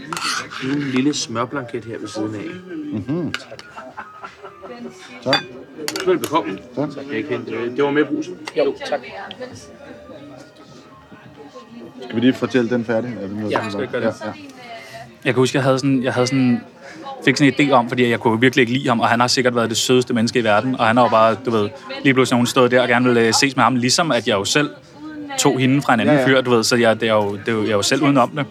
en 0.63 0.79
lille 0.79 1.13
smørblanket 1.13 1.85
her 1.85 1.99
ved 1.99 2.07
siden 2.07 2.35
af. 2.35 2.45
Mm-hmm. 2.93 3.33
Tak. 5.23 5.43
Velbekomme. 6.05 6.59
Tak. 6.75 6.89
Kan 6.89 7.07
jeg 7.07 7.17
ikke 7.17 7.29
hente 7.29 7.51
det. 7.51 7.77
Det 7.77 7.83
var 7.83 7.91
med 7.91 8.05
brusen. 8.05 8.37
Jo, 8.57 8.75
tak. 8.85 8.99
Skal 12.03 12.15
vi 12.15 12.19
lige 12.19 12.33
fortælle 12.33 12.69
den 12.69 12.85
færdig? 12.85 13.13
Er 13.13 13.27
det 13.27 13.35
noget, 13.37 13.51
Ja, 13.51 13.69
skal 13.69 13.81
vi 13.81 13.87
gøre 13.87 14.01
det? 14.01 14.13
Ja, 14.21 14.27
ja. 14.27 14.33
Jeg 15.25 15.33
kan 15.33 15.41
huske, 15.41 15.55
jeg 15.55 15.63
havde 15.63 15.79
sådan, 15.79 16.03
jeg 16.03 16.13
havde 16.13 16.27
sådan, 16.27 16.61
fik 17.25 17.37
sådan 17.37 17.53
en 17.59 17.69
idé 17.69 17.71
om, 17.71 17.87
fordi 17.89 18.09
jeg 18.09 18.19
kunne 18.19 18.39
virkelig 18.39 18.61
ikke 18.61 18.73
lide 18.73 18.87
ham, 18.87 18.99
og 18.99 19.07
han 19.07 19.19
har 19.19 19.27
sikkert 19.27 19.55
været 19.55 19.69
det 19.69 19.77
sødeste 19.77 20.13
menneske 20.13 20.39
i 20.39 20.43
verden, 20.43 20.79
og 20.79 20.85
han 20.85 20.97
har 20.97 21.03
jo 21.03 21.09
bare, 21.09 21.35
du 21.45 21.51
ved, 21.51 21.69
lige 22.03 22.13
pludselig 22.13 22.37
hun 22.37 22.45
stod 22.45 22.69
der 22.69 22.81
og 22.81 22.87
gerne 22.87 23.05
ville 23.05 23.21
øh, 23.21 23.33
ses 23.33 23.55
med 23.55 23.63
ham, 23.63 23.75
ligesom 23.75 24.11
at 24.11 24.27
jeg 24.27 24.33
jo 24.33 24.45
selv 24.45 24.69
tog 25.37 25.59
hende 25.59 25.81
fra 25.81 25.93
en 25.93 25.99
anden 25.99 26.15
Ja, 26.15 26.21
ja, 26.21 26.27
fyr, 26.27 26.41
du 26.41 26.51
ved, 26.51 26.63
så 26.63 26.75
jeg, 26.75 27.01
det 27.01 27.09
er 27.09 27.13
jo, 27.13 27.31
det 27.31 27.47
er 27.47 27.51
jo, 27.51 27.63
jeg 27.63 27.69
er 27.69 27.75
jo 27.75 27.81
selv 27.81 28.03
udenom 28.03 28.29
det, 28.29 28.45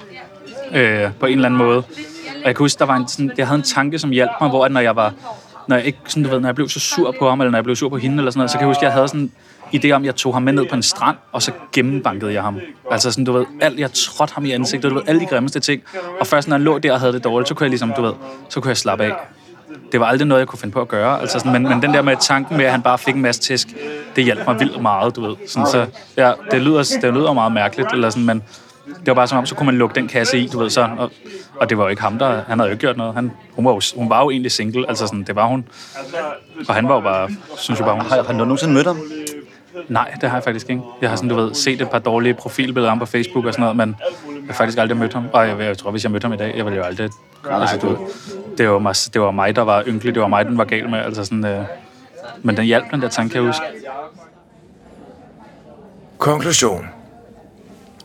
øh, 0.79 1.11
på 1.21 1.27
en 1.27 1.33
eller 1.33 1.47
anden 1.49 1.59
måde. 1.59 1.79
Og 1.79 2.47
jeg 2.47 2.57
kan 2.57 2.65
huske, 2.65 2.79
der 2.79 2.85
var 2.85 2.97
en, 2.97 3.09
sådan, 3.09 3.33
jeg 3.37 3.47
havde 3.47 3.59
en 3.59 3.63
tanke, 3.63 3.99
som 3.99 4.11
hjalp 4.11 4.31
mig, 4.41 4.51
hvor 4.51 4.65
at 4.65 4.73
når 4.73 4.81
jeg 4.81 4.97
var, 4.97 5.13
når 5.69 5.77
jeg 5.77 5.87
ikke, 5.87 5.99
sådan, 6.07 6.23
du 6.23 6.31
ved, 6.31 6.41
når 6.41 6.49
jeg 6.49 6.55
blev 6.55 6.69
så 6.69 6.81
sur 6.81 7.15
på 7.19 7.29
ham, 7.29 7.41
eller 7.41 7.51
når 7.51 7.59
jeg 7.59 7.65
blev 7.65 7.77
sur 7.77 7.89
på 7.89 7.97
hende, 7.97 8.19
eller 8.19 8.31
sådan 8.31 8.39
noget, 8.39 8.51
så 8.51 8.59
kan 8.59 8.61
jeg 8.61 8.69
huske, 8.69 8.85
jeg 8.85 8.93
havde 8.93 9.09
sådan 9.09 9.31
idé 9.75 9.91
om, 9.91 10.03
at 10.03 10.07
jeg 10.07 10.17
tog 10.17 10.35
ham 10.35 10.43
med 10.43 10.53
ned 10.53 10.67
på 10.69 10.75
en 10.75 10.83
strand, 10.83 11.17
og 11.33 11.43
så 11.43 11.53
gennembankede 11.73 12.33
jeg 12.33 12.43
ham. 12.43 12.59
Altså 12.91 13.11
sådan, 13.11 13.25
du 13.25 13.33
ved, 13.33 13.45
alt, 13.61 13.81
jeg 13.81 13.93
trådte 13.93 14.35
ham 14.35 14.45
i 14.45 14.51
ansigtet, 14.51 14.91
du 14.91 14.95
ved, 14.95 15.03
alle 15.07 15.21
de 15.21 15.27
grimmeste 15.27 15.61
ting. 15.61 15.83
Og 16.21 16.27
først 16.27 16.49
når 16.49 16.55
han 16.55 16.65
lå 16.65 16.79
der 16.79 16.93
og 16.93 17.01
havde 17.01 17.13
det 17.13 17.25
dårligt, 17.25 17.49
så 17.49 17.55
kunne 17.55 17.65
jeg 17.65 17.71
ligesom, 17.71 17.93
du 17.97 18.03
ved, 18.03 18.13
så 18.49 18.61
kunne 18.61 18.69
jeg 18.69 18.77
slappe 18.77 19.05
af. 19.05 19.13
Det 19.93 20.01
var 20.01 20.07
aldrig 20.07 20.29
noget, 20.29 20.41
jeg 20.41 20.49
kunne 20.49 20.59
finde 20.59 20.73
på 20.73 20.81
at 20.81 20.89
gøre. 20.89 21.21
Altså 21.21 21.39
sådan, 21.39 21.53
men, 21.53 21.63
men 21.63 21.83
den 21.83 21.95
der 21.95 22.03
med 22.03 22.17
tanken 22.21 22.57
med, 22.57 22.65
at 22.65 22.71
han 22.71 22.83
bare 22.83 22.99
fik 22.99 23.15
en 23.15 23.23
masse 23.23 23.41
tæsk, 23.41 23.69
det 24.17 24.25
hjalp 24.25 24.47
mig 24.47 24.61
vildt 24.61 24.83
meget, 24.83 25.17
du 25.17 25.21
ved. 25.27 25.37
Sådan, 25.49 25.67
så, 25.67 25.87
ja, 26.17 26.33
det 26.51 26.63
lyder, 26.63 26.99
det 27.03 27.15
lyder 27.15 27.33
meget 27.33 27.53
mærkeligt, 27.53 27.93
eller 27.93 28.11
sådan, 28.11 28.27
men 28.27 28.43
det 28.87 29.07
var 29.07 29.15
bare 29.15 29.29
som 29.29 29.39
om, 29.39 29.47
så 29.47 29.55
kunne 29.55 29.67
man 29.67 29.75
lukke 29.75 29.95
den 29.95 30.09
kasse 30.09 30.39
i, 30.39 30.47
du 30.47 30.59
ved, 30.59 30.71
så, 30.71 30.89
og, 30.99 31.11
og 31.57 31.71
det 31.71 31.79
var 31.79 31.85
jo 31.85 31.91
ikke 31.91 32.03
ham, 32.03 32.19
der, 32.19 32.43
han 32.49 32.59
havde 32.59 32.69
jo 32.69 32.73
ikke 32.73 32.81
gjort 32.81 32.97
noget. 32.97 33.15
Han, 33.15 33.33
hun, 33.55 33.65
var 33.65 33.73
jo, 33.73 33.81
hun 33.97 34.11
var 34.11 34.23
jo 34.23 34.31
egentlig 34.31 34.53
single, 34.53 34.89
altså 34.89 35.07
sådan, 35.07 35.23
det 35.23 35.37
var 35.37 35.47
hun. 35.47 35.65
Og 36.69 36.75
han 36.75 36.89
var 36.89 36.95
jo 36.95 37.01
bare, 37.01 37.29
synes 37.57 37.81
jeg 37.81 37.87
bare, 37.87 37.97
hun, 37.97 38.07
Har, 38.07 38.23
har 38.23 38.33
du 38.33 38.39
nogensinde 38.39 38.75
mødt 38.75 38.87
ham? 38.87 39.01
Nej, 39.89 40.15
det 40.21 40.29
har 40.29 40.37
jeg 40.37 40.45
faktisk 40.45 40.71
ikke. 40.71 40.83
Jeg 41.01 41.09
har 41.11 41.17
sådan, 41.17 41.29
du 41.29 41.35
ved, 41.35 41.55
set 41.55 41.81
et 41.81 41.91
par 41.91 41.99
dårlige 41.99 42.35
profilbilleder 42.35 42.93
om 42.93 42.99
på 42.99 43.07
Facebook 43.07 43.45
og 43.45 43.53
sådan 43.53 43.63
noget, 43.63 43.77
men 43.77 43.97
jeg 44.27 44.47
har 44.47 44.55
faktisk 44.55 44.79
aldrig 44.79 44.99
mødt 44.99 45.13
ham. 45.15 45.27
Og 45.33 45.49
jeg, 45.49 45.61
jeg 45.61 45.79
tror, 45.79 45.91
hvis 45.91 46.05
jeg 46.05 46.13
mødte 46.13 46.25
ham 46.25 46.33
i 46.33 46.37
dag, 46.37 46.57
jeg 46.57 46.65
ville 46.65 46.77
jo 46.79 46.85
aldrig... 46.85 47.11
Altså, 47.51 47.77
du, 47.77 47.99
det, 48.59 48.69
var 48.69 48.79
mig, 48.79 48.95
det 49.13 49.21
var 49.21 49.31
mig, 49.31 49.57
der 49.57 49.63
var 49.63 49.85
ynkelig. 49.87 50.15
Det 50.15 50.23
var 50.23 50.29
mig, 50.29 50.45
den 50.45 50.59
var 50.59 50.65
gal 50.65 50.89
med. 50.91 50.99
Altså 50.99 51.25
sådan, 51.25 51.45
øh, 51.45 51.65
men 52.43 52.57
den 52.57 52.65
hjalp, 52.65 52.85
den 52.91 53.03
der 53.03 53.09
tanke, 53.09 53.33
kan 53.33 53.43
jeg 53.43 53.47
huske. 53.47 53.65
Konklusion. 56.19 56.87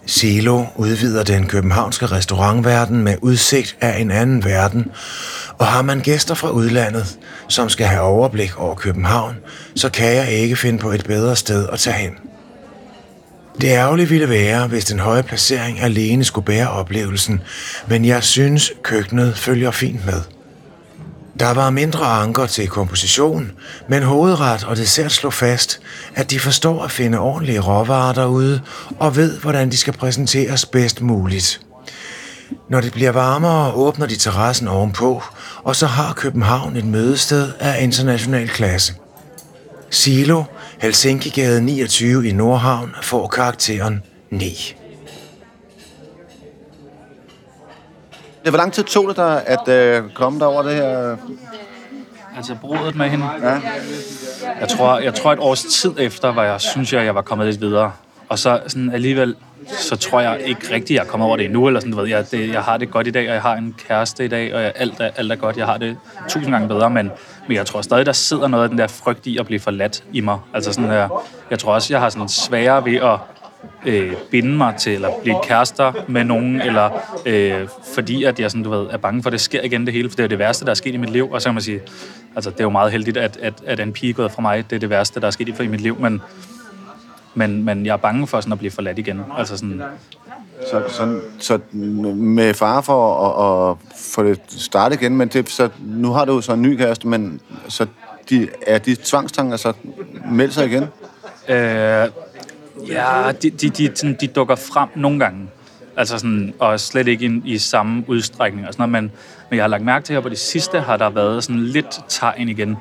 Silo 0.07 0.65
udvider 0.75 1.23
den 1.23 1.47
københavnske 1.47 2.05
restaurantverden 2.05 3.03
med 3.03 3.15
udsigt 3.21 3.77
af 3.81 3.99
en 3.99 4.11
anden 4.11 4.45
verden, 4.45 4.91
og 5.57 5.67
har 5.67 5.81
man 5.81 5.99
gæster 5.99 6.35
fra 6.35 6.49
udlandet, 6.49 7.19
som 7.47 7.69
skal 7.69 7.85
have 7.85 8.01
overblik 8.01 8.59
over 8.59 8.75
København, 8.75 9.35
så 9.75 9.89
kan 9.89 10.15
jeg 10.15 10.31
ikke 10.31 10.55
finde 10.55 10.79
på 10.79 10.91
et 10.91 11.03
bedre 11.05 11.35
sted 11.35 11.67
at 11.71 11.79
tage 11.79 11.97
hen. 11.97 12.11
Det 13.61 13.67
ærgerlige 13.67 14.09
ville 14.09 14.29
være, 14.29 14.67
hvis 14.67 14.85
den 14.85 14.99
høje 14.99 15.23
placering 15.23 15.79
alene 15.79 16.23
skulle 16.23 16.45
bære 16.45 16.69
oplevelsen, 16.69 17.41
men 17.87 18.05
jeg 18.05 18.23
synes, 18.23 18.71
køkkenet 18.83 19.37
følger 19.37 19.71
fint 19.71 20.05
med. 20.05 20.21
Der 21.39 21.53
var 21.53 21.69
mindre 21.69 22.05
anker 22.05 22.45
til 22.45 22.67
komposition, 22.67 23.51
men 23.89 24.03
hovedret 24.03 24.63
og 24.63 24.77
dessert 24.77 25.11
slog 25.11 25.33
fast, 25.33 25.79
at 26.15 26.31
de 26.31 26.39
forstår 26.39 26.83
at 26.83 26.91
finde 26.91 27.19
ordentlige 27.19 27.59
råvarer 27.59 28.13
derude 28.13 28.61
og 28.99 29.15
ved, 29.15 29.39
hvordan 29.39 29.71
de 29.71 29.77
skal 29.77 29.93
præsenteres 29.93 30.65
bedst 30.65 31.01
muligt. 31.01 31.61
Når 32.69 32.81
det 32.81 32.93
bliver 32.93 33.11
varmere, 33.11 33.73
åbner 33.73 34.05
de 34.05 34.15
terrassen 34.15 34.67
ovenpå, 34.67 35.23
og 35.63 35.75
så 35.75 35.87
har 35.87 36.13
København 36.13 36.75
et 36.75 36.85
mødested 36.85 37.51
af 37.59 37.83
international 37.83 38.47
klasse. 38.49 38.93
Silo, 39.89 40.43
Helsinkigade 40.81 41.61
29 41.61 42.29
i 42.29 42.31
Nordhavn, 42.31 42.91
får 43.01 43.27
karakteren 43.27 44.03
9. 44.31 44.75
hvor 48.49 48.57
lang 48.57 48.73
tid 48.73 48.83
tog 48.83 49.07
det 49.07 49.15
dig 49.17 49.43
at 49.45 49.67
øh, 49.67 50.03
komme 50.13 50.39
derover 50.39 50.63
det 50.63 50.75
her? 50.75 51.17
Altså 52.37 52.55
brudet 52.61 52.95
med 52.95 53.09
hende. 53.09 53.25
Ja. 53.41 53.61
Jeg 54.59 54.69
tror, 54.69 54.99
jeg 54.99 55.13
tror 55.13 55.33
et 55.33 55.39
års 55.39 55.63
tid 55.63 55.91
efter, 55.97 56.31
var 56.31 56.43
jeg 56.43 56.61
synes 56.61 56.93
jeg, 56.93 57.05
jeg 57.05 57.15
var 57.15 57.21
kommet 57.21 57.47
lidt 57.47 57.61
videre. 57.61 57.91
Og 58.29 58.39
så 58.39 58.59
sådan 58.67 58.91
alligevel, 58.93 59.35
så 59.67 59.95
tror 59.95 60.21
jeg 60.21 60.41
ikke 60.45 60.73
rigtigt, 60.73 60.97
jeg 60.97 61.03
er 61.03 61.07
kommet 61.07 61.27
over 61.27 61.37
det 61.37 61.45
endnu. 61.45 61.67
Eller 61.67 61.79
sådan, 61.79 61.91
du 61.91 61.99
ved, 61.99 62.07
jeg, 62.07 62.31
det, 62.31 62.53
jeg 62.53 62.61
har 62.61 62.77
det 62.77 62.91
godt 62.91 63.07
i 63.07 63.11
dag, 63.11 63.27
og 63.27 63.33
jeg 63.33 63.41
har 63.41 63.55
en 63.55 63.75
kæreste 63.87 64.25
i 64.25 64.27
dag, 64.27 64.55
og 64.55 64.61
jeg, 64.61 64.71
alt, 64.75 64.99
er, 64.99 65.09
alt 65.15 65.31
er 65.31 65.35
godt. 65.35 65.57
Jeg 65.57 65.65
har 65.65 65.77
det 65.77 65.97
tusind 66.29 66.51
gange 66.51 66.67
bedre, 66.67 66.89
men, 66.89 67.11
men 67.47 67.57
jeg 67.57 67.65
tror 67.65 67.81
stadig, 67.81 68.05
der 68.05 68.11
sidder 68.11 68.47
noget 68.47 68.63
af 68.63 68.69
den 68.69 68.77
der 68.77 68.87
frygt 68.87 69.27
i 69.27 69.37
at 69.37 69.45
blive 69.45 69.59
forladt 69.59 70.03
i 70.13 70.21
mig. 70.21 70.39
Altså 70.53 70.73
sådan 70.73 70.89
der, 70.89 71.23
jeg 71.49 71.59
tror 71.59 71.73
også, 71.73 71.93
jeg 71.93 72.01
har 72.01 72.09
sådan 72.09 72.29
sværere 72.29 72.85
ved 72.85 72.95
at 72.95 73.19
øh, 73.85 74.13
binde 74.31 74.57
mig 74.57 74.75
til, 74.75 74.93
eller 74.93 75.09
blive 75.21 75.35
kærester 75.43 75.93
med 76.07 76.23
nogen, 76.23 76.61
eller 76.61 76.89
øh, 77.25 77.67
fordi 77.95 78.23
at 78.23 78.39
jeg 78.39 78.51
sådan, 78.51 78.63
du 78.63 78.69
ved, 78.69 78.87
er 78.91 78.97
bange 78.97 79.23
for, 79.23 79.29
at 79.29 79.31
det 79.31 79.41
sker 79.41 79.61
igen 79.61 79.85
det 79.85 79.93
hele, 79.93 80.09
for 80.09 80.15
det 80.15 80.23
er 80.23 80.27
det 80.27 80.39
værste, 80.39 80.65
der 80.65 80.71
er 80.71 80.75
sket 80.75 80.93
i 80.93 80.97
mit 80.97 81.09
liv, 81.09 81.31
og 81.31 81.41
så 81.41 81.49
kan 81.49 81.53
man 81.53 81.63
sige, 81.63 81.81
altså 82.35 82.49
det 82.49 82.59
er 82.59 82.63
jo 82.63 82.69
meget 82.69 82.91
heldigt, 82.91 83.17
at, 83.17 83.37
at, 83.41 83.53
at 83.65 83.79
en 83.79 83.93
pige 83.93 84.09
er 84.09 84.13
gået 84.13 84.31
fra 84.31 84.41
mig, 84.41 84.69
det 84.69 84.75
er 84.75 84.79
det 84.79 84.89
værste, 84.89 85.19
der 85.19 85.27
er 85.27 85.31
sket 85.31 85.59
i 85.59 85.67
mit 85.67 85.81
liv, 85.81 85.99
men, 85.99 86.21
men, 87.35 87.63
men 87.63 87.85
jeg 87.85 87.93
er 87.93 87.97
bange 87.97 88.27
for 88.27 88.41
sådan 88.41 88.53
at 88.53 88.59
blive 88.59 88.71
forladt 88.71 88.99
igen. 88.99 89.21
Altså 89.37 89.57
sådan, 89.57 89.81
Så, 90.71 90.83
så, 90.87 91.19
så 91.39 91.59
med 92.15 92.53
far 92.53 92.81
for 92.81 93.27
at, 93.27 93.71
at 93.71 93.77
få 93.97 94.23
det 94.23 94.39
startet 94.47 95.01
igen, 95.01 95.17
men 95.17 95.27
det, 95.27 95.49
så, 95.49 95.69
nu 95.79 96.11
har 96.11 96.25
du 96.25 96.33
jo 96.33 96.41
så 96.41 96.53
en 96.53 96.61
ny 96.61 96.77
kæreste, 96.77 97.07
men 97.07 97.41
så 97.67 97.85
de, 98.29 98.47
er 98.67 98.77
de 98.77 98.95
tvangstanker 98.95 99.57
så 99.57 99.73
meldt 100.31 100.53
sig 100.53 100.65
igen? 100.65 100.83
Øh, 101.49 102.07
ja, 102.87 103.31
de, 103.41 103.49
de, 103.49 103.69
de, 103.69 103.91
sådan, 103.95 104.17
de 104.21 104.27
dukker 104.27 104.55
frem 104.55 104.89
nogle 104.95 105.19
gange. 105.19 105.47
Altså 105.97 106.17
sådan, 106.17 106.53
og 106.59 106.79
slet 106.79 107.07
ikke 107.07 107.25
i, 107.25 107.41
i 107.45 107.57
samme 107.57 108.03
udstrækning 108.07 108.67
og 108.67 108.73
sådan 108.73 108.89
noget, 108.89 109.03
men, 109.03 109.11
men 109.49 109.57
jeg 109.57 109.63
har 109.63 109.69
lagt 109.69 109.83
mærke 109.83 110.05
til 110.05 110.13
her 110.13 110.21
på 110.21 110.29
det 110.29 110.39
sidste, 110.39 110.79
har 110.79 110.97
der 110.97 111.09
været 111.09 111.43
sådan 111.43 111.61
lidt 111.61 111.99
tegn 112.09 112.49
igen. 112.49 112.77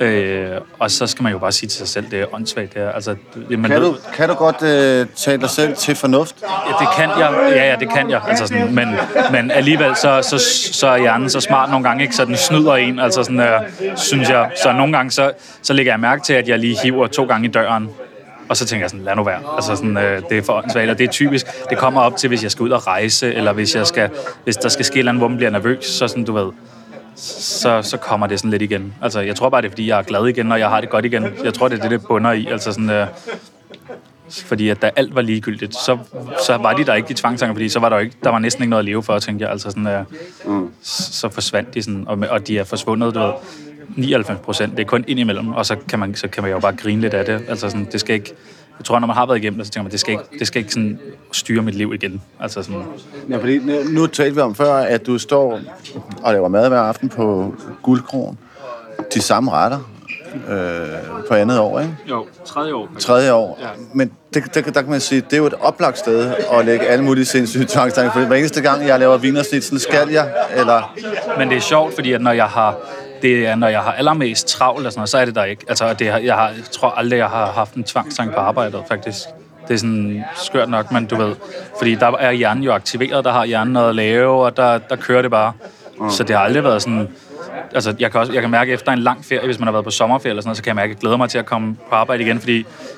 Øh, 0.00 0.60
og 0.78 0.90
så 0.90 1.06
skal 1.06 1.22
man 1.22 1.32
jo 1.32 1.38
bare 1.38 1.52
sige 1.52 1.68
til 1.68 1.78
sig 1.78 1.88
selv, 1.88 2.10
det 2.10 2.20
er 2.20 2.34
åndssvagt 2.34 2.74
det 2.74 2.82
her. 2.82 2.90
Altså, 2.90 3.16
det, 3.48 3.58
man 3.58 3.70
Kan 3.70 3.80
du, 3.80 3.96
kan 4.14 4.28
du 4.28 4.34
godt 4.34 4.62
øh, 4.62 5.06
tale 5.16 5.40
dig 5.40 5.50
selv 5.50 5.76
til 5.76 5.94
fornuft? 5.94 6.36
Ja, 6.42 6.72
det 6.80 6.88
kan 6.96 7.08
jeg. 7.08 7.52
Ja, 7.56 7.70
ja, 7.70 7.76
det 7.76 7.90
kan 7.90 8.10
jeg. 8.10 8.20
Altså 8.28 8.46
sådan, 8.46 8.74
men, 8.74 8.88
men 9.32 9.50
alligevel, 9.50 9.96
så, 9.96 10.22
så, 10.22 10.38
så 10.72 10.86
er 10.86 10.98
hjernen 10.98 11.30
så 11.30 11.40
smart 11.40 11.70
nogle 11.70 11.88
gange, 11.88 12.02
ikke? 12.02 12.14
Så 12.14 12.24
den 12.24 12.36
snyder 12.36 12.74
en, 12.74 12.98
altså 12.98 13.22
sådan, 13.22 13.40
øh, 13.40 13.60
synes 13.96 14.28
jeg. 14.28 14.50
Så 14.62 14.72
nogle 14.72 14.92
gange, 14.92 15.10
så, 15.10 15.32
så 15.62 15.72
lægger 15.72 15.92
jeg 15.92 16.00
mærke 16.00 16.22
til, 16.22 16.32
at 16.32 16.48
jeg 16.48 16.58
lige 16.58 16.76
hiver 16.82 17.06
to 17.06 17.24
gange 17.24 17.48
i 17.48 17.50
døren. 17.50 17.88
Og 18.50 18.56
så 18.56 18.66
tænker 18.66 18.82
jeg 18.82 18.90
sådan, 18.90 19.04
lad 19.04 19.16
nu 19.16 19.24
være. 19.24 19.40
Altså 19.56 19.76
sådan, 19.76 19.96
øh, 19.96 20.22
det 20.30 20.38
er 20.38 20.42
for 20.42 20.52
åndssvagt, 20.52 20.90
og 20.90 20.98
det 20.98 21.04
er 21.04 21.10
typisk. 21.10 21.46
Det 21.70 21.78
kommer 21.78 22.00
op 22.00 22.16
til, 22.16 22.28
hvis 22.28 22.42
jeg 22.42 22.50
skal 22.50 22.62
ud 22.62 22.70
og 22.70 22.86
rejse, 22.86 23.34
eller 23.34 23.52
hvis, 23.52 23.74
jeg 23.74 23.86
skal, 23.86 24.10
hvis 24.44 24.56
der 24.56 24.68
skal 24.68 24.84
ske 24.84 24.98
eller 24.98 25.12
andet, 25.12 25.20
hvor 25.20 25.28
man 25.28 25.36
bliver 25.36 25.50
nervøs, 25.50 25.84
så 25.84 26.08
sådan, 26.08 26.24
du 26.24 26.32
ved, 26.32 26.52
så, 27.14 27.82
så 27.82 27.96
kommer 27.96 28.26
det 28.26 28.38
sådan 28.38 28.50
lidt 28.50 28.62
igen. 28.62 28.94
Altså, 29.02 29.20
jeg 29.20 29.36
tror 29.36 29.48
bare, 29.48 29.62
det 29.62 29.66
er, 29.66 29.70
fordi 29.70 29.88
jeg 29.88 29.98
er 29.98 30.02
glad 30.02 30.26
igen, 30.26 30.52
og 30.52 30.58
jeg 30.58 30.68
har 30.68 30.80
det 30.80 30.90
godt 30.90 31.04
igen. 31.04 31.26
Jeg 31.44 31.54
tror, 31.54 31.68
det 31.68 31.78
er 31.78 31.82
det, 31.82 31.90
det 31.90 32.06
bunder 32.06 32.32
i. 32.32 32.46
Altså 32.46 32.72
sådan, 32.72 32.90
øh, 32.90 33.06
fordi 34.30 34.68
at 34.68 34.82
da 34.82 34.90
alt 34.96 35.14
var 35.14 35.22
ligegyldigt, 35.22 35.74
så, 35.74 35.98
så 36.46 36.56
var 36.56 36.72
de 36.72 36.84
der 36.84 36.94
ikke, 36.94 37.08
de 37.08 37.14
tvangstanker, 37.14 37.54
fordi 37.54 37.68
så 37.68 37.80
var 37.80 37.88
der 37.88 37.96
jo 37.96 38.02
ikke, 38.02 38.16
der 38.24 38.30
var 38.30 38.38
næsten 38.38 38.62
ikke 38.62 38.70
noget 38.70 38.80
at 38.80 38.84
leve 38.84 39.02
for, 39.02 39.18
tænkte 39.18 39.42
jeg. 39.42 39.52
Altså 39.52 39.70
sådan, 39.70 39.86
øh, 39.86 40.04
mm. 40.46 40.70
så 40.82 41.28
forsvandt 41.28 41.74
de 41.74 41.82
sådan, 41.82 42.04
og, 42.06 42.18
og 42.30 42.46
de 42.46 42.58
er 42.58 42.64
forsvundet, 42.64 43.14
du 43.14 43.20
ved, 43.20 43.32
99 43.96 44.40
procent. 44.40 44.76
Det 44.76 44.80
er 44.80 44.86
kun 44.86 45.04
ind 45.08 45.20
imellem, 45.20 45.48
og 45.48 45.66
så 45.66 45.76
kan 45.88 45.98
man, 45.98 46.14
så 46.14 46.28
kan 46.28 46.42
man 46.42 46.52
jo 46.52 46.58
bare 46.58 46.72
grine 46.72 47.00
lidt 47.00 47.14
af 47.14 47.24
det. 47.24 47.44
Altså 47.48 47.70
sådan, 47.70 47.88
det 47.92 48.00
skal 48.00 48.14
ikke, 48.14 48.34
jeg 48.78 48.84
tror, 48.84 48.98
når 48.98 49.06
man 49.06 49.16
har 49.16 49.26
været 49.26 49.38
igennem 49.38 49.58
det, 49.58 49.66
så 49.66 49.72
tænker 49.72 49.84
man, 49.84 49.92
det 49.92 50.00
skal 50.00 50.12
ikke, 50.12 50.24
det 50.38 50.46
skal 50.46 50.60
ikke 50.60 50.72
sådan 50.72 50.98
styre 51.32 51.62
mit 51.62 51.74
liv 51.74 51.94
igen. 51.94 52.22
Altså 52.40 52.62
sådan, 52.62 52.82
Ja, 53.28 53.36
fordi 53.36 53.58
nu, 53.58 53.72
nu 53.90 54.06
talte 54.06 54.34
vi 54.34 54.40
om 54.40 54.54
før, 54.54 54.74
at 54.74 55.06
du 55.06 55.18
står 55.18 55.60
og 56.22 56.32
laver 56.32 56.48
mad 56.48 56.68
hver 56.68 56.80
aften 56.80 57.08
på 57.08 57.54
Guldkron. 57.82 58.38
De 59.14 59.20
samme 59.20 59.50
retter 59.50 59.78
øh, 60.48 61.26
på 61.28 61.34
andet 61.34 61.58
år, 61.58 61.80
ikke? 61.80 61.96
jo, 62.08 62.26
tredje 62.44 62.74
år. 62.74 62.88
Tredje 62.98 63.32
år. 63.32 63.58
Ja. 63.62 63.66
Men 63.94 64.12
det, 64.34 64.54
der, 64.54 64.60
der 64.60 64.82
kan 64.82 64.90
man 64.90 65.00
sige, 65.00 65.20
det 65.20 65.32
er 65.32 65.36
jo 65.36 65.46
et 65.46 65.54
oplagt 65.60 65.98
sted 65.98 66.32
at 66.52 66.64
lægge 66.64 66.86
alle 66.86 67.04
mulige 67.04 67.24
sindssyge 67.24 67.66
tvangstanker. 67.68 68.12
For 68.12 68.20
hver 68.20 68.36
eneste 68.36 68.60
gang, 68.60 68.86
jeg 68.86 68.98
laver 68.98 69.16
vinersnitsel, 69.16 69.80
skal 69.80 70.08
jeg, 70.10 70.32
eller... 70.56 70.94
Men 71.38 71.48
det 71.48 71.56
er 71.56 71.60
sjovt, 71.60 71.94
fordi 71.94 72.12
at 72.12 72.20
når 72.20 72.32
jeg 72.32 72.46
har 72.46 72.76
det 73.22 73.46
er, 73.46 73.54
når 73.54 73.68
jeg 73.68 73.80
har 73.80 73.92
allermest 73.92 74.48
travlt, 74.48 74.86
og 74.86 74.92
sådan 74.92 74.98
noget, 74.98 75.08
så 75.08 75.18
er 75.18 75.24
det 75.24 75.34
der 75.34 75.44
ikke. 75.44 75.64
Altså, 75.68 75.92
det, 75.92 76.06
jeg, 76.06 76.34
har, 76.34 76.48
jeg 76.48 76.64
tror 76.70 76.88
aldrig, 76.88 77.18
jeg 77.18 77.28
har 77.28 77.52
haft 77.52 77.74
en 77.74 77.84
tvangstank 77.84 78.34
på 78.34 78.40
arbejdet, 78.40 78.82
faktisk. 78.88 79.18
Det 79.68 79.74
er 79.74 79.78
sådan 79.78 80.24
skørt 80.36 80.68
nok, 80.68 80.92
men 80.92 81.06
du 81.06 81.16
ved, 81.16 81.34
fordi 81.78 81.94
der 81.94 82.16
er 82.18 82.32
hjernen 82.32 82.64
jo 82.64 82.72
aktiveret, 82.72 83.24
der 83.24 83.32
har 83.32 83.44
hjernen 83.44 83.72
noget 83.72 83.88
at 83.88 83.94
lave, 83.94 84.44
og 84.44 84.56
der, 84.56 84.78
der 84.78 84.96
kører 84.96 85.22
det 85.22 85.30
bare. 85.30 85.52
Så 86.10 86.24
det 86.24 86.36
har 86.36 86.42
aldrig 86.42 86.64
været 86.64 86.82
sådan... 86.82 87.08
Altså, 87.74 87.94
jeg 87.98 88.10
kan, 88.10 88.20
også, 88.20 88.32
jeg 88.32 88.42
kan 88.42 88.50
mærke 88.50 88.72
efter 88.72 88.92
en 88.92 88.98
lang 88.98 89.24
ferie, 89.24 89.44
hvis 89.44 89.58
man 89.58 89.66
har 89.66 89.72
været 89.72 89.84
på 89.84 89.90
sommerferie 89.90 90.30
eller 90.30 90.42
sådan 90.42 90.48
noget, 90.48 90.56
så 90.56 90.62
kan 90.62 90.68
jeg 90.68 90.76
mærke, 90.76 90.90
at 90.90 90.94
jeg 90.94 91.00
glæder 91.00 91.16
mig 91.16 91.30
til 91.30 91.38
at 91.38 91.46
komme 91.46 91.76
på 91.88 91.94
arbejde 91.94 92.22
igen, 92.22 92.40
fordi 92.40 92.56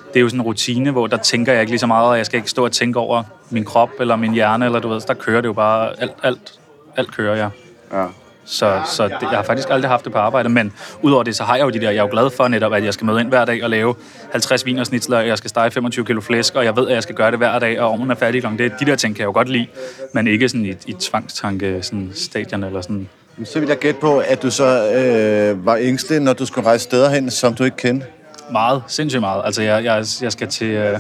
det 0.08 0.16
er 0.16 0.20
jo 0.20 0.28
sådan 0.28 0.40
en 0.40 0.46
rutine, 0.46 0.90
hvor 0.90 1.06
der 1.06 1.16
tænker 1.16 1.52
jeg 1.52 1.60
ikke 1.60 1.72
lige 1.72 1.78
så 1.78 1.86
meget, 1.86 2.08
og 2.08 2.16
jeg 2.16 2.26
skal 2.26 2.36
ikke 2.36 2.50
stå 2.50 2.64
og 2.64 2.72
tænke 2.72 2.98
over 2.98 3.22
min 3.50 3.64
krop 3.64 3.90
eller 4.00 4.16
min 4.16 4.32
hjerne, 4.32 4.64
eller 4.64 4.78
du 4.78 4.88
ved, 4.88 5.00
så 5.00 5.06
der 5.08 5.14
kører 5.14 5.40
det 5.40 5.48
jo 5.48 5.52
bare, 5.52 6.00
alt, 6.00 6.12
alt, 6.22 6.52
alt 6.96 7.16
kører 7.16 7.36
jeg. 7.36 7.50
Ja. 7.92 8.06
Så, 8.44 8.80
så 8.96 9.08
det, 9.08 9.16
jeg 9.20 9.30
har 9.30 9.42
faktisk 9.42 9.68
aldrig 9.70 9.90
haft 9.90 10.04
det 10.04 10.12
på 10.12 10.18
arbejde, 10.18 10.48
men 10.48 10.72
udover 11.02 11.22
det, 11.22 11.36
så 11.36 11.44
har 11.44 11.56
jeg 11.56 11.64
jo 11.64 11.70
de 11.70 11.80
der, 11.80 11.90
jeg 11.90 11.98
er 11.98 12.02
jo 12.02 12.08
glad 12.10 12.30
for 12.30 12.48
netop, 12.48 12.72
at 12.72 12.84
jeg 12.84 12.94
skal 12.94 13.04
møde 13.04 13.20
ind 13.20 13.28
hver 13.28 13.44
dag 13.44 13.64
og 13.64 13.70
lave 13.70 13.94
50 14.32 14.66
vinersnitsler, 14.66 15.18
og 15.18 15.26
jeg 15.26 15.38
skal 15.38 15.50
stege 15.50 15.70
25 15.70 16.04
kilo 16.04 16.20
flæsk, 16.20 16.54
og 16.54 16.64
jeg 16.64 16.76
ved, 16.76 16.88
at 16.88 16.94
jeg 16.94 17.02
skal 17.02 17.14
gøre 17.14 17.30
det 17.30 17.38
hver 17.38 17.58
dag, 17.58 17.80
og 17.80 17.90
ovnen 17.90 18.10
er 18.10 18.14
færdig 18.14 18.42
klokken. 18.42 18.58
Det, 18.58 18.72
de 18.80 18.84
der 18.84 18.96
ting 18.96 19.14
kan 19.16 19.20
jeg 19.20 19.26
jo 19.26 19.32
godt 19.32 19.48
lide, 19.48 19.66
men 20.12 20.26
ikke 20.26 20.48
sådan 20.48 20.64
i, 20.64 20.74
i 20.86 20.92
tvangstanke 20.92 21.82
sådan 21.82 22.10
stadion 22.14 22.64
eller 22.64 22.80
sådan. 22.80 23.08
Så 23.44 23.60
vil 23.60 23.68
jeg 23.68 23.78
gætte 23.78 24.00
på, 24.00 24.18
at 24.18 24.42
du 24.42 24.50
så 24.50 24.92
øh, 24.92 25.66
var 25.66 25.76
ængstelig, 25.76 26.20
når 26.20 26.32
du 26.32 26.46
skulle 26.46 26.66
rejse 26.66 26.84
steder 26.84 27.10
hen, 27.10 27.30
som 27.30 27.54
du 27.54 27.64
ikke 27.64 27.76
kendte. 27.76 28.06
Meget, 28.52 28.82
sindssygt 28.86 29.20
meget. 29.20 29.42
Altså, 29.44 29.62
jeg, 29.62 29.84
jeg, 29.84 30.04
jeg, 30.22 30.32
skal 30.32 30.48
til, 30.48 30.66
øh, 30.66 30.98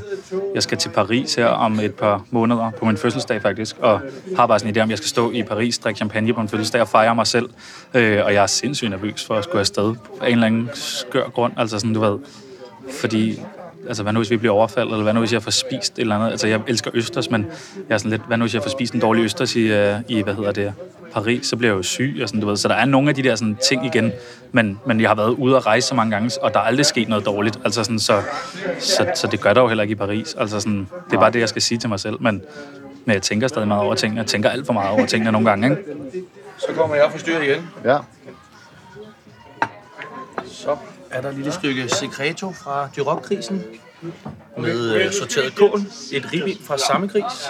jeg 0.54 0.62
skal 0.62 0.78
til 0.78 0.88
Paris 0.88 1.34
her 1.34 1.46
om 1.46 1.80
et 1.80 1.94
par 1.94 2.24
måneder, 2.30 2.70
på 2.70 2.84
min 2.84 2.96
fødselsdag 2.96 3.42
faktisk, 3.42 3.76
og 3.78 4.00
har 4.36 4.46
bare 4.46 4.58
sådan 4.58 4.74
en 4.74 4.76
idé 4.76 4.82
om, 4.82 4.90
jeg 4.90 4.98
skal 4.98 5.08
stå 5.08 5.30
i 5.30 5.42
Paris, 5.42 5.78
drikke 5.78 5.96
champagne 5.96 6.34
på 6.34 6.40
min 6.40 6.48
fødselsdag 6.48 6.80
og 6.80 6.88
fejre 6.88 7.14
mig 7.14 7.26
selv. 7.26 7.50
Øh, 7.94 8.24
og 8.24 8.34
jeg 8.34 8.42
er 8.42 8.46
sindssygt 8.46 8.90
nervøs 8.90 9.24
for 9.24 9.34
at 9.34 9.44
skulle 9.44 9.60
afsted 9.60 9.94
på 9.94 10.24
en 10.24 10.32
eller 10.32 10.46
anden 10.46 10.70
skør 10.74 11.28
grund. 11.28 11.52
Altså 11.56 11.78
sådan, 11.78 11.94
du 11.94 12.00
ved, 12.00 12.18
fordi 13.00 13.40
altså 13.92 14.02
hvad 14.02 14.12
nu 14.12 14.18
hvis 14.18 14.30
vi 14.30 14.36
bliver 14.36 14.54
overfaldet, 14.54 14.92
eller 14.92 15.02
hvad 15.02 15.14
nu 15.14 15.20
hvis 15.20 15.32
jeg 15.32 15.42
får 15.42 15.50
spist 15.50 15.92
et 15.92 16.02
eller 16.02 16.14
andet. 16.16 16.30
Altså 16.30 16.46
jeg 16.46 16.60
elsker 16.66 16.90
østers, 16.94 17.30
men 17.30 17.46
jeg 17.88 17.94
er 17.94 17.98
sådan 17.98 18.10
lidt, 18.10 18.22
hvad 18.26 18.36
nu 18.36 18.44
hvis 18.44 18.54
jeg 18.54 18.62
får 18.62 18.70
spist 18.70 18.94
en 18.94 19.00
dårlig 19.00 19.24
østers 19.24 19.56
i, 19.56 19.60
øh, 19.60 20.00
i 20.08 20.22
hvad 20.22 20.34
hedder 20.34 20.52
det, 20.52 20.74
Paris, 21.12 21.46
så 21.46 21.56
bliver 21.56 21.72
jeg 21.72 21.76
jo 21.76 21.82
syg 21.82 22.18
og 22.22 22.28
sådan, 22.28 22.40
du 22.40 22.46
ved. 22.46 22.56
Så 22.56 22.68
der 22.68 22.74
er 22.74 22.84
nogle 22.84 23.08
af 23.08 23.14
de 23.14 23.22
der 23.22 23.34
sådan, 23.34 23.56
ting 23.68 23.86
igen, 23.86 24.12
men, 24.52 24.80
men 24.86 25.00
jeg 25.00 25.10
har 25.10 25.14
været 25.14 25.30
ude 25.30 25.56
at 25.56 25.66
rejse 25.66 25.88
så 25.88 25.94
mange 25.94 26.10
gange, 26.10 26.42
og 26.42 26.54
der 26.54 26.60
er 26.60 26.64
aldrig 26.64 26.86
sket 26.86 27.08
noget 27.08 27.26
dårligt. 27.26 27.58
Altså 27.64 27.84
sådan, 27.84 27.98
så, 27.98 28.22
så, 28.78 29.06
så 29.14 29.26
det 29.26 29.40
gør 29.40 29.54
der 29.54 29.60
jo 29.60 29.68
heller 29.68 29.82
ikke 29.82 29.92
i 29.92 29.94
Paris. 29.94 30.34
Altså 30.34 30.60
sådan, 30.60 30.88
det 31.10 31.16
er 31.16 31.20
bare 31.20 31.30
det, 31.30 31.40
jeg 31.40 31.48
skal 31.48 31.62
sige 31.62 31.78
til 31.78 31.88
mig 31.88 32.00
selv, 32.00 32.22
men, 32.22 32.42
men 33.04 33.14
jeg 33.14 33.22
tænker 33.22 33.48
stadig 33.48 33.68
meget 33.68 33.82
over 33.82 33.94
tingene. 33.94 34.20
Jeg 34.20 34.26
tænker 34.26 34.50
alt 34.50 34.66
for 34.66 34.72
meget 34.72 34.90
over 34.90 35.06
tingene 35.06 35.32
nogle 35.32 35.48
gange, 35.48 35.70
ikke? 35.70 35.82
Så 36.58 36.66
kommer 36.76 36.96
jeg 36.96 37.04
og 37.04 37.12
forstyrrer 37.12 37.42
igen. 37.42 37.70
Ja. 37.84 37.98
Så 40.46 40.76
er 41.12 41.20
der 41.20 41.28
et 41.28 41.34
lille 41.34 41.52
stykke 41.52 41.88
secreto 41.88 42.52
fra 42.52 42.88
Duroc-krisen 42.96 43.62
med 44.58 44.94
øh, 44.94 45.12
sorteret 45.12 45.54
kål. 45.54 45.80
Et 46.12 46.32
ribbind 46.32 46.58
fra 46.64 46.78
samme 46.78 47.06
gris. 47.06 47.48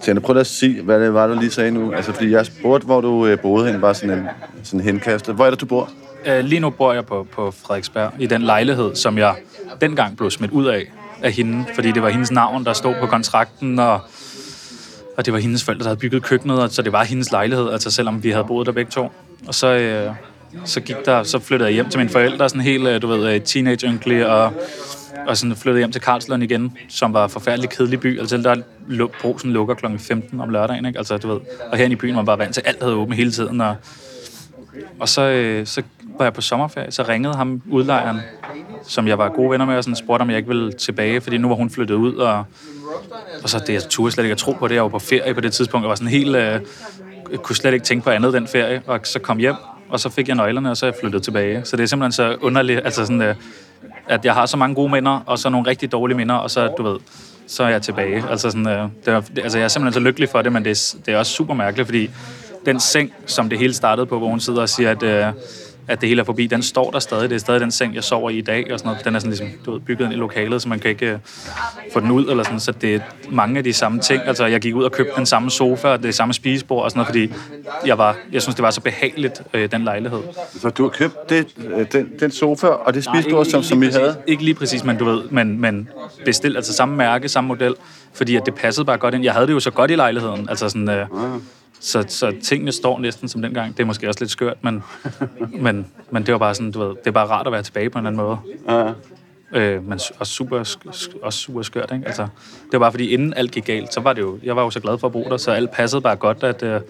Tjene, 0.00 0.20
prøv 0.20 0.32
lige 0.32 0.40
at 0.40 0.46
sige, 0.46 0.82
hvad 0.82 1.00
det 1.00 1.14
var, 1.14 1.26
du 1.26 1.34
lige 1.34 1.50
sagde 1.50 1.70
nu. 1.70 1.92
Altså, 1.92 2.12
fordi 2.12 2.30
jeg 2.30 2.46
spurgte, 2.46 2.84
hvor 2.84 3.00
du 3.00 3.26
øh, 3.26 3.38
boede 3.40 3.72
hen, 3.72 3.80
bare 3.80 3.94
sådan 3.94 4.18
en 4.18 4.28
sådan 4.62 4.80
henkastet. 4.80 5.34
Hvor 5.34 5.46
er 5.46 5.50
det, 5.50 5.60
du 5.60 5.66
bor? 5.66 5.90
Øh, 6.26 6.44
lige 6.44 6.60
nu 6.60 6.70
bor 6.70 6.92
jeg 6.92 7.06
på, 7.06 7.26
på 7.32 7.50
Frederiksberg, 7.50 8.12
i 8.18 8.26
den 8.26 8.42
lejlighed, 8.42 8.94
som 8.94 9.18
jeg 9.18 9.36
dengang 9.80 10.16
blev 10.16 10.30
smidt 10.30 10.50
ud 10.50 10.66
af, 10.66 10.92
af 11.22 11.32
hende, 11.32 11.64
fordi 11.74 11.92
det 11.92 12.02
var 12.02 12.08
hendes 12.08 12.30
navn, 12.30 12.64
der 12.64 12.72
stod 12.72 12.94
på 13.00 13.06
kontrakten, 13.06 13.78
og, 13.78 14.00
og 15.16 15.26
det 15.26 15.32
var 15.32 15.38
hendes 15.38 15.64
forældre, 15.64 15.82
der 15.82 15.88
havde 15.88 16.00
bygget 16.00 16.22
køkkenet, 16.22 16.62
og 16.62 16.70
så 16.70 16.82
det 16.82 16.92
var 16.92 17.04
hendes 17.04 17.30
lejlighed, 17.30 17.70
altså 17.70 17.90
selvom 17.90 18.22
vi 18.22 18.30
havde 18.30 18.44
boet 18.44 18.66
der 18.66 18.72
begge 18.72 18.90
to. 18.90 19.12
Og 19.48 19.54
så, 19.54 19.66
øh, 19.66 20.14
så 20.64 20.80
gik 20.80 20.96
der, 21.06 21.22
så 21.22 21.38
flyttede 21.38 21.68
jeg 21.68 21.74
hjem 21.74 21.88
til 21.88 21.98
mine 21.98 22.10
forældre, 22.10 22.48
sådan 22.48 22.62
helt, 22.62 22.88
øh, 22.88 23.02
du 23.02 23.06
ved, 23.06 23.34
øh, 23.34 23.40
teenage 23.40 24.28
og, 24.28 24.52
og 25.26 25.36
sådan 25.36 25.56
flyttede 25.56 25.78
hjem 25.80 25.92
til 25.92 26.00
Karlslund 26.00 26.42
igen, 26.42 26.76
som 26.88 27.12
var 27.12 27.24
en 27.24 27.30
forfærdelig 27.30 27.70
kedelig 27.70 28.00
by. 28.00 28.20
Altså 28.20 28.36
der 28.36 28.56
lu- 28.88 29.20
brosen 29.22 29.52
lukker 29.52 29.74
kl. 29.74 29.86
15 29.98 30.40
om 30.40 30.50
lørdagen, 30.50 30.86
ikke? 30.86 30.98
Altså, 30.98 31.16
du 31.18 31.28
ved. 31.28 31.40
Og 31.70 31.76
herinde 31.76 31.92
i 31.92 31.96
byen 31.96 32.14
var 32.14 32.20
man 32.22 32.26
bare 32.26 32.38
vant 32.38 32.54
til, 32.54 32.60
at 32.60 32.68
alt 32.68 32.82
havde 32.82 32.94
åbent 32.94 33.16
hele 33.16 33.32
tiden, 33.32 33.60
og 33.60 33.76
og 35.00 35.08
så, 35.08 35.22
øh, 35.22 35.66
så 35.66 35.82
var 36.18 36.24
jeg 36.24 36.32
på 36.32 36.40
sommerferie, 36.40 36.90
så 36.90 37.02
ringede 37.08 37.34
ham 37.34 37.62
udlejeren, 37.70 38.20
som 38.82 39.08
jeg 39.08 39.18
var 39.18 39.28
gode 39.28 39.50
venner 39.50 39.66
med, 39.66 39.76
og 39.76 39.84
sådan 39.84 39.96
spurgte, 39.96 40.22
om 40.22 40.30
jeg 40.30 40.36
ikke 40.36 40.48
ville 40.48 40.72
tilbage, 40.72 41.20
fordi 41.20 41.38
nu 41.38 41.48
var 41.48 41.54
hun 41.54 41.70
flyttet 41.70 41.94
ud, 41.94 42.14
og, 42.14 42.44
og 43.42 43.48
så 43.48 43.58
det, 43.58 43.72
jeg 43.72 43.82
turde 43.82 44.12
slet 44.12 44.24
ikke 44.24 44.32
at 44.32 44.38
tro 44.38 44.52
på 44.52 44.68
det. 44.68 44.74
Jeg 44.74 44.82
var 44.82 44.88
på 44.88 44.98
ferie 44.98 45.34
på 45.34 45.40
det 45.40 45.52
tidspunkt, 45.52 45.84
og 45.84 45.88
var 45.88 45.94
sådan 45.94 46.08
helt, 46.08 46.36
øh, 46.36 46.60
kunne 47.36 47.56
slet 47.56 47.72
ikke 47.72 47.84
tænke 47.84 48.04
på 48.04 48.10
andet 48.10 48.32
den 48.32 48.48
ferie, 48.48 48.82
og 48.86 49.00
så 49.04 49.18
kom 49.18 49.38
hjem, 49.38 49.54
og 49.92 50.00
så 50.00 50.08
fik 50.08 50.28
jeg 50.28 50.36
nøglerne, 50.36 50.70
og 50.70 50.76
så 50.76 50.86
er 50.86 50.90
jeg 50.90 50.94
flyttet 51.00 51.22
tilbage. 51.22 51.60
Så 51.64 51.76
det 51.76 51.82
er 51.82 51.86
simpelthen 51.86 52.12
så 52.12 52.36
underligt, 52.40 52.80
altså 52.84 53.06
sådan, 53.06 53.22
øh, 53.22 53.34
at 54.08 54.24
jeg 54.24 54.34
har 54.34 54.46
så 54.46 54.56
mange 54.56 54.74
gode 54.74 54.92
minder, 54.92 55.20
og 55.26 55.38
så 55.38 55.48
nogle 55.48 55.70
rigtig 55.70 55.92
dårlige 55.92 56.16
minder, 56.16 56.34
og 56.34 56.50
så, 56.50 56.66
du 56.78 56.82
ved, 56.82 56.98
så 57.46 57.62
er 57.64 57.68
jeg 57.68 57.82
tilbage. 57.82 58.24
Altså, 58.30 58.50
sådan, 58.50 58.68
øh, 58.68 58.88
det 59.04 59.12
var, 59.14 59.20
det- 59.20 59.38
altså 59.42 59.58
jeg 59.58 59.64
er 59.64 59.68
simpelthen 59.68 60.02
så 60.02 60.08
lykkelig 60.08 60.28
for 60.28 60.42
det, 60.42 60.52
men 60.52 60.64
det 60.64 60.70
er, 60.70 60.96
det 61.06 61.14
er 61.14 61.18
også 61.18 61.32
super 61.32 61.54
mærkeligt, 61.54 61.86
fordi 61.86 62.10
den 62.66 62.80
seng, 62.80 63.12
som 63.26 63.48
det 63.48 63.58
hele 63.58 63.74
startede 63.74 64.06
på, 64.06 64.18
hvor 64.18 64.28
hun 64.28 64.40
sidder 64.40 64.60
og 64.62 64.68
siger, 64.68 64.90
at, 64.90 65.02
øh, 65.02 65.26
at 65.88 66.00
det 66.00 66.08
hele 66.08 66.20
er 66.20 66.24
forbi, 66.24 66.46
den 66.46 66.62
står 66.62 66.90
der 66.90 66.98
stadig. 66.98 67.30
Det 67.30 67.34
er 67.36 67.40
stadig 67.40 67.60
den 67.60 67.70
seng, 67.70 67.94
jeg 67.94 68.04
sover 68.04 68.30
i 68.30 68.38
i 68.38 68.40
dag, 68.40 68.72
og 68.72 68.78
sådan 68.78 68.90
noget. 68.90 69.04
Den 69.04 69.14
er 69.14 69.18
sådan 69.18 69.30
ligesom, 69.30 69.48
du 69.66 69.72
ved, 69.72 69.80
bygget 69.80 70.04
ind 70.04 70.14
i 70.14 70.16
lokalet, 70.16 70.62
så 70.62 70.68
man 70.68 70.78
kan 70.78 70.90
ikke 70.90 71.06
øh, 71.06 71.18
få 71.92 72.00
den 72.00 72.10
ud, 72.10 72.30
eller 72.30 72.44
sådan. 72.44 72.60
Så 72.60 72.72
det 72.72 72.94
er 72.94 73.00
mange 73.30 73.58
af 73.58 73.64
de 73.64 73.72
samme 73.72 74.00
ting. 74.00 74.22
Altså, 74.26 74.46
jeg 74.46 74.60
gik 74.60 74.74
ud 74.74 74.84
og 74.84 74.92
købte 74.92 75.12
den 75.16 75.26
samme 75.26 75.50
sofa, 75.50 75.88
og 75.88 76.02
det 76.02 76.14
samme 76.14 76.34
spisebord 76.34 76.84
og 76.84 76.90
sådan 76.90 76.98
noget, 76.98 77.32
fordi 77.32 77.42
jeg, 77.86 77.98
var, 77.98 78.16
jeg 78.32 78.42
synes, 78.42 78.54
det 78.54 78.62
var 78.62 78.70
så 78.70 78.80
behageligt, 78.80 79.42
øh, 79.54 79.70
den 79.70 79.84
lejlighed. 79.84 80.20
Så 80.60 80.70
du 80.70 80.82
har 80.82 80.90
købt 80.90 81.30
det, 81.30 81.46
øh, 81.76 81.86
den, 81.92 82.12
den 82.20 82.30
sofa 82.30 82.66
og 82.66 82.94
det 82.94 83.04
spisbord, 83.04 83.44
som, 83.44 83.62
som 83.62 83.82
I 83.82 83.86
lige 83.86 83.98
havde? 83.98 84.16
ikke 84.26 84.44
lige 84.44 84.54
præcis, 84.54 84.84
men 84.84 84.96
du 84.96 85.04
ved, 85.04 85.22
men, 85.30 85.60
men 85.60 85.88
bestilt, 86.24 86.56
altså 86.56 86.72
samme 86.72 86.96
mærke, 86.96 87.28
samme 87.28 87.48
model, 87.48 87.74
fordi 88.12 88.36
at 88.36 88.46
det 88.46 88.54
passede 88.54 88.84
bare 88.84 88.98
godt 88.98 89.14
ind. 89.14 89.24
Jeg 89.24 89.32
havde 89.32 89.46
det 89.46 89.52
jo 89.52 89.60
så 89.60 89.70
godt 89.70 89.90
i 89.90 89.96
lejligheden, 89.96 90.48
altså 90.48 90.68
sådan, 90.68 90.90
øh, 90.90 91.06
så, 91.82 92.04
så 92.08 92.32
tingene 92.42 92.72
står 92.72 92.98
næsten 92.98 93.28
som 93.28 93.42
dengang. 93.42 93.76
Det 93.76 93.82
er 93.82 93.86
måske 93.86 94.08
også 94.08 94.20
lidt 94.20 94.30
skørt, 94.30 94.56
men, 94.64 94.82
men, 95.60 95.86
men 96.10 96.26
det 96.26 96.32
var 96.32 96.38
bare 96.38 96.54
sådan, 96.54 96.72
du 96.72 96.78
ved, 96.78 96.88
det 96.88 97.06
er 97.06 97.10
bare 97.10 97.26
rart 97.26 97.46
at 97.46 97.52
være 97.52 97.62
tilbage 97.62 97.90
på 97.90 97.98
en 97.98 98.06
anden 98.06 98.20
måde. 98.22 98.36
Ja. 98.68 98.92
Øh, 99.54 99.84
men 99.84 100.00
også 100.18 100.32
super, 100.32 100.58
også 101.22 101.38
super 101.38 101.62
skørt, 101.62 101.90
ikke? 101.92 102.06
Altså, 102.06 102.22
det 102.64 102.72
var 102.72 102.78
bare 102.78 102.90
fordi, 102.92 103.08
inden 103.08 103.34
alt 103.34 103.50
gik 103.50 103.64
galt, 103.64 103.94
så 103.94 104.00
var 104.00 104.12
det 104.12 104.22
jo, 104.22 104.38
jeg 104.42 104.56
var 104.56 104.62
jo 104.62 104.70
så 104.70 104.80
glad 104.80 104.98
for 104.98 105.06
at 105.06 105.12
bo 105.12 105.24
der, 105.30 105.36
så 105.36 105.50
alt 105.50 105.70
passede 105.70 106.02
bare 106.02 106.16
godt, 106.16 106.42
at, 106.42 106.62
øh, 106.62 106.80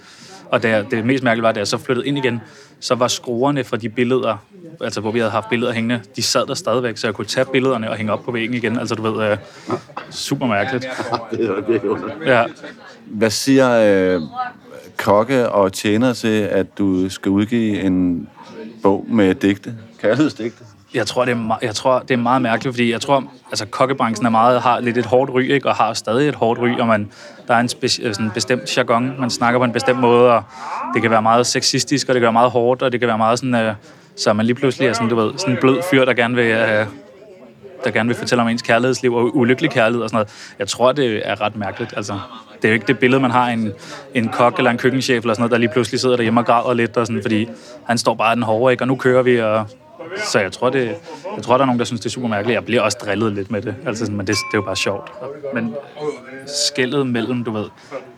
og 0.50 0.62
det, 0.62 0.86
det 0.90 1.06
mest 1.06 1.24
mærkelige 1.24 1.42
var, 1.42 1.52
da 1.52 1.58
jeg 1.58 1.66
så 1.66 1.78
flyttede 1.78 2.06
ind 2.06 2.18
igen, 2.18 2.40
så 2.80 2.94
var 2.94 3.08
skruerne 3.08 3.64
fra 3.64 3.76
de 3.76 3.88
billeder, 3.88 4.36
altså 4.80 5.00
hvor 5.00 5.10
vi 5.10 5.18
havde 5.18 5.30
haft 5.30 5.48
billeder 5.48 5.72
hængende, 5.72 6.00
de 6.16 6.22
sad 6.22 6.46
der 6.46 6.54
stadigvæk, 6.54 6.96
så 6.96 7.06
jeg 7.06 7.14
kunne 7.14 7.24
tage 7.24 7.46
billederne 7.52 7.90
og 7.90 7.96
hænge 7.96 8.12
op 8.12 8.22
på 8.24 8.32
væggen 8.32 8.56
igen. 8.56 8.78
Altså, 8.78 8.94
du 8.94 9.02
ved, 9.02 9.30
øh, 9.30 9.36
super 10.10 10.46
mærkeligt. 10.46 10.88
Det 11.30 11.48
er 11.48 11.60
virkelig 11.60 11.90
underligt. 11.90 12.26
Ja. 12.26 12.44
Hvad 13.06 13.30
siger 13.30 13.70
øh, 14.14 14.22
kokke 14.96 15.48
og 15.48 15.72
tjener 15.72 16.12
til, 16.12 16.40
at 16.42 16.78
du 16.78 17.08
skal 17.08 17.30
udgive 17.30 17.80
en 17.80 18.28
bog 18.82 19.06
med 19.08 19.34
digte? 19.34 19.74
Kærlighedsdigte? 20.00 20.64
Jeg 20.94 21.06
tror, 21.06 21.24
det 21.24 21.32
er, 21.32 21.58
jeg 21.62 21.74
tror, 21.74 21.98
det 21.98 22.10
er 22.10 22.18
meget 22.18 22.42
mærkeligt, 22.42 22.74
fordi 22.74 22.92
jeg 22.92 23.00
tror, 23.00 23.24
altså 23.50 23.66
kokkebranchen 23.66 24.26
er 24.26 24.30
meget, 24.30 24.60
har 24.60 24.80
lidt 24.80 24.98
et 24.98 25.06
hårdt 25.06 25.30
ry, 25.30 25.42
ikke? 25.42 25.68
og 25.68 25.74
har 25.74 25.92
stadig 25.92 26.28
et 26.28 26.34
hårdt 26.34 26.60
ry, 26.60 26.78
og 26.78 26.86
man, 26.86 27.10
der 27.48 27.54
er 27.54 27.60
en 27.60 27.68
speci- 27.68 28.06
øh, 28.06 28.14
sådan 28.14 28.26
en 28.26 28.30
bestemt 28.30 28.76
jargon, 28.76 29.20
man 29.20 29.30
snakker 29.30 29.60
på 29.60 29.64
en 29.64 29.72
bestemt 29.72 30.00
måde, 30.00 30.32
og 30.32 30.42
det 30.94 31.02
kan 31.02 31.10
være 31.10 31.22
meget 31.22 31.46
sexistisk, 31.46 32.08
og 32.08 32.14
det 32.14 32.20
kan 32.20 32.24
være 32.24 32.32
meget 32.32 32.50
hårdt, 32.50 32.82
og 32.82 32.92
det 32.92 33.00
kan 33.00 33.06
være 33.06 33.18
meget 33.18 33.38
sådan, 33.38 33.54
øh, 33.54 33.74
så 34.16 34.32
man 34.32 34.46
lige 34.46 34.54
pludselig 34.54 34.88
er 34.88 34.92
sådan, 34.92 35.08
du 35.08 35.16
ved, 35.16 35.32
sådan 35.38 35.54
en 35.54 35.60
blød 35.60 35.82
fyr, 35.90 36.04
der 36.04 36.12
gerne 36.14 36.34
vil, 36.34 36.46
øh, 36.46 36.86
der 37.84 37.90
gerne 37.90 38.08
vil 38.08 38.16
fortælle 38.16 38.42
om 38.42 38.48
ens 38.48 38.62
kærlighedsliv 38.62 39.14
og 39.14 39.36
ulykkelig 39.36 39.70
kærlighed 39.70 40.02
og 40.02 40.08
sådan 40.08 40.16
noget. 40.16 40.54
Jeg 40.58 40.68
tror, 40.68 40.92
det 40.92 41.28
er 41.28 41.40
ret 41.40 41.56
mærkeligt. 41.56 41.94
Altså, 41.96 42.18
det 42.62 42.68
er 42.68 42.72
jo 42.72 42.74
ikke 42.74 42.86
det 42.86 42.98
billede, 42.98 43.20
man 43.20 43.30
har 43.30 43.48
en, 43.48 43.72
en 44.14 44.28
kok 44.28 44.58
eller 44.58 44.70
en 44.70 44.78
køkkenchef 44.78 45.22
eller 45.22 45.34
sådan 45.34 45.42
noget, 45.42 45.50
der 45.50 45.58
lige 45.58 45.70
pludselig 45.72 46.00
sidder 46.00 46.16
derhjemme 46.16 46.40
og 46.40 46.46
græder 46.46 46.74
lidt, 46.74 46.96
og 46.96 47.06
sådan, 47.06 47.22
fordi 47.22 47.48
han 47.86 47.98
står 47.98 48.14
bare 48.14 48.34
den 48.34 48.42
hårde, 48.42 48.72
ikke? 48.72 48.82
og 48.82 48.88
nu 48.88 48.96
kører 48.96 49.22
vi, 49.22 49.40
og 49.40 49.66
så 50.16 50.40
jeg 50.40 50.52
tror, 50.52 50.70
det, 50.70 50.86
jeg 51.36 51.42
tror, 51.42 51.56
der 51.56 51.62
er 51.62 51.66
nogen, 51.66 51.78
der 51.78 51.84
synes, 51.84 52.00
det 52.00 52.06
er 52.06 52.10
super 52.10 52.28
mærkeligt. 52.28 52.54
Jeg 52.54 52.64
bliver 52.64 52.82
også 52.82 52.98
drillet 53.04 53.32
lidt 53.32 53.50
med 53.50 53.62
det, 53.62 53.74
altså, 53.86 54.04
sådan, 54.04 54.16
men 54.16 54.26
det, 54.26 54.36
det 54.36 54.54
er 54.54 54.58
jo 54.58 54.62
bare 54.62 54.76
sjovt. 54.76 55.12
Men 55.54 55.74
skældet 56.46 57.06
mellem, 57.06 57.44
du 57.44 57.50
ved, 57.50 57.64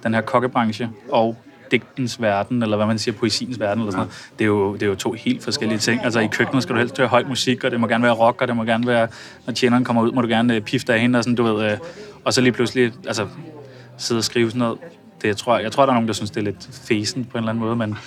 den 0.03 0.15
her 0.15 0.21
kokkebranche 0.21 0.91
og 1.11 1.37
digtens 1.71 2.23
verden, 2.23 2.63
eller 2.63 2.77
hvad 2.77 2.87
man 2.87 2.99
siger, 2.99 3.15
poesiens 3.15 3.61
verden, 3.61 3.81
eller 3.81 3.93
sådan 3.93 4.07
noget, 4.07 4.31
det 4.39 4.45
er, 4.45 4.49
jo, 4.49 4.75
det 4.75 4.83
er 4.83 4.87
jo 4.87 4.95
to 4.95 5.13
helt 5.13 5.45
forskellige 5.45 5.79
ting. 5.79 6.05
Altså 6.05 6.21
i 6.21 6.27
køkkenet 6.27 6.63
skal 6.63 6.75
du 6.75 6.79
helst 6.79 6.99
høre 6.99 7.09
høj 7.09 7.25
musik, 7.29 7.65
og 7.65 7.71
det 7.71 7.81
må 7.81 7.87
gerne 7.87 8.05
være 8.05 8.13
rock, 8.13 8.43
og 8.43 8.49
det 8.49 8.57
må 8.57 8.65
gerne 8.65 8.87
være, 8.87 9.09
når 9.47 9.55
tjeneren 9.55 9.85
kommer 9.85 10.03
ud, 10.03 10.13
må 10.13 10.23
du 10.23 10.29
gerne 10.29 10.55
øh, 10.55 10.61
pifte 10.61 10.95
af 10.95 11.01
hende, 11.01 11.19
og 11.19 11.25
sådan, 11.25 11.35
du 11.35 11.43
ved, 11.43 11.73
øh, 11.73 11.79
og 12.25 12.35
så 12.35 12.41
lige 12.41 12.53
pludselig, 12.53 12.93
altså, 13.07 13.27
sidde 13.99 14.19
og 14.19 14.25
skrive 14.25 14.51
sådan 14.51 14.59
noget. 14.59 14.79
Det, 15.23 15.29
jeg, 15.29 15.37
tror, 15.37 15.59
jeg 15.59 15.73
tror, 15.73 15.83
der 15.87 15.91
er 15.91 15.95
nogen, 15.95 16.09
der 16.09 16.15
synes, 16.15 16.31
det 16.31 16.41
er 16.41 16.45
lidt 16.45 16.69
fesen 16.73 17.25
på 17.25 17.39
en 17.39 17.45
eller 17.45 17.51
anden 17.51 17.65
måde, 17.65 17.77
men, 17.77 17.99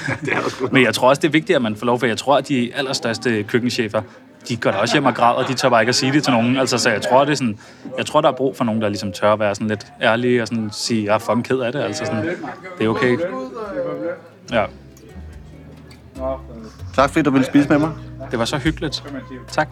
men 0.72 0.82
jeg 0.82 0.94
tror 0.94 1.08
også, 1.08 1.20
det 1.20 1.28
er 1.28 1.32
vigtigt, 1.32 1.56
at 1.56 1.62
man 1.62 1.76
får 1.76 1.86
lov, 1.86 1.98
for 1.98 2.06
jeg 2.06 2.18
tror, 2.18 2.36
at 2.36 2.48
de 2.48 2.74
allerstørste 2.74 3.42
køkkenchefer, 3.42 4.02
de 4.48 4.56
går 4.56 4.70
da 4.70 4.76
også 4.76 4.94
hjem 4.94 5.04
og 5.04 5.14
græder, 5.14 5.34
og 5.34 5.48
de 5.48 5.54
tør 5.54 5.68
bare 5.68 5.82
ikke 5.82 5.88
at 5.88 5.94
sige 5.94 6.12
det 6.12 6.22
til 6.24 6.32
nogen. 6.32 6.56
Altså, 6.56 6.78
så 6.78 6.90
jeg 6.90 7.02
tror, 7.02 7.24
det 7.24 7.32
er 7.32 7.36
sådan, 7.36 7.58
jeg 7.98 8.06
tror, 8.06 8.20
der 8.20 8.28
er 8.28 8.32
brug 8.32 8.56
for 8.56 8.64
nogen, 8.64 8.82
der 8.82 8.88
ligesom 8.88 9.12
tør 9.12 9.32
at 9.32 9.38
være 9.38 9.54
sådan 9.54 9.68
lidt 9.68 9.86
ærlige 10.02 10.42
og 10.42 10.48
sådan 10.48 10.70
sige, 10.72 11.04
jeg 11.04 11.14
er 11.14 11.18
fucking 11.18 11.44
ked 11.44 11.58
af 11.58 11.72
det. 11.72 11.80
Altså 11.80 12.04
sådan, 12.04 12.24
det 12.78 12.84
er 12.84 12.88
okay. 12.88 13.18
Ja, 14.52 14.64
Tak 16.94 17.10
fordi 17.10 17.22
du 17.22 17.30
ville 17.30 17.46
spise 17.46 17.68
med 17.68 17.78
mig. 17.78 17.90
det 18.30 18.38
var 18.38 18.44
så 18.44 18.58
hyggeligt. 18.58 19.04
Tak. 19.48 19.68